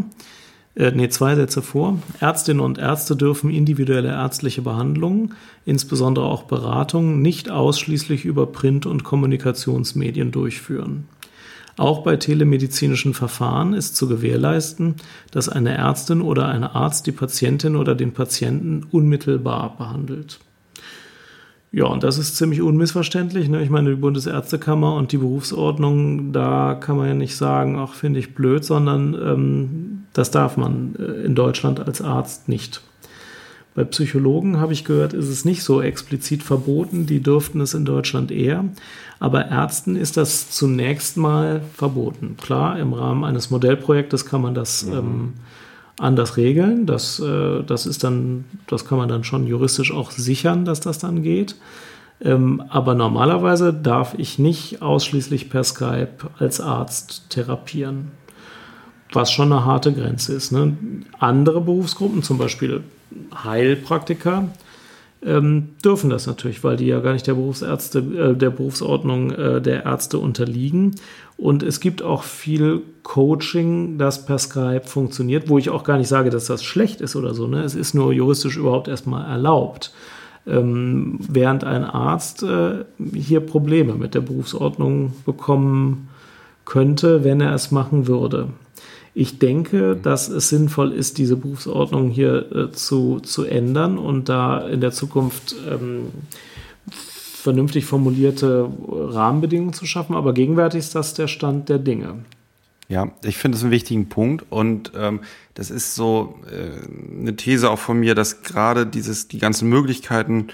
äh, 0.80 0.92
nee, 0.96 1.10
zwei 1.10 1.36
Sätze 1.36 1.62
vor. 1.62 2.00
Ärztinnen 2.22 2.62
und 2.62 2.78
Ärzte 2.78 3.16
dürfen 3.16 3.52
individuelle 3.52 4.10
ärztliche 4.10 4.62
Behandlungen, 4.62 5.36
insbesondere 5.66 6.26
auch 6.26 6.44
Beratungen, 6.44 7.22
nicht 7.22 7.52
ausschließlich 7.52 8.24
über 8.24 8.48
Print- 8.48 8.86
und 8.86 9.04
Kommunikationsmedien 9.04 10.32
durchführen. 10.32 11.10
Auch 11.78 12.04
bei 12.04 12.16
telemedizinischen 12.16 13.14
Verfahren 13.14 13.74
ist 13.74 13.96
zu 13.96 14.08
gewährleisten, 14.08 14.96
dass 15.32 15.50
eine 15.50 15.78
Ärztin 15.78 16.22
oder 16.22 16.48
ein 16.48 16.64
Arzt 16.64 17.08
die 17.08 17.12
Patientin 17.12 17.76
oder 17.76 17.94
den 17.94 18.14
Patienten 18.14 18.86
unmittelbar 18.90 19.76
behandelt. 19.78 20.40
Ja, 21.72 21.86
und 21.86 22.04
das 22.04 22.18
ist 22.18 22.36
ziemlich 22.36 22.62
unmissverständlich. 22.62 23.48
Ne? 23.48 23.62
Ich 23.62 23.70
meine, 23.70 23.92
die 23.92 23.96
Bundesärztekammer 23.96 24.96
und 24.96 25.12
die 25.12 25.18
Berufsordnung, 25.18 26.32
da 26.32 26.76
kann 26.80 26.98
man 26.98 27.08
ja 27.08 27.14
nicht 27.14 27.36
sagen, 27.36 27.78
ach, 27.78 27.94
finde 27.94 28.20
ich 28.20 28.34
blöd, 28.34 28.66
sondern 28.66 29.14
ähm, 29.14 30.04
das 30.14 30.32
darf 30.32 30.58
man 30.58 30.96
äh, 30.98 31.26
in 31.26 31.36
Deutschland 31.36 31.80
als 31.80 32.02
Arzt 32.02 32.50
nicht. 32.50 32.82
Bei 33.76 33.84
Psychologen 33.84 34.60
habe 34.60 34.74
ich 34.74 34.84
gehört, 34.84 35.14
ist 35.14 35.28
es 35.28 35.46
nicht 35.46 35.64
so 35.64 35.80
explizit 35.80 36.42
verboten, 36.42 37.06
die 37.06 37.22
dürften 37.22 37.62
es 37.62 37.76
in 37.76 37.86
Deutschland 37.86 38.32
eher. 38.32 38.66
Aber 39.20 39.46
Ärzten 39.48 39.96
ist 39.96 40.18
das 40.18 40.50
zunächst 40.50 41.18
mal 41.18 41.62
verboten. 41.76 42.36
Klar, 42.42 42.80
im 42.80 42.94
Rahmen 42.94 43.24
eines 43.24 43.52
Modellprojektes 43.52 44.26
kann 44.26 44.42
man 44.42 44.56
das 44.56 44.86
mhm. 44.86 44.94
ähm, 44.94 45.34
anders 46.00 46.38
regeln. 46.38 46.86
Das, 46.86 47.20
äh, 47.20 47.64
das 47.64 47.86
ist 47.86 48.04
dann, 48.04 48.46
das 48.68 48.86
kann 48.86 48.98
man 48.98 49.10
dann 49.10 49.24
schon 49.24 49.48
juristisch 49.48 49.94
auch 49.94 50.12
sichern, 50.12 50.66
dass 50.66 50.80
das 50.80 51.00
dann 51.00 51.24
geht. 51.24 51.56
Ähm, 52.22 52.64
aber 52.70 52.96
normalerweise 52.96 53.74
darf 53.74 54.14
ich 54.18 54.40
nicht 54.40 54.82
ausschließlich 54.82 55.50
per 55.50 55.64
Skype 55.64 56.30
als 56.38 56.60
Arzt 56.60 57.30
therapieren. 57.30 58.12
Was 59.12 59.32
schon 59.32 59.52
eine 59.52 59.66
harte 59.66 59.94
Grenze 59.94 60.34
ist. 60.34 60.52
Ne? 60.52 60.78
Andere 61.20 61.62
Berufsgruppen, 61.62 62.22
zum 62.22 62.38
Beispiel 62.38 62.84
Heilpraktiker, 63.44 64.50
ähm, 65.26 65.70
dürfen 65.84 66.10
das 66.10 66.28
natürlich, 66.28 66.64
weil 66.64 66.78
die 66.78 66.88
ja 66.88 67.00
gar 67.02 67.14
nicht 67.14 67.28
der 67.28 67.34
Berufsärzte, 67.34 68.00
äh, 68.00 68.36
der 68.36 68.50
Berufsordnung 68.52 69.32
äh, 69.32 69.62
der 69.62 69.84
Ärzte 69.86 70.18
unterliegen. 70.18 70.96
Und 71.38 71.64
es 71.64 71.80
gibt 71.80 72.02
auch 72.02 72.24
viel 72.24 72.82
Coaching, 73.04 73.98
das 73.98 74.26
per 74.26 74.40
Skype 74.40 74.84
funktioniert, 74.86 75.50
wo 75.50 75.58
ich 75.58 75.70
auch 75.70 75.84
gar 75.84 75.98
nicht 75.98 76.08
sage, 76.08 76.30
dass 76.30 76.46
das 76.46 76.64
schlecht 76.64 77.02
ist 77.02 77.16
oder 77.16 77.34
so. 77.34 77.48
Ne? 77.48 77.64
Es 77.64 77.76
ist 77.76 77.94
nur 77.94 78.14
juristisch 78.14 78.58
überhaupt 78.58 78.88
erstmal 78.88 79.30
erlaubt. 79.30 79.94
Ähm, 80.48 81.20
während 81.28 81.66
ein 81.66 81.84
Arzt 81.84 82.44
äh, 82.44 82.86
hier 83.14 83.42
Probleme 83.42 83.96
mit 83.96 84.16
der 84.16 84.22
Berufsordnung 84.22 85.14
bekommen 85.26 86.08
könnte, 86.64 87.24
wenn 87.24 87.42
er 87.42 87.54
es 87.54 87.72
machen 87.72 88.08
würde. 88.08 88.50
Ich 89.14 89.40
denke, 89.40 89.96
dass 89.96 90.30
es 90.30 90.50
sinnvoll 90.50 90.92
ist, 90.92 91.18
diese 91.18 91.36
Berufsordnung 91.36 92.10
hier 92.10 92.52
äh, 92.52 92.72
zu, 92.72 93.20
zu 93.20 93.44
ändern 93.44 93.98
und 93.98 94.30
da 94.30 94.68
in 94.68 94.82
der 94.82 94.92
Zukunft 94.92 95.56
ähm, 95.70 96.08
vernünftig 96.92 97.86
formulierte 97.86 98.70
Rahmenbedingungen 98.88 99.74
zu 99.74 99.86
schaffen. 99.86 100.16
Aber 100.16 100.34
gegenwärtig 100.34 100.80
ist 100.80 100.96
das 100.96 101.14
der 101.14 101.28
Stand 101.28 101.70
der 101.70 101.80
Dinge. 101.80 102.26
Ja, 102.90 103.12
ich 103.24 103.38
finde 103.38 103.56
es 103.56 103.64
einen 103.64 103.72
wichtigen 103.72 104.10
Punkt 104.10 104.46
und 104.50 104.92
ähm, 104.98 105.22
das 105.54 105.70
ist 105.70 105.94
so 105.94 106.40
äh, 106.52 107.22
eine 107.22 107.36
These 107.36 107.70
auch 107.70 107.78
von 107.78 108.00
mir, 108.00 108.16
dass 108.16 108.42
gerade 108.42 108.88
dieses 108.88 109.28
die 109.28 109.38
ganzen 109.38 109.70
Möglichkeiten, 109.70 110.48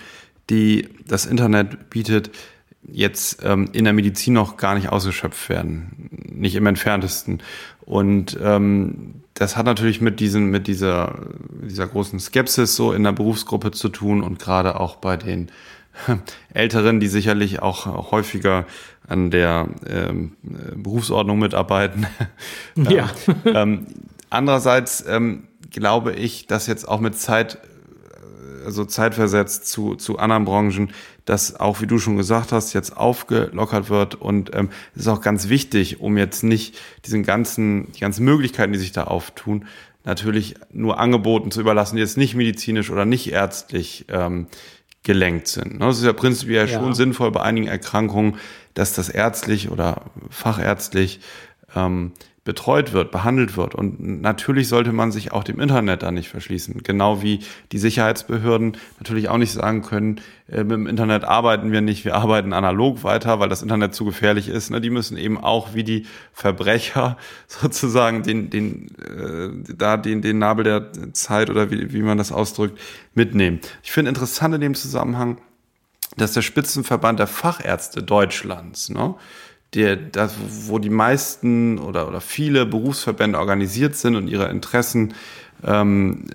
die 0.49 0.89
das 1.07 1.25
Internet 1.25 1.89
bietet, 1.89 2.31
jetzt 2.91 3.39
ähm, 3.43 3.69
in 3.71 3.83
der 3.83 3.93
Medizin 3.93 4.33
noch 4.33 4.57
gar 4.57 4.75
nicht 4.75 4.89
ausgeschöpft 4.89 5.49
werden, 5.49 6.09
nicht 6.31 6.55
im 6.55 6.65
entferntesten. 6.65 7.41
Und 7.85 8.37
ähm, 8.41 9.21
das 9.33 9.57
hat 9.57 9.65
natürlich 9.65 10.01
mit 10.01 10.19
diesen, 10.19 10.49
mit 10.49 10.67
dieser, 10.67 11.19
dieser 11.61 11.87
großen 11.87 12.19
Skepsis 12.19 12.75
so 12.75 12.93
in 12.93 13.03
der 13.03 13.11
Berufsgruppe 13.11 13.71
zu 13.71 13.89
tun 13.89 14.23
und 14.23 14.39
gerade 14.39 14.79
auch 14.79 14.95
bei 14.95 15.17
den 15.17 15.51
Älteren, 16.53 16.99
die 16.99 17.07
sicherlich 17.07 17.61
auch 17.61 18.11
häufiger 18.11 18.65
an 19.07 19.31
der 19.31 19.67
ähm, 19.87 20.35
Berufsordnung 20.75 21.39
mitarbeiten. 21.39 22.07
ja. 22.75 23.09
ähm, 23.45 23.87
andererseits 24.29 25.03
ähm, 25.07 25.47
glaube 25.69 26.13
ich, 26.13 26.47
dass 26.47 26.67
jetzt 26.67 26.87
auch 26.87 26.99
mit 26.99 27.17
Zeit, 27.17 27.59
also 28.65 28.85
zeitversetzt 28.85 29.67
zu, 29.67 29.95
zu 29.95 30.17
anderen 30.17 30.45
Branchen, 30.45 30.91
das 31.25 31.59
auch, 31.59 31.81
wie 31.81 31.87
du 31.87 31.97
schon 31.97 32.17
gesagt 32.17 32.51
hast, 32.51 32.73
jetzt 32.73 32.95
aufgelockert 32.95 33.89
wird. 33.89 34.15
Und 34.15 34.55
ähm, 34.55 34.69
es 34.93 35.01
ist 35.01 35.07
auch 35.07 35.21
ganz 35.21 35.49
wichtig, 35.49 35.99
um 35.99 36.17
jetzt 36.17 36.43
nicht 36.43 36.77
diesen 37.05 37.23
ganzen, 37.23 37.91
die 37.93 37.99
ganzen 37.99 38.23
Möglichkeiten, 38.23 38.73
die 38.73 38.79
sich 38.79 38.91
da 38.91 39.05
auftun, 39.05 39.65
natürlich 40.03 40.55
nur 40.71 40.99
Angeboten 40.99 41.49
zu 41.49 41.61
überlassen, 41.61 41.95
die 41.95 42.01
jetzt 42.01 42.17
nicht 42.17 42.35
medizinisch 42.35 42.91
oder 42.91 43.05
nicht 43.05 43.31
ärztlich 43.31 44.05
ähm, 44.09 44.47
gelenkt 45.01 45.47
sind. 45.47 45.79
Das 45.79 45.97
ist 45.97 46.05
ja 46.05 46.13
prinzipiell 46.13 46.69
ja. 46.69 46.79
schon 46.79 46.93
sinnvoll 46.93 47.31
bei 47.31 47.41
einigen 47.41 47.67
Erkrankungen, 47.67 48.37
dass 48.75 48.93
das 48.93 49.09
ärztlich 49.09 49.71
oder 49.71 50.03
fachärztlich 50.29 51.21
ähm, 51.75 52.11
betreut 52.45 52.93
wird, 52.93 53.11
behandelt 53.11 53.57
wird. 53.57 53.73
Und 53.73 54.21
natürlich 54.21 54.67
sollte 54.67 54.93
man 54.93 55.11
sich 55.11 55.31
auch 55.31 55.43
dem 55.43 55.59
Internet 55.59 56.03
da 56.03 56.11
nicht 56.11 56.29
verschließen. 56.29 56.83
Genau 56.83 57.23
wie 57.23 57.39
die 57.71 57.79
Sicherheitsbehörden 57.79 58.77
natürlich 58.99 59.29
auch 59.29 59.39
nicht 59.39 59.51
sagen 59.51 59.81
können, 59.81 60.21
äh, 60.47 60.63
mit 60.63 60.73
dem 60.73 60.87
Internet 60.87 61.23
arbeiten 61.23 61.71
wir 61.71 61.81
nicht, 61.81 62.05
wir 62.05 62.15
arbeiten 62.15 62.53
analog 62.53 63.03
weiter, 63.03 63.39
weil 63.39 63.49
das 63.49 63.63
Internet 63.63 63.95
zu 63.95 64.05
gefährlich 64.05 64.47
ist. 64.47 64.69
Ne? 64.69 64.79
Die 64.79 64.91
müssen 64.91 65.17
eben 65.17 65.39
auch 65.39 65.73
wie 65.73 65.83
die 65.83 66.05
Verbrecher 66.33 67.17
sozusagen 67.47 68.21
den, 68.21 68.51
den, 68.51 68.89
äh, 68.99 69.73
da 69.75 69.97
den, 69.97 70.21
den 70.21 70.37
Nabel 70.37 70.63
der 70.63 71.13
Zeit 71.13 71.49
oder 71.49 71.71
wie, 71.71 71.93
wie 71.93 72.03
man 72.03 72.19
das 72.19 72.31
ausdrückt, 72.31 72.79
mitnehmen. 73.15 73.59
Ich 73.81 73.91
finde 73.91 74.09
interessant 74.09 74.53
in 74.53 74.61
dem 74.61 74.75
Zusammenhang, 74.75 75.39
dass 76.15 76.33
der 76.33 76.43
Spitzenverband 76.43 77.17
der 77.17 77.27
Fachärzte 77.27 78.03
Deutschlands, 78.03 78.89
ne, 78.89 79.15
der, 79.75 79.97
das, 79.97 80.35
wo 80.67 80.79
die 80.79 80.89
meisten 80.89 81.77
oder, 81.77 82.07
oder 82.07 82.21
viele 82.21 82.65
Berufsverbände 82.65 83.37
organisiert 83.37 83.95
sind 83.95 84.15
und 84.15 84.27
ihre 84.27 84.49
Interessen 84.49 85.13
ähm, 85.63 86.25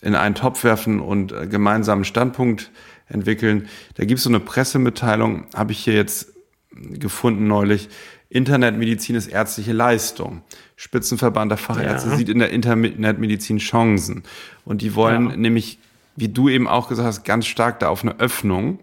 in 0.00 0.14
einen 0.14 0.34
Topf 0.34 0.62
werfen 0.64 1.00
und 1.00 1.32
äh, 1.32 1.46
gemeinsamen 1.46 2.04
Standpunkt 2.04 2.70
entwickeln. 3.08 3.68
Da 3.94 4.04
gibt 4.04 4.18
es 4.18 4.24
so 4.24 4.30
eine 4.30 4.40
Pressemitteilung, 4.40 5.46
habe 5.54 5.72
ich 5.72 5.78
hier 5.78 5.94
jetzt 5.94 6.32
gefunden 6.72 7.46
neulich. 7.48 7.88
Internetmedizin 8.28 9.16
ist 9.16 9.28
ärztliche 9.28 9.72
Leistung. 9.72 10.42
Spitzenverband 10.76 11.50
der 11.50 11.58
Fachärzte 11.58 12.10
ja. 12.10 12.16
sieht 12.16 12.28
in 12.28 12.38
der 12.38 12.50
Internetmedizin 12.50 13.58
Chancen. 13.58 14.24
Und 14.64 14.82
die 14.82 14.94
wollen 14.94 15.30
ja. 15.30 15.36
nämlich, 15.36 15.78
wie 16.16 16.28
du 16.28 16.48
eben 16.48 16.68
auch 16.68 16.88
gesagt 16.88 17.06
hast, 17.06 17.24
ganz 17.24 17.46
stark 17.46 17.80
da 17.80 17.88
auf 17.88 18.02
eine 18.02 18.18
Öffnung 18.18 18.78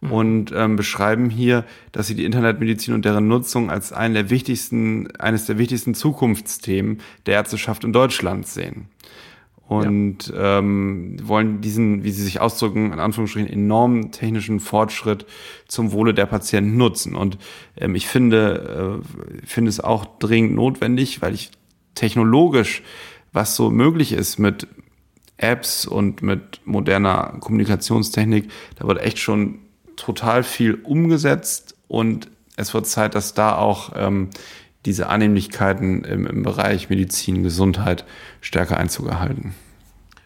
mhm. 0.00 0.12
und 0.12 0.52
ähm, 0.54 0.76
beschreiben 0.76 1.30
hier, 1.30 1.64
dass 1.92 2.06
sie 2.06 2.14
die 2.14 2.24
Internetmedizin 2.24 2.94
und 2.94 3.04
deren 3.04 3.28
Nutzung 3.28 3.70
als 3.70 3.92
einen 3.92 4.14
der 4.14 4.30
wichtigsten, 4.30 5.10
eines 5.16 5.46
der 5.46 5.58
wichtigsten 5.58 5.94
Zukunftsthemen 5.94 6.98
der 7.26 7.34
Ärzteschaft 7.34 7.84
in 7.84 7.92
Deutschland 7.92 8.46
sehen. 8.46 8.88
Und 9.70 10.26
ja. 10.26 10.58
ähm, 10.58 11.16
wollen 11.22 11.60
diesen, 11.60 12.02
wie 12.02 12.10
sie 12.10 12.24
sich 12.24 12.40
ausdrücken, 12.40 12.92
in 12.92 12.98
Anführungsstrichen 12.98 13.48
enormen 13.48 14.10
technischen 14.10 14.58
Fortschritt 14.58 15.26
zum 15.68 15.92
Wohle 15.92 16.12
der 16.12 16.26
Patienten 16.26 16.76
nutzen. 16.76 17.14
Und 17.14 17.38
ähm, 17.76 17.94
ich 17.94 18.08
finde, 18.08 19.00
äh, 19.00 19.46
finde 19.46 19.68
es 19.68 19.78
auch 19.78 20.06
dringend 20.18 20.56
notwendig, 20.56 21.22
weil 21.22 21.34
ich 21.34 21.52
technologisch, 21.94 22.82
was 23.32 23.54
so 23.54 23.70
möglich 23.70 24.12
ist 24.12 24.40
mit 24.40 24.66
Apps 25.36 25.86
und 25.86 26.20
mit 26.20 26.60
moderner 26.64 27.36
Kommunikationstechnik, 27.38 28.50
da 28.74 28.88
wird 28.88 29.00
echt 29.00 29.18
schon 29.18 29.60
total 30.00 30.42
viel 30.42 30.74
umgesetzt 30.74 31.74
und 31.88 32.28
es 32.56 32.74
wird 32.74 32.86
Zeit, 32.86 33.14
dass 33.14 33.34
da 33.34 33.56
auch 33.56 33.92
ähm, 33.96 34.30
diese 34.86 35.08
Annehmlichkeiten 35.08 36.04
im, 36.04 36.26
im 36.26 36.42
Bereich 36.42 36.90
Medizin, 36.90 37.42
Gesundheit 37.42 38.04
stärker 38.40 38.76
Einzug 38.76 39.08
erhalten. 39.08 39.54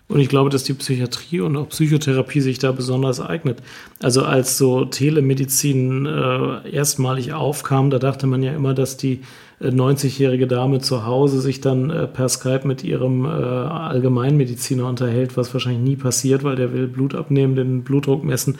Und 0.07 0.21
ich 0.21 0.29
glaube, 0.29 0.51
dass 0.51 0.65
die 0.65 0.75
Psychiatrie 0.75 1.41
und 1.41 1.57
auch 1.57 1.71
Psychotherapie 1.71 2.41
sich 2.41 2.59
da 2.59 2.73
besonders 2.73 3.21
eignet. 3.21 3.63
Also 4.03 4.23
als 4.23 4.59
so 4.59 4.85
Telemedizin 4.85 6.05
äh, 6.07 6.71
erstmalig 6.71 7.33
aufkam, 7.33 7.91
da 7.91 7.99
dachte 7.99 8.27
man 8.27 8.43
ja 8.43 8.53
immer, 8.55 8.75
dass 8.75 8.99
die 8.99 9.23
90-jährige 9.71 10.47
Dame 10.47 10.81
zu 10.81 11.07
Hause 11.07 11.41
sich 11.41 11.61
dann 11.61 11.91
äh, 11.91 12.07
per 12.07 12.29
Skype 12.29 12.67
mit 12.67 12.85
ihrem 12.85 13.25
äh, 13.25 13.29
Allgemeinmediziner 13.29 14.87
unterhält, 14.87 15.37
was 15.37 15.53
wahrscheinlich 15.55 15.83
nie 15.83 15.97
passiert, 15.97 16.45
weil 16.45 16.57
der 16.57 16.73
will 16.73 16.89
Blut 16.89 17.15
abnehmen, 17.15 17.57
den 17.57 17.85
Blutdruck 17.85 18.25
messen 18.25 18.59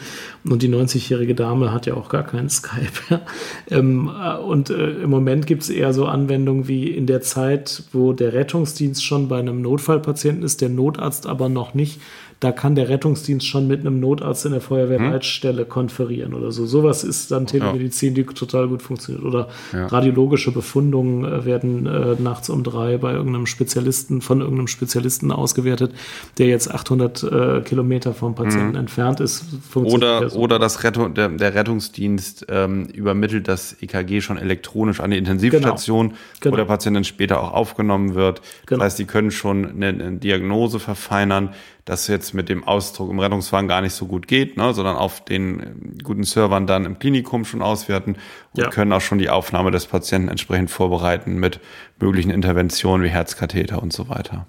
und 0.49 0.61
die 0.61 0.69
90-jährige 0.69 1.35
Dame 1.35 1.71
hat 1.71 1.85
ja 1.85 1.95
auch 1.95 2.09
gar 2.09 2.23
keinen 2.23 2.49
Skype. 2.49 3.21
ähm, 3.69 4.09
äh, 4.21 4.37
und 4.37 4.69
äh, 4.69 4.91
im 5.01 5.09
Moment 5.09 5.47
gibt 5.47 5.63
es 5.63 5.69
eher 5.69 5.93
so 5.93 6.05
Anwendungen 6.05 6.67
wie 6.67 6.89
in 6.89 7.05
der 7.05 7.21
Zeit, 7.21 7.83
wo 7.91 8.13
der 8.13 8.33
Rettungsdienst 8.33 9.03
schon 9.03 9.27
bei 9.27 9.39
einem 9.39 9.61
Notfallpatienten 9.61 10.43
ist, 10.43 10.61
der 10.61 10.69
Notarzt 10.69 11.27
aber 11.27 11.49
noch 11.49 11.73
nicht 11.73 11.99
da 12.39 12.51
kann 12.51 12.75
der 12.75 12.89
Rettungsdienst 12.89 13.47
schon 13.47 13.67
mit 13.67 13.79
einem 13.79 13.99
Notarzt 13.99 14.45
in 14.45 14.51
der 14.51 14.61
Feuerwehrleitstelle 14.61 15.63
hm. 15.63 15.69
konferieren 15.69 16.33
oder 16.33 16.51
so. 16.51 16.65
Sowas 16.65 17.03
ist 17.03 17.31
dann 17.31 17.47
Telemedizin, 17.47 18.13
die 18.13 18.23
total 18.25 18.67
gut 18.67 18.81
funktioniert. 18.81 19.23
Oder 19.23 19.47
ja. 19.71 19.87
radiologische 19.87 20.51
Befundungen 20.51 21.23
äh, 21.23 21.45
werden 21.45 21.85
äh, 21.85 22.15
nachts 22.21 22.49
um 22.49 22.63
drei 22.63 22.97
bei 22.97 23.13
irgendeinem 23.13 23.45
Spezialisten, 23.45 24.21
von 24.21 24.41
irgendeinem 24.41 24.67
Spezialisten 24.67 25.31
ausgewertet, 25.31 25.93
der 26.37 26.47
jetzt 26.47 26.69
800 26.69 27.23
äh, 27.23 27.61
Kilometer 27.61 28.13
vom 28.13 28.35
Patienten 28.35 28.73
hm. 28.73 28.79
entfernt 28.79 29.21
ist. 29.21 29.45
Oder, 29.73 30.35
oder 30.35 30.59
das 30.59 30.83
Rettung, 30.83 31.13
der, 31.13 31.29
der 31.29 31.55
Rettungsdienst 31.55 32.47
ähm, 32.49 32.85
übermittelt 32.87 33.47
das 33.47 33.77
EKG 33.81 34.19
schon 34.21 34.37
elektronisch 34.37 34.99
an 34.99 35.11
die 35.11 35.17
Intensivstation, 35.17 36.09
genau. 36.09 36.19
Genau. 36.41 36.53
wo 36.53 36.57
der 36.57 36.65
Patient 36.65 36.97
dann 36.97 37.03
später 37.05 37.41
auch 37.41 37.53
aufgenommen 37.53 38.13
wird. 38.13 38.41
Genau. 38.65 38.79
Das 38.79 38.91
heißt, 38.91 38.99
die 38.99 39.05
können 39.05 39.31
schon 39.31 39.65
eine, 39.65 39.87
eine 39.87 40.17
Diagnose 40.17 40.79
verfeinern 40.79 41.49
das 41.85 42.07
jetzt 42.07 42.33
mit 42.33 42.49
dem 42.49 42.63
Ausdruck 42.63 43.11
im 43.11 43.19
Rettungswagen 43.19 43.67
gar 43.67 43.81
nicht 43.81 43.93
so 43.93 44.07
gut 44.07 44.27
geht, 44.27 44.57
ne, 44.57 44.73
sondern 44.73 44.97
auf 44.97 45.23
den 45.23 45.59
äh, 45.59 46.03
guten 46.03 46.23
Servern 46.23 46.65
dann 46.65 46.83
im 46.85 46.97
Klinikum 46.97 47.45
schon 47.45 47.61
auswerten 47.61 48.17
und 48.53 48.63
ja. 48.63 48.69
können 48.69 48.91
auch 48.91 49.01
schon 49.01 49.19
die 49.19 49.29
Aufnahme 49.29 49.69
des 49.69 49.85
Patienten 49.85 50.27
entsprechend 50.27 50.71
vorbereiten 50.71 51.35
mit 51.35 51.59
möglichen 51.99 52.31
Interventionen 52.31 53.05
wie 53.05 53.09
Herzkatheter 53.09 53.81
und 53.81 53.93
so 53.93 54.09
weiter. 54.09 54.47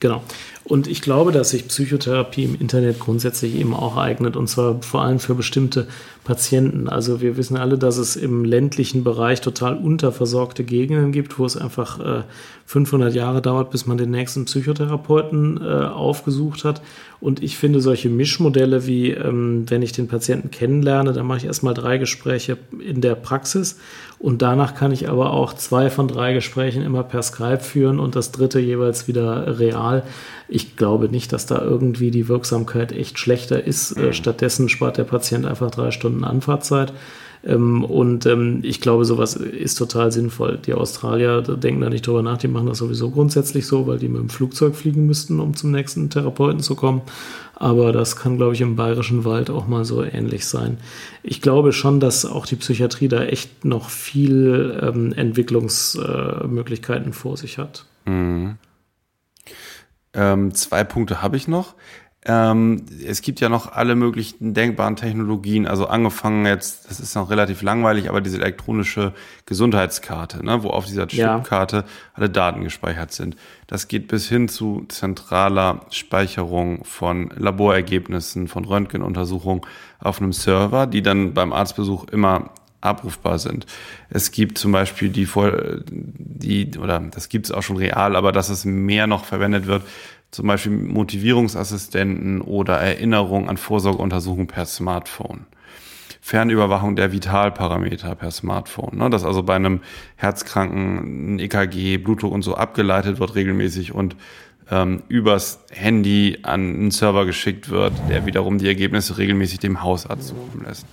Genau. 0.00 0.22
Und 0.68 0.86
ich 0.86 1.00
glaube, 1.00 1.32
dass 1.32 1.50
sich 1.50 1.66
Psychotherapie 1.66 2.44
im 2.44 2.54
Internet 2.54 3.00
grundsätzlich 3.00 3.54
eben 3.54 3.72
auch 3.72 3.96
eignet, 3.96 4.36
und 4.36 4.48
zwar 4.48 4.82
vor 4.82 5.00
allem 5.00 5.18
für 5.18 5.34
bestimmte 5.34 5.88
Patienten. 6.24 6.90
Also 6.90 7.22
wir 7.22 7.38
wissen 7.38 7.56
alle, 7.56 7.78
dass 7.78 7.96
es 7.96 8.16
im 8.16 8.44
ländlichen 8.44 9.02
Bereich 9.02 9.40
total 9.40 9.78
unterversorgte 9.78 10.64
Gegenden 10.64 11.10
gibt, 11.10 11.38
wo 11.38 11.46
es 11.46 11.56
einfach 11.56 12.00
äh, 12.00 12.22
500 12.66 13.14
Jahre 13.14 13.40
dauert, 13.40 13.70
bis 13.70 13.86
man 13.86 13.96
den 13.96 14.10
nächsten 14.10 14.44
Psychotherapeuten 14.44 15.58
äh, 15.58 15.86
aufgesucht 15.86 16.64
hat. 16.64 16.82
Und 17.18 17.42
ich 17.42 17.56
finde 17.56 17.80
solche 17.80 18.10
Mischmodelle 18.10 18.86
wie, 18.86 19.12
ähm, 19.12 19.64
wenn 19.70 19.80
ich 19.80 19.92
den 19.92 20.06
Patienten 20.06 20.50
kennenlerne, 20.50 21.14
dann 21.14 21.26
mache 21.26 21.38
ich 21.38 21.44
erstmal 21.46 21.72
drei 21.72 21.96
Gespräche 21.96 22.58
in 22.78 23.00
der 23.00 23.14
Praxis 23.14 23.78
und 24.18 24.42
danach 24.42 24.74
kann 24.74 24.92
ich 24.92 25.08
aber 25.08 25.32
auch 25.32 25.54
zwei 25.54 25.90
von 25.90 26.08
drei 26.08 26.34
Gesprächen 26.34 26.82
immer 26.82 27.04
per 27.04 27.22
Skype 27.22 27.60
führen 27.60 28.00
und 28.00 28.16
das 28.16 28.32
dritte 28.32 28.58
jeweils 28.58 29.08
wieder 29.08 29.58
real. 29.58 30.02
Glaube 30.76 31.08
nicht, 31.08 31.32
dass 31.32 31.46
da 31.46 31.62
irgendwie 31.62 32.10
die 32.10 32.28
Wirksamkeit 32.28 32.92
echt 32.92 33.18
schlechter 33.18 33.64
ist. 33.64 33.96
Äh, 33.96 34.12
stattdessen 34.12 34.68
spart 34.68 34.98
der 34.98 35.04
Patient 35.04 35.46
einfach 35.46 35.70
drei 35.70 35.90
Stunden 35.90 36.24
Anfahrtzeit. 36.24 36.92
Ähm, 37.44 37.84
und 37.84 38.26
ähm, 38.26 38.60
ich 38.62 38.80
glaube, 38.80 39.04
sowas 39.04 39.36
ist 39.36 39.76
total 39.76 40.10
sinnvoll. 40.12 40.58
Die 40.64 40.74
Australier 40.74 41.42
denken 41.42 41.80
da 41.80 41.88
nicht 41.88 42.06
drüber 42.06 42.22
nach, 42.22 42.38
die 42.38 42.48
machen 42.48 42.66
das 42.66 42.78
sowieso 42.78 43.10
grundsätzlich 43.10 43.66
so, 43.66 43.86
weil 43.86 43.98
die 43.98 44.08
mit 44.08 44.20
dem 44.20 44.28
Flugzeug 44.28 44.74
fliegen 44.74 45.06
müssten, 45.06 45.40
um 45.40 45.54
zum 45.54 45.70
nächsten 45.70 46.10
Therapeuten 46.10 46.60
zu 46.60 46.74
kommen. 46.74 47.02
Aber 47.54 47.92
das 47.92 48.16
kann, 48.16 48.36
glaube 48.36 48.54
ich, 48.54 48.60
im 48.60 48.76
bayerischen 48.76 49.24
Wald 49.24 49.50
auch 49.50 49.66
mal 49.66 49.84
so 49.84 50.02
ähnlich 50.02 50.46
sein. 50.46 50.78
Ich 51.22 51.40
glaube 51.40 51.72
schon, 51.72 52.00
dass 52.00 52.24
auch 52.24 52.46
die 52.46 52.56
Psychiatrie 52.56 53.08
da 53.08 53.24
echt 53.24 53.64
noch 53.64 53.90
viel 53.90 54.78
ähm, 54.80 55.12
Entwicklungsmöglichkeiten 55.12 57.10
äh, 57.10 57.14
vor 57.14 57.36
sich 57.36 57.58
hat. 57.58 57.84
Mhm. 58.04 58.56
Ähm, 60.14 60.54
zwei 60.54 60.84
Punkte 60.84 61.22
habe 61.22 61.36
ich 61.36 61.48
noch. 61.48 61.74
Ähm, 62.24 62.84
es 63.06 63.22
gibt 63.22 63.40
ja 63.40 63.48
noch 63.48 63.72
alle 63.72 63.94
möglichen 63.94 64.52
denkbaren 64.52 64.96
Technologien, 64.96 65.66
also 65.66 65.86
angefangen 65.86 66.44
jetzt, 66.46 66.90
das 66.90 66.98
ist 66.98 67.14
noch 67.14 67.30
relativ 67.30 67.62
langweilig, 67.62 68.08
aber 68.08 68.20
diese 68.20 68.38
elektronische 68.38 69.14
Gesundheitskarte, 69.46 70.44
ne, 70.44 70.62
wo 70.64 70.68
auf 70.68 70.84
dieser 70.84 71.06
Chipkarte 71.06 71.76
ja. 71.76 71.84
alle 72.14 72.28
Daten 72.28 72.64
gespeichert 72.64 73.12
sind. 73.12 73.36
Das 73.68 73.86
geht 73.86 74.08
bis 74.08 74.28
hin 74.28 74.48
zu 74.48 74.84
zentraler 74.88 75.86
Speicherung 75.90 76.84
von 76.84 77.30
Laborergebnissen, 77.36 78.48
von 78.48 78.64
Röntgenuntersuchungen 78.64 79.62
auf 80.00 80.20
einem 80.20 80.32
Server, 80.32 80.88
die 80.88 81.02
dann 81.02 81.34
beim 81.34 81.52
Arztbesuch 81.52 82.08
immer 82.08 82.50
abrufbar 82.80 83.38
sind. 83.38 83.66
Es 84.10 84.30
gibt 84.30 84.58
zum 84.58 84.72
Beispiel 84.72 85.08
die, 85.08 85.28
die 85.90 86.78
oder 86.78 87.00
das 87.00 87.28
gibt 87.28 87.46
es 87.46 87.52
auch 87.52 87.62
schon 87.62 87.76
real, 87.76 88.16
aber 88.16 88.32
dass 88.32 88.48
es 88.48 88.64
mehr 88.64 89.06
noch 89.06 89.24
verwendet 89.24 89.66
wird, 89.66 89.82
zum 90.30 90.46
Beispiel 90.46 90.72
Motivierungsassistenten 90.72 92.40
oder 92.40 92.76
Erinnerung 92.76 93.48
an 93.48 93.56
Vorsorgeuntersuchungen 93.56 94.46
per 94.46 94.66
Smartphone. 94.66 95.46
Fernüberwachung 96.20 96.94
der 96.94 97.10
Vitalparameter 97.10 98.14
per 98.14 98.30
Smartphone. 98.30 98.98
Ne? 98.98 99.08
Dass 99.08 99.24
also 99.24 99.42
bei 99.42 99.56
einem 99.56 99.80
Herzkranken 100.16 101.36
ein 101.36 101.38
EKG, 101.38 101.96
Blutdruck 101.96 102.32
und 102.32 102.42
so 102.42 102.54
abgeleitet 102.54 103.18
wird 103.18 103.34
regelmäßig 103.34 103.94
und 103.94 104.14
ähm, 104.70 105.02
übers 105.08 105.64
Handy 105.70 106.38
an 106.42 106.60
einen 106.60 106.90
Server 106.90 107.24
geschickt 107.24 107.70
wird, 107.70 107.92
der 108.08 108.26
wiederum 108.26 108.58
die 108.58 108.66
Ergebnisse 108.66 109.18
regelmäßig 109.18 109.60
dem 109.60 109.82
Hausarzt 109.82 110.28
zukommen 110.28 110.64
lässt. 110.66 110.86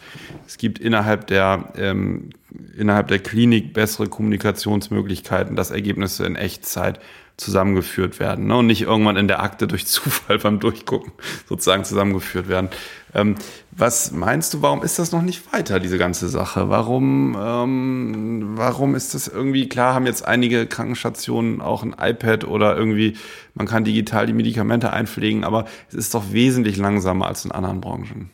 Es 0.48 0.58
gibt 0.58 0.80
innerhalb 0.80 1.28
der, 1.28 1.74
ähm, 1.78 2.30
innerhalb 2.78 3.08
der 3.10 3.20
Klinik 3.20 3.74
bessere 3.74 4.08
Kommunikationsmöglichkeiten, 4.08 5.56
dass 5.56 5.72
Ergebnisse 5.72 6.26
in 6.26 6.36
Echtzeit 6.36 7.00
zusammengeführt 7.38 8.20
werden 8.20 8.48
ne? 8.48 8.58
und 8.58 8.68
nicht 8.68 8.84
irgendwann 8.84 9.18
in 9.18 9.28
der 9.28 9.42
Akte 9.42 9.68
durch 9.68 9.86
Zufall 9.88 10.40
beim 10.40 10.60
Durchgucken 10.60 11.12
sozusagen 11.48 11.84
zusammengeführt 11.84 12.48
werden. 12.48 12.70
Ähm, 13.14 13.36
was 13.72 14.12
meinst 14.12 14.54
du, 14.54 14.62
warum 14.62 14.84
ist 14.84 15.00
das 15.00 15.12
noch 15.12 15.22
nicht 15.22 15.52
weiter, 15.54 15.80
diese 15.80 15.98
ganze 15.98 16.30
Sache? 16.30 16.70
Warum, 16.70 17.38
ähm, 17.40 18.44
warum 18.56 18.96
ist 18.96 19.14
das 19.14 19.28
irgendwie, 19.28 19.68
klar 19.68 19.94
haben 19.94 20.06
jetzt 20.06 20.26
einige 20.26 20.66
Krankenstationen 20.66 21.62
auch 21.62 21.84
ein 21.84 21.96
iPad 22.00 22.46
oder 22.46 22.78
irgendwie, 22.78 23.18
man 23.54 23.68
kann 23.68 23.84
digital 23.84 24.28
die 24.28 24.34
Medikamente 24.34 24.94
einpflegen, 24.94 25.44
aber 25.44 25.66
es 25.90 25.96
ist 25.96 26.14
doch 26.14 26.32
wesentlich 26.32 26.78
langsamer 26.78 27.28
als 27.28 27.46
in 27.46 27.52
anderen 27.52 27.82
Branchen. 27.82 28.30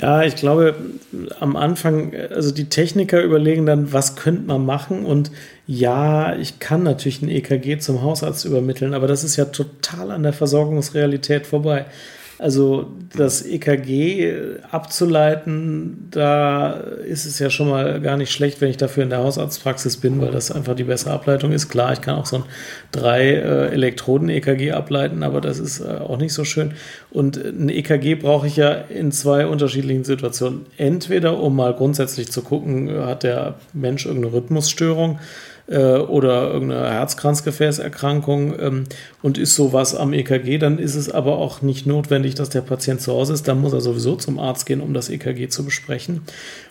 Ja, 0.00 0.22
ich 0.22 0.36
glaube, 0.36 0.76
am 1.40 1.56
Anfang, 1.56 2.14
also 2.14 2.52
die 2.52 2.68
Techniker 2.68 3.20
überlegen 3.20 3.66
dann, 3.66 3.92
was 3.92 4.14
könnte 4.14 4.42
man 4.46 4.64
machen? 4.64 5.04
Und 5.04 5.32
ja, 5.70 6.34
ich 6.34 6.60
kann 6.60 6.82
natürlich 6.82 7.20
ein 7.20 7.28
EKG 7.28 7.76
zum 7.78 8.00
Hausarzt 8.00 8.46
übermitteln, 8.46 8.94
aber 8.94 9.06
das 9.06 9.22
ist 9.22 9.36
ja 9.36 9.44
total 9.44 10.10
an 10.10 10.22
der 10.22 10.32
Versorgungsrealität 10.32 11.46
vorbei. 11.46 11.84
Also 12.38 12.86
das 13.14 13.44
EKG 13.44 14.32
abzuleiten, 14.70 16.08
da 16.10 16.70
ist 16.70 17.26
es 17.26 17.38
ja 17.38 17.50
schon 17.50 17.68
mal 17.68 18.00
gar 18.00 18.16
nicht 18.16 18.32
schlecht, 18.32 18.62
wenn 18.62 18.70
ich 18.70 18.78
dafür 18.78 19.02
in 19.02 19.10
der 19.10 19.18
Hausarztpraxis 19.18 19.98
bin, 19.98 20.18
weil 20.22 20.30
das 20.30 20.50
einfach 20.50 20.74
die 20.74 20.84
bessere 20.84 21.10
Ableitung 21.10 21.52
ist. 21.52 21.68
Klar, 21.68 21.92
ich 21.92 22.00
kann 22.00 22.14
auch 22.14 22.26
so 22.26 22.36
ein 22.36 22.44
drei 22.90 23.32
äh, 23.32 23.66
Elektroden-EKG 23.72 24.72
ableiten, 24.72 25.22
aber 25.22 25.42
das 25.42 25.58
ist 25.58 25.80
äh, 25.80 25.98
auch 25.98 26.16
nicht 26.16 26.32
so 26.32 26.44
schön. 26.44 26.72
Und 27.10 27.36
ein 27.36 27.68
EKG 27.68 28.14
brauche 28.14 28.46
ich 28.46 28.56
ja 28.56 28.70
in 28.70 29.12
zwei 29.12 29.46
unterschiedlichen 29.46 30.04
Situationen. 30.04 30.64
Entweder, 30.78 31.38
um 31.38 31.56
mal 31.56 31.74
grundsätzlich 31.74 32.32
zu 32.32 32.40
gucken, 32.40 33.04
hat 33.04 33.22
der 33.22 33.56
Mensch 33.74 34.06
irgendeine 34.06 34.32
Rhythmusstörung 34.32 35.18
äh, 35.68 35.98
oder 35.98 36.50
irgendeine 36.52 36.90
Herzkranzgefäßerkrankung 36.90 38.58
ähm, 38.58 38.84
und 39.22 39.38
ist 39.38 39.54
sowas 39.54 39.94
am 39.94 40.12
EKG, 40.12 40.58
dann 40.58 40.78
ist 40.78 40.94
es 40.94 41.10
aber 41.10 41.38
auch 41.38 41.62
nicht 41.62 41.86
notwendig, 41.86 42.34
dass 42.34 42.48
der 42.48 42.62
Patient 42.62 43.00
zu 43.00 43.12
Hause 43.12 43.34
ist. 43.34 43.46
Dann 43.48 43.60
muss 43.60 43.72
er 43.72 43.80
sowieso 43.80 44.16
zum 44.16 44.38
Arzt 44.38 44.66
gehen, 44.66 44.80
um 44.80 44.94
das 44.94 45.10
EKG 45.10 45.48
zu 45.48 45.64
besprechen. 45.64 46.22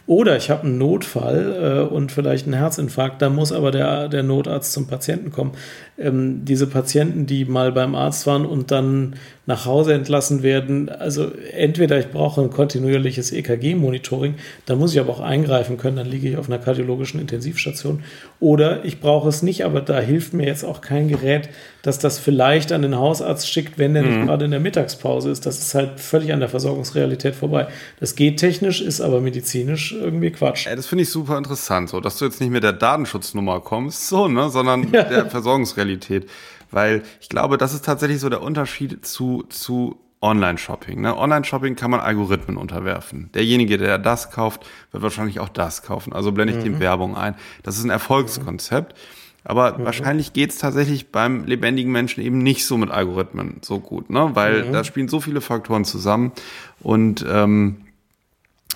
Oder 0.07 0.38
ich 0.38 0.49
habe 0.49 0.64
einen 0.64 0.78
Notfall 0.78 1.88
äh, 1.90 1.94
und 1.94 2.11
vielleicht 2.11 2.45
einen 2.45 2.56
Herzinfarkt, 2.56 3.22
da 3.22 3.30
muss 3.30 3.52
aber 3.52 3.72
der, 3.72 4.10
der 4.10 4.24
Notarzt 4.24 4.74
zum 4.74 4.88
Patienten 4.88 5.32
kommen. 5.32 5.52
Ähm, 5.98 6.45
diese 6.45 6.68
Patienten, 6.68 7.26
die 7.26 7.45
mal 7.45 7.72
beim 7.72 7.94
Arzt 7.94 8.26
waren 8.26 8.45
und 8.45 8.72
dann 8.72 9.15
nach 9.48 9.65
Hause 9.65 9.94
entlassen 9.94 10.44
werden, 10.44 10.90
also 10.90 11.32
entweder 11.53 11.98
ich 11.98 12.10
brauche 12.10 12.41
ein 12.41 12.49
kontinuierliches 12.49 13.32
EKG-Monitoring, 13.32 14.36
dann 14.65 14.78
muss 14.78 14.94
ich 14.94 14.99
aber 14.99 15.10
auch 15.10 15.22
eingreifen 15.22 15.78
können, 15.78 15.95
dann 15.95 16.06
liege 16.06 16.30
ich 16.30 16.38
auf 16.38 16.49
einer 16.49 16.60
kardiologischen 16.60 17.22
Intensivstation, 17.22 18.03
oder 18.41 18.84
ich 18.84 18.99
brauche 18.99 19.30
es 19.30 19.44
nicht, 19.44 19.64
aber 19.64 19.80
da 19.80 19.99
hilft 20.02 20.34
mir 20.34 20.45
jetzt 20.45 20.65
auch 20.65 20.82
kein 20.82 21.07
Gerät, 21.07 21.49
dass 21.82 21.98
das 21.98 22.19
vielleicht 22.19 22.74
an 22.74 22.82
den 22.82 22.98
Hausarzt 22.98 23.49
schickt, 23.49 23.78
wenn 23.80 23.94
der 23.94 24.03
mhm. 24.03 24.10
nicht 24.10 24.26
gerade 24.26 24.44
in 24.44 24.52
der 24.52 24.60
Mittagspause 24.60 25.32
ist. 25.32 25.45
Das 25.45 25.60
ist 25.60 25.74
halt 25.74 26.02
völlig 26.02 26.34
an 26.34 26.41
der 26.41 26.49
Versorgungsrealität 26.49 27.34
vorbei. 27.34 27.68
Das 28.02 28.15
geht 28.15 28.38
technisch, 28.41 28.82
ist 28.82 28.99
aber 28.99 29.22
medizinisch 29.22 29.94
irgendwie 29.94 30.32
Quatsch. 30.32 30.65
Ja, 30.65 30.76
das 30.76 30.88
finde 30.88 31.03
ich 31.03 31.10
super 31.10 31.38
interessant, 31.38 31.88
so, 31.88 32.02
dass 32.02 32.18
du 32.18 32.26
jetzt 32.26 32.41
nicht 32.41 32.49
mit 32.49 32.64
der 32.64 32.74
Datenschutznummer 32.74 33.61
kommst, 33.61 34.10
so, 34.10 34.28
ne, 34.28 34.49
sondern 34.49 34.90
ja. 34.91 35.03
der 35.03 35.26
Versorgungsrealität. 35.28 36.28
Weil 36.72 37.03
ich 37.22 37.30
glaube, 37.30 37.57
das 37.57 37.73
ist 37.73 37.85
tatsächlich 37.85 38.19
so 38.19 38.30
der 38.30 38.41
Unterschied 38.41 39.06
zu, 39.06 39.44
zu 39.49 39.99
Online-Shopping. 40.22 41.02
Ne? 41.02 41.15
Online-Shopping 41.15 41.76
kann 41.76 41.91
man 41.91 41.99
Algorithmen 41.99 42.57
unterwerfen. 42.57 43.30
Derjenige, 43.34 43.77
der 43.77 43.99
das 43.99 44.31
kauft, 44.31 44.65
wird 44.91 45.03
wahrscheinlich 45.03 45.39
auch 45.39 45.49
das 45.49 45.84
kaufen. 45.84 46.14
Also 46.14 46.31
blende 46.31 46.53
ich 46.53 46.60
mhm. 46.60 46.64
dem 46.64 46.80
Werbung 46.80 47.15
ein. 47.15 47.35
Das 47.64 47.77
ist 47.77 47.84
ein 47.84 47.89
Erfolgskonzept. 47.89 48.95
Aber 49.44 49.77
mhm. 49.77 49.85
wahrscheinlich 49.85 50.34
geht's 50.34 50.57
tatsächlich 50.57 51.11
beim 51.11 51.45
lebendigen 51.45 51.91
Menschen 51.91 52.22
eben 52.22 52.39
nicht 52.39 52.65
so 52.65 52.77
mit 52.77 52.91
Algorithmen 52.91 53.61
so 53.61 53.80
gut, 53.80 54.10
ne? 54.10 54.31
Weil 54.34 54.65
mhm. 54.65 54.73
da 54.73 54.84
spielen 54.84 55.07
so 55.07 55.22
viele 55.22 55.39
Faktoren 55.39 55.85
zusammen 55.85 56.34
und 56.81 57.26
ähm, 57.30 57.77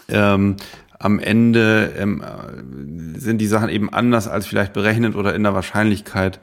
ähm, 0.08 0.56
am 0.98 1.20
Ende 1.20 1.94
ähm, 1.98 2.24
sind 3.18 3.40
die 3.40 3.48
Sachen 3.48 3.68
eben 3.68 3.92
anders 3.92 4.30
als 4.30 4.48
vielleicht 4.48 4.72
berechnet 4.72 5.16
oder 5.16 5.36
in 5.36 5.44
der 5.44 5.54
Wahrscheinlichkeit 5.54 6.40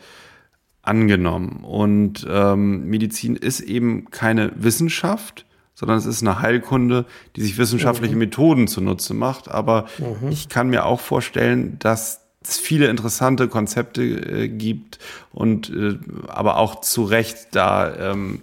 angenommen. 0.88 1.62
Und 1.62 2.26
ähm, 2.28 2.86
Medizin 2.86 3.36
ist 3.36 3.60
eben 3.60 4.10
keine 4.10 4.52
Wissenschaft, 4.56 5.44
sondern 5.74 5.98
es 5.98 6.06
ist 6.06 6.22
eine 6.22 6.40
Heilkunde, 6.40 7.04
die 7.36 7.42
sich 7.42 7.58
wissenschaftliche 7.58 8.14
mhm. 8.14 8.20
Methoden 8.20 8.68
zunutze 8.68 9.14
macht. 9.14 9.48
Aber 9.48 9.86
mhm. 9.98 10.30
ich 10.30 10.48
kann 10.48 10.70
mir 10.70 10.86
auch 10.86 11.00
vorstellen, 11.00 11.78
dass 11.78 12.22
es 12.42 12.58
viele 12.58 12.88
interessante 12.88 13.48
Konzepte 13.48 14.02
äh, 14.02 14.48
gibt 14.48 14.98
und 15.30 15.70
äh, 15.70 15.98
aber 16.28 16.56
auch 16.56 16.80
zu 16.80 17.04
Recht 17.04 17.48
da 17.52 18.12
ähm, 18.12 18.40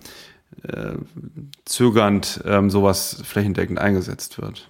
äh, 0.63 0.93
zögernd 1.65 2.41
ähm, 2.45 2.69
sowas 2.69 3.21
flächendeckend 3.23 3.79
eingesetzt 3.79 4.39
wird. 4.39 4.69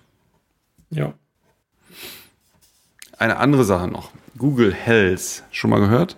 Ja. 0.90 1.14
Eine 3.18 3.38
andere 3.38 3.66
Sache 3.66 3.88
noch. 3.88 4.12
Google 4.38 4.74
Health. 4.74 5.44
Schon 5.52 5.70
mal 5.70 5.80
gehört? 5.80 6.18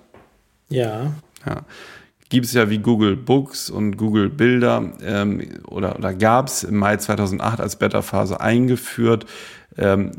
Ja. 0.70 1.14
Ja. 1.48 1.62
Gibt 2.30 2.46
es 2.46 2.54
ja 2.54 2.70
wie 2.70 2.80
Google 2.80 3.16
Books 3.16 3.70
und 3.70 3.96
Google 3.96 4.30
Bilder 4.30 4.92
ähm, 5.02 5.62
oder, 5.68 5.98
oder 5.98 6.14
gab 6.14 6.48
es 6.48 6.64
im 6.64 6.76
Mai 6.76 6.98
2008 6.98 7.62
als 7.62 7.78
Beta-Phase 7.78 8.42
eingeführt. 8.42 9.26
Ähm, 9.78 10.12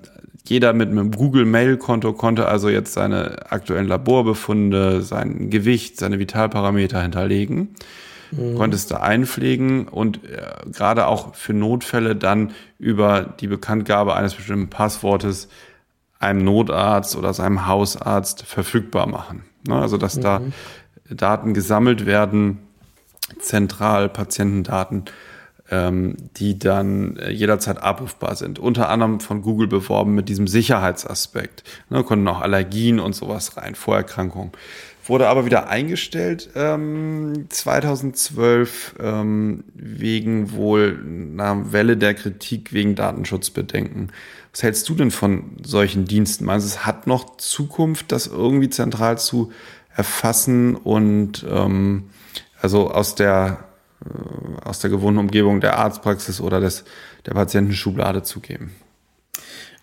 jeder 0.46 0.72
mit 0.72 0.88
einem 0.88 1.10
Google 1.10 1.44
Mail-Konto 1.44 2.14
konnte 2.14 2.46
also 2.46 2.70
jetzt 2.70 2.94
seine 2.94 3.52
aktuellen 3.52 3.86
Laborbefunde, 3.86 5.02
sein 5.02 5.50
Gewicht, 5.50 5.98
seine 5.98 6.18
Vitalparameter 6.18 7.02
hinterlegen. 7.02 7.74
Mhm. 8.30 8.54
Konnte 8.54 8.76
es 8.76 8.86
da 8.86 8.96
einpflegen 8.98 9.88
und 9.88 10.24
äh, 10.24 10.70
gerade 10.72 11.06
auch 11.06 11.34
für 11.34 11.52
Notfälle 11.52 12.16
dann 12.16 12.52
über 12.78 13.22
die 13.22 13.48
Bekanntgabe 13.48 14.14
eines 14.14 14.34
bestimmten 14.34 14.70
Passwortes 14.70 15.48
einem 16.18 16.44
Notarzt 16.44 17.16
oder 17.16 17.34
seinem 17.34 17.66
Hausarzt 17.66 18.42
verfügbar 18.42 19.06
machen. 19.06 19.44
Ne? 19.66 19.76
Also 19.76 19.96
dass 19.96 20.16
mhm. 20.16 20.22
da 20.22 20.42
Daten 21.10 21.54
gesammelt 21.54 22.06
werden, 22.06 22.58
zentral 23.38 24.08
Patientendaten, 24.08 25.04
ähm, 25.70 26.16
die 26.36 26.58
dann 26.58 27.16
äh, 27.16 27.30
jederzeit 27.30 27.82
abrufbar 27.82 28.36
sind. 28.36 28.58
Unter 28.58 28.88
anderem 28.88 29.20
von 29.20 29.42
Google 29.42 29.68
beworben 29.68 30.14
mit 30.14 30.28
diesem 30.28 30.48
Sicherheitsaspekt. 30.48 31.64
Ne, 31.90 32.02
konnten 32.04 32.26
auch 32.28 32.40
Allergien 32.40 33.00
und 33.00 33.14
sowas 33.14 33.56
rein, 33.56 33.74
Vorerkrankungen. 33.74 34.52
Wurde 35.04 35.28
aber 35.28 35.46
wieder 35.46 35.70
eingestellt 35.70 36.50
ähm, 36.54 37.46
2012 37.48 38.96
ähm, 39.00 39.64
wegen 39.74 40.52
wohl 40.52 40.98
einer 41.32 41.72
Welle 41.72 41.96
der 41.96 42.12
Kritik 42.12 42.74
wegen 42.74 42.94
Datenschutzbedenken. 42.94 44.12
Was 44.52 44.62
hältst 44.62 44.88
du 44.88 44.94
denn 44.94 45.10
von 45.10 45.56
solchen 45.62 46.04
Diensten? 46.04 46.44
Meinst 46.44 46.66
du, 46.66 46.70
es 46.70 46.84
hat 46.84 47.06
noch 47.06 47.38
Zukunft, 47.38 48.12
das 48.12 48.26
irgendwie 48.26 48.68
zentral 48.68 49.18
zu 49.18 49.50
erfassen 49.98 50.76
und 50.76 51.44
ähm, 51.50 52.10
also 52.60 52.90
aus 52.90 53.16
der 53.16 53.64
äh, 54.04 54.64
aus 54.64 54.78
der 54.78 54.90
gewohnten 54.90 55.18
Umgebung 55.18 55.60
der 55.60 55.76
Arztpraxis 55.78 56.40
oder 56.40 56.60
des, 56.60 56.84
der 57.26 57.34
Patientenschublade 57.34 58.22
zu 58.22 58.40
geben. 58.40 58.74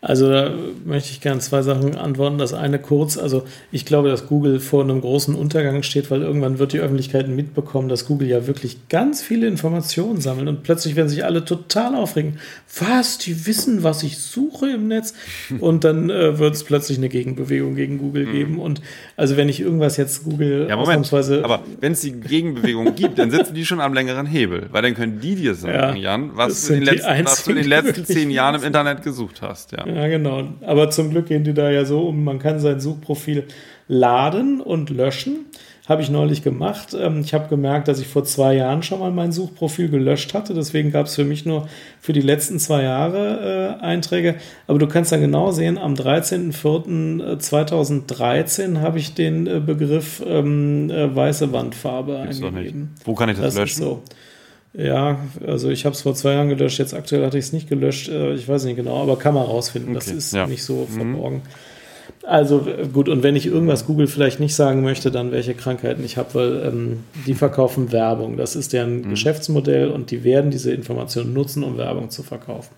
Also 0.05 0.29
da 0.29 0.51
möchte 0.85 1.09
ich 1.09 1.19
gerne 1.19 1.39
zwei 1.39 1.63
Sachen 1.63 1.95
antworten. 1.95 2.37
Das 2.37 2.53
eine 2.53 2.77
kurz, 2.77 3.17
also 3.17 3.43
ich 3.71 3.87
glaube, 3.87 4.07
dass 4.07 4.27
Google 4.27 4.59
vor 4.59 4.83
einem 4.83 5.01
großen 5.01 5.33
Untergang 5.33 5.81
steht, 5.81 6.11
weil 6.11 6.21
irgendwann 6.21 6.59
wird 6.59 6.73
die 6.73 6.79
Öffentlichkeit 6.79 7.27
mitbekommen, 7.27 7.89
dass 7.89 8.05
Google 8.05 8.27
ja 8.27 8.45
wirklich 8.45 8.87
ganz 8.87 9.23
viele 9.23 9.47
Informationen 9.47 10.21
sammelt 10.21 10.47
und 10.47 10.61
plötzlich 10.61 10.95
werden 10.95 11.09
sich 11.09 11.25
alle 11.25 11.43
total 11.43 11.95
aufregen. 11.95 12.37
Was? 12.77 13.17
Die 13.17 13.47
wissen, 13.47 13.81
was 13.81 14.03
ich 14.03 14.19
suche 14.19 14.69
im 14.69 14.87
Netz? 14.87 15.15
Und 15.59 15.83
dann 15.83 16.09
äh, 16.09 16.37
wird 16.37 16.53
es 16.53 16.63
plötzlich 16.63 16.97
eine 16.97 17.09
Gegenbewegung 17.09 17.75
gegen 17.75 17.97
Google 17.97 18.27
mhm. 18.27 18.31
geben. 18.31 18.59
Und 18.59 18.81
also 19.15 19.37
wenn 19.37 19.49
ich 19.49 19.61
irgendwas 19.61 19.97
jetzt 19.97 20.23
Google 20.23 20.67
ja, 20.69 20.75
Moment, 20.75 21.11
aber 21.13 21.63
wenn 21.79 21.93
es 21.93 22.01
die 22.01 22.11
Gegenbewegung 22.11 22.93
gibt, 22.95 23.17
dann 23.17 23.31
sitzen 23.31 23.55
die 23.55 23.65
schon 23.65 23.79
am 23.79 23.93
längeren 23.93 24.25
Hebel, 24.25 24.67
weil 24.71 24.81
dann 24.81 24.93
können 24.93 25.19
die 25.19 25.35
dir 25.35 25.55
sagen, 25.55 25.97
ja, 25.97 26.11
Jan, 26.11 26.31
was 26.33 26.67
du, 26.67 26.73
in 26.73 26.81
den 26.81 26.93
letzten, 26.93 27.25
was 27.25 27.43
du 27.43 27.51
in 27.51 27.57
den 27.57 27.67
letzten 27.67 28.05
zehn 28.05 28.29
Jahren 28.29 28.55
im 28.55 28.63
Internet 28.63 29.01
gesucht 29.01 29.41
hast. 29.41 29.71
Ja. 29.71 29.85
Ja, 29.94 29.94
genau. 30.07 30.43
Aber 30.61 30.89
zum 30.89 31.09
Glück 31.09 31.27
gehen 31.27 31.43
die 31.43 31.53
da 31.53 31.69
ja 31.71 31.83
so 31.85 32.07
um, 32.07 32.23
man 32.23 32.39
kann 32.39 32.59
sein 32.59 32.79
Suchprofil 32.79 33.45
laden 33.87 34.61
und 34.61 34.89
löschen. 34.89 35.45
Habe 35.87 36.01
ich 36.01 36.09
neulich 36.09 36.41
gemacht. 36.41 36.97
Ähm, 36.99 37.21
ich 37.21 37.35
habe 37.35 37.47
gemerkt, 37.47 37.87
dass 37.87 37.99
ich 37.99 38.07
vor 38.07 38.23
zwei 38.23 38.55
Jahren 38.55 38.81
schon 38.81 38.97
mal 38.99 39.11
mein 39.11 39.31
Suchprofil 39.31 39.89
gelöscht 39.89 40.33
hatte. 40.33 40.55
Deswegen 40.55 40.91
gab 40.91 41.05
es 41.05 41.13
für 41.13 41.23
mich 41.23 41.45
nur 41.45 41.69
für 42.01 42.11
die 42.11 42.21
letzten 42.21 42.57
zwei 42.57 42.81
Jahre 42.81 43.77
äh, 43.79 43.83
Einträge. 43.83 44.33
Aber 44.65 44.79
du 44.79 44.87
kannst 44.87 45.11
dann 45.11 45.21
genau 45.21 45.51
sehen, 45.51 45.77
am 45.77 45.93
13.04.2013 45.93 48.79
habe 48.79 48.97
ich 48.97 49.13
den 49.13 49.45
äh, 49.45 49.59
Begriff 49.59 50.23
ähm, 50.25 50.89
äh, 50.89 51.15
weiße 51.15 51.53
Wandfarbe 51.53 52.21
Gibt's 52.23 52.41
eingegeben. 52.41 52.95
Wo 53.03 53.13
kann 53.13 53.29
ich 53.29 53.37
das, 53.37 53.53
das 53.53 53.55
löschen? 53.55 53.83
so. 53.83 54.01
Ja, 54.77 55.19
also 55.45 55.69
ich 55.69 55.85
habe 55.85 55.95
es 55.95 56.01
vor 56.01 56.15
zwei 56.15 56.33
Jahren 56.33 56.49
gelöscht, 56.49 56.79
jetzt 56.79 56.93
aktuell 56.93 57.25
hatte 57.25 57.37
ich 57.37 57.45
es 57.45 57.53
nicht 57.53 57.69
gelöscht, 57.69 58.09
äh, 58.09 58.33
ich 58.33 58.47
weiß 58.47 58.65
nicht 58.65 58.75
genau, 58.75 59.01
aber 59.01 59.17
kann 59.17 59.33
man 59.33 59.45
rausfinden, 59.45 59.95
okay, 59.95 60.05
das 60.05 60.15
ist 60.15 60.33
ja. 60.33 60.47
nicht 60.47 60.63
so 60.63 60.87
mhm. 60.89 60.93
verborgen. 60.93 61.35
Mhm. 61.37 61.41
Also 62.27 62.67
gut, 62.91 63.07
und 63.07 63.23
wenn 63.23 63.35
ich 63.35 63.45
irgendwas 63.45 63.85
Google 63.85 64.07
vielleicht 64.07 64.39
nicht 64.39 64.55
sagen 64.55 64.81
möchte, 64.81 65.11
dann 65.11 65.31
welche 65.31 65.53
Krankheiten 65.53 66.03
ich 66.03 66.17
habe, 66.17 66.33
weil 66.33 66.63
ähm, 66.65 67.03
die 67.27 67.35
verkaufen 67.35 67.91
Werbung. 67.91 68.35
Das 68.35 68.55
ist 68.55 68.73
deren 68.73 69.01
mhm. 69.01 69.09
Geschäftsmodell 69.11 69.91
und 69.91 70.11
die 70.11 70.23
werden 70.23 70.49
diese 70.49 70.73
Informationen 70.73 71.33
nutzen, 71.33 71.63
um 71.63 71.77
Werbung 71.77 72.09
zu 72.09 72.23
verkaufen. 72.23 72.73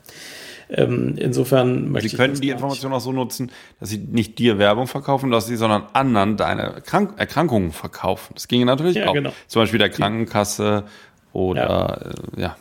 Ähm, 0.69 1.15
insofern 1.17 1.91
möchte 1.91 2.09
Sie 2.09 2.17
könnten 2.17 2.41
die 2.41 2.49
Information 2.49 2.91
auch 2.91 2.99
so 2.99 3.13
nutzen, 3.13 3.51
dass 3.79 3.89
sie 3.89 3.99
nicht 3.99 4.37
dir 4.37 4.57
Werbung 4.57 4.87
verkaufen 4.87 5.31
dass 5.31 5.47
sie, 5.47 5.55
sondern 5.55 5.83
anderen 5.93 6.35
deine 6.35 6.81
Krank 6.85 7.13
Erkrankungen 7.17 7.71
verkaufen. 7.71 8.33
Das 8.33 8.49
ginge 8.49 8.65
natürlich 8.65 8.97
ja, 8.97 9.07
auch. 9.07 9.13
Genau. 9.13 9.31
Zum 9.47 9.61
Beispiel 9.61 9.79
der 9.79 9.89
Krankenkasse 9.89 10.83
oder 11.37 11.61
ja. 11.61 11.93
Äh, 11.93 12.41
ja. 12.41 12.57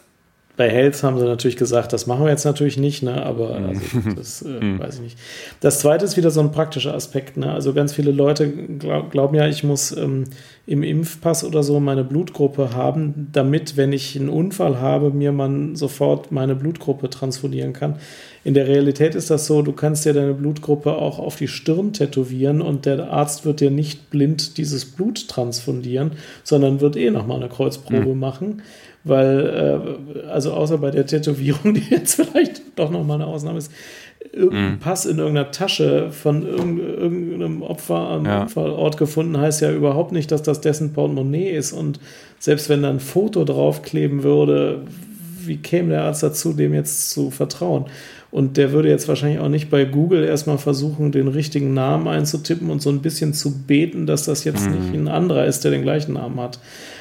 Bei 0.59 0.71
Health 0.71 1.03
haben 1.03 1.19
sie 1.19 1.25
natürlich 1.25 1.59
gesagt, 1.59 1.93
das 1.93 2.07
machen 2.07 2.25
wir 2.25 2.31
jetzt 2.31 2.47
natürlich 2.47 2.79
nicht, 2.79 3.03
ne? 3.03 3.25
aber 3.25 3.59
mhm. 3.59 3.69
also, 3.69 4.11
das 4.17 4.43
äh, 4.43 4.49
mhm. 4.49 4.79
weiß 4.79 4.97
ich 4.97 5.01
nicht. 5.01 5.19
Das 5.61 5.81
zweite 5.81 6.05
ist 6.05 6.17
wieder 6.17 6.31
so 6.31 6.41
ein 6.41 6.51
praktischer 6.51 6.95
Aspekt. 6.95 7.37
Ne? 7.37 7.53
Also 7.53 7.75
ganz 7.75 7.93
viele 7.93 8.11
Leute 8.11 8.51
glaub, 8.51 9.11
glauben 9.11 9.35
ja, 9.35 9.47
ich 9.49 9.65
muss 9.65 9.95
ähm, 9.95 10.25
im 10.67 10.83
Impfpass 10.83 11.45
oder 11.45 11.63
so 11.63 11.79
meine 11.79 12.05
Blutgruppe 12.05 12.75
haben, 12.75 13.29
damit, 13.33 13.77
wenn 13.77 13.93
ich 13.93 14.19
einen 14.19 14.31
Unfall 14.31 14.81
habe, 14.81 15.11
mir 15.11 15.33
man 15.33 15.77
sofort 15.77 16.33
meine 16.33 16.55
Blutgruppe 16.55 17.11
transfundieren 17.11 17.75
kann. 17.75 17.97
In 18.47 18.55
der 18.55 18.69
Realität 18.69 19.17
ist 19.17 19.29
das 19.29 19.47
so, 19.47 19.63
du 19.63 19.73
kannst 19.73 20.05
dir 20.05 20.13
deine 20.13 20.33
Blutgruppe 20.33 20.95
auch 20.95 21.19
auf 21.19 21.35
die 21.35 21.49
Stirn 21.49 21.93
tätowieren 21.93 22.63
und 22.63 22.87
der 22.87 23.11
Arzt 23.11 23.45
wird 23.45 23.61
dir 23.61 23.73
nicht 23.73 24.11
blind 24.11 24.57
dieses 24.57 24.85
Blut 24.85 25.27
transfundieren, 25.29 26.13
sondern 26.45 26.81
wird 26.81 26.97
eh 26.97 27.11
nochmal 27.11 27.39
eine 27.39 27.49
Kreuzprobe 27.49 28.15
mhm. 28.15 28.21
machen 28.21 28.63
weil, 29.07 30.19
äh, 30.25 30.29
also 30.29 30.53
außer 30.53 30.79
bei 30.79 30.91
der 30.91 31.07
Tätowierung, 31.07 31.75
die 31.75 31.83
jetzt 31.91 32.17
vielleicht 32.17 32.63
doch 32.75 32.91
nochmal 32.91 33.21
eine 33.21 33.27
Ausnahme 33.27 33.59
ist, 33.59 33.71
irgendein 34.33 34.73
mhm. 34.73 34.79
Pass 34.81 35.07
in 35.07 35.19
irgendeiner 35.19 35.53
Tasche 35.53 36.11
von 36.11 36.45
irgendeinem 36.45 37.63
Opfer 37.63 37.95
am 37.95 38.27
ja. 38.27 38.43
Unfallort 38.43 38.97
gefunden, 38.97 39.39
heißt 39.39 39.61
ja 39.63 39.73
überhaupt 39.73 40.13
nicht, 40.13 40.33
dass 40.33 40.43
das 40.43 40.61
dessen 40.61 40.93
Portemonnaie 40.93 41.51
ist. 41.51 41.73
Und 41.73 42.01
selbst 42.39 42.69
wenn 42.69 42.83
da 42.83 42.91
ein 42.91 43.01
Foto 43.01 43.45
draufkleben 43.45 44.25
würde, 44.25 44.83
wie 45.47 45.59
käme 45.59 45.91
der 45.91 46.03
Arzt 46.05 46.23
dazu, 46.23 46.53
dem 46.53 46.75
jetzt 46.75 47.11
zu 47.11 47.31
vertrauen? 47.31 47.87
Und 48.31 48.57
der 48.57 48.73
würde 48.73 48.89
jetzt 48.89 49.09
wahrscheinlich 49.09 49.39
auch 49.41 49.49
nicht 49.49 49.71
bei 49.71 49.85
Google 49.85 50.25
erstmal 50.25 50.59
versuchen, 50.59 51.13
den 51.13 51.29
richtigen 51.29 51.75
Namen 51.75 52.09
einzutippen 52.09 52.71
und 52.71 52.83
so 52.83 52.91
ein 52.91 53.01
bisschen 53.01 53.33
zu 53.33 53.63
beten, 53.63 54.07
dass 54.07 54.25
das 54.25 54.45
jetzt 54.45 54.69
mhm. 54.69 54.73
nicht 54.73 54.95
ein 54.95 55.09
anderer 55.09 55.47
ist, 55.47 55.65
der 55.65 55.71
den 55.71 55.83
gleichen 55.83 56.15
Namen 56.15 56.39
hat. 56.41 56.59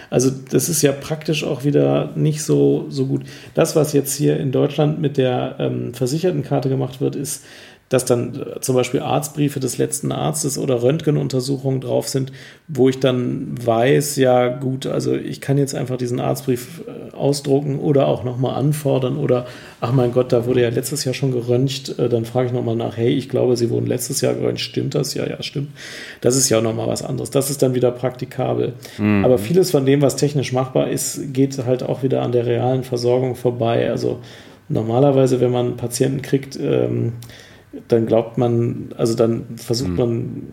Also 0.10 0.32
das 0.52 0.70
ist 0.70 0.82
ja 0.82 0.92
praktisch 0.92 1.44
auch 1.44 1.64
wieder 1.64 2.12
nicht 2.16 2.44
so, 2.44 2.86
so 2.90 3.08
gut. 3.08 3.24
Das, 3.54 3.76
was 3.76 3.92
jetzt 3.94 4.16
hier 4.16 4.40
in 4.40 4.52
Deutschland 4.52 5.02
mit 5.02 5.18
der 5.18 5.56
ähm, 5.60 5.94
Versichertenkarte 5.94 6.70
gemacht 6.70 7.02
wird, 7.02 7.16
ist, 7.16 7.44
dass 7.90 8.06
dann 8.06 8.36
äh, 8.36 8.60
zum 8.62 8.76
Beispiel 8.76 9.02
Arztbriefe 9.02 9.60
des 9.60 9.78
letzten 9.78 10.12
Arztes 10.12 10.58
oder 10.58 10.82
Röntgenuntersuchungen 10.82 11.82
drauf 11.82 12.08
sind, 12.08 12.32
wo 12.68 12.90
ich 12.90 13.00
dann 13.00 13.56
weiß, 13.64 14.16
ja 14.16 14.48
gut, 14.48 14.88
also 14.88 15.14
ich 15.14 15.40
kann 15.40 15.58
jetzt 15.58 15.76
einfach 15.76 15.98
diesen 15.98 16.20
Arztbrief 16.20 16.82
äh, 16.88 17.16
ausdrucken 17.16 17.80
oder 17.80 18.08
auch 18.08 18.24
nochmal 18.24 18.56
anfordern 18.56 19.18
oder, 19.18 19.46
ach 19.82 19.92
mein 19.92 20.12
Gott, 20.14 20.32
da 20.32 20.48
wurde 20.48 20.64
ja 20.64 20.70
letztes 20.70 21.06
Jahr 21.06 21.14
schon 21.14 21.32
geröntgt, 21.32 22.00
äh, 22.00 22.10
dann 22.10 22.26
frage 22.26 22.48
ich 22.48 22.54
nochmal 22.54 22.76
nach, 22.76 22.98
hey, 22.98 23.14
ich 23.14 23.30
glaube, 23.30 23.56
Sie 23.56 23.70
wurden 23.70 23.86
letztes 23.86 24.22
Jahr 24.22 24.34
geröntgt, 24.34 24.62
stimmt 24.62 24.96
das? 24.96 25.14
Ja, 25.14 25.28
ja, 25.28 25.42
stimmt. 25.44 25.70
Das 26.22 26.36
ist 26.36 26.50
ja 26.50 26.58
auch 26.58 26.64
nochmal 26.64 26.88
was 26.88 27.04
anderes. 27.04 27.30
Das 27.30 27.52
ist 27.52 27.62
dann 27.62 27.76
wieder 27.76 27.92
praktikabel. 27.92 28.74
Mhm. 28.98 29.24
Aber 29.24 29.38
vieles 29.38 29.72
von 29.72 29.86
dem, 29.86 30.02
was 30.02 30.16
technisch 30.16 30.54
machbar 30.54 30.90
ist, 30.90 31.34
geht 31.34 31.64
halt 31.66 31.84
auch 31.84 32.02
wieder 32.02 32.24
an 32.24 32.32
der 32.32 32.46
realen 32.48 32.84
Versorgung 32.84 33.36
vorbei. 33.36 33.90
Also 33.92 34.20
normalerweise, 34.70 35.40
wenn 35.40 35.52
man 35.52 35.68
einen 35.68 35.78
Patienten 35.78 36.22
kriegt, 36.22 36.58
ähm, 36.60 37.14
dann 37.88 38.06
glaubt 38.06 38.38
man, 38.38 38.94
also 38.98 39.16
dann 39.16 39.58
versucht 39.58 39.92
mhm. 39.92 39.98
man, 39.98 40.44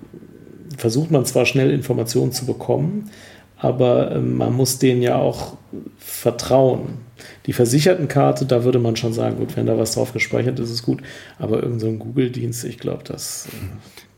versucht 0.77 1.11
man 1.11 1.25
zwar 1.25 1.47
schnell 1.47 1.71
Informationen 1.71 2.33
zu 2.33 2.47
bekommen, 2.47 3.11
aber 3.57 4.13
äh, 4.13 4.21
man 4.21 4.53
muss 4.53 4.79
denen 4.79 5.03
ja 5.03 5.17
auch 5.17 5.57
vertrauen. 5.99 6.99
Die 7.47 7.53
Versichertenkarte, 7.53 8.47
da 8.47 8.65
würde 8.65 8.81
man 8.81 8.97
schon 8.97 9.13
sagen, 9.13 9.37
gut, 9.37 9.57
wenn 9.57 9.67
da 9.67 9.79
was 9.79 9.93
drauf 9.93 10.13
gespeichert 10.13 10.59
ist, 10.59 10.71
ist 10.71 10.83
gut. 10.83 11.03
Aber 11.39 11.63
irgendein 11.63 11.99
so 11.99 12.05
Google-Dienst, 12.05 12.65
ich 12.65 12.79
glaube, 12.79 13.05
das, 13.05 13.49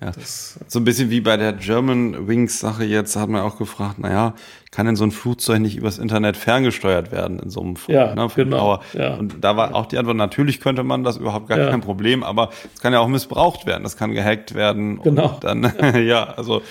ja. 0.01 0.11
das. 0.11 0.59
So 0.69 0.81
ein 0.81 0.85
bisschen 0.85 1.11
wie 1.11 1.21
bei 1.21 1.37
der 1.37 1.53
German 1.53 2.27
Wings-Sache 2.27 2.85
jetzt, 2.85 3.17
hat 3.17 3.29
man 3.29 3.43
auch 3.43 3.59
gefragt, 3.59 3.99
naja, 3.99 4.35
kann 4.75 4.87
denn 4.87 4.97
so 4.97 5.05
ein 5.05 5.11
Flugzeug 5.11 5.61
nicht 5.61 5.77
übers 5.77 5.99
Internet 5.99 6.37
ferngesteuert 6.37 7.13
werden 7.13 7.39
in 7.39 7.51
so 7.51 7.61
einem 7.61 7.77
Flug? 7.77 7.95
Ja, 7.95 8.15
ne, 8.15 8.29
genau. 8.35 8.81
Ja. 8.93 9.15
Und 9.15 9.37
da 9.43 9.57
war 9.57 9.75
auch 9.75 9.87
die 9.87 9.99
Antwort, 9.99 10.17
natürlich 10.17 10.61
könnte 10.61 10.83
man 10.83 11.05
das 11.05 11.17
überhaupt 11.17 11.49
gar 11.49 11.59
ja. 11.59 11.71
kein 11.71 11.81
Problem, 11.81 12.23
aber 12.23 12.51
es 12.75 12.81
kann 12.81 12.93
ja 12.93 13.01
auch 13.01 13.09
missbraucht 13.09 13.67
werden, 13.67 13.85
das 13.85 13.97
kann 13.97 14.13
gehackt 14.13 14.55
werden. 14.55 15.01
Genau. 15.03 15.35
Und 15.35 15.45
dann, 15.45 15.73
ja, 16.07 16.25
also 16.25 16.63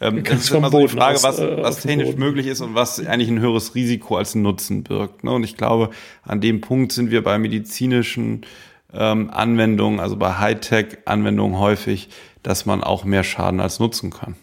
ähm, 0.00 0.24
das 0.24 0.40
ist 0.40 0.50
immer 0.50 0.70
so 0.70 0.80
die 0.80 0.88
Frage, 0.88 1.22
was, 1.22 1.38
äh, 1.38 1.62
was 1.62 1.82
technisch 1.82 2.16
möglich 2.16 2.46
ist 2.46 2.62
und 2.62 2.74
was 2.74 3.04
eigentlich 3.04 3.28
ein 3.28 3.40
höheres 3.40 3.74
Risiko 3.74 4.16
als 4.16 4.34
Nutzen 4.34 4.82
birgt. 4.82 5.24
Ne? 5.24 5.30
Und 5.30 5.44
ich 5.44 5.56
glaube, 5.56 5.90
an 6.22 6.40
dem 6.40 6.62
Punkt 6.62 6.92
sind 6.92 7.10
wir 7.10 7.22
bei 7.22 7.38
medizinischen 7.38 8.46
ähm, 8.94 9.30
Anwendungen, 9.30 10.00
also 10.00 10.16
bei 10.16 10.38
Hightech-Anwendungen 10.38 11.58
häufig, 11.58 12.08
dass 12.42 12.64
man 12.64 12.82
auch 12.82 13.04
mehr 13.04 13.22
Schaden 13.22 13.60
als 13.60 13.78
Nutzen 13.78 14.10
kann. 14.10 14.36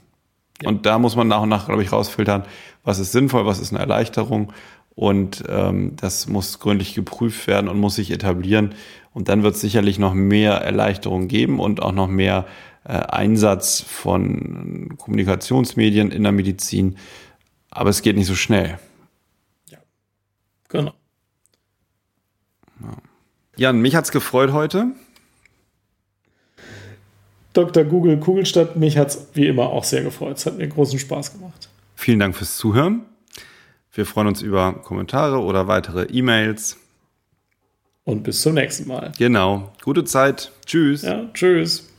Ja. 0.62 0.70
Und 0.70 0.86
da 0.86 1.00
muss 1.00 1.16
man 1.16 1.28
nach 1.28 1.42
und 1.42 1.50
nach, 1.50 1.68
glaube 1.68 1.84
ich, 1.84 1.92
rausfiltern, 1.92 2.44
was 2.84 3.00
ist 3.00 3.12
sinnvoll, 3.12 3.46
was 3.46 3.60
ist 3.60 3.72
eine 3.72 3.80
Erleichterung. 3.80 4.54
Und 4.96 5.44
ähm, 5.48 5.96
das 5.96 6.28
muss 6.28 6.60
gründlich 6.60 6.96
geprüft 6.96 7.46
werden 7.46 7.68
und 7.68 7.80
muss 7.80 7.96
sich 7.96 8.10
etablieren. 8.10 8.74
Und 9.14 9.30
dann 9.30 9.44
wird 9.44 9.56
es 9.56 9.62
sicherlich 9.62 10.00
noch 10.00 10.14
mehr 10.14 10.54
Erleichterung 10.54 11.28
geben 11.28 11.60
und 11.60 11.82
auch 11.82 11.92
noch 11.92 12.08
mehr 12.08 12.46
äh, 12.84 12.94
Einsatz 12.94 13.82
von 13.82 14.96
Kommunikationsmedien 14.98 16.12
in 16.12 16.24
der 16.24 16.32
Medizin. 16.32 16.98
Aber 17.70 17.92
es 17.92 18.02
geht 18.02 18.16
nicht 18.16 18.28
so 18.28 18.36
schnell. 18.36 18.80
Ja, 19.70 19.78
genau. 20.68 20.94
Ja. 22.82 22.98
Jan, 23.56 23.82
mich 23.82 23.96
hat's 23.96 24.12
gefreut 24.12 24.52
heute. 24.52 24.94
Dr. 27.58 27.86
Google 27.86 28.18
Kugelstadt, 28.18 28.76
mich 28.76 28.98
hat's 28.98 29.28
wie 29.34 29.48
immer 29.48 29.72
auch 29.72 29.84
sehr 29.84 30.04
gefreut. 30.04 30.38
Es 30.38 30.46
hat 30.46 30.58
mir 30.58 30.68
großen 30.68 31.00
Spaß 31.00 31.34
gemacht. 31.34 31.70
Vielen 31.96 32.20
Dank 32.20 32.36
fürs 32.36 32.56
Zuhören. 32.56 33.02
Wir 33.92 34.06
freuen 34.06 34.28
uns 34.28 34.44
über 34.44 34.74
Kommentare 34.74 35.40
oder 35.40 35.68
weitere 35.68 36.04
E-Mails. 36.04 36.78
Und 38.04 38.22
bis 38.22 38.42
zum 38.42 38.54
nächsten 38.54 38.88
Mal. 38.88 39.12
Genau. 39.18 39.74
Gute 39.84 40.04
Zeit. 40.04 40.52
Tschüss. 40.68 41.02
Ja, 41.02 41.28
tschüss. 41.34 41.90